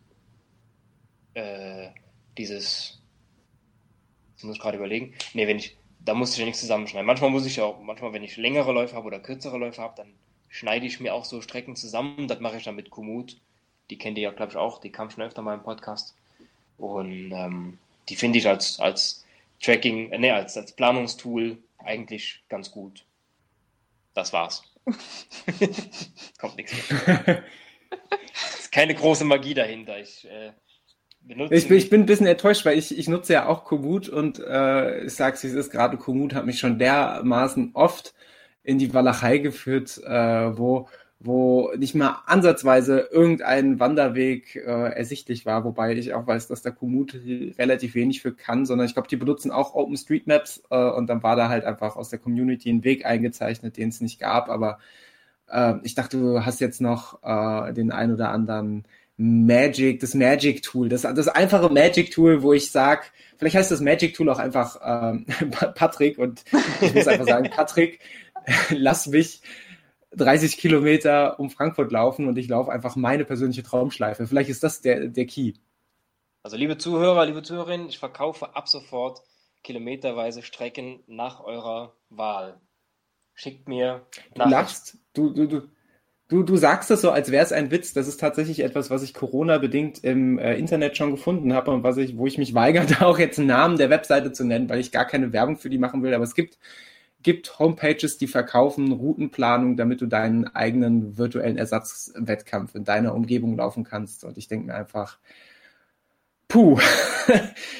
äh, 1.34 1.88
dieses 2.38 3.02
das 4.36 4.44
muss 4.44 4.56
ich 4.56 4.62
gerade 4.62 4.76
überlegen. 4.76 5.14
Nee, 5.32 5.46
wenn 5.48 5.58
ich, 5.58 5.76
da 5.98 6.14
muss 6.14 6.32
ich 6.32 6.38
ja 6.38 6.44
nichts 6.44 6.60
zusammenschneiden. 6.60 7.06
Manchmal 7.06 7.30
muss 7.30 7.46
ich 7.46 7.60
auch, 7.60 7.80
manchmal, 7.80 8.12
wenn 8.12 8.22
ich 8.22 8.36
längere 8.36 8.72
Läufe 8.72 8.94
habe 8.94 9.06
oder 9.06 9.18
kürzere 9.18 9.58
Läufe 9.58 9.80
habe, 9.80 9.94
dann 9.96 10.12
schneide 10.48 10.86
ich 10.86 11.00
mir 11.00 11.14
auch 11.14 11.24
so 11.24 11.40
Strecken 11.40 11.74
zusammen. 11.74 12.28
Das 12.28 12.40
mache 12.40 12.58
ich 12.58 12.64
dann 12.64 12.76
mit 12.76 12.90
Komoot. 12.90 13.38
Die 13.90 13.98
kennt 13.98 14.18
ihr 14.18 14.24
ja, 14.24 14.30
glaube 14.30 14.52
ich, 14.52 14.56
auch. 14.56 14.80
Die 14.80 14.90
kam 14.90 15.10
schon 15.10 15.24
öfter 15.24 15.42
mal 15.42 15.54
im 15.54 15.62
Podcast. 15.62 16.14
Und 16.78 17.32
ähm, 17.32 17.78
die 18.08 18.16
finde 18.16 18.38
ich 18.38 18.48
als, 18.48 18.80
als 18.80 19.24
Tracking, 19.62 20.12
äh, 20.12 20.18
nee, 20.18 20.30
als, 20.30 20.56
als 20.56 20.72
Planungstool 20.72 21.58
eigentlich 21.78 22.42
ganz 22.48 22.70
gut. 22.70 23.04
das 24.14 24.32
war's. 24.32 24.62
Kommt 26.38 26.56
nichts 26.56 26.74
mehr. 27.06 27.42
ist 28.58 28.72
keine 28.72 28.94
große 28.94 29.24
Magie 29.24 29.54
dahinter. 29.54 29.98
Ich, 29.98 30.26
äh, 30.28 30.52
ich, 31.50 31.68
bin, 31.68 31.76
ich 31.76 31.90
bin 31.90 32.02
ein 32.02 32.06
bisschen 32.06 32.26
enttäuscht, 32.26 32.64
weil 32.64 32.78
ich, 32.78 32.96
ich 32.96 33.08
nutze 33.08 33.32
ja 33.32 33.46
auch 33.46 33.64
Komoot 33.64 34.08
und 34.08 34.38
äh, 34.38 35.04
ich 35.04 35.14
sag's 35.14 35.42
wie 35.42 35.48
es 35.48 35.54
ist, 35.54 35.70
gerade 35.70 35.96
Komoot 35.96 36.34
hat 36.34 36.46
mich 36.46 36.58
schon 36.58 36.78
dermaßen 36.78 37.70
oft 37.74 38.14
in 38.62 38.78
die 38.78 38.94
Walachei 38.94 39.38
geführt, 39.38 39.98
äh, 40.04 40.56
wo 40.56 40.88
wo 41.18 41.72
nicht 41.76 41.94
mal 41.94 42.22
ansatzweise 42.26 43.08
irgendein 43.10 43.80
Wanderweg 43.80 44.56
äh, 44.56 44.92
ersichtlich 44.92 45.46
war, 45.46 45.64
wobei 45.64 45.94
ich 45.94 46.12
auch 46.12 46.26
weiß, 46.26 46.46
dass 46.48 46.62
der 46.62 46.72
Komoot 46.72 47.14
relativ 47.58 47.94
wenig 47.94 48.20
für 48.20 48.34
kann, 48.34 48.66
sondern 48.66 48.86
ich 48.86 48.94
glaube, 48.94 49.08
die 49.08 49.16
benutzen 49.16 49.50
auch 49.50 49.74
OpenStreetMaps 49.74 50.64
äh, 50.70 50.90
und 50.90 51.08
dann 51.08 51.22
war 51.22 51.36
da 51.36 51.48
halt 51.48 51.64
einfach 51.64 51.96
aus 51.96 52.10
der 52.10 52.18
Community 52.18 52.70
ein 52.70 52.84
Weg 52.84 53.06
eingezeichnet, 53.06 53.78
den 53.78 53.88
es 53.88 54.00
nicht 54.00 54.20
gab, 54.20 54.50
aber 54.50 54.78
äh, 55.50 55.74
ich 55.84 55.94
dachte, 55.94 56.18
du 56.18 56.44
hast 56.44 56.60
jetzt 56.60 56.80
noch 56.80 57.22
äh, 57.22 57.72
den 57.72 57.92
ein 57.92 58.12
oder 58.12 58.30
anderen 58.30 58.84
Magic, 59.16 60.00
das 60.00 60.14
Magic 60.14 60.62
Tool, 60.62 60.90
das, 60.90 61.02
das 61.02 61.28
einfache 61.28 61.72
Magic 61.72 62.10
Tool, 62.10 62.42
wo 62.42 62.52
ich 62.52 62.70
sag, 62.70 63.10
vielleicht 63.38 63.56
heißt 63.56 63.70
das 63.70 63.80
Magic 63.80 64.14
Tool 64.14 64.28
auch 64.28 64.38
einfach 64.38 64.78
ähm, 64.84 65.24
Patrick 65.74 66.18
und 66.18 66.44
ich 66.82 66.94
muss 66.94 67.08
einfach 67.08 67.26
sagen, 67.26 67.48
Patrick, 67.56 68.00
lass 68.68 69.06
mich 69.06 69.40
30 70.16 70.56
Kilometer 70.56 71.38
um 71.38 71.50
Frankfurt 71.50 71.92
laufen 71.92 72.26
und 72.26 72.38
ich 72.38 72.48
laufe 72.48 72.72
einfach 72.72 72.96
meine 72.96 73.24
persönliche 73.24 73.62
Traumschleife. 73.62 74.26
Vielleicht 74.26 74.50
ist 74.50 74.62
das 74.62 74.80
der, 74.80 75.08
der 75.08 75.26
Key. 75.26 75.54
Also 76.42 76.56
liebe 76.56 76.78
Zuhörer, 76.78 77.26
liebe 77.26 77.42
Zuhörerinnen, 77.42 77.88
ich 77.88 77.98
verkaufe 77.98 78.54
ab 78.54 78.68
sofort 78.68 79.22
kilometerweise 79.62 80.42
Strecken 80.42 81.00
nach 81.06 81.42
eurer 81.42 81.92
Wahl. 82.08 82.60
Schickt 83.34 83.68
mir 83.68 84.06
Du 84.34 84.48
lachst, 84.48 84.96
du, 85.12 85.30
du, 85.30 85.46
du, 85.46 85.68
du, 86.28 86.42
du 86.44 86.56
sagst 86.56 86.88
das 86.88 87.02
so, 87.02 87.10
als 87.10 87.30
wäre 87.30 87.44
es 87.44 87.52
ein 87.52 87.70
Witz. 87.70 87.92
Das 87.92 88.08
ist 88.08 88.18
tatsächlich 88.18 88.60
etwas, 88.60 88.90
was 88.90 89.02
ich 89.02 89.12
Corona-bedingt 89.12 90.04
im 90.04 90.38
äh, 90.38 90.54
Internet 90.54 90.96
schon 90.96 91.10
gefunden 91.10 91.52
habe 91.52 91.72
und 91.72 91.82
was 91.82 91.96
ich, 91.96 92.16
wo 92.16 92.26
ich 92.26 92.38
mich 92.38 92.54
weigerte, 92.54 93.04
auch 93.04 93.18
jetzt 93.18 93.38
einen 93.38 93.48
Namen 93.48 93.76
der 93.76 93.90
Webseite 93.90 94.32
zu 94.32 94.44
nennen, 94.44 94.68
weil 94.68 94.80
ich 94.80 94.92
gar 94.92 95.04
keine 95.04 95.32
Werbung 95.32 95.56
für 95.56 95.68
die 95.68 95.78
machen 95.78 96.02
will. 96.02 96.14
Aber 96.14 96.24
es 96.24 96.34
gibt 96.34 96.58
gibt 97.26 97.58
Homepages, 97.58 98.18
die 98.18 98.28
verkaufen 98.28 98.92
Routenplanung, 98.92 99.76
damit 99.76 100.00
du 100.00 100.06
deinen 100.06 100.46
eigenen 100.46 101.18
virtuellen 101.18 101.58
Ersatzwettkampf 101.58 102.76
in 102.76 102.84
deiner 102.84 103.16
Umgebung 103.16 103.56
laufen 103.56 103.82
kannst. 103.82 104.22
Und 104.22 104.38
ich 104.38 104.46
denke 104.46 104.68
mir 104.68 104.76
einfach, 104.76 105.18
puh, 106.46 106.78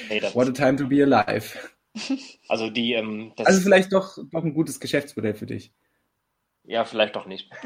hey, 0.09 0.21
what 0.33 0.49
a 0.49 0.51
time 0.51 0.75
to 0.75 0.85
be 0.85 1.01
alive. 1.01 1.57
Also 2.47 2.69
die, 2.69 2.93
ähm, 2.93 3.33
also 3.37 3.59
vielleicht 3.59 3.91
doch, 3.91 4.19
doch 4.31 4.43
ein 4.43 4.53
gutes 4.53 4.79
Geschäftsmodell 4.79 5.33
für 5.33 5.47
dich. 5.47 5.73
Ja, 6.63 6.85
vielleicht 6.85 7.15
doch 7.15 7.25
nicht. 7.25 7.49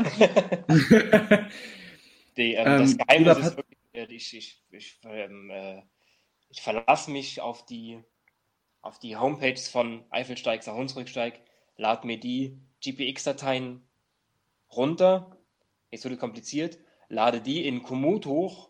die, 2.37 2.53
ähm, 2.53 2.65
das 2.65 2.91
ähm, 2.91 2.97
Geheimnis 2.97 3.37
ist 3.39 3.57
wirklich, 3.57 3.79
äh, 3.91 4.05
ich, 4.05 4.37
ich, 4.37 4.63
ich, 4.71 4.99
ähm, 5.03 5.49
äh, 5.49 5.81
ich 6.49 6.61
verlasse 6.61 7.11
mich 7.11 7.41
auf 7.41 7.65
die, 7.65 8.01
auf 8.81 8.99
die 8.99 9.17
Homepages 9.17 9.67
von 9.67 10.05
Eifelsteig, 10.11 10.65
Hunsrücksteig 10.65 11.41
lade 11.81 12.05
mir 12.05 12.19
die 12.19 12.59
GPX-Dateien 12.81 13.81
runter, 14.71 15.35
jetzt 15.89 16.03
wird 16.03 16.13
es 16.13 16.19
kompliziert, 16.19 16.77
lade 17.09 17.41
die 17.41 17.65
in 17.65 17.81
Komoot 17.81 18.27
hoch, 18.27 18.69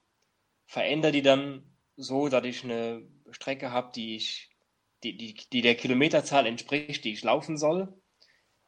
verändere 0.66 1.12
die 1.12 1.22
dann 1.22 1.64
so, 1.97 2.30
dass 2.30 2.45
ich 2.45 2.64
eine 2.64 3.05
Strecke 3.32 3.72
habe, 3.72 3.91
die 3.93 4.16
ich, 4.16 4.49
die, 5.03 5.18
die, 5.18 5.34
die 5.34 5.62
der 5.62 5.76
Kilometerzahl 5.76 6.45
entspricht, 6.45 7.03
die 7.03 7.12
ich 7.12 7.24
laufen 7.24 7.57
soll. 7.57 7.93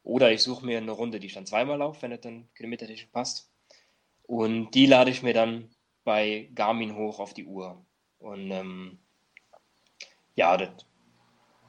Oder 0.04 0.34
ich 0.34 0.42
suche 0.42 0.66
mir 0.66 0.78
eine 0.78 0.92
Runde, 0.92 1.22
die 1.22 1.28
ich 1.28 1.34
dann 1.34 1.46
zweimal 1.46 1.78
laufe, 1.78 2.02
wenn 2.02 2.12
es 2.12 2.20
dann 2.20 2.50
kilometertechnisch 2.56 3.12
passt. 3.12 3.50
Und 4.24 4.72
die 4.72 4.86
lade 4.86 5.10
ich 5.10 5.24
mir 5.24 5.34
dann 5.34 5.74
bei 6.04 6.50
Garmin 6.54 6.98
hoch 6.98 7.20
auf 7.20 7.34
die 7.34 7.46
Uhr. 7.46 7.86
Und 8.20 8.52
ähm, 8.52 9.00
ja, 10.36 10.58
das 10.58 10.86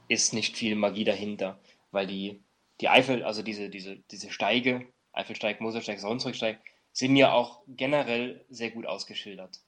ist 0.08 0.34
nicht 0.34 0.56
viel 0.56 0.74
Magie 0.74 1.04
dahinter, 1.04 1.60
weil 1.92 2.08
die 2.08 2.43
die 2.80 2.88
Eifel, 2.88 3.22
also 3.22 3.42
diese, 3.42 3.68
diese, 3.70 3.96
diese 4.10 4.30
Steige, 4.30 4.86
Eifelsteig, 5.12 5.60
Moselsteig, 5.60 6.00
Sonnenrücksteig, 6.00 6.58
sind 6.92 7.16
ja 7.16 7.32
auch 7.32 7.62
generell 7.68 8.44
sehr 8.50 8.70
gut 8.70 8.86
ausgeschildert. 8.86 9.60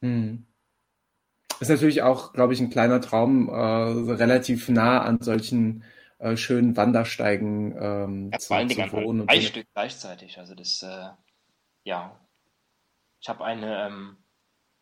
Hm. 0.00 0.46
Ist 1.60 1.68
natürlich 1.68 2.02
auch, 2.02 2.32
glaube 2.32 2.52
ich, 2.52 2.60
ein 2.60 2.70
kleiner 2.70 3.00
Traum, 3.00 3.48
äh, 3.48 3.52
relativ 3.52 4.68
nah 4.68 5.02
an 5.02 5.20
solchen 5.20 5.82
äh, 6.18 6.36
schönen 6.36 6.76
Wandersteigen 6.76 7.76
ähm, 7.80 8.30
ja, 8.32 8.38
zu, 8.38 8.48
vor 8.48 8.56
allen 8.58 8.68
Dingen 8.68 8.90
zu 8.90 8.96
wohnen. 8.96 9.26
Drei 9.26 9.40
Stück 9.40 9.66
gleichzeitig. 9.72 10.38
Also 10.38 10.54
das, 10.54 10.82
äh, 10.82 11.08
ja. 11.84 12.18
Ich 13.20 13.28
habe 13.28 13.44
eine, 13.44 13.86
ähm, 13.86 14.16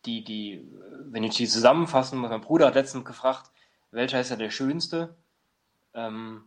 die, 0.05 0.23
die, 0.23 0.67
wenn 1.05 1.23
ich 1.23 1.35
die 1.35 1.47
zusammenfassen 1.47 2.19
muss, 2.19 2.29
mein 2.29 2.41
Bruder 2.41 2.67
hat 2.67 2.75
letztens 2.75 3.05
gefragt, 3.05 3.51
welcher 3.89 4.19
ist 4.19 4.29
ja 4.29 4.35
der 4.35 4.51
schönste? 4.51 5.15
Ähm, 5.95 6.43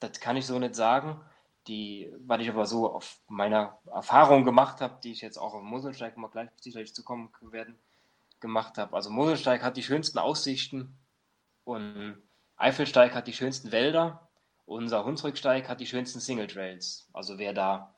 das 0.00 0.20
kann 0.20 0.36
ich 0.36 0.46
so 0.46 0.58
nicht 0.58 0.74
sagen. 0.74 1.20
Die, 1.68 2.12
weil 2.20 2.40
ich 2.40 2.48
aber 2.48 2.64
so 2.64 2.88
auf 2.92 3.18
meiner 3.26 3.78
Erfahrung 3.86 4.44
gemacht 4.44 4.80
habe, 4.80 5.00
die 5.02 5.10
ich 5.10 5.20
jetzt 5.20 5.36
auch 5.36 5.52
auf 5.52 5.62
Moselsteig 5.62 6.16
mal 6.16 6.28
gleich 6.28 6.48
sicherlich 6.60 6.94
zukommen 6.94 7.28
werden, 7.40 7.76
gemacht 8.38 8.78
habe. 8.78 8.94
Also 8.94 9.10
Moselsteig 9.10 9.64
hat 9.64 9.76
die 9.76 9.82
schönsten 9.82 10.18
Aussichten 10.18 10.96
und 11.64 12.22
Eifelsteig 12.56 13.14
hat 13.14 13.26
die 13.26 13.32
schönsten 13.32 13.72
Wälder. 13.72 14.28
Unser 14.64 15.04
Hunsrücksteig 15.04 15.68
hat 15.68 15.80
die 15.80 15.86
schönsten 15.86 16.20
Single 16.20 16.46
Trails. 16.46 17.08
Also 17.12 17.38
wer 17.38 17.52
da 17.52 17.96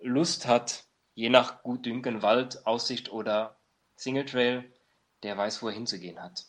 Lust 0.00 0.46
hat, 0.46 0.84
je 1.14 1.30
nach 1.30 1.62
Gutdünken, 1.64 2.22
Wald, 2.22 2.64
Aussicht 2.64 3.10
oder 3.10 3.56
Single 3.96 4.24
Trail, 4.24 4.72
der 5.24 5.36
weiß, 5.36 5.62
wo 5.62 5.68
er 5.68 5.74
hinzugehen 5.74 6.22
hat. 6.22 6.46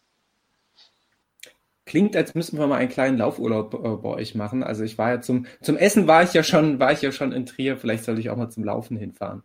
Klingt, 1.90 2.16
als 2.16 2.34
müssten 2.36 2.60
wir 2.60 2.68
mal 2.68 2.78
einen 2.78 2.90
kleinen 2.90 3.18
Laufurlaub 3.18 3.74
äh, 3.74 3.98
bei 3.98 4.10
euch 4.10 4.36
machen. 4.36 4.62
Also 4.62 4.84
ich 4.84 5.00
war 5.00 5.10
ja 5.10 5.22
zum, 5.22 5.48
zum 5.60 5.76
Essen 5.76 6.06
war 6.06 6.22
ich 6.22 6.34
ja 6.34 6.44
schon, 6.44 6.80
war 6.80 6.92
ich 6.92 7.02
ja 7.02 7.12
schon 7.12 7.32
in 7.32 7.48
Trier. 7.48 7.78
Vielleicht 7.78 8.04
sollte 8.04 8.22
ich 8.22 8.30
auch 8.30 8.38
mal 8.38 8.52
zum 8.52 8.64
Laufen 8.64 8.96
hinfahren. 8.96 9.42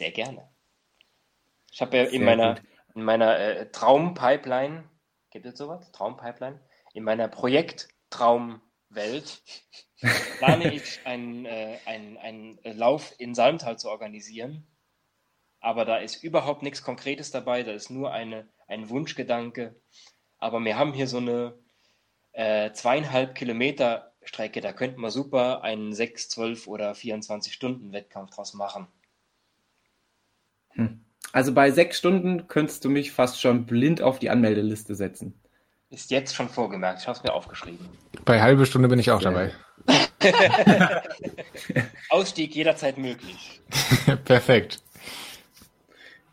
Sehr 0.00 0.10
gerne. 0.10 0.48
Ich 1.70 1.80
habe 1.80 1.96
ja 1.96 2.02
in 2.02 2.24
meiner, 2.24 2.56
in 2.96 3.04
meiner 3.04 3.38
äh, 3.38 3.70
Traumpipeline, 3.70 4.82
gibt 5.30 5.46
es 5.46 5.56
sowas? 5.56 5.92
Traumpipeline? 5.92 6.58
In 6.92 7.04
meiner 7.04 7.28
Projekttraumwelt 7.28 9.42
plane 10.38 10.74
ich 10.74 10.98
einen, 11.04 11.46
äh, 11.46 11.76
einen, 11.86 12.16
einen 12.16 12.58
Lauf 12.64 13.14
in 13.18 13.36
Salmtal 13.36 13.78
zu 13.78 13.90
organisieren. 13.90 14.66
Aber 15.60 15.84
da 15.84 15.98
ist 15.98 16.24
überhaupt 16.24 16.64
nichts 16.64 16.82
Konkretes 16.82 17.30
dabei, 17.30 17.62
da 17.62 17.70
ist 17.70 17.90
nur 17.90 18.10
eine, 18.10 18.48
ein 18.66 18.88
Wunschgedanke. 18.88 19.80
Aber 20.38 20.58
wir 20.64 20.76
haben 20.76 20.92
hier 20.92 21.06
so 21.06 21.18
eine, 21.18 21.56
äh, 22.36 22.70
zweieinhalb 22.72 23.34
Kilometer 23.34 24.12
Strecke, 24.22 24.60
da 24.60 24.72
könnte 24.72 25.00
man 25.00 25.10
super 25.10 25.62
einen 25.62 25.94
6, 25.94 26.28
12 26.28 26.66
oder 26.66 26.94
24 26.94 27.52
Stunden 27.52 27.92
Wettkampf 27.92 28.34
draus 28.34 28.52
machen. 28.52 28.86
Hm. 30.70 31.00
Also 31.32 31.54
bei 31.54 31.70
sechs 31.70 31.98
Stunden 31.98 32.46
könntest 32.46 32.84
du 32.84 32.90
mich 32.90 33.12
fast 33.12 33.40
schon 33.40 33.64
blind 33.64 34.02
auf 34.02 34.18
die 34.18 34.28
Anmeldeliste 34.28 34.94
setzen. 34.94 35.40
Ist 35.88 36.10
jetzt 36.10 36.34
schon 36.34 36.48
vorgemerkt, 36.48 37.00
ich 37.00 37.08
habe 37.08 37.16
es 37.16 37.24
mir 37.24 37.32
aufgeschrieben. 37.32 37.88
Bei 38.24 38.42
halbe 38.42 38.66
Stunde 38.66 38.88
bin 38.88 38.98
ich 38.98 39.10
auch 39.10 39.22
dabei. 39.22 39.52
Ausstieg 42.10 42.54
jederzeit 42.54 42.98
möglich. 42.98 43.62
Perfekt. 44.24 44.82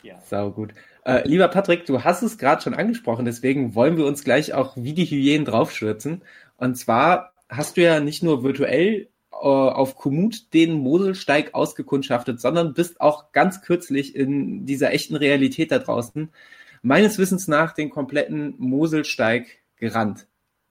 Ja. 0.02 0.20
Sau 0.26 0.52
gut. 0.52 0.74
Äh, 1.06 1.28
lieber 1.28 1.48
Patrick, 1.50 1.86
du 1.86 2.04
hast 2.04 2.22
es 2.22 2.38
gerade 2.38 2.62
schon 2.62 2.74
angesprochen, 2.74 3.26
deswegen 3.26 3.76
wollen 3.76 3.98
wir 3.98 4.06
uns 4.06 4.24
gleich 4.24 4.54
auch 4.54 4.78
wie 4.78 4.94
die 4.94 5.06
Hyänen 5.06 5.46
draufstürzen. 5.46 6.24
Und 6.56 6.76
zwar 6.76 7.34
hast 7.50 7.78
du 7.78 7.82
ja 7.82 8.00
nicht 8.00 8.24
nur 8.24 8.44
virtuell 8.44 9.10
äh, 9.32 9.36
auf 9.36 9.96
Komoot 9.96 10.54
den 10.54 10.74
Moselsteig 10.74 11.54
ausgekundschaftet, 11.54 12.40
sondern 12.40 12.74
bist 12.74 13.02
auch 13.02 13.32
ganz 13.34 13.62
kürzlich 13.62 14.16
in 14.16 14.66
dieser 14.66 14.94
echten 14.94 15.16
Realität 15.16 15.72
da 15.72 15.80
draußen 15.80 16.32
meines 16.82 17.18
Wissens 17.18 17.48
nach 17.48 17.74
den 17.74 17.90
kompletten 17.90 18.56
Moselsteig 18.58 19.48
gerannt. 19.78 20.28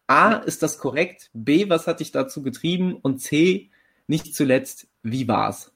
A, 0.07 0.35
ist 0.35 0.63
das 0.63 0.79
korrekt? 0.79 1.31
B, 1.33 1.69
was 1.69 1.87
hat 1.87 2.01
dich 2.01 2.13
dazu 2.13 2.43
getrieben? 2.43 2.95
Und 2.95 3.19
C, 3.19 3.71
nicht 4.07 4.35
zuletzt, 4.35 4.89
wie 5.03 5.27
war's? 5.29 5.73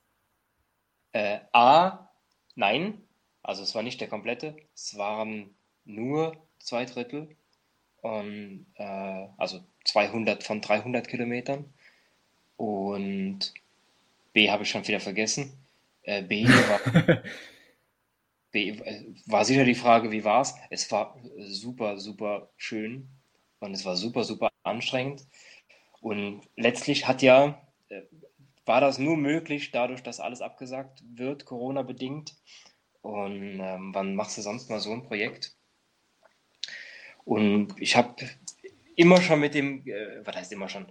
Äh, 1.13 1.39
A, 1.53 2.11
nein, 2.55 3.03
also 3.47 3.63
es 3.63 3.75
war 3.75 3.83
nicht 3.83 4.01
der 4.01 4.09
komplette, 4.09 4.57
es 4.75 4.97
waren 4.97 5.55
nur 5.85 6.37
zwei 6.59 6.85
Drittel, 6.85 7.37
und, 8.07 8.67
äh, 8.77 9.29
also 9.37 9.61
200 9.85 10.45
von 10.45 10.61
300 10.61 11.09
Kilometern. 11.09 11.73
Und 12.57 13.53
B 14.33 14.51
habe 14.51 14.63
ich 14.63 14.71
schon 14.71 14.87
wieder 14.87 15.01
vergessen. 15.01 15.53
Äh, 16.03 16.23
B, 16.23 16.47
war, 16.47 17.23
B 18.53 18.71
äh, 18.71 19.05
war 19.27 19.45
sicher 19.45 19.65
die 19.65 19.75
Frage, 19.75 20.13
wie 20.13 20.25
war 20.25 20.43
es? 20.43 20.55
Es 20.71 20.91
war 20.93 21.19
super, 21.39 21.99
super 21.99 22.49
schön 22.57 23.09
und 23.59 23.75
es 23.75 23.85
war 23.85 23.97
super, 23.97 24.23
super 24.25 24.51
anstrengend. 24.63 25.27
Und 26.01 26.43
letztlich 26.57 27.09
hat 27.09 27.23
ja, 27.23 27.61
äh, 27.89 28.03
war 28.65 28.81
das 28.81 28.99
nur 28.99 29.17
möglich, 29.17 29.73
dadurch, 29.73 30.03
dass 30.03 30.21
alles 30.21 30.43
abgesagt 30.43 31.03
wird, 31.15 31.45
Corona-bedingt. 31.45 32.37
Und 33.07 33.61
ähm, 33.61 33.95
wann 33.95 34.17
machst 34.17 34.37
du 34.37 34.43
sonst 34.43 34.69
mal 34.69 34.81
so 34.81 34.93
ein 34.93 35.05
Projekt? 35.05 35.55
Und 37.25 37.69
ich 37.79 37.95
habe 37.95 38.17
immer 38.97 39.23
schon 39.23 39.39
mit 39.39 39.55
dem, 39.55 39.87
äh, 39.87 40.27
was 40.27 40.35
heißt 40.35 40.53
immer 40.53 40.69
schon, 40.69 40.87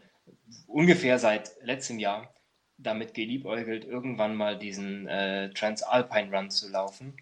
ungefähr 0.65 1.19
seit 1.19 1.51
letztem 1.61 1.99
Jahr 1.99 2.33
damit 2.77 3.13
geliebäugelt, 3.13 3.83
irgendwann 3.83 4.33
mal 4.33 4.57
diesen 4.57 5.07
äh, 5.07 5.49
Transalpine 5.49 6.33
Run 6.33 6.49
zu 6.49 6.69
laufen. 6.69 7.17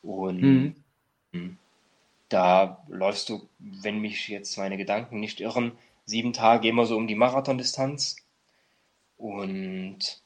Und 0.00 0.40
mhm. 0.40 0.74
Hm, 1.32 1.58
da 2.28 2.84
läufst 2.86 3.28
du, 3.30 3.48
wenn 3.58 3.98
mich 3.98 4.28
jetzt 4.28 4.56
meine 4.58 4.76
Gedanken 4.76 5.18
nicht 5.18 5.40
irren, 5.40 5.72
sieben 6.04 6.32
Tage 6.32 6.68
immer 6.68 6.86
so 6.86 6.96
um 6.96 7.08
die 7.08 7.16
Marathondistanz. 7.16 8.14
Und 9.16 10.22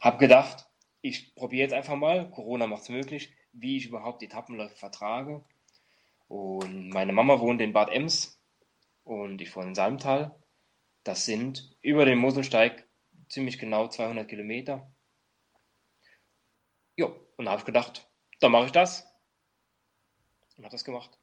habe 0.00 0.16
gedacht, 0.16 0.66
ich 1.02 1.34
probiere 1.34 1.64
jetzt 1.64 1.74
einfach 1.74 1.96
mal, 1.96 2.30
Corona 2.30 2.66
macht 2.66 2.84
es 2.84 2.88
möglich, 2.88 3.30
wie 3.52 3.76
ich 3.76 3.86
überhaupt 3.86 4.22
Etappenläufe 4.22 4.76
vertrage. 4.76 5.44
Und 6.28 6.90
meine 6.90 7.12
Mama 7.12 7.40
wohnt 7.40 7.60
in 7.60 7.72
Bad 7.72 7.90
Ems 7.90 8.40
und 9.04 9.40
ich 9.40 9.54
wohne 9.54 9.68
in 9.68 9.74
Salmtal. 9.74 10.34
Das 11.04 11.24
sind 11.24 11.76
über 11.82 12.04
den 12.04 12.18
Moselsteig 12.18 12.88
ziemlich 13.28 13.58
genau 13.58 13.88
200 13.88 14.28
Kilometer. 14.28 14.90
Jo, 16.96 17.14
und 17.36 17.46
da 17.46 17.52
habe 17.52 17.60
ich 17.60 17.66
gedacht, 17.66 18.08
dann 18.40 18.52
mache 18.52 18.66
ich 18.66 18.72
das. 18.72 19.06
Und 20.56 20.64
habe 20.64 20.72
das 20.72 20.84
gemacht. 20.84 21.18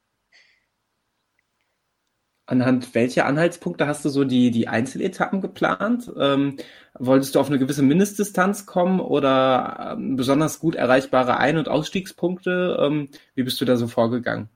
Anhand 2.50 2.96
welcher 2.96 3.28
Anhaltspunkte 3.28 3.86
hast 3.86 4.04
du 4.04 4.10
so 4.10 4.24
die, 4.24 4.50
die 4.50 4.68
Einzeletappen 4.68 5.40
geplant? 5.40 6.12
Ähm, 6.20 6.58
wolltest 6.98 7.36
du 7.36 7.40
auf 7.40 7.48
eine 7.48 7.60
gewisse 7.60 7.84
Mindestdistanz 7.84 8.66
kommen 8.66 9.00
oder 9.00 9.92
ähm, 9.94 10.16
besonders 10.16 10.60
gut 10.60 10.74
erreichbare 10.74 11.38
Ein- 11.38 11.58
und 11.58 11.68
Ausstiegspunkte? 11.68 12.76
Ähm, 12.82 13.10
wie 13.36 13.44
bist 13.44 13.62
du 13.62 13.66
da 13.66 13.78
so 13.78 13.88
vorgegangen? 13.88 14.50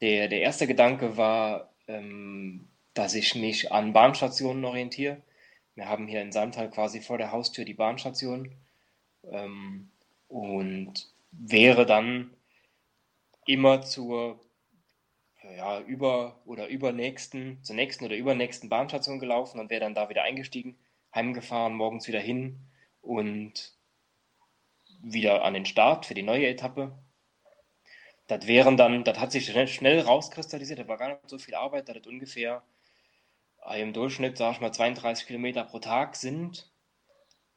Der, 0.00 0.26
der 0.26 0.40
erste 0.40 0.66
Gedanke 0.66 1.16
war, 1.16 1.72
ähm, 1.86 2.66
dass 2.94 3.14
ich 3.14 3.36
mich 3.36 3.70
an 3.70 3.92
Bahnstationen 3.92 4.64
orientiere. 4.64 5.18
Wir 5.76 5.88
haben 5.88 6.08
hier 6.08 6.22
in 6.22 6.32
Sandtal 6.32 6.68
quasi 6.68 7.00
vor 7.00 7.16
der 7.16 7.30
Haustür 7.30 7.64
die 7.64 7.74
Bahnstation 7.74 8.50
ähm, 9.30 9.88
und 10.26 11.06
wäre 11.30 11.86
dann 11.86 12.30
immer 13.46 13.82
zur 13.82 14.40
ja, 15.56 15.80
über 15.80 16.40
oder 16.44 16.68
übernächsten, 16.68 17.62
zur 17.62 17.76
nächsten 17.76 18.04
oder 18.04 18.16
übernächsten 18.16 18.68
Bahnstation 18.68 19.18
gelaufen 19.18 19.60
und 19.60 19.70
wäre 19.70 19.80
dann 19.80 19.94
da 19.94 20.08
wieder 20.08 20.22
eingestiegen, 20.22 20.78
heimgefahren, 21.14 21.74
morgens 21.74 22.08
wieder 22.08 22.20
hin 22.20 22.60
und 23.00 23.74
wieder 25.02 25.44
an 25.44 25.54
den 25.54 25.66
Start 25.66 26.06
für 26.06 26.14
die 26.14 26.22
neue 26.22 26.46
Etappe. 26.46 26.98
Das 28.26 28.46
wären 28.46 28.76
dann, 28.76 29.02
das 29.04 29.18
hat 29.18 29.32
sich 29.32 29.46
schnell, 29.46 29.66
schnell 29.66 30.00
rauskristallisiert, 30.00 30.78
da 30.78 30.88
war 30.88 30.98
gar 30.98 31.08
nicht 31.08 31.28
so 31.28 31.38
viel 31.38 31.54
Arbeit, 31.54 31.88
da 31.88 31.94
das 31.94 32.06
ungefähr 32.06 32.62
äh, 33.66 33.82
im 33.82 33.92
Durchschnitt, 33.92 34.38
sag 34.38 34.54
ich 34.54 34.60
mal, 34.60 34.72
32 34.72 35.26
Kilometer 35.26 35.64
pro 35.64 35.78
Tag 35.78 36.16
sind. 36.16 36.70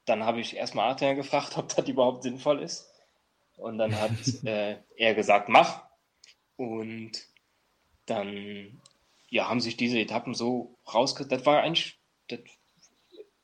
Dann 0.06 0.24
habe 0.26 0.42
ich 0.42 0.56
erstmal 0.56 0.92
Adrian 0.92 1.16
gefragt, 1.16 1.58
ob 1.58 1.70
das 1.76 1.88
überhaupt 1.88 2.24
sinnvoll 2.24 2.62
ist. 2.62 2.90
Und 3.58 3.78
dann 3.78 4.00
hat 4.00 4.12
äh, 4.46 4.78
er 4.96 5.14
gesagt, 5.14 5.50
mach. 5.50 5.84
Und 6.56 7.33
dann 8.06 8.82
ja, 9.30 9.50
haben 9.50 9.62
sich 9.62 9.78
diese 9.78 10.00
Etappen 10.00 10.34
so 10.34 10.76
rausgekriegt. 10.94 11.32
Das 11.32 11.46
war 11.46 11.62
eigentlich, 11.62 11.98
das 12.28 12.40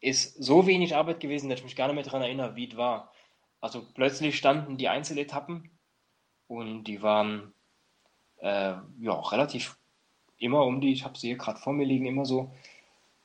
ist 0.02 0.44
so 0.44 0.68
wenig 0.68 0.96
Arbeit 0.96 1.20
gewesen, 1.20 1.50
dass 1.50 1.60
ich 1.60 1.66
mich 1.66 1.76
gar 1.76 1.88
nicht 1.88 1.96
mehr 1.96 2.04
daran 2.04 2.22
erinnere, 2.22 2.56
wie 2.56 2.70
es 2.70 2.78
war. 2.78 3.12
Also 3.62 3.86
plötzlich 3.94 4.38
standen 4.38 4.78
die 4.78 4.88
Einzeletappen 4.88 5.70
und 6.48 6.86
die 6.86 7.02
waren 7.02 7.54
äh, 8.38 8.76
ja 9.00 9.20
relativ 9.32 9.78
immer 10.38 10.66
um 10.66 10.80
die, 10.80 10.94
ich 10.94 11.04
habe 11.04 11.18
sie 11.18 11.28
hier 11.28 11.38
gerade 11.38 11.60
vor 11.60 11.74
mir 11.74 11.86
liegen, 11.86 12.06
immer 12.06 12.26
so 12.26 12.52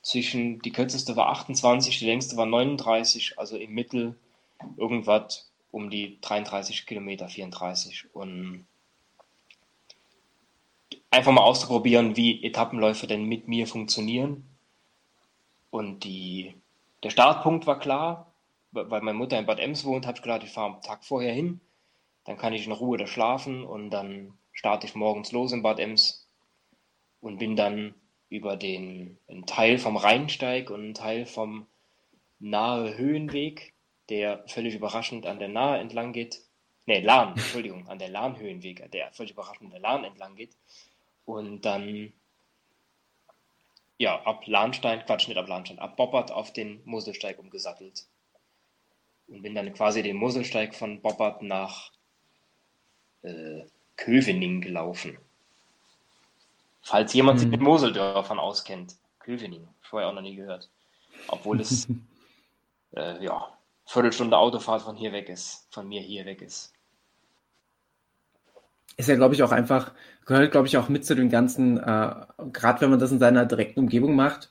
zwischen, 0.03 0.61
die 0.61 0.73
kürzeste 0.73 1.17
war 1.17 1.29
28, 1.31 1.99
die 1.99 2.07
längste 2.07 2.37
war 2.37 2.47
39, 2.47 3.39
also 3.39 3.57
im 3.57 3.73
Mittel 3.73 4.19
irgendwas 4.77 5.51
um 5.71 5.91
die 5.91 6.21
33 6.21 6.87
Kilometer, 6.87 7.29
34. 7.29 8.15
Und 8.15 8.67
einfach 11.15 11.33
mal 11.33 11.43
auszuprobieren, 11.43 12.17
wie 12.17 12.45
Etappenläufe 12.45 13.07
denn 13.07 13.25
mit 13.25 13.49
mir 13.49 13.67
funktionieren. 13.67 14.45
Und 15.71 16.05
die, 16.05 16.55
der 17.03 17.11
Startpunkt 17.11 17.67
war 17.67 17.79
klar, 17.79 18.33
weil 18.73 19.01
meine 19.01 19.19
Mutter 19.19 19.39
in 19.39 19.47
Bad 19.47 19.61
Ems 19.61 19.85
wohnt, 19.85 20.07
habe 20.07 20.17
ich 20.17 20.23
gedacht, 20.23 20.43
ich 20.43 20.51
fahre 20.51 20.75
am 20.75 20.83
Tag 20.83 21.05
vorher 21.05 21.33
hin, 21.33 21.61
dann 22.25 22.37
kann 22.37 22.53
ich 22.53 22.67
in 22.67 22.73
Ruhe 22.73 22.99
da 22.99 23.07
schlafen 23.07 23.65
und 23.65 23.91
dann 23.91 24.35
starte 24.53 24.87
ich 24.87 24.95
morgens 24.95 25.33
los 25.33 25.53
in 25.53 25.63
Bad 25.63 25.79
Ems 25.79 26.29
und 27.21 27.39
bin 27.39 27.57
dann 27.57 27.95
über 28.29 28.57
den 28.57 29.19
einen 29.29 29.47
Teil 29.47 29.79
vom 29.79 29.97
Rheinsteig 29.97 30.71
und 30.71 30.81
einen 30.81 30.95
Teil 30.95 31.27
vom 31.27 31.67
Nahe 32.41 32.97
Höhenweg, 32.97 33.75
der 34.09 34.45
völlig 34.49 34.75
überraschend 34.75 35.27
an 35.27 35.39
der 35.39 35.49
Nahe 35.49 35.79
entlang 35.79 36.13
geht. 36.13 36.41
Ne, 36.87 37.01
Lahn, 37.01 37.29
Entschuldigung, 37.37 37.89
an 37.89 37.99
der 37.99 38.09
Lahnhöhenweg, 38.09 38.91
der 38.91 39.13
völlig 39.13 39.33
überraschend 39.33 39.67
an 39.67 39.71
der 39.71 39.81
Lahn 39.81 40.05
entlang 40.05 40.35
geht, 40.35 40.57
und 41.25 41.63
dann, 41.63 42.13
ja, 43.99 44.21
ab 44.23 44.47
Lahnstein, 44.47 45.05
Quatsch, 45.05 45.29
nicht 45.29 45.37
ab 45.37 45.49
Lahnstein, 45.49 45.79
ab 45.79 45.97
Boppert 45.97 46.31
auf 46.31 46.53
den 46.53 46.83
Moselsteig 46.85 47.39
umgesattelt. 47.39 48.07
Und 49.29 49.43
bin 49.43 49.55
dann 49.55 49.73
quasi 49.73 50.03
den 50.03 50.17
Moselsteig 50.17 50.75
von 50.75 51.01
Boppert 51.01 51.43
nach 51.43 51.91
äh, 53.23 53.63
Kövening 53.97 54.61
gelaufen. 54.61 55.19
Falls 56.83 57.15
jemand 57.15 57.39
sich 57.39 57.47
hm. 57.47 57.53
mit 57.53 57.61
Moseldörfern 57.63 58.39
auskennt. 58.39 58.97
Kövening, 59.21 59.67
vorher 59.81 60.11
auch 60.11 60.13
noch 60.13 60.21
nie 60.21 60.37
gehört. 60.37 60.69
Obwohl 61.29 61.61
es, 61.61 61.89
äh, 62.97 63.25
ja, 63.25 63.57
Viertelstunde 63.87 64.37
Autofahrt 64.37 64.83
von 64.83 64.97
hier 64.97 65.13
weg 65.13 65.31
ist, 65.31 65.67
von 65.73 65.89
mir 65.89 66.03
hier 66.03 66.27
weg 66.27 66.43
ist 66.43 66.75
ist 68.97 69.09
ja, 69.09 69.17
glaube 69.17 69.35
ich, 69.35 69.43
auch 69.43 69.53
einfach, 69.53 69.93
gehört, 70.27 70.53
glaube 70.53 70.67
ich, 70.67 70.77
auch 70.77 70.89
mit 70.89 71.05
zu 71.05 71.15
den 71.15 71.29
ganzen, 71.31 71.79
äh, 71.79 72.15
gerade 72.53 72.81
wenn 72.81 72.91
man 72.91 72.99
das 72.99 73.13
in 73.13 73.19
seiner 73.19 73.47
direkten 73.47 73.81
Umgebung 73.81 74.17
macht, 74.17 74.51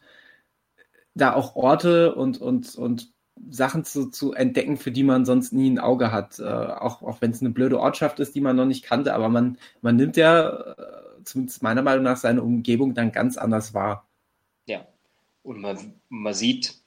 da 1.16 1.34
auch 1.34 1.56
Orte 1.56 2.16
und, 2.16 2.40
und, 2.40 2.76
und 2.76 3.14
Sachen 3.50 3.84
zu, 3.84 4.10
zu 4.10 4.34
entdecken, 4.34 4.78
für 4.78 4.92
die 4.92 5.04
man 5.04 5.26
sonst 5.26 5.54
nie 5.54 5.70
ein 5.70 5.80
Auge 5.80 6.12
hat. 6.12 6.40
Äh, 6.40 6.44
auch 6.44 7.02
auch 7.02 7.22
wenn 7.22 7.32
es 7.32 7.42
eine 7.42 7.50
blöde 7.50 7.80
Ortschaft 7.80 8.20
ist, 8.20 8.36
die 8.36 8.42
man 8.42 8.56
noch 8.56 8.66
nicht 8.66 8.84
kannte, 8.84 9.14
aber 9.14 9.30
man, 9.30 9.58
man 9.82 9.96
nimmt 9.96 10.18
ja, 10.18 10.50
äh, 10.50 11.24
zumindest 11.24 11.64
meiner 11.64 11.82
Meinung 11.82 12.04
nach, 12.04 12.18
seine 12.18 12.44
Umgebung 12.44 12.94
dann 12.94 13.12
ganz 13.12 13.38
anders 13.38 13.74
wahr. 13.74 14.08
Ja, 14.68 14.88
und 15.44 15.62
man, 15.62 15.94
man 16.10 16.34
sieht 16.34 16.82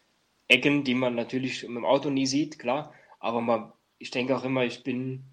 Ecken, 0.49 0.85
die 0.85 0.95
man 0.95 1.15
natürlich 1.15 1.63
mit 1.67 1.77
dem 1.77 1.85
Auto 1.85 2.11
nie 2.11 2.27
sieht, 2.27 2.59
klar, 2.59 2.93
aber 3.19 3.41
man, 3.41 3.73
ich 3.99 4.11
denke 4.11 4.37
auch 4.37 4.45
immer, 4.45 4.65
ich 4.65 4.85
bin 4.85 5.25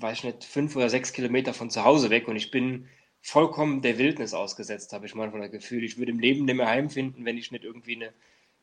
weiß 0.00 0.18
ich 0.18 0.24
nicht, 0.24 0.44
fünf 0.44 0.76
oder 0.76 0.88
sechs 0.90 1.12
Kilometer 1.12 1.54
von 1.54 1.70
zu 1.70 1.84
Hause 1.84 2.10
weg 2.10 2.28
und 2.28 2.36
ich 2.36 2.50
bin 2.50 2.88
vollkommen 3.20 3.82
der 3.82 3.98
Wildnis 3.98 4.34
ausgesetzt, 4.34 4.92
habe 4.92 5.06
ich 5.06 5.14
manchmal 5.14 5.42
das 5.42 5.50
Gefühl. 5.50 5.84
Ich 5.84 5.98
würde 5.98 6.12
im 6.12 6.20
Leben 6.20 6.44
nicht 6.44 6.54
mehr 6.54 6.68
heimfinden, 6.68 7.24
wenn 7.24 7.36
ich 7.36 7.50
nicht 7.50 7.64
irgendwie 7.64 7.96
eine, 7.96 8.12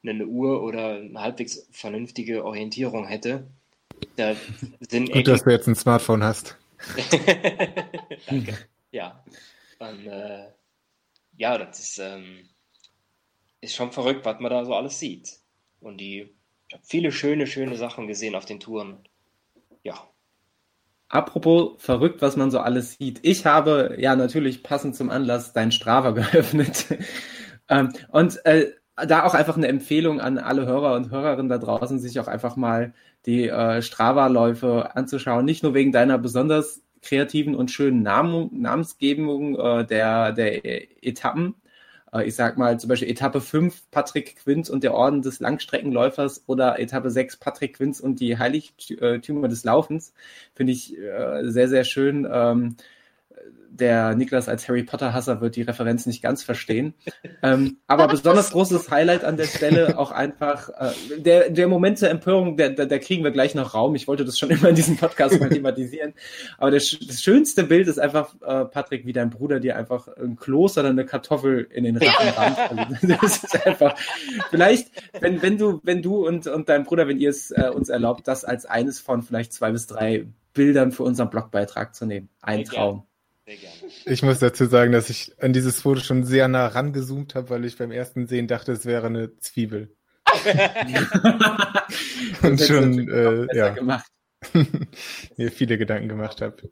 eine 0.03 0.25
Uhr 0.25 0.63
oder 0.63 0.95
eine 0.95 1.21
halbwegs 1.21 1.67
vernünftige 1.71 2.45
Orientierung 2.45 3.05
hätte. 3.05 3.47
Da 4.15 4.35
sind 4.79 5.11
Gut, 5.11 5.27
dass 5.27 5.43
du 5.43 5.51
jetzt 5.51 5.67
ein 5.67 5.75
Smartphone 5.75 6.23
hast. 6.23 6.57
Danke. 8.27 8.57
Ja. 8.91 9.23
Und, 9.79 10.07
äh, 10.07 10.47
ja, 11.37 11.57
das 11.57 11.79
ist, 11.79 11.99
ähm, 11.99 12.47
ist 13.61 13.75
schon 13.75 13.91
verrückt, 13.91 14.25
was 14.25 14.39
man 14.39 14.51
da 14.51 14.63
so 14.63 14.73
alles 14.73 14.99
sieht. 14.99 15.39
Und 15.81 15.97
die, 15.97 16.33
ich 16.67 16.73
habe 16.73 16.83
viele 16.85 17.11
schöne, 17.11 17.45
schöne 17.45 17.75
Sachen 17.75 18.07
gesehen 18.07 18.35
auf 18.35 18.45
den 18.45 18.59
Touren. 18.59 19.07
Ja, 19.83 20.07
Apropos 21.09 21.73
verrückt, 21.77 22.21
was 22.21 22.35
man 22.35 22.51
so 22.51 22.59
alles 22.59 22.93
sieht. 22.97 23.19
Ich 23.23 23.45
habe 23.45 23.95
ja 23.99 24.15
natürlich 24.15 24.63
passend 24.63 24.95
zum 24.95 25.09
Anlass 25.09 25.53
dein 25.53 25.71
Strava 25.71 26.11
geöffnet. 26.11 26.87
ähm, 27.69 27.93
und 28.09 28.43
äh, 28.45 28.71
da 28.95 29.23
auch 29.23 29.33
einfach 29.33 29.57
eine 29.57 29.67
Empfehlung 29.67 30.21
an 30.21 30.37
alle 30.37 30.65
Hörer 30.65 30.95
und 30.95 31.11
Hörerinnen 31.11 31.49
da 31.49 31.57
draußen, 31.57 31.99
sich 31.99 32.19
auch 32.19 32.27
einfach 32.27 32.55
mal 32.55 32.93
die 33.25 33.49
äh, 33.49 33.81
Strava-Läufe 33.81 34.95
anzuschauen. 34.95 35.45
Nicht 35.45 35.63
nur 35.63 35.73
wegen 35.73 35.91
deiner 35.91 36.17
besonders 36.17 36.83
kreativen 37.01 37.55
und 37.55 37.71
schönen 37.71 38.01
Namen, 38.01 38.49
Namensgebung 38.61 39.59
äh, 39.59 39.85
der, 39.85 40.31
der 40.31 40.65
Etappen, 41.05 41.55
ich 42.23 42.35
sag 42.35 42.57
mal 42.57 42.79
zum 42.79 42.89
Beispiel 42.89 43.09
Etappe 43.09 43.41
5 43.41 43.89
Patrick 43.91 44.37
Quinz 44.37 44.69
und 44.69 44.83
der 44.83 44.93
Orden 44.93 45.21
des 45.21 45.39
Langstreckenläufers 45.39 46.43
oder 46.47 46.79
Etappe 46.79 47.09
6 47.09 47.37
Patrick 47.37 47.77
Quinz 47.77 47.99
und 47.99 48.19
die 48.19 48.37
Heiligtümer 48.37 49.47
des 49.47 49.63
Laufens, 49.63 50.13
finde 50.53 50.73
ich 50.73 50.97
äh, 50.97 51.49
sehr, 51.49 51.67
sehr 51.67 51.83
schön. 51.83 52.27
Ähm, 52.31 52.75
der 53.77 54.15
Niklas 54.15 54.47
als 54.47 54.67
Harry 54.67 54.83
Potter-Hasser 54.83 55.41
wird 55.41 55.55
die 55.55 55.61
Referenz 55.63 56.05
nicht 56.05 56.21
ganz 56.21 56.43
verstehen. 56.43 56.93
ähm, 57.43 57.77
aber 57.87 58.07
besonders 58.07 58.51
großes 58.51 58.89
Highlight 58.89 59.23
an 59.23 59.37
der 59.37 59.45
Stelle 59.45 59.97
auch 59.97 60.11
einfach 60.11 60.69
äh, 60.69 61.19
der, 61.19 61.49
der 61.49 61.67
Moment 61.67 61.99
zur 61.99 62.09
Empörung, 62.09 62.57
der, 62.57 62.69
der, 62.69 62.85
der 62.85 62.99
kriegen 62.99 63.23
wir 63.23 63.31
gleich 63.31 63.55
noch 63.55 63.73
Raum. 63.73 63.95
Ich 63.95 64.07
wollte 64.07 64.25
das 64.25 64.39
schon 64.39 64.49
immer 64.49 64.69
in 64.69 64.75
diesem 64.75 64.97
Podcast 64.97 65.39
mal 65.39 65.49
thematisieren. 65.49 66.13
Aber 66.57 66.71
der, 66.71 66.79
das 66.79 67.21
schönste 67.21 67.63
Bild 67.63 67.87
ist 67.87 67.99
einfach, 67.99 68.35
äh, 68.41 68.65
Patrick, 68.65 69.05
wie 69.05 69.13
dein 69.13 69.29
Bruder 69.29 69.59
dir 69.59 69.75
einfach 69.75 70.07
ein 70.07 70.35
Kloß 70.35 70.77
oder 70.77 70.89
eine 70.89 71.05
Kartoffel 71.05 71.67
in 71.71 71.83
den 71.83 71.97
Rachen 71.97 72.29
rammt. 72.29 72.59
Also, 72.59 73.07
das 73.21 73.43
ist 73.43 73.65
einfach, 73.65 73.95
vielleicht, 74.49 74.89
wenn, 75.19 75.41
wenn 75.41 75.57
du, 75.57 75.81
wenn 75.83 76.01
du 76.01 76.25
und, 76.25 76.47
und 76.47 76.69
dein 76.69 76.83
Bruder, 76.83 77.07
wenn 77.07 77.19
ihr 77.19 77.29
es 77.29 77.51
äh, 77.51 77.69
uns 77.73 77.89
erlaubt, 77.89 78.27
das 78.27 78.45
als 78.45 78.65
eines 78.65 78.99
von 78.99 79.21
vielleicht 79.21 79.53
zwei 79.53 79.71
bis 79.71 79.87
drei 79.87 80.27
Bildern 80.53 80.91
für 80.91 81.03
unseren 81.03 81.29
Blogbeitrag 81.29 81.93
zu 81.93 82.05
nehmen. 82.05 82.29
Ein 82.41 82.63
Traum. 82.63 83.03
Sehr 83.45 83.57
gerne. 83.57 83.75
Ich 84.05 84.23
muss 84.23 84.39
dazu 84.39 84.65
sagen, 84.65 84.91
dass 84.91 85.11
ich 85.11 85.33
an 85.39 85.53
dieses 85.53 85.81
Foto 85.81 86.01
schon 86.01 86.23
sehr 86.23 86.47
nah 86.47 86.65
rangezoomt 86.67 87.35
habe, 87.35 87.51
weil 87.51 87.65
ich 87.65 87.77
beim 87.77 87.91
ersten 87.91 88.25
Sehen 88.27 88.47
dachte, 88.47 88.71
es 88.71 88.85
wäre 88.85 89.05
eine 89.05 89.37
Zwiebel. 89.37 89.95
Und 92.41 92.59
schon 92.59 93.07
äh, 93.07 93.55
ja. 93.55 93.69
gemacht. 93.69 94.09
mir 95.37 95.51
viele 95.51 95.77
Gedanken 95.77 96.09
gemacht 96.09 96.41
habe. 96.41 96.71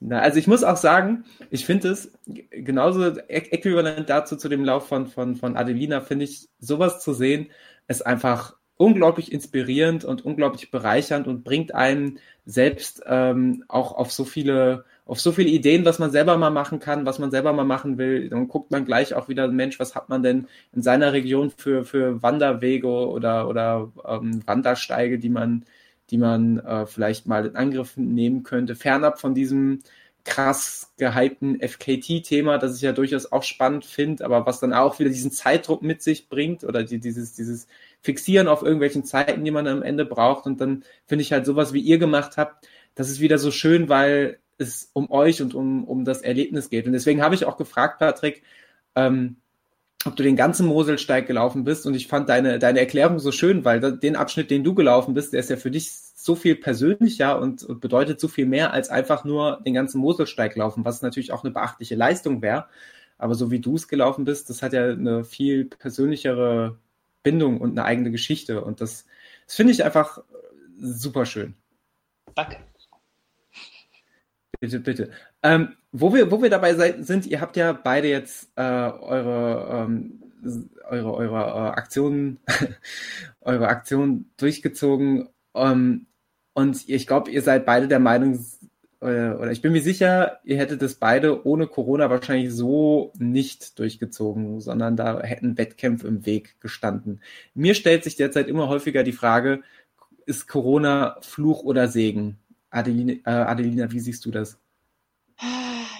Na, 0.00 0.18
also 0.18 0.38
ich 0.38 0.48
muss 0.48 0.64
auch 0.64 0.76
sagen, 0.76 1.24
ich 1.50 1.64
finde 1.64 1.90
es 1.90 2.12
genauso 2.50 3.16
äquivalent 3.28 4.10
dazu 4.10 4.36
zu 4.36 4.48
dem 4.48 4.64
Lauf 4.64 4.88
von, 4.88 5.06
von, 5.06 5.36
von 5.36 5.56
Adelina, 5.56 6.00
finde 6.00 6.24
ich, 6.24 6.48
sowas 6.58 7.00
zu 7.02 7.14
sehen, 7.14 7.50
ist 7.86 8.04
einfach 8.04 8.56
unglaublich 8.76 9.32
inspirierend 9.32 10.04
und 10.04 10.24
unglaublich 10.24 10.70
bereichernd 10.70 11.28
und 11.28 11.44
bringt 11.44 11.74
einen 11.74 12.18
selbst 12.44 13.02
ähm, 13.06 13.64
auch 13.68 13.92
auf 13.92 14.12
so 14.12 14.24
viele 14.24 14.84
auf 15.06 15.20
so 15.20 15.32
viele 15.32 15.50
Ideen, 15.50 15.84
was 15.84 15.98
man 15.98 16.10
selber 16.10 16.36
mal 16.38 16.50
machen 16.50 16.80
kann, 16.80 17.04
was 17.04 17.18
man 17.18 17.30
selber 17.30 17.52
mal 17.52 17.64
machen 17.64 17.98
will. 17.98 18.30
Dann 18.30 18.48
guckt 18.48 18.70
man 18.70 18.84
gleich 18.86 19.14
auch 19.14 19.28
wieder, 19.28 19.48
Mensch, 19.48 19.78
was 19.78 19.94
hat 19.94 20.08
man 20.08 20.22
denn 20.22 20.48
in 20.72 20.82
seiner 20.82 21.12
Region 21.12 21.50
für, 21.50 21.84
für 21.84 22.22
Wanderwege 22.22 22.88
oder, 22.88 23.48
oder 23.48 23.92
ähm, 24.06 24.40
Wandersteige, 24.46 25.18
die 25.18 25.28
man, 25.28 25.64
die 26.10 26.18
man 26.18 26.58
äh, 26.58 26.86
vielleicht 26.86 27.26
mal 27.26 27.46
in 27.46 27.56
Angriff 27.56 27.96
nehmen 27.96 28.44
könnte, 28.44 28.74
fernab 28.74 29.20
von 29.20 29.34
diesem 29.34 29.80
krass 30.24 30.92
gehypten 30.96 31.60
FKT-Thema, 31.60 32.56
das 32.58 32.76
ich 32.76 32.82
ja 32.82 32.92
durchaus 32.92 33.30
auch 33.30 33.42
spannend 33.42 33.84
finde, 33.84 34.24
aber 34.24 34.46
was 34.46 34.58
dann 34.58 34.72
auch 34.72 34.98
wieder 34.98 35.10
diesen 35.10 35.30
Zeitdruck 35.30 35.82
mit 35.82 36.02
sich 36.02 36.30
bringt 36.30 36.64
oder 36.64 36.82
die, 36.82 36.98
dieses, 36.98 37.34
dieses 37.34 37.66
Fixieren 38.00 38.48
auf 38.48 38.62
irgendwelchen 38.62 39.04
Zeiten, 39.04 39.44
die 39.44 39.50
man 39.50 39.66
am 39.66 39.82
Ende 39.82 40.06
braucht. 40.06 40.46
Und 40.46 40.60
dann 40.62 40.84
finde 41.06 41.22
ich 41.22 41.32
halt 41.32 41.44
sowas, 41.44 41.74
wie 41.74 41.80
ihr 41.80 41.98
gemacht 41.98 42.38
habt, 42.38 42.66
das 42.94 43.10
ist 43.10 43.20
wieder 43.20 43.38
so 43.38 43.50
schön, 43.50 43.88
weil 43.90 44.38
es 44.58 44.90
um 44.92 45.10
euch 45.10 45.42
und 45.42 45.54
um, 45.54 45.84
um 45.84 46.04
das 46.04 46.22
Erlebnis 46.22 46.70
geht. 46.70 46.86
Und 46.86 46.92
deswegen 46.92 47.22
habe 47.22 47.34
ich 47.34 47.44
auch 47.44 47.56
gefragt, 47.56 47.98
Patrick, 47.98 48.42
ähm, 48.94 49.36
ob 50.04 50.16
du 50.16 50.22
den 50.22 50.36
ganzen 50.36 50.66
Moselsteig 50.66 51.26
gelaufen 51.26 51.64
bist. 51.64 51.86
Und 51.86 51.94
ich 51.94 52.08
fand 52.08 52.28
deine, 52.28 52.58
deine 52.58 52.80
Erklärung 52.80 53.18
so 53.18 53.32
schön, 53.32 53.64
weil 53.64 53.80
den 53.80 54.16
Abschnitt, 54.16 54.50
den 54.50 54.64
du 54.64 54.74
gelaufen 54.74 55.14
bist, 55.14 55.32
der 55.32 55.40
ist 55.40 55.50
ja 55.50 55.56
für 55.56 55.70
dich 55.70 55.90
so 55.92 56.34
viel 56.34 56.56
persönlicher 56.56 57.38
und, 57.40 57.62
und 57.62 57.80
bedeutet 57.80 58.20
so 58.20 58.28
viel 58.28 58.46
mehr 58.46 58.72
als 58.72 58.88
einfach 58.88 59.24
nur 59.24 59.60
den 59.64 59.74
ganzen 59.74 60.00
Moselsteig 60.00 60.56
laufen, 60.56 60.84
was 60.84 61.02
natürlich 61.02 61.32
auch 61.32 61.44
eine 61.44 61.52
beachtliche 61.52 61.94
Leistung 61.94 62.42
wäre. 62.42 62.66
Aber 63.18 63.34
so 63.34 63.50
wie 63.50 63.60
du 63.60 63.76
es 63.76 63.88
gelaufen 63.88 64.24
bist, 64.24 64.50
das 64.50 64.62
hat 64.62 64.72
ja 64.72 64.90
eine 64.90 65.24
viel 65.24 65.66
persönlichere 65.66 66.78
Bindung 67.22 67.60
und 67.60 67.72
eine 67.72 67.84
eigene 67.84 68.10
Geschichte. 68.10 68.62
Und 68.64 68.80
das, 68.80 69.06
das 69.46 69.56
finde 69.56 69.72
ich 69.72 69.84
einfach 69.84 70.22
super 70.78 71.26
schön. 71.26 71.54
Danke. 72.34 72.56
Bitte, 74.64 74.80
bitte. 74.80 75.10
Ähm, 75.42 75.74
wo, 75.92 76.14
wir, 76.14 76.30
wo 76.30 76.40
wir 76.40 76.48
dabei 76.48 76.74
sind, 77.02 77.26
ihr 77.26 77.42
habt 77.42 77.54
ja 77.58 77.74
beide 77.74 78.08
jetzt 78.08 78.48
äh, 78.56 78.62
eure, 78.62 79.86
ähm, 79.86 80.22
eure, 80.88 81.12
eure 81.12 81.36
äh, 81.36 81.68
Aktionen, 81.76 82.38
eure 83.42 83.68
Aktion 83.68 84.30
durchgezogen. 84.38 85.28
Ähm, 85.54 86.06
und 86.54 86.88
ich 86.88 87.06
glaube, 87.06 87.30
ihr 87.30 87.42
seid 87.42 87.66
beide 87.66 87.88
der 87.88 87.98
Meinung, 87.98 88.42
äh, 89.02 89.32
oder 89.32 89.52
ich 89.52 89.60
bin 89.60 89.72
mir 89.72 89.82
sicher, 89.82 90.38
ihr 90.44 90.56
hättet 90.56 90.80
es 90.80 90.94
beide 90.94 91.46
ohne 91.46 91.66
Corona 91.66 92.08
wahrscheinlich 92.08 92.50
so 92.50 93.12
nicht 93.18 93.78
durchgezogen, 93.78 94.62
sondern 94.62 94.96
da 94.96 95.20
hätten 95.20 95.58
Wettkämpfe 95.58 96.08
im 96.08 96.24
Weg 96.24 96.58
gestanden. 96.60 97.20
Mir 97.52 97.74
stellt 97.74 98.02
sich 98.02 98.16
derzeit 98.16 98.48
immer 98.48 98.68
häufiger 98.68 99.02
die 99.02 99.12
Frage, 99.12 99.60
ist 100.24 100.48
Corona 100.48 101.18
Fluch 101.20 101.64
oder 101.64 101.86
Segen? 101.86 102.38
Adeline, 102.74 103.20
äh, 103.24 103.30
Adelina, 103.30 103.90
wie 103.90 104.00
siehst 104.00 104.24
du 104.24 104.30
das? 104.30 104.58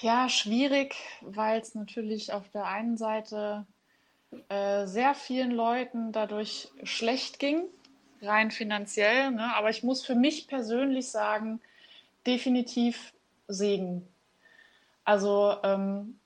Ja, 0.00 0.28
schwierig, 0.28 0.96
weil 1.22 1.60
es 1.60 1.74
natürlich 1.74 2.32
auf 2.32 2.48
der 2.50 2.66
einen 2.66 2.96
Seite 2.96 3.66
äh, 4.48 4.86
sehr 4.86 5.14
vielen 5.14 5.50
Leuten 5.50 6.12
dadurch 6.12 6.70
schlecht 6.82 7.38
ging, 7.38 7.64
rein 8.20 8.50
finanziell. 8.50 9.30
Ne? 9.30 9.54
Aber 9.54 9.70
ich 9.70 9.82
muss 9.82 10.04
für 10.04 10.14
mich 10.14 10.46
persönlich 10.46 11.08
sagen, 11.08 11.60
definitiv 12.26 13.12
Segen. 13.48 14.06
Also 15.04 15.56
ähm, 15.62 16.18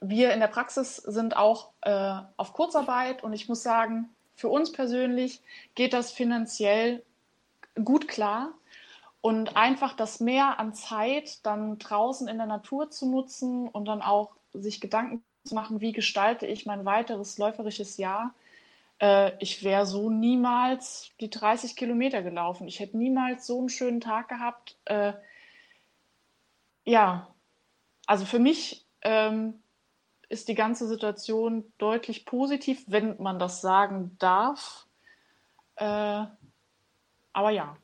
wir 0.00 0.32
in 0.32 0.40
der 0.40 0.48
Praxis 0.48 0.96
sind 0.96 1.36
auch 1.36 1.70
äh, 1.82 2.18
auf 2.36 2.52
Kurzarbeit 2.52 3.22
und 3.22 3.32
ich 3.32 3.48
muss 3.48 3.62
sagen, 3.62 4.08
für 4.34 4.48
uns 4.48 4.72
persönlich 4.72 5.40
geht 5.74 5.92
das 5.92 6.10
finanziell 6.10 7.02
gut 7.84 8.08
klar. 8.08 8.52
Und 9.22 9.56
einfach 9.56 9.94
das 9.94 10.20
Mehr 10.20 10.58
an 10.58 10.74
Zeit 10.74 11.46
dann 11.46 11.78
draußen 11.78 12.28
in 12.28 12.36
der 12.38 12.46
Natur 12.46 12.90
zu 12.90 13.08
nutzen 13.08 13.68
und 13.68 13.86
dann 13.86 14.02
auch 14.02 14.32
sich 14.52 14.80
Gedanken 14.80 15.24
zu 15.44 15.54
machen, 15.54 15.80
wie 15.80 15.92
gestalte 15.92 16.46
ich 16.46 16.66
mein 16.66 16.84
weiteres 16.84 17.38
läuferisches 17.38 17.96
Jahr. 17.96 18.34
Äh, 19.00 19.32
ich 19.38 19.64
wäre 19.64 19.86
so 19.86 20.10
niemals 20.10 21.10
die 21.20 21.30
30 21.30 21.76
Kilometer 21.76 22.22
gelaufen. 22.22 22.68
Ich 22.68 22.80
hätte 22.80 22.98
niemals 22.98 23.46
so 23.46 23.60
einen 23.60 23.68
schönen 23.68 24.00
Tag 24.00 24.28
gehabt. 24.28 24.76
Äh, 24.84 25.12
ja, 26.84 27.32
also 28.06 28.24
für 28.24 28.40
mich 28.40 28.84
ähm, 29.02 29.62
ist 30.28 30.48
die 30.48 30.54
ganze 30.54 30.88
Situation 30.88 31.72
deutlich 31.78 32.26
positiv, 32.26 32.84
wenn 32.88 33.20
man 33.22 33.38
das 33.38 33.60
sagen 33.60 34.16
darf. 34.18 34.86
Äh, 35.76 36.24
aber 37.32 37.50
ja. 37.50 37.76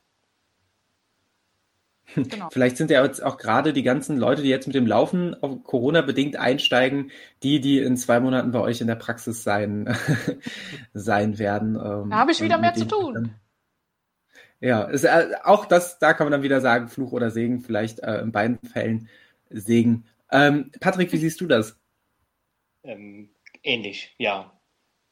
Genau. 2.15 2.49
Vielleicht 2.53 2.77
sind 2.77 2.91
ja 2.91 3.05
jetzt 3.05 3.23
auch 3.23 3.37
gerade 3.37 3.73
die 3.73 3.83
ganzen 3.83 4.17
Leute, 4.17 4.43
die 4.43 4.49
jetzt 4.49 4.67
mit 4.67 4.75
dem 4.75 4.87
Laufen 4.87 5.37
Corona-bedingt 5.65 6.37
einsteigen, 6.37 7.11
die, 7.43 7.61
die 7.61 7.79
in 7.79 7.97
zwei 7.97 8.21
Monaten 8.21 8.51
bei 8.51 8.61
euch 8.61 8.81
in 8.81 8.87
der 8.87 8.95
Praxis 8.95 9.43
sein, 9.43 9.97
sein 10.95 11.39
werden. 11.39 11.77
Ähm, 11.77 12.11
da 12.11 12.17
habe 12.17 12.33
ich 12.33 12.41
wieder 12.41 12.59
mehr 12.59 12.75
zu 12.75 12.87
tun. 12.87 13.15
Dann, 13.15 13.35
ja, 14.61 14.83
ist, 14.83 15.05
äh, 15.05 15.37
auch 15.45 15.67
das, 15.67 15.99
da 15.99 16.15
kann 16.15 16.27
man 16.27 16.33
dann 16.33 16.43
wieder 16.43 16.61
sagen, 16.61 16.89
Fluch 16.89 17.13
oder 17.13 17.31
Segen, 17.31 17.61
vielleicht 17.61 18.01
äh, 18.01 18.21
in 18.21 18.33
beiden 18.33 18.59
Fällen 18.61 19.09
Segen. 19.51 20.07
Ähm, 20.33 20.73
Patrick, 20.81 21.13
wie 21.13 21.17
siehst 21.19 21.41
du 21.41 21.47
das? 21.47 21.79
Ähm, 22.83 23.31
ähnlich, 23.63 24.15
ja. 24.19 24.53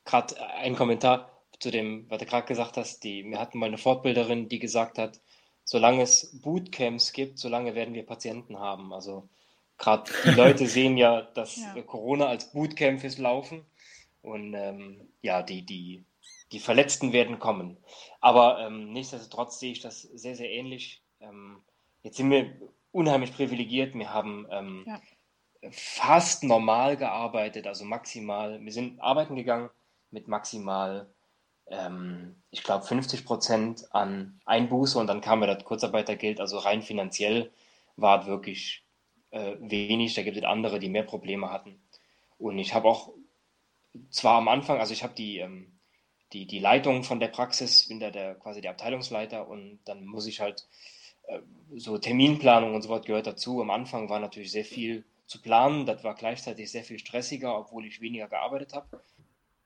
Gerade 0.05 0.35
ein 0.59 0.77
Kommentar 0.77 1.43
zu 1.59 1.71
dem, 1.71 2.07
was 2.09 2.19
du 2.19 2.27
gerade 2.27 2.47
gesagt 2.47 2.77
hast. 2.77 3.03
Die, 3.05 3.25
wir 3.25 3.39
hatten 3.39 3.59
mal 3.59 3.67
eine 3.67 3.79
Fortbilderin, 3.79 4.49
die 4.49 4.59
gesagt 4.59 4.99
hat, 4.99 5.21
solange 5.67 6.03
es 6.03 6.41
Bootcamps 6.41 7.13
gibt, 7.13 7.39
solange 7.39 7.75
werden 7.75 7.93
wir 7.93 8.07
Patienten 8.07 8.59
haben. 8.59 8.95
Also 8.95 9.29
gerade 9.77 10.11
die 10.25 10.31
Leute 10.31 10.67
sehen 10.69 10.97
ja, 10.97 11.23
dass 11.23 11.57
ja. 11.57 11.83
Corona 11.83 12.27
als 12.27 12.53
Bootcamp 12.53 13.05
ist 13.05 13.19
laufen 13.19 13.67
und 14.23 14.55
ähm, 14.55 15.09
ja, 15.21 15.43
die, 15.43 15.67
die, 15.67 16.05
die 16.53 16.61
Verletzten 16.61 17.13
werden 17.13 17.41
kommen. 17.41 17.77
Aber 18.21 18.61
ähm, 18.61 18.93
nichtsdestotrotz 18.93 19.59
sehe 19.59 19.73
ich 19.73 19.81
das 19.81 20.03
sehr, 20.03 20.37
sehr 20.37 20.51
ähnlich. 20.51 21.03
Ähm, 21.21 21.61
jetzt 22.03 22.17
sind 22.17 22.31
wir 22.31 22.49
unheimlich 22.93 23.35
privilegiert. 23.35 23.93
Wir 23.95 24.15
haben 24.15 24.47
ähm, 24.51 24.85
ja. 24.87 25.01
fast 25.73 26.45
normal 26.45 26.97
gearbeitet, 26.97 27.67
also 27.67 27.85
maximal. 27.85 28.61
Wir 28.65 28.73
sind 28.73 29.01
arbeiten 29.01 29.35
gegangen 29.35 29.69
mit 30.13 30.29
maximal 30.29 31.13
ähm, 31.69 32.37
ich 32.51 32.63
glaube, 32.63 32.85
50 32.85 33.25
Prozent 33.25 33.95
an 33.95 34.41
Einbuße 34.45 34.99
und 34.99 35.07
dann 35.07 35.21
kam 35.21 35.41
ja 35.43 35.53
das 35.53 35.65
Kurzarbeitergeld. 35.65 36.41
Also 36.41 36.59
rein 36.59 36.83
finanziell 36.83 37.51
war 37.97 38.21
es 38.21 38.27
wirklich 38.27 38.85
äh, 39.31 39.57
wenig. 39.61 40.15
Da 40.15 40.23
gibt 40.23 40.37
es 40.37 40.45
andere, 40.45 40.79
die 40.79 40.89
mehr 40.89 41.03
Probleme 41.03 41.51
hatten. 41.51 41.81
Und 42.39 42.59
ich 42.59 42.75
habe 42.75 42.89
auch 42.89 43.11
zwar 44.11 44.39
am 44.39 44.49
Anfang, 44.49 44.79
also 44.79 44.93
ich 44.93 45.03
habe 45.03 45.15
die, 45.15 45.39
ähm, 45.39 45.79
die, 46.33 46.47
die 46.47 46.59
Leitung 46.59 47.03
von 47.05 47.21
der 47.21 47.29
Praxis, 47.29 47.89
bin 47.89 48.01
da 48.01 48.11
der, 48.11 48.35
quasi 48.35 48.61
der 48.61 48.73
Abteilungsleiter 48.73 49.49
und 49.49 49.81
dann 49.85 50.05
muss 50.05 50.27
ich 50.27 50.41
halt 50.41 50.67
äh, 51.29 51.41
so 51.77 51.99
Terminplanung 51.99 52.75
und 52.75 52.83
so 52.83 52.91
was 52.91 53.05
gehört 53.05 53.27
dazu. 53.27 53.61
Am 53.61 53.71
Anfang 53.71 54.09
war 54.09 54.21
natürlich 54.21 54.53
sehr 54.53 54.65
viel 54.65 55.05
zu 55.27 55.41
planen. 55.43 55.87
Das 55.87 56.05
war 56.05 56.15
gleichzeitig 56.15 56.71
sehr 56.71 56.85
viel 56.85 56.99
stressiger, 56.99 57.59
obwohl 57.59 57.87
ich 57.87 58.01
weniger 58.01 58.29
gearbeitet 58.29 58.75
habe. 58.75 59.03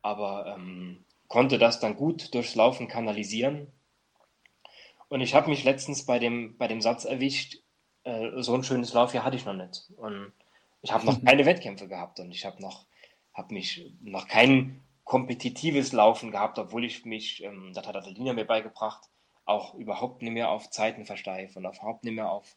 Aber 0.03 0.55
ähm, 0.57 1.05
konnte 1.31 1.59
das 1.59 1.79
dann 1.79 1.97
gut 1.97 2.35
durchs 2.35 2.57
Laufen 2.57 2.89
kanalisieren. 2.89 3.73
Und 5.09 5.21
ich 5.21 5.35
habe 5.35 5.49
mich 5.49 5.65
letztens 5.65 6.05
bei 6.05 6.19
dem, 6.19 6.59
bei 6.59 6.67
dem 6.67 6.81
Satz 6.81 7.05
erwischt, 7.05 7.63
äh, 8.03 8.43
so 8.43 8.53
ein 8.55 8.65
schönes 8.65 8.93
Laufjahr 8.93 9.25
hatte 9.25 9.37
ich 9.37 9.45
noch 9.45 9.55
nicht. 9.55 9.91
Und 9.97 10.33
ich 10.83 10.93
habe 10.93 11.07
noch 11.07 11.25
keine 11.25 11.47
Wettkämpfe 11.47 11.87
gehabt 11.87 12.19
und 12.19 12.33
ich 12.33 12.45
habe 12.45 12.61
noch, 12.61 12.85
mich 13.49 13.93
noch 14.03 14.27
kein 14.27 14.83
kompetitives 15.05 15.93
Laufen 15.93 16.33
gehabt, 16.33 16.59
obwohl 16.59 16.85
ich 16.85 17.05
mich, 17.05 17.43
ähm, 17.45 17.73
das 17.75 17.87
hat 17.87 17.97
Adelina 17.97 18.33
mir 18.33 18.45
beigebracht, 18.45 19.09
auch 19.45 19.75
überhaupt 19.75 20.23
nicht 20.23 20.33
mehr 20.33 20.51
auf 20.51 20.69
Zeiten 20.71 21.07
versteife 21.07 21.61
und 21.61 21.65
überhaupt 21.65 22.05
nicht 22.05 22.15
mehr 22.15 22.31
auf 22.31 22.57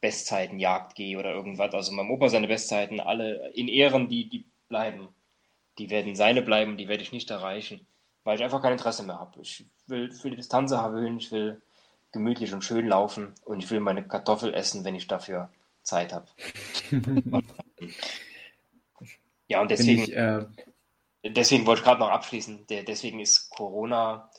Bestzeiten 0.00 0.58
Jagd 0.58 0.94
gehe 0.94 1.18
oder 1.18 1.30
irgendwas. 1.30 1.74
Also 1.74 1.92
meinem 1.92 2.10
Opa 2.10 2.30
seine 2.30 2.48
Bestzeiten 2.48 3.00
alle 3.00 3.50
in 3.50 3.68
Ehren, 3.68 4.08
die, 4.08 4.30
die 4.30 4.46
bleiben. 4.68 5.08
Die 5.76 5.90
werden 5.90 6.16
seine 6.16 6.40
bleiben, 6.40 6.78
die 6.78 6.88
werde 6.88 7.02
ich 7.02 7.12
nicht 7.12 7.30
erreichen, 7.30 7.86
weil 8.24 8.36
ich 8.36 8.44
einfach 8.44 8.62
kein 8.62 8.72
Interesse 8.72 9.02
mehr 9.02 9.20
habe. 9.20 9.40
Ich 9.40 9.66
will 9.86 10.10
für 10.10 10.30
die 10.30 10.36
Distanz 10.36 10.72
erhöhen, 10.72 11.18
ich 11.18 11.30
will 11.30 11.62
gemütlich 12.12 12.52
und 12.52 12.64
schön 12.64 12.88
laufen 12.88 13.34
und 13.44 13.62
ich 13.62 13.70
will 13.70 13.80
meine 13.80 14.06
Kartoffel 14.06 14.54
essen, 14.54 14.84
wenn 14.84 14.94
ich 14.94 15.06
dafür 15.06 15.50
Zeit 15.82 16.12
habe. 16.12 16.26
ja, 19.48 19.60
und 19.60 19.70
deswegen, 19.70 20.04
ich, 20.04 20.16
äh... 20.16 20.46
deswegen 21.24 21.66
wollte 21.66 21.80
ich 21.80 21.84
gerade 21.84 22.00
noch 22.00 22.10
abschließen, 22.10 22.66
deswegen 22.68 23.20
ist 23.20 23.50
Corona 23.50 24.30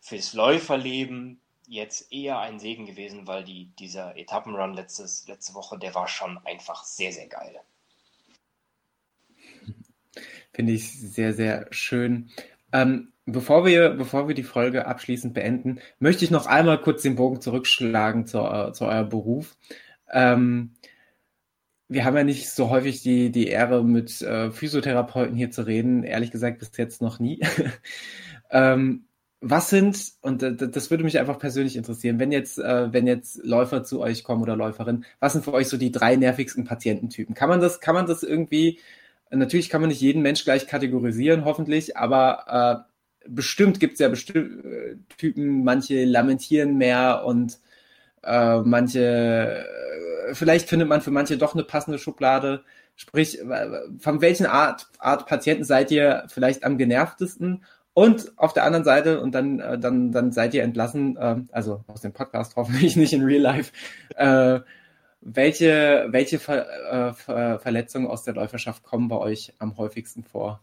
fürs 0.00 0.32
Läuferleben 0.32 1.40
jetzt 1.66 2.12
eher 2.12 2.38
ein 2.38 2.58
Segen 2.58 2.86
gewesen, 2.86 3.26
weil 3.26 3.44
die, 3.44 3.66
dieser 3.78 4.16
Etappenrun 4.16 4.74
letztes, 4.74 5.26
letzte 5.28 5.54
Woche, 5.54 5.78
der 5.78 5.94
war 5.94 6.08
schon 6.08 6.38
einfach 6.46 6.84
sehr, 6.84 7.12
sehr 7.12 7.26
geil. 7.26 7.60
Finde 10.52 10.72
ich 10.72 10.92
sehr, 10.92 11.34
sehr 11.34 11.66
schön. 11.70 12.30
Ähm, 12.72 13.12
bevor, 13.26 13.64
wir, 13.66 13.90
bevor 13.90 14.28
wir 14.28 14.34
die 14.34 14.42
Folge 14.42 14.86
abschließend 14.86 15.34
beenden, 15.34 15.80
möchte 15.98 16.24
ich 16.24 16.30
noch 16.30 16.46
einmal 16.46 16.80
kurz 16.80 17.02
den 17.02 17.16
Bogen 17.16 17.40
zurückschlagen 17.40 18.26
zu, 18.26 18.38
äh, 18.38 18.72
zu 18.72 18.84
eurem 18.86 19.08
Beruf. 19.08 19.56
Ähm, 20.10 20.74
wir 21.88 22.04
haben 22.04 22.16
ja 22.16 22.24
nicht 22.24 22.50
so 22.50 22.70
häufig 22.70 23.02
die, 23.02 23.30
die 23.32 23.48
Ehre, 23.48 23.82
mit 23.82 24.20
äh, 24.22 24.50
Physiotherapeuten 24.50 25.36
hier 25.36 25.50
zu 25.50 25.66
reden. 25.66 26.02
Ehrlich 26.04 26.30
gesagt, 26.30 26.58
bis 26.58 26.76
jetzt 26.76 27.00
noch 27.00 27.18
nie. 27.18 27.40
ähm, 28.50 29.04
was 29.40 29.70
sind, 29.70 30.12
und 30.20 30.42
das 30.42 30.90
würde 30.90 31.04
mich 31.04 31.18
einfach 31.18 31.38
persönlich 31.38 31.76
interessieren, 31.76 32.18
wenn 32.18 32.32
jetzt, 32.32 32.58
äh, 32.58 32.92
wenn 32.92 33.06
jetzt 33.06 33.44
Läufer 33.44 33.84
zu 33.84 34.00
euch 34.00 34.24
kommen 34.24 34.42
oder 34.42 34.56
Läuferinnen, 34.56 35.04
was 35.20 35.32
sind 35.32 35.44
für 35.44 35.52
euch 35.52 35.68
so 35.68 35.76
die 35.76 35.92
drei 35.92 36.16
nervigsten 36.16 36.64
Patiententypen? 36.64 37.34
Kann 37.34 37.48
man 37.48 37.60
das, 37.60 37.80
kann 37.80 37.94
man 37.94 38.06
das 38.06 38.22
irgendwie, 38.22 38.80
natürlich 39.30 39.70
kann 39.70 39.80
man 39.80 39.88
nicht 39.88 40.00
jeden 40.00 40.22
Mensch 40.22 40.44
gleich 40.44 40.66
kategorisieren, 40.66 41.44
hoffentlich, 41.44 41.96
aber 41.96 42.84
äh, 42.86 43.28
bestimmt 43.28 43.80
gibt 43.80 43.94
es 43.94 43.98
ja 44.00 44.08
bestimmte 44.08 44.68
äh, 44.68 44.96
Typen, 45.16 45.64
manche 45.64 46.04
lamentieren 46.04 46.76
mehr 46.76 47.24
und 47.24 47.58
äh, 48.22 48.58
manche, 48.58 49.64
äh, 50.28 50.34
vielleicht 50.34 50.68
findet 50.68 50.88
man 50.88 51.00
für 51.00 51.10
manche 51.10 51.38
doch 51.38 51.54
eine 51.54 51.64
passende 51.64 51.98
Schublade. 51.98 52.64
Sprich, 52.96 53.38
von 54.00 54.20
welchen 54.20 54.46
Art, 54.46 54.88
Art 54.98 55.26
Patienten 55.26 55.62
seid 55.62 55.92
ihr 55.92 56.24
vielleicht 56.28 56.64
am 56.64 56.78
genervtesten? 56.78 57.64
Und 57.94 58.32
auf 58.36 58.52
der 58.52 58.62
anderen 58.64 58.84
Seite, 58.84 59.20
und 59.20 59.34
dann, 59.34 59.58
äh, 59.58 59.78
dann, 59.78 60.12
dann 60.12 60.30
seid 60.30 60.54
ihr 60.54 60.62
entlassen, 60.62 61.16
äh, 61.16 61.36
also 61.50 61.82
aus 61.88 62.00
dem 62.00 62.12
Podcast 62.12 62.54
hoffentlich 62.56 62.96
nicht 62.96 63.12
in 63.12 63.24
Real 63.24 63.42
Life, 63.42 63.72
äh, 64.16 64.60
welche, 65.20 66.06
welche 66.10 66.38
Ver, 66.38 67.10
äh, 67.10 67.12
Ver 67.12 67.58
Verletzungen 67.60 68.06
aus 68.06 68.22
der 68.22 68.34
Läuferschaft 68.34 68.82
kommen 68.82 69.08
bei 69.08 69.16
euch 69.16 69.52
am 69.58 69.76
häufigsten 69.76 70.24
vor? 70.24 70.60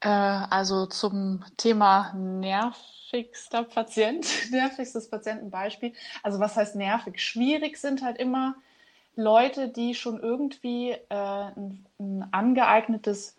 Äh, 0.00 0.08
also 0.08 0.86
zum 0.86 1.44
Thema 1.56 2.12
nervigster 2.14 3.64
Patient, 3.64 4.26
nervigstes 4.50 5.08
Patientenbeispiel. 5.08 5.92
Also 6.22 6.40
was 6.40 6.56
heißt 6.56 6.76
nervig? 6.76 7.20
Schwierig 7.20 7.76
sind 7.76 8.02
halt 8.02 8.18
immer 8.18 8.56
Leute, 9.16 9.68
die 9.68 9.94
schon 9.94 10.20
irgendwie 10.20 10.92
äh, 10.92 10.98
ein, 11.10 11.86
ein 11.98 12.28
angeeignetes 12.32 13.36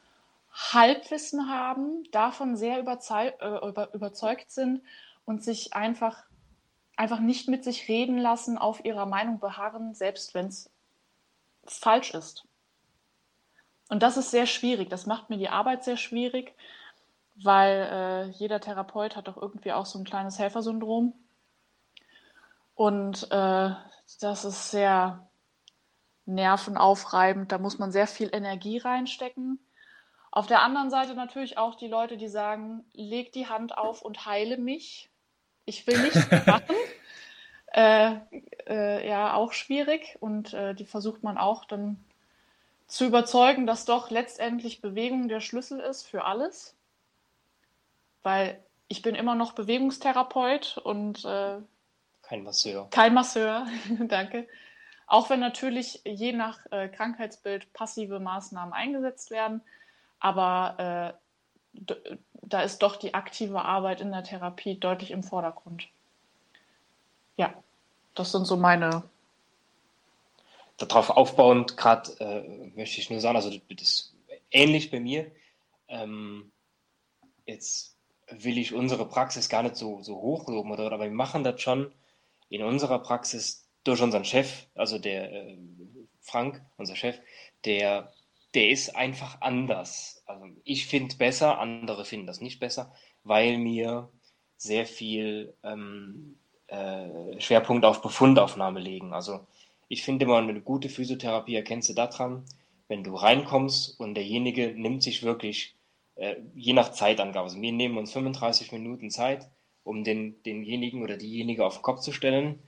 Halbwissen 0.51 1.49
haben, 1.49 2.03
davon 2.11 2.55
sehr 2.55 2.79
äh, 2.79 3.67
über, 3.67 3.93
überzeugt 3.93 4.51
sind 4.51 4.81
und 5.25 5.43
sich 5.43 5.73
einfach, 5.73 6.23
einfach 6.95 7.19
nicht 7.19 7.47
mit 7.47 7.63
sich 7.63 7.87
reden 7.87 8.17
lassen, 8.17 8.57
auf 8.57 8.85
ihrer 8.85 9.05
Meinung 9.05 9.39
beharren, 9.39 9.93
selbst 9.93 10.33
wenn 10.33 10.47
es 10.47 10.69
falsch 11.65 12.13
ist. 12.13 12.47
Und 13.89 14.03
das 14.03 14.17
ist 14.17 14.31
sehr 14.31 14.45
schwierig. 14.45 14.89
Das 14.89 15.05
macht 15.05 15.29
mir 15.29 15.37
die 15.37 15.49
Arbeit 15.49 15.83
sehr 15.83 15.97
schwierig, 15.97 16.55
weil 17.35 17.89
äh, 17.91 18.29
jeder 18.29 18.61
Therapeut 18.61 19.15
hat 19.15 19.27
doch 19.27 19.37
irgendwie 19.37 19.73
auch 19.73 19.85
so 19.85 19.99
ein 19.99 20.05
kleines 20.05 20.39
Helfersyndrom. 20.39 21.13
Und 22.73 23.29
äh, 23.31 23.75
das 24.21 24.45
ist 24.45 24.71
sehr 24.71 25.27
nervenaufreibend. 26.25 27.51
Da 27.51 27.57
muss 27.57 27.79
man 27.79 27.91
sehr 27.91 28.07
viel 28.07 28.29
Energie 28.31 28.77
reinstecken. 28.77 29.59
Auf 30.31 30.47
der 30.47 30.61
anderen 30.61 30.89
Seite 30.89 31.13
natürlich 31.13 31.57
auch 31.57 31.75
die 31.75 31.89
Leute, 31.89 32.15
die 32.15 32.29
sagen, 32.29 32.85
leg 32.93 33.33
die 33.33 33.47
Hand 33.47 33.77
auf 33.77 34.01
und 34.01 34.25
heile 34.25 34.57
mich. 34.57 35.10
Ich 35.65 35.85
will 35.87 36.01
nichts 36.01 36.29
machen. 36.45 36.75
äh, 37.73 38.15
äh, 38.67 39.07
ja, 39.07 39.33
auch 39.33 39.53
schwierig. 39.53 40.17
Und 40.19 40.53
äh, 40.53 40.73
die 40.73 40.85
versucht 40.85 41.23
man 41.23 41.37
auch 41.37 41.65
dann 41.65 42.03
zu 42.87 43.05
überzeugen, 43.05 43.65
dass 43.65 43.85
doch 43.85 44.09
letztendlich 44.09 44.81
Bewegung 44.81 45.27
der 45.27 45.39
Schlüssel 45.39 45.79
ist 45.79 46.03
für 46.03 46.25
alles. 46.25 46.75
Weil 48.23 48.61
ich 48.87 49.01
bin 49.01 49.15
immer 49.15 49.35
noch 49.35 49.53
Bewegungstherapeut 49.53 50.77
und 50.77 51.23
äh, 51.25 51.57
kein 52.21 52.43
Masseur. 52.43 52.87
Kein 52.91 53.13
Masseur, 53.13 53.67
danke. 54.07 54.47
Auch 55.05 55.29
wenn 55.29 55.41
natürlich 55.41 56.01
je 56.05 56.31
nach 56.31 56.59
äh, 56.71 56.87
Krankheitsbild 56.87 57.73
passive 57.73 58.21
Maßnahmen 58.21 58.73
eingesetzt 58.73 59.31
werden. 59.31 59.61
Aber 60.19 61.15
äh, 61.17 61.20
da 61.73 62.61
ist 62.61 62.79
doch 62.79 62.97
die 62.97 63.13
aktive 63.13 63.63
Arbeit 63.63 64.01
in 64.01 64.11
der 64.11 64.23
Therapie 64.23 64.75
deutlich 64.75 65.11
im 65.11 65.23
Vordergrund. 65.23 65.87
Ja, 67.37 67.53
das 68.15 68.31
sind 68.31 68.45
so 68.45 68.57
meine. 68.57 69.03
Darauf 70.77 71.09
aufbauend, 71.11 71.77
gerade 71.77 72.11
äh, 72.19 72.71
möchte 72.75 72.99
ich 72.99 73.09
nur 73.09 73.19
sagen, 73.19 73.35
also 73.35 73.49
das 73.49 73.81
ist 73.81 74.15
ähnlich 74.49 74.91
bei 74.91 74.99
mir. 74.99 75.31
Ähm, 75.87 76.51
jetzt 77.45 77.95
will 78.29 78.57
ich 78.57 78.73
unsere 78.73 79.07
Praxis 79.07 79.49
gar 79.49 79.63
nicht 79.63 79.75
so, 79.75 80.01
so 80.01 80.15
hochloben, 80.15 80.71
oder, 80.71 80.91
aber 80.91 81.03
wir 81.03 81.11
machen 81.11 81.43
das 81.43 81.61
schon 81.61 81.93
in 82.49 82.63
unserer 82.63 82.99
Praxis 82.99 83.67
durch 83.83 84.01
unseren 84.01 84.25
Chef, 84.25 84.65
also 84.75 84.97
der 84.97 85.31
äh, 85.31 85.57
Frank, 86.21 86.61
unser 86.77 86.95
Chef, 86.95 87.19
der 87.65 88.11
der 88.53 88.69
ist 88.69 88.95
einfach 88.95 89.39
anders. 89.41 90.20
Also 90.31 90.45
ich 90.63 90.87
finde 90.87 91.15
besser, 91.15 91.59
andere 91.59 92.05
finden 92.05 92.27
das 92.27 92.41
nicht 92.41 92.59
besser, 92.59 92.93
weil 93.23 93.57
mir 93.57 94.09
sehr 94.57 94.85
viel 94.85 95.53
ähm, 95.63 96.37
äh, 96.67 97.39
Schwerpunkt 97.39 97.85
auf 97.85 98.01
Befundaufnahme 98.01 98.79
legen. 98.79 99.13
Also 99.13 99.45
ich 99.87 100.03
finde 100.03 100.25
immer 100.25 100.37
eine 100.37 100.61
gute 100.61 100.89
Physiotherapie 100.89 101.55
erkennst 101.55 101.89
du 101.89 101.93
daran, 101.93 102.45
wenn 102.87 103.03
du 103.03 103.15
reinkommst 103.15 103.99
und 103.99 104.15
derjenige 104.15 104.73
nimmt 104.75 105.03
sich 105.03 105.23
wirklich 105.23 105.75
äh, 106.15 106.35
je 106.55 106.73
nach 106.73 106.91
Zeitangabe. 106.91 107.45
Also 107.45 107.61
wir 107.61 107.71
nehmen 107.71 107.97
uns 107.97 108.11
35 108.13 108.71
Minuten 108.71 109.09
Zeit, 109.09 109.49
um 109.83 110.03
den, 110.03 110.41
denjenigen 110.43 111.01
oder 111.01 111.17
diejenige 111.17 111.65
auf 111.65 111.77
den 111.77 111.81
Kopf 111.81 112.01
zu 112.01 112.11
stellen, 112.11 112.59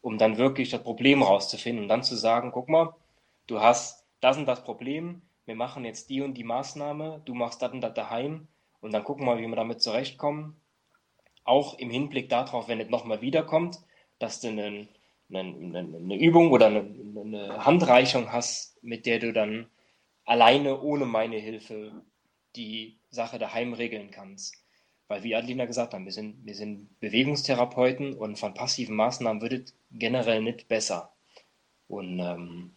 um 0.00 0.18
dann 0.18 0.38
wirklich 0.38 0.70
das 0.70 0.82
Problem 0.82 1.22
rauszufinden 1.22 1.84
und 1.84 1.88
dann 1.88 2.02
zu 2.02 2.16
sagen, 2.16 2.50
guck 2.52 2.68
mal, 2.68 2.94
du 3.46 3.60
hast 3.60 4.06
das 4.20 4.36
und 4.36 4.46
das 4.46 4.64
Problem, 4.64 5.22
wir 5.44 5.54
machen 5.54 5.84
jetzt 5.84 6.10
die 6.10 6.22
und 6.22 6.34
die 6.34 6.44
Maßnahme, 6.44 7.22
du 7.24 7.34
machst 7.34 7.62
das 7.62 7.72
und 7.72 7.80
das 7.80 7.94
daheim 7.94 8.48
und 8.80 8.92
dann 8.92 9.04
gucken 9.04 9.26
wir, 9.26 9.38
wie 9.38 9.46
wir 9.46 9.56
damit 9.56 9.82
zurechtkommen. 9.82 10.60
Auch 11.44 11.78
im 11.78 11.90
Hinblick 11.90 12.28
darauf, 12.28 12.68
wenn 12.68 12.80
es 12.80 12.88
nochmal 12.88 13.20
wiederkommt, 13.20 13.78
dass 14.18 14.40
du 14.40 14.48
eine, 14.48 14.88
eine, 15.32 15.78
eine 15.78 16.16
Übung 16.16 16.52
oder 16.52 16.66
eine, 16.66 16.80
eine, 16.80 17.64
Handreichung 17.64 18.32
hast, 18.32 18.82
mit 18.82 19.06
der 19.06 19.18
du 19.18 19.32
dann 19.32 19.68
alleine 20.24 20.80
ohne 20.80 21.06
meine 21.06 21.38
Hilfe 21.38 22.02
die 22.54 22.98
Sache 23.10 23.38
daheim 23.38 23.72
regeln 23.72 24.10
kannst. 24.10 24.54
Weil, 25.08 25.24
wie 25.24 25.34
Adelina 25.34 25.66
gesagt 25.66 25.94
hat, 25.94 26.04
wir 26.04 26.12
sind, 26.12 26.46
wir 26.46 26.54
sind 26.54 27.00
Bewegungstherapeuten 27.00 28.14
und 28.14 28.38
von 28.38 28.54
passiven 28.54 28.94
Maßnahmen 28.94 29.42
wird 29.42 29.52
es 29.52 29.74
generell 29.90 30.42
nicht 30.42 30.68
besser. 30.68 31.12
Und 31.88 32.20
ähm, 32.20 32.74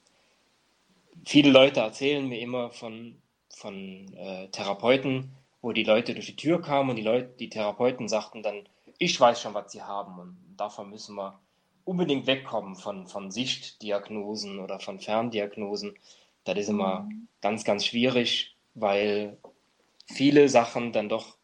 viele 1.26 1.52
Leute 1.52 1.80
erzählen 1.82 2.28
mir 2.28 2.40
immer 2.40 2.72
von, 2.72 3.22
von 3.50 4.14
äh, 4.16 4.50
Therapeuten, 4.50 5.32
wo 5.62 5.72
die 5.72 5.84
Leute 5.84 6.14
durch 6.14 6.28
die 6.28 6.36
Tür 6.36 6.62
kamen 6.62 6.92
und 6.92 6.96
die 6.96 7.02
Leute, 7.02 7.34
die 7.40 7.50
Therapeuten 7.50 8.08
sagten 8.08 8.44
dann, 8.44 8.68
ich 8.98 9.20
weiß 9.20 9.42
schon, 9.42 9.54
was 9.54 9.72
sie 9.72 9.82
haben 9.82 10.20
und 10.20 10.38
davon 10.58 10.90
müssen 10.90 11.16
wir 11.16 11.40
unbedingt 11.84 12.28
wegkommen 12.28 12.76
von, 12.76 13.08
von 13.08 13.32
Sichtdiagnosen 13.32 14.60
oder 14.60 14.80
von 14.80 15.00
Ferndiagnosen. 15.00 15.96
Das 16.44 16.58
ist 16.58 16.70
immer 16.70 17.02
mhm. 17.02 17.28
ganz, 17.42 17.64
ganz 17.64 17.86
schwierig, 17.86 18.56
weil 18.74 19.38
viele 20.08 20.50
Sachen 20.50 20.92
dann 20.92 21.10
doch 21.10 21.38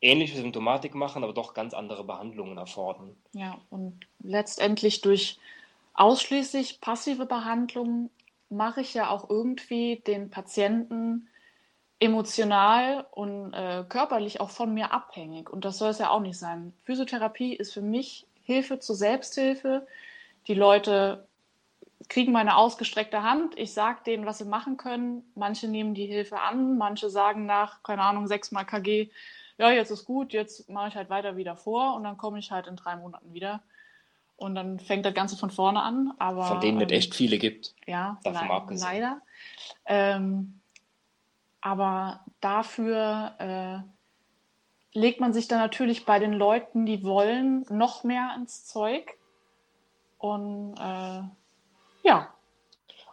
ähnliche 0.00 0.36
Symptomatik 0.36 0.94
machen, 0.94 1.24
aber 1.24 1.32
doch 1.32 1.54
ganz 1.54 1.74
andere 1.74 2.04
Behandlungen 2.04 2.56
erfordern. 2.56 3.16
Ja, 3.32 3.60
und 3.70 4.06
letztendlich 4.20 5.00
durch 5.00 5.38
ausschließlich 5.94 6.80
passive 6.80 7.26
Behandlung 7.26 8.10
mache 8.50 8.80
ich 8.80 8.94
ja 8.94 9.08
auch 9.10 9.30
irgendwie 9.30 10.02
den 10.06 10.30
Patienten 10.30 11.28
emotional 12.00 13.06
und 13.10 13.52
äh, 13.52 13.84
körperlich 13.88 14.40
auch 14.40 14.50
von 14.50 14.72
mir 14.72 14.92
abhängig. 14.92 15.50
Und 15.50 15.64
das 15.64 15.78
soll 15.78 15.90
es 15.90 15.98
ja 15.98 16.10
auch 16.10 16.20
nicht 16.20 16.38
sein. 16.38 16.72
Physiotherapie 16.84 17.54
ist 17.54 17.72
für 17.72 17.82
mich 17.82 18.26
Hilfe 18.44 18.78
zur 18.78 18.96
Selbsthilfe. 18.96 19.86
Die 20.46 20.54
Leute 20.54 21.26
kriegen 22.08 22.32
meine 22.32 22.56
ausgestreckte 22.56 23.22
Hand. 23.22 23.56
Ich 23.58 23.72
sage 23.72 24.00
denen, 24.04 24.26
was 24.26 24.38
sie 24.38 24.44
machen 24.44 24.76
können. 24.76 25.30
Manche 25.34 25.68
nehmen 25.68 25.94
die 25.94 26.06
Hilfe 26.06 26.40
an, 26.40 26.78
manche 26.78 27.10
sagen 27.10 27.46
nach, 27.46 27.82
keine 27.82 28.02
Ahnung, 28.02 28.26
sechsmal 28.26 28.64
KG, 28.66 29.10
ja, 29.58 29.70
jetzt 29.70 29.90
ist 29.90 30.06
gut, 30.06 30.32
jetzt 30.32 30.70
mache 30.70 30.88
ich 30.88 30.94
halt 30.94 31.10
weiter 31.10 31.36
wieder 31.36 31.54
vor 31.54 31.94
und 31.94 32.04
dann 32.04 32.16
komme 32.16 32.38
ich 32.38 32.50
halt 32.50 32.66
in 32.66 32.76
drei 32.76 32.96
Monaten 32.96 33.34
wieder. 33.34 33.62
Und 34.40 34.54
dann 34.54 34.80
fängt 34.80 35.04
das 35.04 35.12
Ganze 35.12 35.36
von 35.36 35.50
vorne 35.50 35.82
an. 35.82 36.14
Aber, 36.18 36.44
von 36.44 36.60
denen 36.62 36.80
ähm, 36.80 36.86
es 36.86 36.92
echt 36.92 37.14
viele 37.14 37.36
gibt. 37.36 37.74
Ja, 37.86 38.18
davon 38.24 38.48
le 38.48 38.54
abgesehen. 38.54 38.90
leider. 38.90 39.20
Ähm, 39.84 40.60
aber 41.60 42.24
dafür 42.40 43.34
äh, 43.38 44.98
legt 44.98 45.20
man 45.20 45.34
sich 45.34 45.46
dann 45.46 45.58
natürlich 45.58 46.06
bei 46.06 46.18
den 46.18 46.32
Leuten, 46.32 46.86
die 46.86 47.04
wollen, 47.04 47.66
noch 47.68 48.02
mehr 48.02 48.34
ins 48.34 48.64
Zeug. 48.64 49.18
Und 50.16 50.74
äh, 50.78 51.22
ja. 52.02 52.34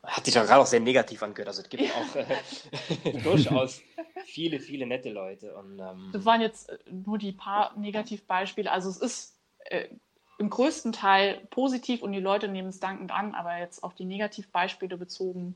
Hat 0.03 0.23
sich 0.23 0.33
doch 0.33 0.45
gerade 0.45 0.61
auch 0.61 0.65
sehr 0.65 0.79
negativ 0.79 1.21
angehört. 1.23 1.49
Also 1.49 1.61
es 1.61 1.67
gibt 1.67 1.83
auch 1.93 2.15
äh, 2.15 3.19
durchaus 3.23 3.81
viele, 4.23 4.61
viele 4.61 4.85
nette 4.85 5.09
Leute. 5.09 5.53
Und, 5.57 5.77
ähm, 5.77 6.09
das 6.13 6.23
waren 6.23 6.39
jetzt 6.39 6.71
nur 6.89 7.17
die 7.17 7.33
paar 7.33 7.77
Negativbeispiele. 7.77 8.71
Also 8.71 8.89
es 8.89 8.97
ist 8.97 9.37
äh, 9.65 9.89
im 10.37 10.49
größten 10.49 10.93
Teil 10.93 11.41
positiv 11.49 12.01
und 12.01 12.11
die 12.11 12.19
Leute 12.19 12.47
nehmen 12.47 12.69
es 12.69 12.79
dankend 12.79 13.11
an, 13.11 13.33
aber 13.33 13.57
jetzt 13.57 13.83
auf 13.83 13.95
die 13.95 14.05
Negativbeispiele 14.05 14.97
bezogen, 14.97 15.55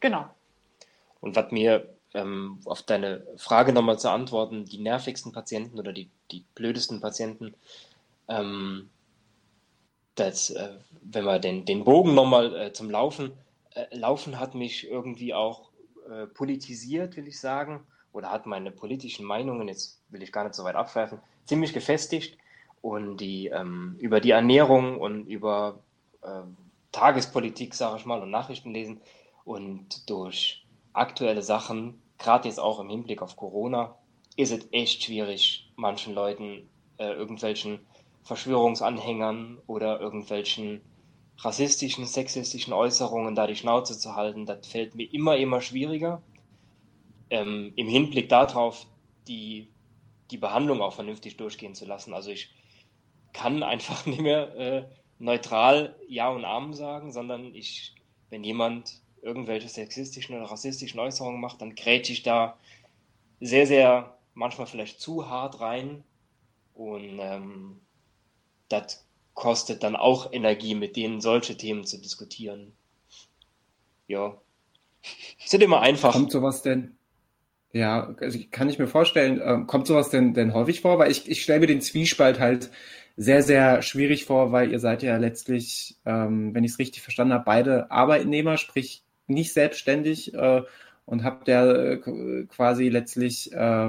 genau. 0.00 0.28
Und 1.20 1.36
was 1.36 1.50
mir 1.52 1.94
ähm, 2.14 2.58
auf 2.64 2.82
deine 2.82 3.26
Frage 3.36 3.72
nochmal 3.72 3.98
zu 3.98 4.10
antworten, 4.10 4.64
die 4.64 4.78
nervigsten 4.78 5.32
Patienten 5.32 5.78
oder 5.78 5.92
die, 5.92 6.10
die 6.30 6.44
blödesten 6.54 7.00
Patienten, 7.00 7.54
ähm, 8.28 8.90
das, 10.16 10.50
äh, 10.50 10.70
wenn 11.02 11.24
man 11.24 11.40
den, 11.40 11.64
den 11.64 11.84
Bogen 11.84 12.14
nochmal 12.14 12.54
äh, 12.56 12.72
zum 12.72 12.90
Laufen, 12.90 13.32
äh, 13.74 13.94
Laufen 13.94 14.40
hat 14.40 14.54
mich 14.54 14.88
irgendwie 14.88 15.34
auch 15.34 15.70
äh, 16.10 16.26
politisiert, 16.26 17.16
will 17.16 17.28
ich 17.28 17.38
sagen, 17.38 17.86
oder 18.12 18.30
hat 18.30 18.46
meine 18.46 18.70
politischen 18.70 19.26
Meinungen, 19.26 19.68
jetzt 19.68 20.00
will 20.08 20.22
ich 20.22 20.32
gar 20.32 20.44
nicht 20.44 20.54
so 20.54 20.64
weit 20.64 20.74
abwerfen, 20.74 21.20
ziemlich 21.44 21.72
gefestigt 21.72 22.38
und 22.86 23.16
die 23.16 23.48
ähm, 23.48 23.96
über 23.98 24.20
die 24.20 24.30
Ernährung 24.30 25.00
und 25.00 25.26
über 25.26 25.80
äh, 26.22 26.42
Tagespolitik, 26.92 27.74
sage 27.74 27.96
ich 27.98 28.06
mal, 28.06 28.22
und 28.22 28.30
Nachrichten 28.30 28.70
lesen 28.72 29.00
und 29.44 30.08
durch 30.08 30.64
aktuelle 30.92 31.42
Sachen, 31.42 32.00
gerade 32.16 32.46
jetzt 32.46 32.60
auch 32.60 32.78
im 32.78 32.88
Hinblick 32.88 33.22
auf 33.22 33.36
Corona, 33.36 33.96
ist 34.36 34.52
es 34.52 34.68
echt 34.70 35.02
schwierig, 35.02 35.68
manchen 35.74 36.14
Leuten, 36.14 36.68
äh, 36.98 37.10
irgendwelchen 37.10 37.80
Verschwörungsanhängern 38.22 39.58
oder 39.66 40.00
irgendwelchen 40.00 40.80
rassistischen, 41.38 42.06
sexistischen 42.06 42.72
Äußerungen 42.72 43.34
da 43.34 43.48
die 43.48 43.56
Schnauze 43.56 43.98
zu 43.98 44.14
halten. 44.14 44.46
Das 44.46 44.64
fällt 44.64 44.94
mir 44.94 45.12
immer, 45.12 45.36
immer 45.36 45.60
schwieriger. 45.60 46.22
Ähm, 47.30 47.72
Im 47.74 47.88
Hinblick 47.88 48.28
darauf, 48.28 48.86
die, 49.26 49.66
die 50.30 50.38
Behandlung 50.38 50.80
auch 50.82 50.92
vernünftig 50.92 51.36
durchgehen 51.36 51.74
zu 51.74 51.84
lassen. 51.84 52.14
Also 52.14 52.30
ich 52.30 52.55
kann 53.32 53.62
einfach 53.62 54.06
nicht 54.06 54.20
mehr 54.20 54.54
äh, 54.56 54.84
neutral 55.18 55.96
Ja 56.08 56.28
und 56.28 56.44
Amen 56.44 56.74
sagen, 56.74 57.12
sondern 57.12 57.54
ich, 57.54 57.94
wenn 58.30 58.44
jemand 58.44 59.00
irgendwelche 59.22 59.68
sexistischen 59.68 60.36
oder 60.36 60.50
rassistischen 60.50 61.00
Äußerungen 61.00 61.40
macht, 61.40 61.60
dann 61.60 61.74
grätsche 61.74 62.12
ich 62.12 62.22
da 62.22 62.56
sehr, 63.40 63.66
sehr 63.66 64.16
manchmal 64.34 64.66
vielleicht 64.66 65.00
zu 65.00 65.28
hart 65.28 65.60
rein. 65.60 66.04
Und 66.74 67.18
ähm, 67.18 67.80
das 68.68 69.04
kostet 69.34 69.82
dann 69.82 69.96
auch 69.96 70.32
Energie, 70.32 70.74
mit 70.74 70.96
denen 70.96 71.20
solche 71.20 71.56
Themen 71.56 71.84
zu 71.84 71.98
diskutieren. 71.98 72.72
Ja. 74.06 74.36
Sind 75.44 75.62
immer 75.62 75.80
einfach. 75.80 76.12
Kommt 76.12 76.32
sowas 76.32 76.62
denn? 76.62 76.96
Ja, 77.72 78.14
also 78.20 78.38
kann 78.50 78.70
ich 78.70 78.78
mir 78.78 78.86
vorstellen, 78.86 79.40
äh, 79.40 79.66
kommt 79.66 79.86
sowas 79.86 80.08
denn, 80.08 80.34
denn 80.34 80.54
häufig 80.54 80.80
vor? 80.80 80.98
Weil 80.98 81.10
ich, 81.10 81.28
ich 81.28 81.42
stelle 81.42 81.60
mir 81.60 81.66
den 81.66 81.82
Zwiespalt 81.82 82.40
halt 82.40 82.70
sehr, 83.16 83.42
sehr 83.42 83.82
schwierig 83.82 84.26
vor, 84.26 84.52
weil 84.52 84.70
ihr 84.70 84.78
seid 84.78 85.02
ja 85.02 85.16
letztlich, 85.16 85.96
ähm, 86.04 86.54
wenn 86.54 86.64
ich 86.64 86.72
es 86.72 86.78
richtig 86.78 87.02
verstanden 87.02 87.34
habe, 87.34 87.44
beide 87.44 87.90
Arbeitnehmer, 87.90 88.58
sprich 88.58 89.02
nicht 89.26 89.52
selbstständig 89.52 90.34
äh, 90.34 90.62
und 91.06 91.24
habt 91.24 91.48
ja 91.48 91.70
äh, 91.72 91.96
quasi 92.48 92.88
letztlich 92.88 93.52
äh, 93.52 93.88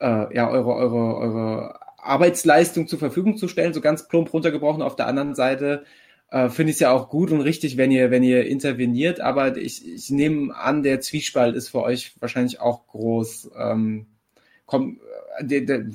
äh, 0.00 0.34
ja 0.34 0.50
eure, 0.50 0.74
eure, 0.74 1.16
eure 1.16 1.80
Arbeitsleistung 1.98 2.88
zur 2.88 2.98
Verfügung 2.98 3.36
zu 3.36 3.48
stellen, 3.48 3.72
so 3.74 3.80
ganz 3.80 4.08
plump 4.08 4.32
runtergebrochen. 4.32 4.82
Auf 4.82 4.96
der 4.96 5.06
anderen 5.06 5.34
Seite 5.34 5.84
äh, 6.30 6.48
finde 6.48 6.70
ich 6.70 6.76
es 6.76 6.80
ja 6.80 6.90
auch 6.90 7.08
gut 7.08 7.30
und 7.30 7.40
richtig, 7.40 7.76
wenn 7.76 7.90
ihr, 7.90 8.10
wenn 8.10 8.22
ihr 8.22 8.46
interveniert, 8.46 9.20
aber 9.20 9.56
ich, 9.56 9.86
ich 9.86 10.10
nehme 10.10 10.54
an, 10.54 10.82
der 10.82 11.00
Zwiespalt 11.00 11.56
ist 11.56 11.68
für 11.68 11.82
euch 11.82 12.14
wahrscheinlich 12.20 12.60
auch 12.60 12.86
groß. 12.88 13.50
Ähm, 13.58 14.06
komm, 14.66 15.00
äh, 15.38 15.44
der, 15.44 15.60
der, 15.62 15.86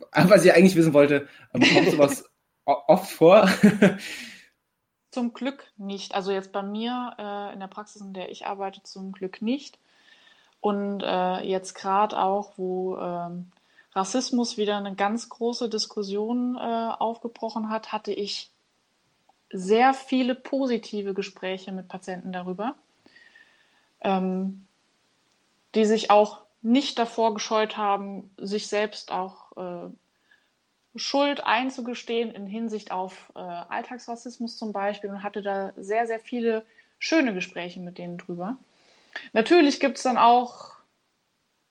was 0.12 0.44
ich 0.44 0.54
eigentlich 0.54 0.76
wissen 0.76 0.94
wollte, 0.94 1.28
ähm, 1.54 1.62
kommt 1.62 1.90
sowas 1.90 2.24
oft 2.64 3.10
vor? 3.10 3.48
Zum 5.10 5.34
Glück 5.34 5.70
nicht. 5.76 6.14
Also 6.14 6.32
jetzt 6.32 6.52
bei 6.52 6.62
mir 6.62 7.14
äh, 7.18 7.52
in 7.52 7.60
der 7.60 7.66
Praxis, 7.66 8.00
in 8.00 8.14
der 8.14 8.30
ich 8.30 8.46
arbeite, 8.46 8.82
zum 8.82 9.12
Glück 9.12 9.42
nicht. 9.42 9.78
Und 10.60 11.02
äh, 11.02 11.40
jetzt 11.40 11.74
gerade 11.74 12.18
auch, 12.18 12.52
wo 12.56 12.96
ähm, 12.96 13.50
Rassismus 13.94 14.56
wieder 14.56 14.78
eine 14.78 14.94
ganz 14.94 15.28
große 15.28 15.68
Diskussion 15.68 16.56
äh, 16.56 16.92
aufgebrochen 16.98 17.68
hat, 17.68 17.92
hatte 17.92 18.12
ich 18.12 18.50
sehr 19.50 19.92
viele 19.92 20.34
positive 20.34 21.12
Gespräche 21.12 21.72
mit 21.72 21.88
Patienten 21.88 22.32
darüber, 22.32 22.74
ähm, 24.00 24.66
die 25.74 25.84
sich 25.84 26.10
auch 26.10 26.42
nicht 26.62 26.98
davor 26.98 27.34
gescheut 27.34 27.76
haben, 27.76 28.30
sich 28.38 28.68
selbst 28.68 29.10
auch 29.12 29.56
äh, 29.56 29.90
Schuld 30.94 31.44
einzugestehen 31.44 32.30
in 32.30 32.46
Hinsicht 32.46 32.92
auf 32.92 33.32
äh, 33.34 33.38
Alltagsrassismus 33.38 34.56
zum 34.56 34.72
Beispiel 34.72 35.10
und 35.10 35.22
hatte 35.22 35.42
da 35.42 35.72
sehr, 35.76 36.06
sehr 36.06 36.20
viele 36.20 36.64
schöne 36.98 37.34
Gespräche 37.34 37.80
mit 37.80 37.98
denen 37.98 38.18
drüber. 38.18 38.58
Natürlich 39.32 39.80
gibt 39.80 39.96
es 39.96 40.04
dann 40.04 40.18
auch 40.18 40.72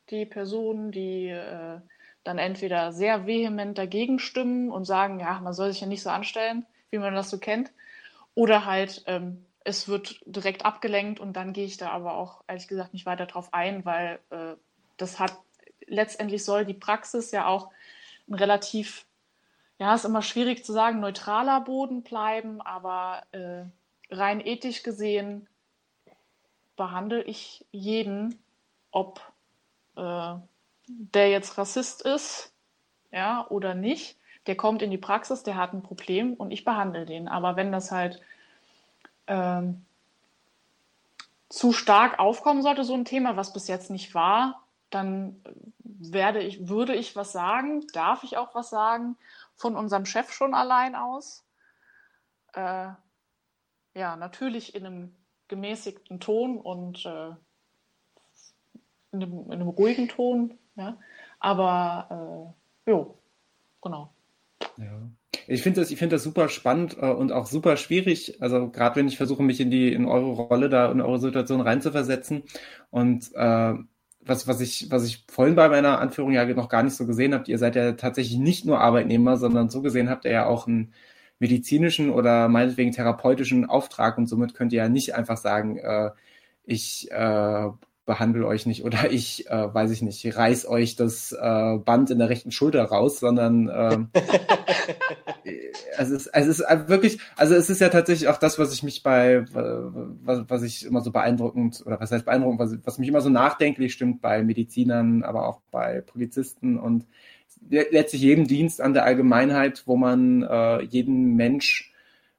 die 0.10 0.26
Personen, 0.26 0.92
die 0.92 1.28
äh, 1.30 1.80
dann 2.24 2.38
entweder 2.38 2.92
sehr 2.92 3.26
vehement 3.26 3.78
dagegen 3.78 4.20
stimmen 4.20 4.70
und 4.70 4.86
sagen, 4.86 5.20
ja, 5.20 5.40
man 5.40 5.54
soll 5.54 5.72
sich 5.72 5.82
ja 5.82 5.88
nicht 5.88 6.04
so 6.04 6.10
anstellen, 6.10 6.66
wie 6.90 7.00
man 7.00 7.16
das 7.16 7.30
so 7.30 7.38
kennt, 7.38 7.72
oder 8.36 8.66
halt 8.66 9.04
ähm, 9.08 9.46
es 9.64 9.88
wird 9.88 10.22
direkt 10.26 10.66
abgelenkt 10.66 11.20
und 11.20 11.34
dann 11.34 11.54
gehe 11.54 11.66
ich 11.66 11.78
da 11.78 11.90
aber 11.90 12.16
auch 12.16 12.44
ehrlich 12.48 12.68
gesagt 12.68 12.94
nicht 12.94 13.06
weiter 13.06 13.26
drauf 13.26 13.54
ein, 13.54 13.86
weil 13.86 14.20
äh, 14.32 14.56
das 15.02 15.19
hat 15.19 15.38
letztendlich 15.88 16.45
soll 16.45 16.65
die 16.65 16.73
Praxis 16.73 17.32
ja 17.32 17.48
auch 17.48 17.72
ein 18.28 18.36
relativ 18.36 19.06
ja, 19.82 19.95
ist 19.95 20.06
immer 20.06 20.22
schwierig 20.22 20.64
zu 20.64 20.73
sagen, 20.73 20.99
neutraler 20.99 21.60
Boden 21.60 22.03
bleiben, 22.03 22.61
aber 22.61 23.23
äh, 23.32 23.64
rein 24.11 24.40
ethisch 24.40 24.84
gesehen 24.84 25.48
behandle 26.76 27.23
ich 27.23 27.65
jeden, 27.72 28.40
ob 28.91 29.22
äh, 29.95 30.36
der 30.86 31.30
jetzt 31.32 31.57
Rassist 31.57 32.03
ist, 32.03 32.53
ja, 33.11 33.48
oder 33.49 33.73
nicht. 33.73 34.18
Der 34.45 34.56
kommt 34.56 34.84
in 34.84 34.91
die 34.91 34.99
Praxis, 34.99 35.41
der 35.41 35.56
hat 35.56 35.73
ein 35.73 35.82
Problem 35.82 36.36
und 36.36 36.52
ich 36.52 36.64
behandle 36.64 37.07
den. 37.07 37.28
Aber 37.28 37.56
wenn 37.56 37.72
das 37.72 37.91
halt 37.91 38.22
ähm, 39.26 39.84
zu 41.49 41.73
stark 41.73 42.19
aufkommen 42.19 42.61
sollte, 42.61 42.84
so 42.84 42.94
ein 42.94 43.06
Thema, 43.06 43.36
was 43.36 43.52
bis 43.52 43.68
jetzt 43.68 43.90
nicht 43.90 44.14
war, 44.14 44.61
dann 44.92 45.42
werde 45.80 46.42
ich, 46.42 46.68
würde 46.68 46.94
ich 46.94 47.16
was 47.16 47.32
sagen, 47.32 47.86
darf 47.94 48.24
ich 48.24 48.38
auch 48.38 48.54
was 48.54 48.70
sagen 48.70 49.18
von 49.56 49.76
unserem 49.76 50.06
Chef 50.06 50.32
schon 50.32 50.54
allein 50.54 50.96
aus. 50.96 51.44
Äh, 52.54 52.90
ja, 53.94 54.16
natürlich 54.16 54.76
in 54.76 54.86
einem 54.86 55.16
gemäßigten 55.48 56.20
Ton 56.20 56.60
und 56.60 57.06
äh, 57.06 57.30
in, 59.12 59.24
einem, 59.24 59.46
in, 59.46 59.54
einem, 59.54 59.70
ruhigen 59.70 60.08
Ton. 60.08 60.58
Ja? 60.76 60.98
Aber 61.40 62.54
äh, 62.88 62.92
jo, 62.92 63.18
genau. 63.82 64.14
Ja. 64.78 65.02
Ich 65.48 65.64
finde 65.64 65.82
das, 65.82 65.94
find 65.94 66.14
das 66.14 66.24
super 66.24 66.50
spannend 66.50 66.98
äh, 66.98 67.10
und 67.10 67.32
auch 67.32 67.46
super 67.46 67.78
schwierig. 67.78 68.42
Also 68.42 68.70
gerade 68.70 68.96
wenn 68.98 69.08
ich 69.08 69.18
versuche, 69.18 69.44
mich 69.44 69.60
in 69.60 69.72
die 69.72 69.92
in 69.94 70.06
eure 70.06 70.32
Rolle 70.32 70.70
da 70.70 70.92
in 70.92 71.02
eure 71.02 71.20
Situation 71.20 71.62
reinzuversetzen 71.62 72.44
und 72.90 73.32
äh, 73.36 73.74
was, 74.26 74.48
was 74.48 74.61
ich, 74.61 74.91
was 74.91 75.06
ich 75.06 75.26
vorhin 75.30 75.56
bei 75.56 75.69
meiner 75.69 75.99
Anführung 75.99 76.31
ja 76.31 76.45
noch 76.45 76.69
gar 76.69 76.84
nicht 76.84 76.95
so 76.95 77.06
gesehen 77.06 77.34
habt, 77.34 77.48
ihr 77.48 77.57
seid 77.57 77.76
ja 77.76 77.93
tatsächlich 77.93 78.38
nicht 78.38 78.65
nur 78.65 78.80
Arbeitnehmer, 78.80 79.38
sondern 79.38 79.69
so 79.69 79.81
gesehen 79.81 80.10
habt 80.10 80.26
ihr 80.26 80.31
ja 80.31 80.45
auch 80.45 80.68
ein, 80.68 80.93
medizinischen 81.41 82.11
oder 82.11 82.48
meinetwegen 82.48 82.91
therapeutischen 82.91 83.65
Auftrag 83.65 84.19
und 84.19 84.27
somit 84.27 84.53
könnt 84.53 84.73
ihr 84.73 84.84
ja 84.84 84.89
nicht 84.89 85.15
einfach 85.15 85.38
sagen, 85.38 85.77
äh, 85.77 86.11
ich 86.64 87.10
äh, 87.11 87.68
behandle 88.06 88.45
euch 88.45 88.68
nicht 88.68 88.85
oder 88.85 89.11
ich, 89.11 89.49
äh, 89.49 89.73
weiß 89.73 89.89
ich 89.89 90.03
nicht, 90.03 90.38
reiß 90.38 90.68
euch 90.68 90.95
das 90.95 91.31
äh, 91.31 91.77
Band 91.80 92.11
in 92.11 92.19
der 92.19 92.30
rechten 92.30 92.52
Schulter 92.52 92.84
raus, 92.84 93.19
sondern 93.19 94.11
äh, 95.44 95.72
es, 95.98 96.10
ist, 96.10 96.28
es 96.28 96.48
ist 96.48 96.60
wirklich, 96.88 97.20
also 97.36 97.56
es 97.56 97.70
ist 97.70 97.82
ja 97.82 97.90
tatsächlich 97.90 98.30
auch 98.30 98.38
das, 98.38 98.60
was 98.60 98.74
ich 98.74 98.84
mich 98.84 99.04
bei, 99.04 99.46
was, 99.54 100.44
was 100.48 100.64
ich 100.64 100.86
immer 100.86 101.02
so 101.02 101.12
beeindruckend, 101.12 101.84
oder 101.86 102.00
was 102.00 102.12
heißt 102.12 102.26
beeindruckend, 102.26 102.60
was, 102.60 102.78
was 102.84 102.98
mich 102.98 103.10
immer 103.10 103.22
so 103.22 103.30
nachdenklich 103.30 103.94
stimmt 103.94 104.22
bei 104.22 104.44
Medizinern, 104.44 105.24
aber 105.24 105.48
auch 105.48 105.62
bei 105.72 106.02
Polizisten 106.02 106.78
und 106.78 107.06
letztlich 107.70 108.22
jedem 108.22 108.48
Dienst 108.48 108.82
an 108.82 108.94
der 108.94 109.06
Allgemeinheit, 109.06 109.84
wo 109.86 109.96
man 109.96 110.44
äh, 110.44 110.82
jeden 110.84 111.36
Mensch 111.36 111.94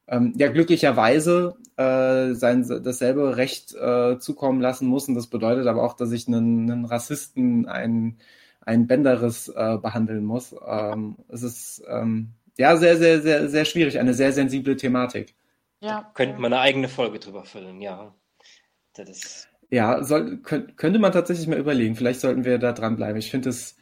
ähm, 0.09 0.35
ja 0.37 0.49
glücklicherweise 0.49 1.57
äh, 1.77 2.35
sein 2.35 2.67
dasselbe 2.83 3.37
Recht 3.37 3.75
äh, 3.75 4.19
zukommen 4.19 4.61
lassen 4.61 4.87
muss. 4.87 5.09
Und 5.09 5.15
das 5.15 5.27
bedeutet 5.27 5.67
aber 5.67 5.83
auch, 5.83 5.95
dass 5.95 6.13
ich 6.13 6.29
einen, 6.29 6.71
einen 6.71 6.85
Rassisten, 6.85 7.67
einen, 7.67 8.19
einen 8.61 8.87
Bänderes 8.87 9.49
äh, 9.49 9.79
behandeln 9.79 10.25
muss. 10.25 10.55
Ähm, 10.67 11.17
es 11.29 11.43
ist 11.43 11.83
ähm, 11.89 12.31
ja 12.59 12.77
sehr, 12.77 12.97
sehr, 12.97 13.23
sehr, 13.23 13.49
sehr 13.49 13.65
schwierig, 13.65 13.99
eine 13.99 14.15
sehr 14.15 14.33
sensible 14.33 14.77
Thematik. 14.77 15.35
Ja. 15.81 16.03
Da 16.03 16.11
könnte 16.15 16.39
man 16.39 16.53
eine 16.53 16.63
eigene 16.63 16.89
Folge 16.89 17.19
drüber 17.19 17.45
füllen, 17.45 17.81
ja. 17.81 18.15
Das 18.95 19.09
ist 19.09 19.49
ja, 19.71 20.05
soll, 20.05 20.43
könnte 20.43 20.99
man 20.99 21.13
tatsächlich 21.13 21.47
mal 21.47 21.59
überlegen. 21.59 21.97
Vielleicht 21.97 22.21
sollten 22.21 22.45
wir 22.45 22.59
da 22.59 22.73
dranbleiben. 22.73 23.17
Ich 23.17 23.31
finde 23.31 23.49
es 23.49 23.79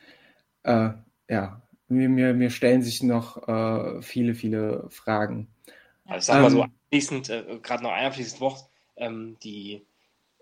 äh, 0.63 0.91
ja, 1.29 1.63
mir, 1.89 2.09
mir, 2.09 2.35
mir 2.35 2.51
stellen 2.51 2.83
sich 2.83 3.03
noch 3.03 3.49
äh, 3.49 4.03
viele, 4.03 4.35
viele 4.35 4.89
Fragen. 4.91 5.49
Also 6.07 6.33
sag 6.33 6.43
mal 6.43 6.51
so 6.51 6.63
ähm, 6.63 6.73
abschließend, 6.87 7.31
äh, 7.31 7.59
gerade 7.63 7.83
noch 7.83 7.93
ein 7.93 8.07
abschließendes 8.07 8.41
Wort, 8.41 8.69
ähm, 8.97 9.37
die, 9.43 9.87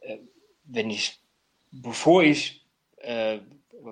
äh, 0.00 0.18
wenn 0.64 0.90
ich, 0.90 1.20
bevor 1.70 2.22
ich, 2.22 2.66
äh, 2.98 3.38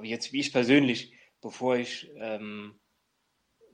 jetzt 0.02 0.32
wie 0.32 0.40
ich 0.40 0.52
persönlich, 0.52 1.12
bevor 1.40 1.76
ich 1.76 2.10
ähm, 2.16 2.74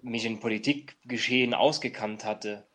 mich 0.02 0.24
in 0.24 0.40
Politikgeschehen 0.40 1.54
ausgekannt 1.54 2.24
hatte, 2.24 2.66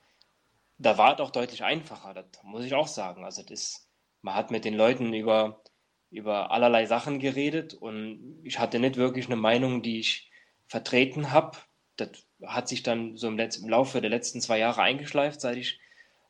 da 0.78 0.98
war 0.98 1.16
es 1.16 1.20
auch 1.20 1.32
deutlich 1.32 1.64
einfacher, 1.64 2.14
das 2.14 2.44
muss 2.44 2.66
ich 2.66 2.74
auch 2.74 2.88
sagen. 2.88 3.24
Also 3.24 3.44
das, 3.44 3.88
man 4.22 4.36
hat 4.36 4.52
mit 4.52 4.66
den 4.66 4.76
Leuten 4.76 5.14
über, 5.14 5.62
über 6.10 6.52
allerlei 6.52 6.86
Sachen 6.86 7.20
geredet 7.20 7.74
und 7.74 8.40
ich 8.44 8.60
hatte 8.60 8.80
nicht 8.80 8.95
wirklich 8.95 9.26
eine 9.26 9.36
Meinung, 9.36 9.82
die 9.82 9.99
ich 9.99 10.32
vertreten 10.68 11.32
habe. 11.32 11.58
Das 11.95 12.10
hat 12.45 12.68
sich 12.68 12.84
dann 12.84 13.18
so 13.18 13.28
im, 13.28 13.38
Letz-, 13.38 13.62
im 13.62 13.70
Laufe 13.70 14.02
der 14.02 14.10
letzten 14.10 14.41
zwei 14.41 14.60
Jahre 14.60 14.82
eingeschleift, 14.82 15.41
seit 15.41 15.58
ich 15.58 15.80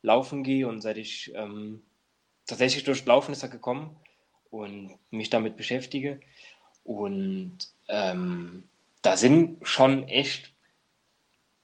laufen 0.02 0.42
gehe 0.42 0.66
und 0.66 0.80
seit 0.80 0.96
ich 0.96 1.32
ähm, 1.34 1.82
tatsächlich 2.46 2.84
durch 2.84 3.04
Laufen 3.04 3.32
ist 3.32 3.48
gekommen 3.50 3.96
und 4.50 4.98
mich 5.10 5.30
damit 5.30 5.56
beschäftige. 5.56 6.20
Und 6.84 7.58
ähm, 7.88 8.64
da 9.02 9.16
sind 9.16 9.66
schon 9.66 10.08
echt, 10.08 10.54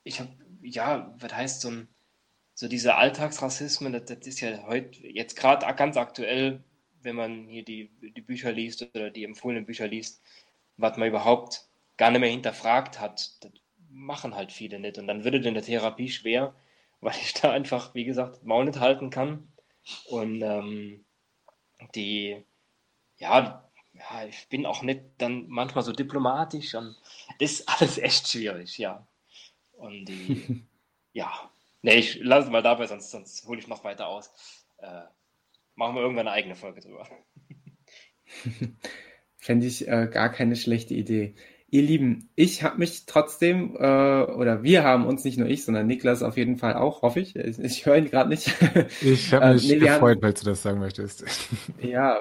ich 0.05 0.21
habe, 0.21 0.31
ja, 0.63 1.15
was 1.19 1.35
heißt 1.35 1.61
so 1.63 1.71
ein, 1.71 1.89
so 2.55 2.69
diese 2.69 2.95
Alltagsrassismen, 2.97 3.93
das, 3.93 4.05
das 4.05 4.27
ist 4.27 4.41
ja 4.41 4.65
heute, 4.67 5.07
jetzt 5.07 5.37
gerade 5.37 5.67
ganz 5.75 5.97
aktuell, 5.97 6.63
wenn 7.03 7.17
man 7.17 7.49
hier 7.49 7.65
die, 7.65 7.91
die 8.01 8.21
Bücher 8.21 8.53
liest 8.53 8.83
oder 8.95 9.11
die 9.11 9.25
empfohlenen 9.25 9.67
Bücher 9.67 9.89
liest, 9.89 10.23
was 10.77 10.97
man 10.97 11.09
überhaupt 11.09 11.69
gar 11.97 12.11
nicht 12.11 12.21
mehr 12.21 12.31
hinterfragt 12.31 13.01
hat. 13.01 13.43
Das 13.45 13.53
machen 13.91 14.35
halt 14.35 14.53
viele 14.53 14.79
nicht. 14.81 14.99
Und 14.99 15.07
dann 15.07 15.25
wird 15.25 15.35
es 15.35 15.47
in 15.47 15.55
der 15.55 15.63
Therapie 15.63 16.09
schwer, 16.11 16.55
weil 17.01 17.15
ich 17.23 17.35
da 17.35 17.51
einfach, 17.53 17.95
wie 17.95 18.05
gesagt, 18.05 18.45
Maul 18.45 18.65
nicht 18.67 18.81
halten 18.81 19.11
kann. 19.11 19.53
Und 20.07 20.43
ähm, 20.43 21.05
die, 21.95 22.45
ja, 23.19 23.71
ja, 23.93 24.27
ich 24.27 24.49
bin 24.49 24.67
auch 24.67 24.83
nicht 24.83 25.03
dann 25.19 25.47
manchmal 25.49 25.85
so 25.85 25.93
diplomatisch 25.93 26.75
und 26.75 26.97
das 27.39 27.53
ist 27.53 27.69
alles 27.69 27.99
echt 27.99 28.29
schwierig, 28.29 28.79
ja. 28.79 29.07
Und 29.77 30.07
die, 30.07 30.65
ja, 31.13 31.33
nee, 31.83 31.97
ich 31.97 32.21
lasse 32.23 32.47
es 32.47 32.53
mal 32.53 32.63
dabei, 32.63 32.87
sonst, 32.87 33.11
sonst 33.11 33.47
hole 33.47 33.59
ich 33.59 33.69
noch 33.69 33.85
weiter 33.85 34.09
aus. 34.09 34.33
Äh, 34.79 35.03
machen 35.75 35.97
wir 35.97 36.03
irgendwann 36.03 36.29
eine 36.29 36.37
eigene 36.37 36.55
Folge 36.55 36.81
drüber. 36.81 37.07
Fände 39.37 39.67
ich 39.67 39.87
äh, 39.89 40.09
gar 40.11 40.31
keine 40.31 40.57
schlechte 40.57 40.95
Idee. 40.95 41.35
Ihr 41.75 41.83
Lieben, 41.83 42.31
ich 42.37 42.63
habe 42.63 42.79
mich 42.79 43.05
trotzdem, 43.05 43.75
äh, 43.75 44.23
oder 44.23 44.63
wir 44.63 44.85
haben 44.85 45.07
uns, 45.07 45.25
nicht 45.25 45.39
nur 45.39 45.49
ich, 45.49 45.65
sondern 45.65 45.89
Niklas 45.89 46.23
auf 46.23 46.37
jeden 46.37 46.57
Fall 46.57 46.75
auch, 46.75 47.03
hoffe 47.03 47.19
ich. 47.19 47.35
Ich, 47.35 47.59
ich 47.59 47.85
höre 47.85 47.97
ihn 47.97 48.09
gerade 48.09 48.29
nicht. 48.29 48.55
Ich 49.03 49.35
habe 49.35 49.47
äh, 49.47 49.53
mich 49.55 49.69
äh, 49.69 49.75
nee, 49.75 49.81
gefreut, 49.81 50.17
haben, 50.19 50.23
weil 50.23 50.33
du 50.35 50.45
das 50.45 50.63
sagen 50.63 50.79
möchtest. 50.79 51.25
Ja, 51.83 52.21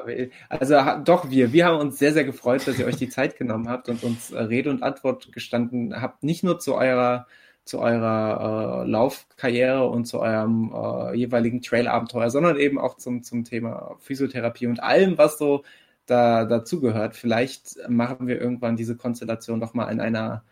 also 0.50 0.76
doch 1.04 1.30
wir. 1.30 1.54
Wir 1.54 1.66
haben 1.66 1.78
uns 1.78 2.00
sehr, 2.00 2.14
sehr 2.14 2.24
gefreut, 2.24 2.68
dass 2.68 2.80
ihr 2.80 2.88
euch 2.88 2.96
die 2.96 3.10
Zeit 3.10 3.38
genommen 3.38 3.70
habt 3.70 3.90
und 3.90 4.04
uns 4.04 4.32
äh, 4.32 4.42
Rede 4.42 4.72
und 4.72 4.82
Antwort 4.82 5.32
gestanden 5.32 6.02
habt, 6.02 6.24
nicht 6.24 6.44
nur 6.44 6.58
zu 6.58 6.74
eurer 6.74 7.28
zu 7.66 7.80
eurer 7.80 8.84
äh, 8.84 8.90
Laufkarriere 8.90 9.88
und 9.88 10.06
zu 10.06 10.20
eurem 10.20 10.72
äh, 10.74 11.16
jeweiligen 11.16 11.62
Trail-Abenteuer, 11.62 12.30
sondern 12.30 12.58
eben 12.58 12.78
auch 12.78 12.98
zum, 12.98 13.24
zum 13.24 13.44
Thema 13.46 13.96
Physiotherapie 14.00 14.68
und 14.68 14.82
allem, 14.84 15.18
was 15.18 15.38
so 15.38 15.64
da 16.06 16.46
dazugehört. 16.46 17.16
Vielleicht 17.16 17.78
machen 17.88 18.28
wir 18.28 18.40
irgendwann 18.42 18.76
diese 18.76 18.98
Konstellation 18.98 19.60
doch 19.60 19.74
mal 19.74 19.90
in 19.90 20.02
einer 20.02 20.44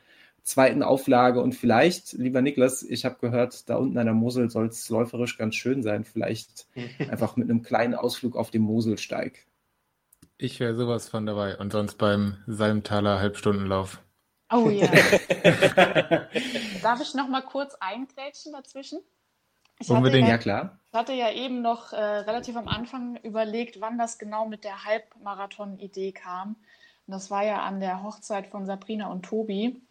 zweiten 0.44 0.84
Auflage 0.84 1.42
und 1.42 1.54
vielleicht, 1.54 2.14
lieber 2.14 2.42
Niklas, 2.42 2.84
ich 2.84 3.06
habe 3.06 3.18
gehört, 3.20 3.70
da 3.70 3.76
unten 3.76 3.98
an 3.98 4.06
der 4.06 4.16
Mosel 4.16 4.50
soll 4.50 4.68
es 4.68 4.90
läuferisch 4.90 5.38
ganz 5.38 5.56
schön 5.56 5.84
sein. 5.84 6.04
Vielleicht 6.04 6.68
einfach 7.10 7.36
mit 7.36 7.50
einem 7.50 7.62
kleinen 7.62 7.94
Ausflug 7.94 8.36
auf 8.36 8.52
dem 8.52 8.64
Moselsteig. 8.64 9.46
Ich 10.38 10.60
wäre 10.60 10.76
sowas 10.76 11.10
von 11.10 11.26
dabei 11.26 11.58
und 11.58 11.72
sonst 11.72 11.98
beim 11.98 12.38
Salmtaler 12.48 13.20
Halbstundenlauf. 13.20 14.02
Oh 14.52 14.70
ja. 14.70 14.88
Darf 16.84 17.02
ich 17.02 17.14
noch 17.14 17.28
mal 17.28 17.42
kurz 17.42 17.76
eingrätschen 17.80 18.52
dazwischen? 18.52 19.00
Ich 19.80 19.90
Unbedingt, 19.90 20.28
ja, 20.28 20.36
ja, 20.36 20.38
klar. 20.38 20.80
Ich 20.92 20.98
hatte 20.98 21.14
ja 21.14 21.32
eben 21.32 21.62
noch 21.62 21.94
äh, 21.94 21.96
relativ 21.98 22.56
am 22.56 22.68
Anfang 22.68 23.16
überlegt, 23.24 23.82
wann 23.82 23.98
das 23.98 24.20
genau 24.20 24.46
mit 24.46 24.64
der 24.64 24.86
Halbmarathon-Idee 24.86 26.12
kam. 26.12 26.58
Und 27.08 27.14
das 27.14 27.32
war 27.32 27.44
ja 27.44 27.64
an 27.64 27.80
der 27.80 28.04
Hochzeit 28.04 28.48
von 28.48 28.66
Sabrina 28.66 29.08
und 29.08 29.24
Tobi. 29.24 29.82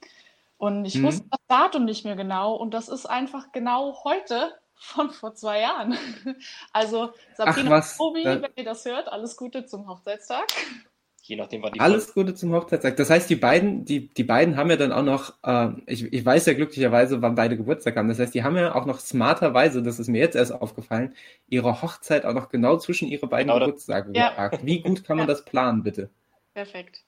Und 0.58 0.84
ich 0.84 0.96
mhm. 0.96 1.04
wusste 1.04 1.24
das 1.30 1.40
Datum 1.48 1.86
nicht 1.86 2.04
mehr 2.04 2.16
genau. 2.16 2.54
Und 2.54 2.74
das 2.74 2.88
ist 2.88 3.06
einfach 3.06 3.50
genau 3.50 4.04
heute 4.04 4.54
von 4.74 5.10
vor 5.10 5.34
zwei 5.34 5.60
Jahren. 5.60 5.96
Also 6.72 7.12
Sabrina 7.34 7.78
Ach, 7.78 7.90
und 7.90 7.96
Tobi, 7.96 8.24
wenn 8.24 8.52
ihr 8.56 8.64
das 8.64 8.84
hört, 8.84 9.08
alles 9.08 9.36
Gute 9.36 9.66
zum 9.66 9.88
Hochzeitstag 9.88 10.46
je 11.30 11.36
nachdem, 11.36 11.62
wann 11.62 11.72
die 11.72 11.80
Alles 11.80 12.12
Gute 12.12 12.34
zum 12.34 12.52
Hochzeitstag. 12.52 12.96
Das 12.96 13.08
heißt, 13.08 13.30
die 13.30 13.36
beiden, 13.36 13.84
die, 13.84 14.08
die 14.08 14.24
beiden 14.24 14.56
haben 14.56 14.68
ja 14.68 14.76
dann 14.76 14.92
auch 14.92 15.04
noch, 15.04 15.34
äh, 15.44 15.70
ich, 15.86 16.12
ich 16.12 16.24
weiß 16.24 16.44
ja 16.46 16.52
glücklicherweise, 16.52 17.22
wann 17.22 17.36
beide 17.36 17.56
Geburtstag 17.56 17.96
haben. 17.96 18.08
Das 18.08 18.18
heißt, 18.18 18.34
die 18.34 18.42
haben 18.42 18.56
ja 18.56 18.74
auch 18.74 18.84
noch 18.84 18.98
smarterweise, 18.98 19.82
das 19.82 19.98
ist 19.98 20.08
mir 20.08 20.18
jetzt 20.18 20.36
erst 20.36 20.52
aufgefallen, 20.52 21.14
ihre 21.48 21.80
Hochzeit 21.80 22.26
auch 22.26 22.34
noch 22.34 22.48
genau 22.50 22.76
zwischen 22.76 23.08
ihre 23.08 23.28
beiden 23.28 23.48
genau 23.48 23.64
Geburtstage 23.64 24.10
ja. 24.12 24.30
geparkt. 24.30 24.66
Wie 24.66 24.82
gut 24.82 25.04
kann 25.04 25.16
man 25.16 25.28
ja. 25.28 25.32
das 25.32 25.44
planen, 25.44 25.82
bitte? 25.84 26.10
Perfekt. 26.52 27.04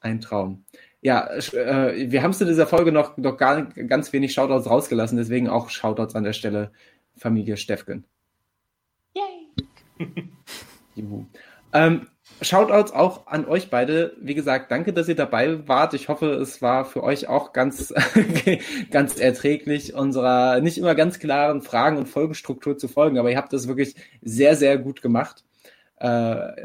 Ein 0.00 0.20
Traum. 0.20 0.64
Ja, 1.00 1.28
äh, 1.28 2.10
wir 2.10 2.22
haben 2.22 2.32
zu 2.32 2.46
dieser 2.46 2.66
Folge 2.66 2.92
noch, 2.92 3.16
noch 3.16 3.36
gar, 3.36 3.62
ganz 3.64 4.12
wenig 4.12 4.32
Shoutouts 4.32 4.70
rausgelassen, 4.70 5.18
deswegen 5.18 5.48
auch 5.48 5.68
Shoutouts 5.68 6.14
an 6.14 6.22
der 6.24 6.32
Stelle 6.32 6.70
Familie 7.16 7.56
Steffken. 7.56 8.04
Yay! 9.14 10.06
Juhu. 10.94 11.26
Ähm, 11.72 12.06
Shoutouts 12.42 12.92
auch 12.92 13.26
an 13.26 13.46
euch 13.46 13.70
beide. 13.70 14.16
Wie 14.20 14.34
gesagt, 14.34 14.70
danke, 14.70 14.92
dass 14.92 15.08
ihr 15.08 15.14
dabei 15.14 15.66
wart. 15.68 15.94
Ich 15.94 16.08
hoffe, 16.08 16.26
es 16.32 16.60
war 16.62 16.84
für 16.84 17.02
euch 17.02 17.28
auch 17.28 17.52
ganz, 17.52 17.94
ganz 18.90 19.18
erträglich, 19.18 19.94
unserer 19.94 20.60
nicht 20.60 20.78
immer 20.78 20.94
ganz 20.94 21.18
klaren 21.18 21.62
Fragen- 21.62 21.98
und 21.98 22.08
Folgenstruktur 22.08 22.76
zu 22.78 22.88
folgen. 22.88 23.18
Aber 23.18 23.30
ihr 23.30 23.36
habt 23.36 23.52
das 23.52 23.68
wirklich 23.68 23.94
sehr, 24.20 24.56
sehr 24.56 24.78
gut 24.78 25.02
gemacht. 25.02 25.44
Äh, 25.96 26.08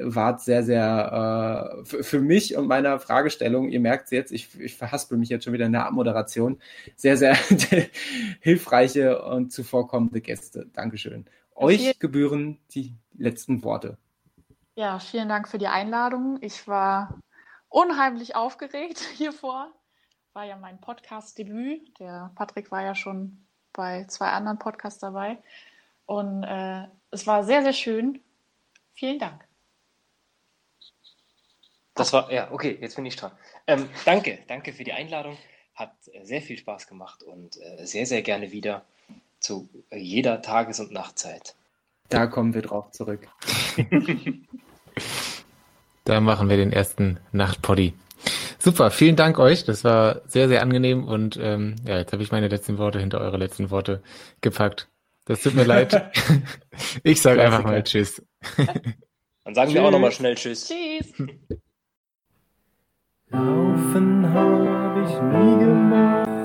wart 0.01 0.41
sehr, 0.41 0.63
sehr 0.63 1.83
äh, 1.85 2.03
für 2.03 2.19
mich 2.19 2.57
und 2.57 2.65
meiner 2.65 2.99
Fragestellung, 2.99 3.69
ihr 3.69 3.79
merkt 3.79 4.05
es 4.05 4.11
jetzt, 4.11 4.31
ich, 4.31 4.59
ich 4.59 4.75
verhaspel 4.75 5.15
mich 5.15 5.29
jetzt 5.29 5.43
schon 5.43 5.53
wieder 5.53 5.67
in 5.67 5.73
der 5.73 5.85
Abmoderation, 5.85 6.59
sehr, 6.95 7.17
sehr 7.17 7.37
hilfreiche 8.39 9.21
und 9.21 9.51
zuvorkommende 9.51 10.21
Gäste. 10.21 10.65
Dankeschön. 10.73 11.25
Euch 11.53 11.99
gebühren 11.99 12.57
die 12.73 12.95
letzten 13.15 13.63
Worte. 13.63 13.99
Ja, 14.77 14.99
vielen 14.99 15.27
Dank 15.27 15.47
für 15.47 15.57
die 15.57 15.69
Einladung. 15.69 16.37
Ich 16.41 16.67
war 16.67 17.17
unheimlich 17.67 18.35
aufgeregt 18.35 18.99
hiervor. 19.15 19.71
War 20.33 20.45
ja 20.45 20.55
mein 20.55 20.79
Podcast-Debüt. 20.79 21.99
Der 21.99 22.29
Patrick 22.35 22.69
war 22.69 22.83
ja 22.83 22.93
schon 22.93 23.43
bei 23.73 24.05
zwei 24.05 24.27
anderen 24.27 24.59
Podcasts 24.59 24.99
dabei. 24.99 25.39
Und 26.05 26.43
äh, 26.43 26.83
es 27.09 27.25
war 27.25 27.43
sehr, 27.43 27.63
sehr 27.63 27.73
schön. 27.73 28.21
Vielen 28.93 29.17
Dank. 29.17 29.47
Das 31.95 32.13
war, 32.13 32.31
ja, 32.31 32.51
okay, 32.51 32.77
jetzt 32.79 32.97
bin 32.97 33.07
ich 33.07 33.15
dran. 33.15 33.31
Ähm, 33.65 33.89
danke, 34.05 34.43
danke 34.47 34.73
für 34.73 34.83
die 34.83 34.93
Einladung. 34.93 35.39
Hat 35.73 35.95
äh, 36.13 36.23
sehr 36.23 36.43
viel 36.43 36.59
Spaß 36.59 36.85
gemacht 36.85 37.23
und 37.23 37.59
äh, 37.59 37.83
sehr, 37.87 38.05
sehr 38.05 38.21
gerne 38.21 38.51
wieder 38.51 38.85
zu 39.39 39.67
äh, 39.89 39.97
jeder 39.97 40.43
Tages- 40.43 40.79
und 40.79 40.91
Nachtzeit. 40.91 41.55
Da 42.09 42.27
kommen 42.27 42.53
wir 42.53 42.61
drauf 42.61 42.91
zurück. 42.91 43.27
Da 46.03 46.21
machen 46.21 46.49
wir 46.49 46.57
den 46.57 46.71
ersten 46.71 47.19
Nachtpoddy. 47.31 47.93
Super, 48.59 48.91
vielen 48.91 49.15
Dank 49.15 49.39
euch. 49.39 49.65
Das 49.65 49.83
war 49.83 50.21
sehr, 50.27 50.47
sehr 50.47 50.61
angenehm 50.61 51.05
und 51.05 51.37
ähm, 51.41 51.75
ja, 51.85 51.97
jetzt 51.97 52.13
habe 52.13 52.23
ich 52.23 52.31
meine 52.31 52.47
letzten 52.47 52.77
Worte 52.77 52.99
hinter 52.99 53.19
eure 53.19 53.37
letzten 53.37 53.69
Worte 53.71 54.01
gepackt. 54.41 54.87
Das 55.25 55.41
tut 55.41 55.55
mir 55.55 55.65
leid. 55.65 56.11
Ich 57.03 57.21
sage 57.21 57.41
einfach 57.41 57.63
mal 57.63 57.83
Tschüss. 57.83 58.21
Dann 59.43 59.55
sagen 59.55 59.73
wir 59.73 59.83
auch 59.83 59.91
nochmal 59.91 60.11
schnell 60.11 60.35
Tschüss. 60.35 60.67
Tschüss. 60.67 61.13
Laufen 63.29 64.31
habe 64.31 65.03
ich 65.03 65.21
nie 65.21 65.65
gemacht 65.65 66.36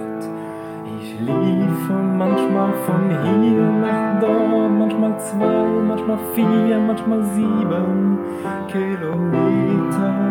liefe 1.26 1.92
manchmal 1.92 2.72
von 2.86 3.08
hier 3.08 3.62
nach 3.62 4.20
dort, 4.20 4.70
manchmal 4.78 5.18
zwei, 5.18 5.64
manchmal 5.86 6.18
vier, 6.34 6.78
manchmal 6.78 7.22
sieben 7.34 8.18
Kilometer. 8.68 10.21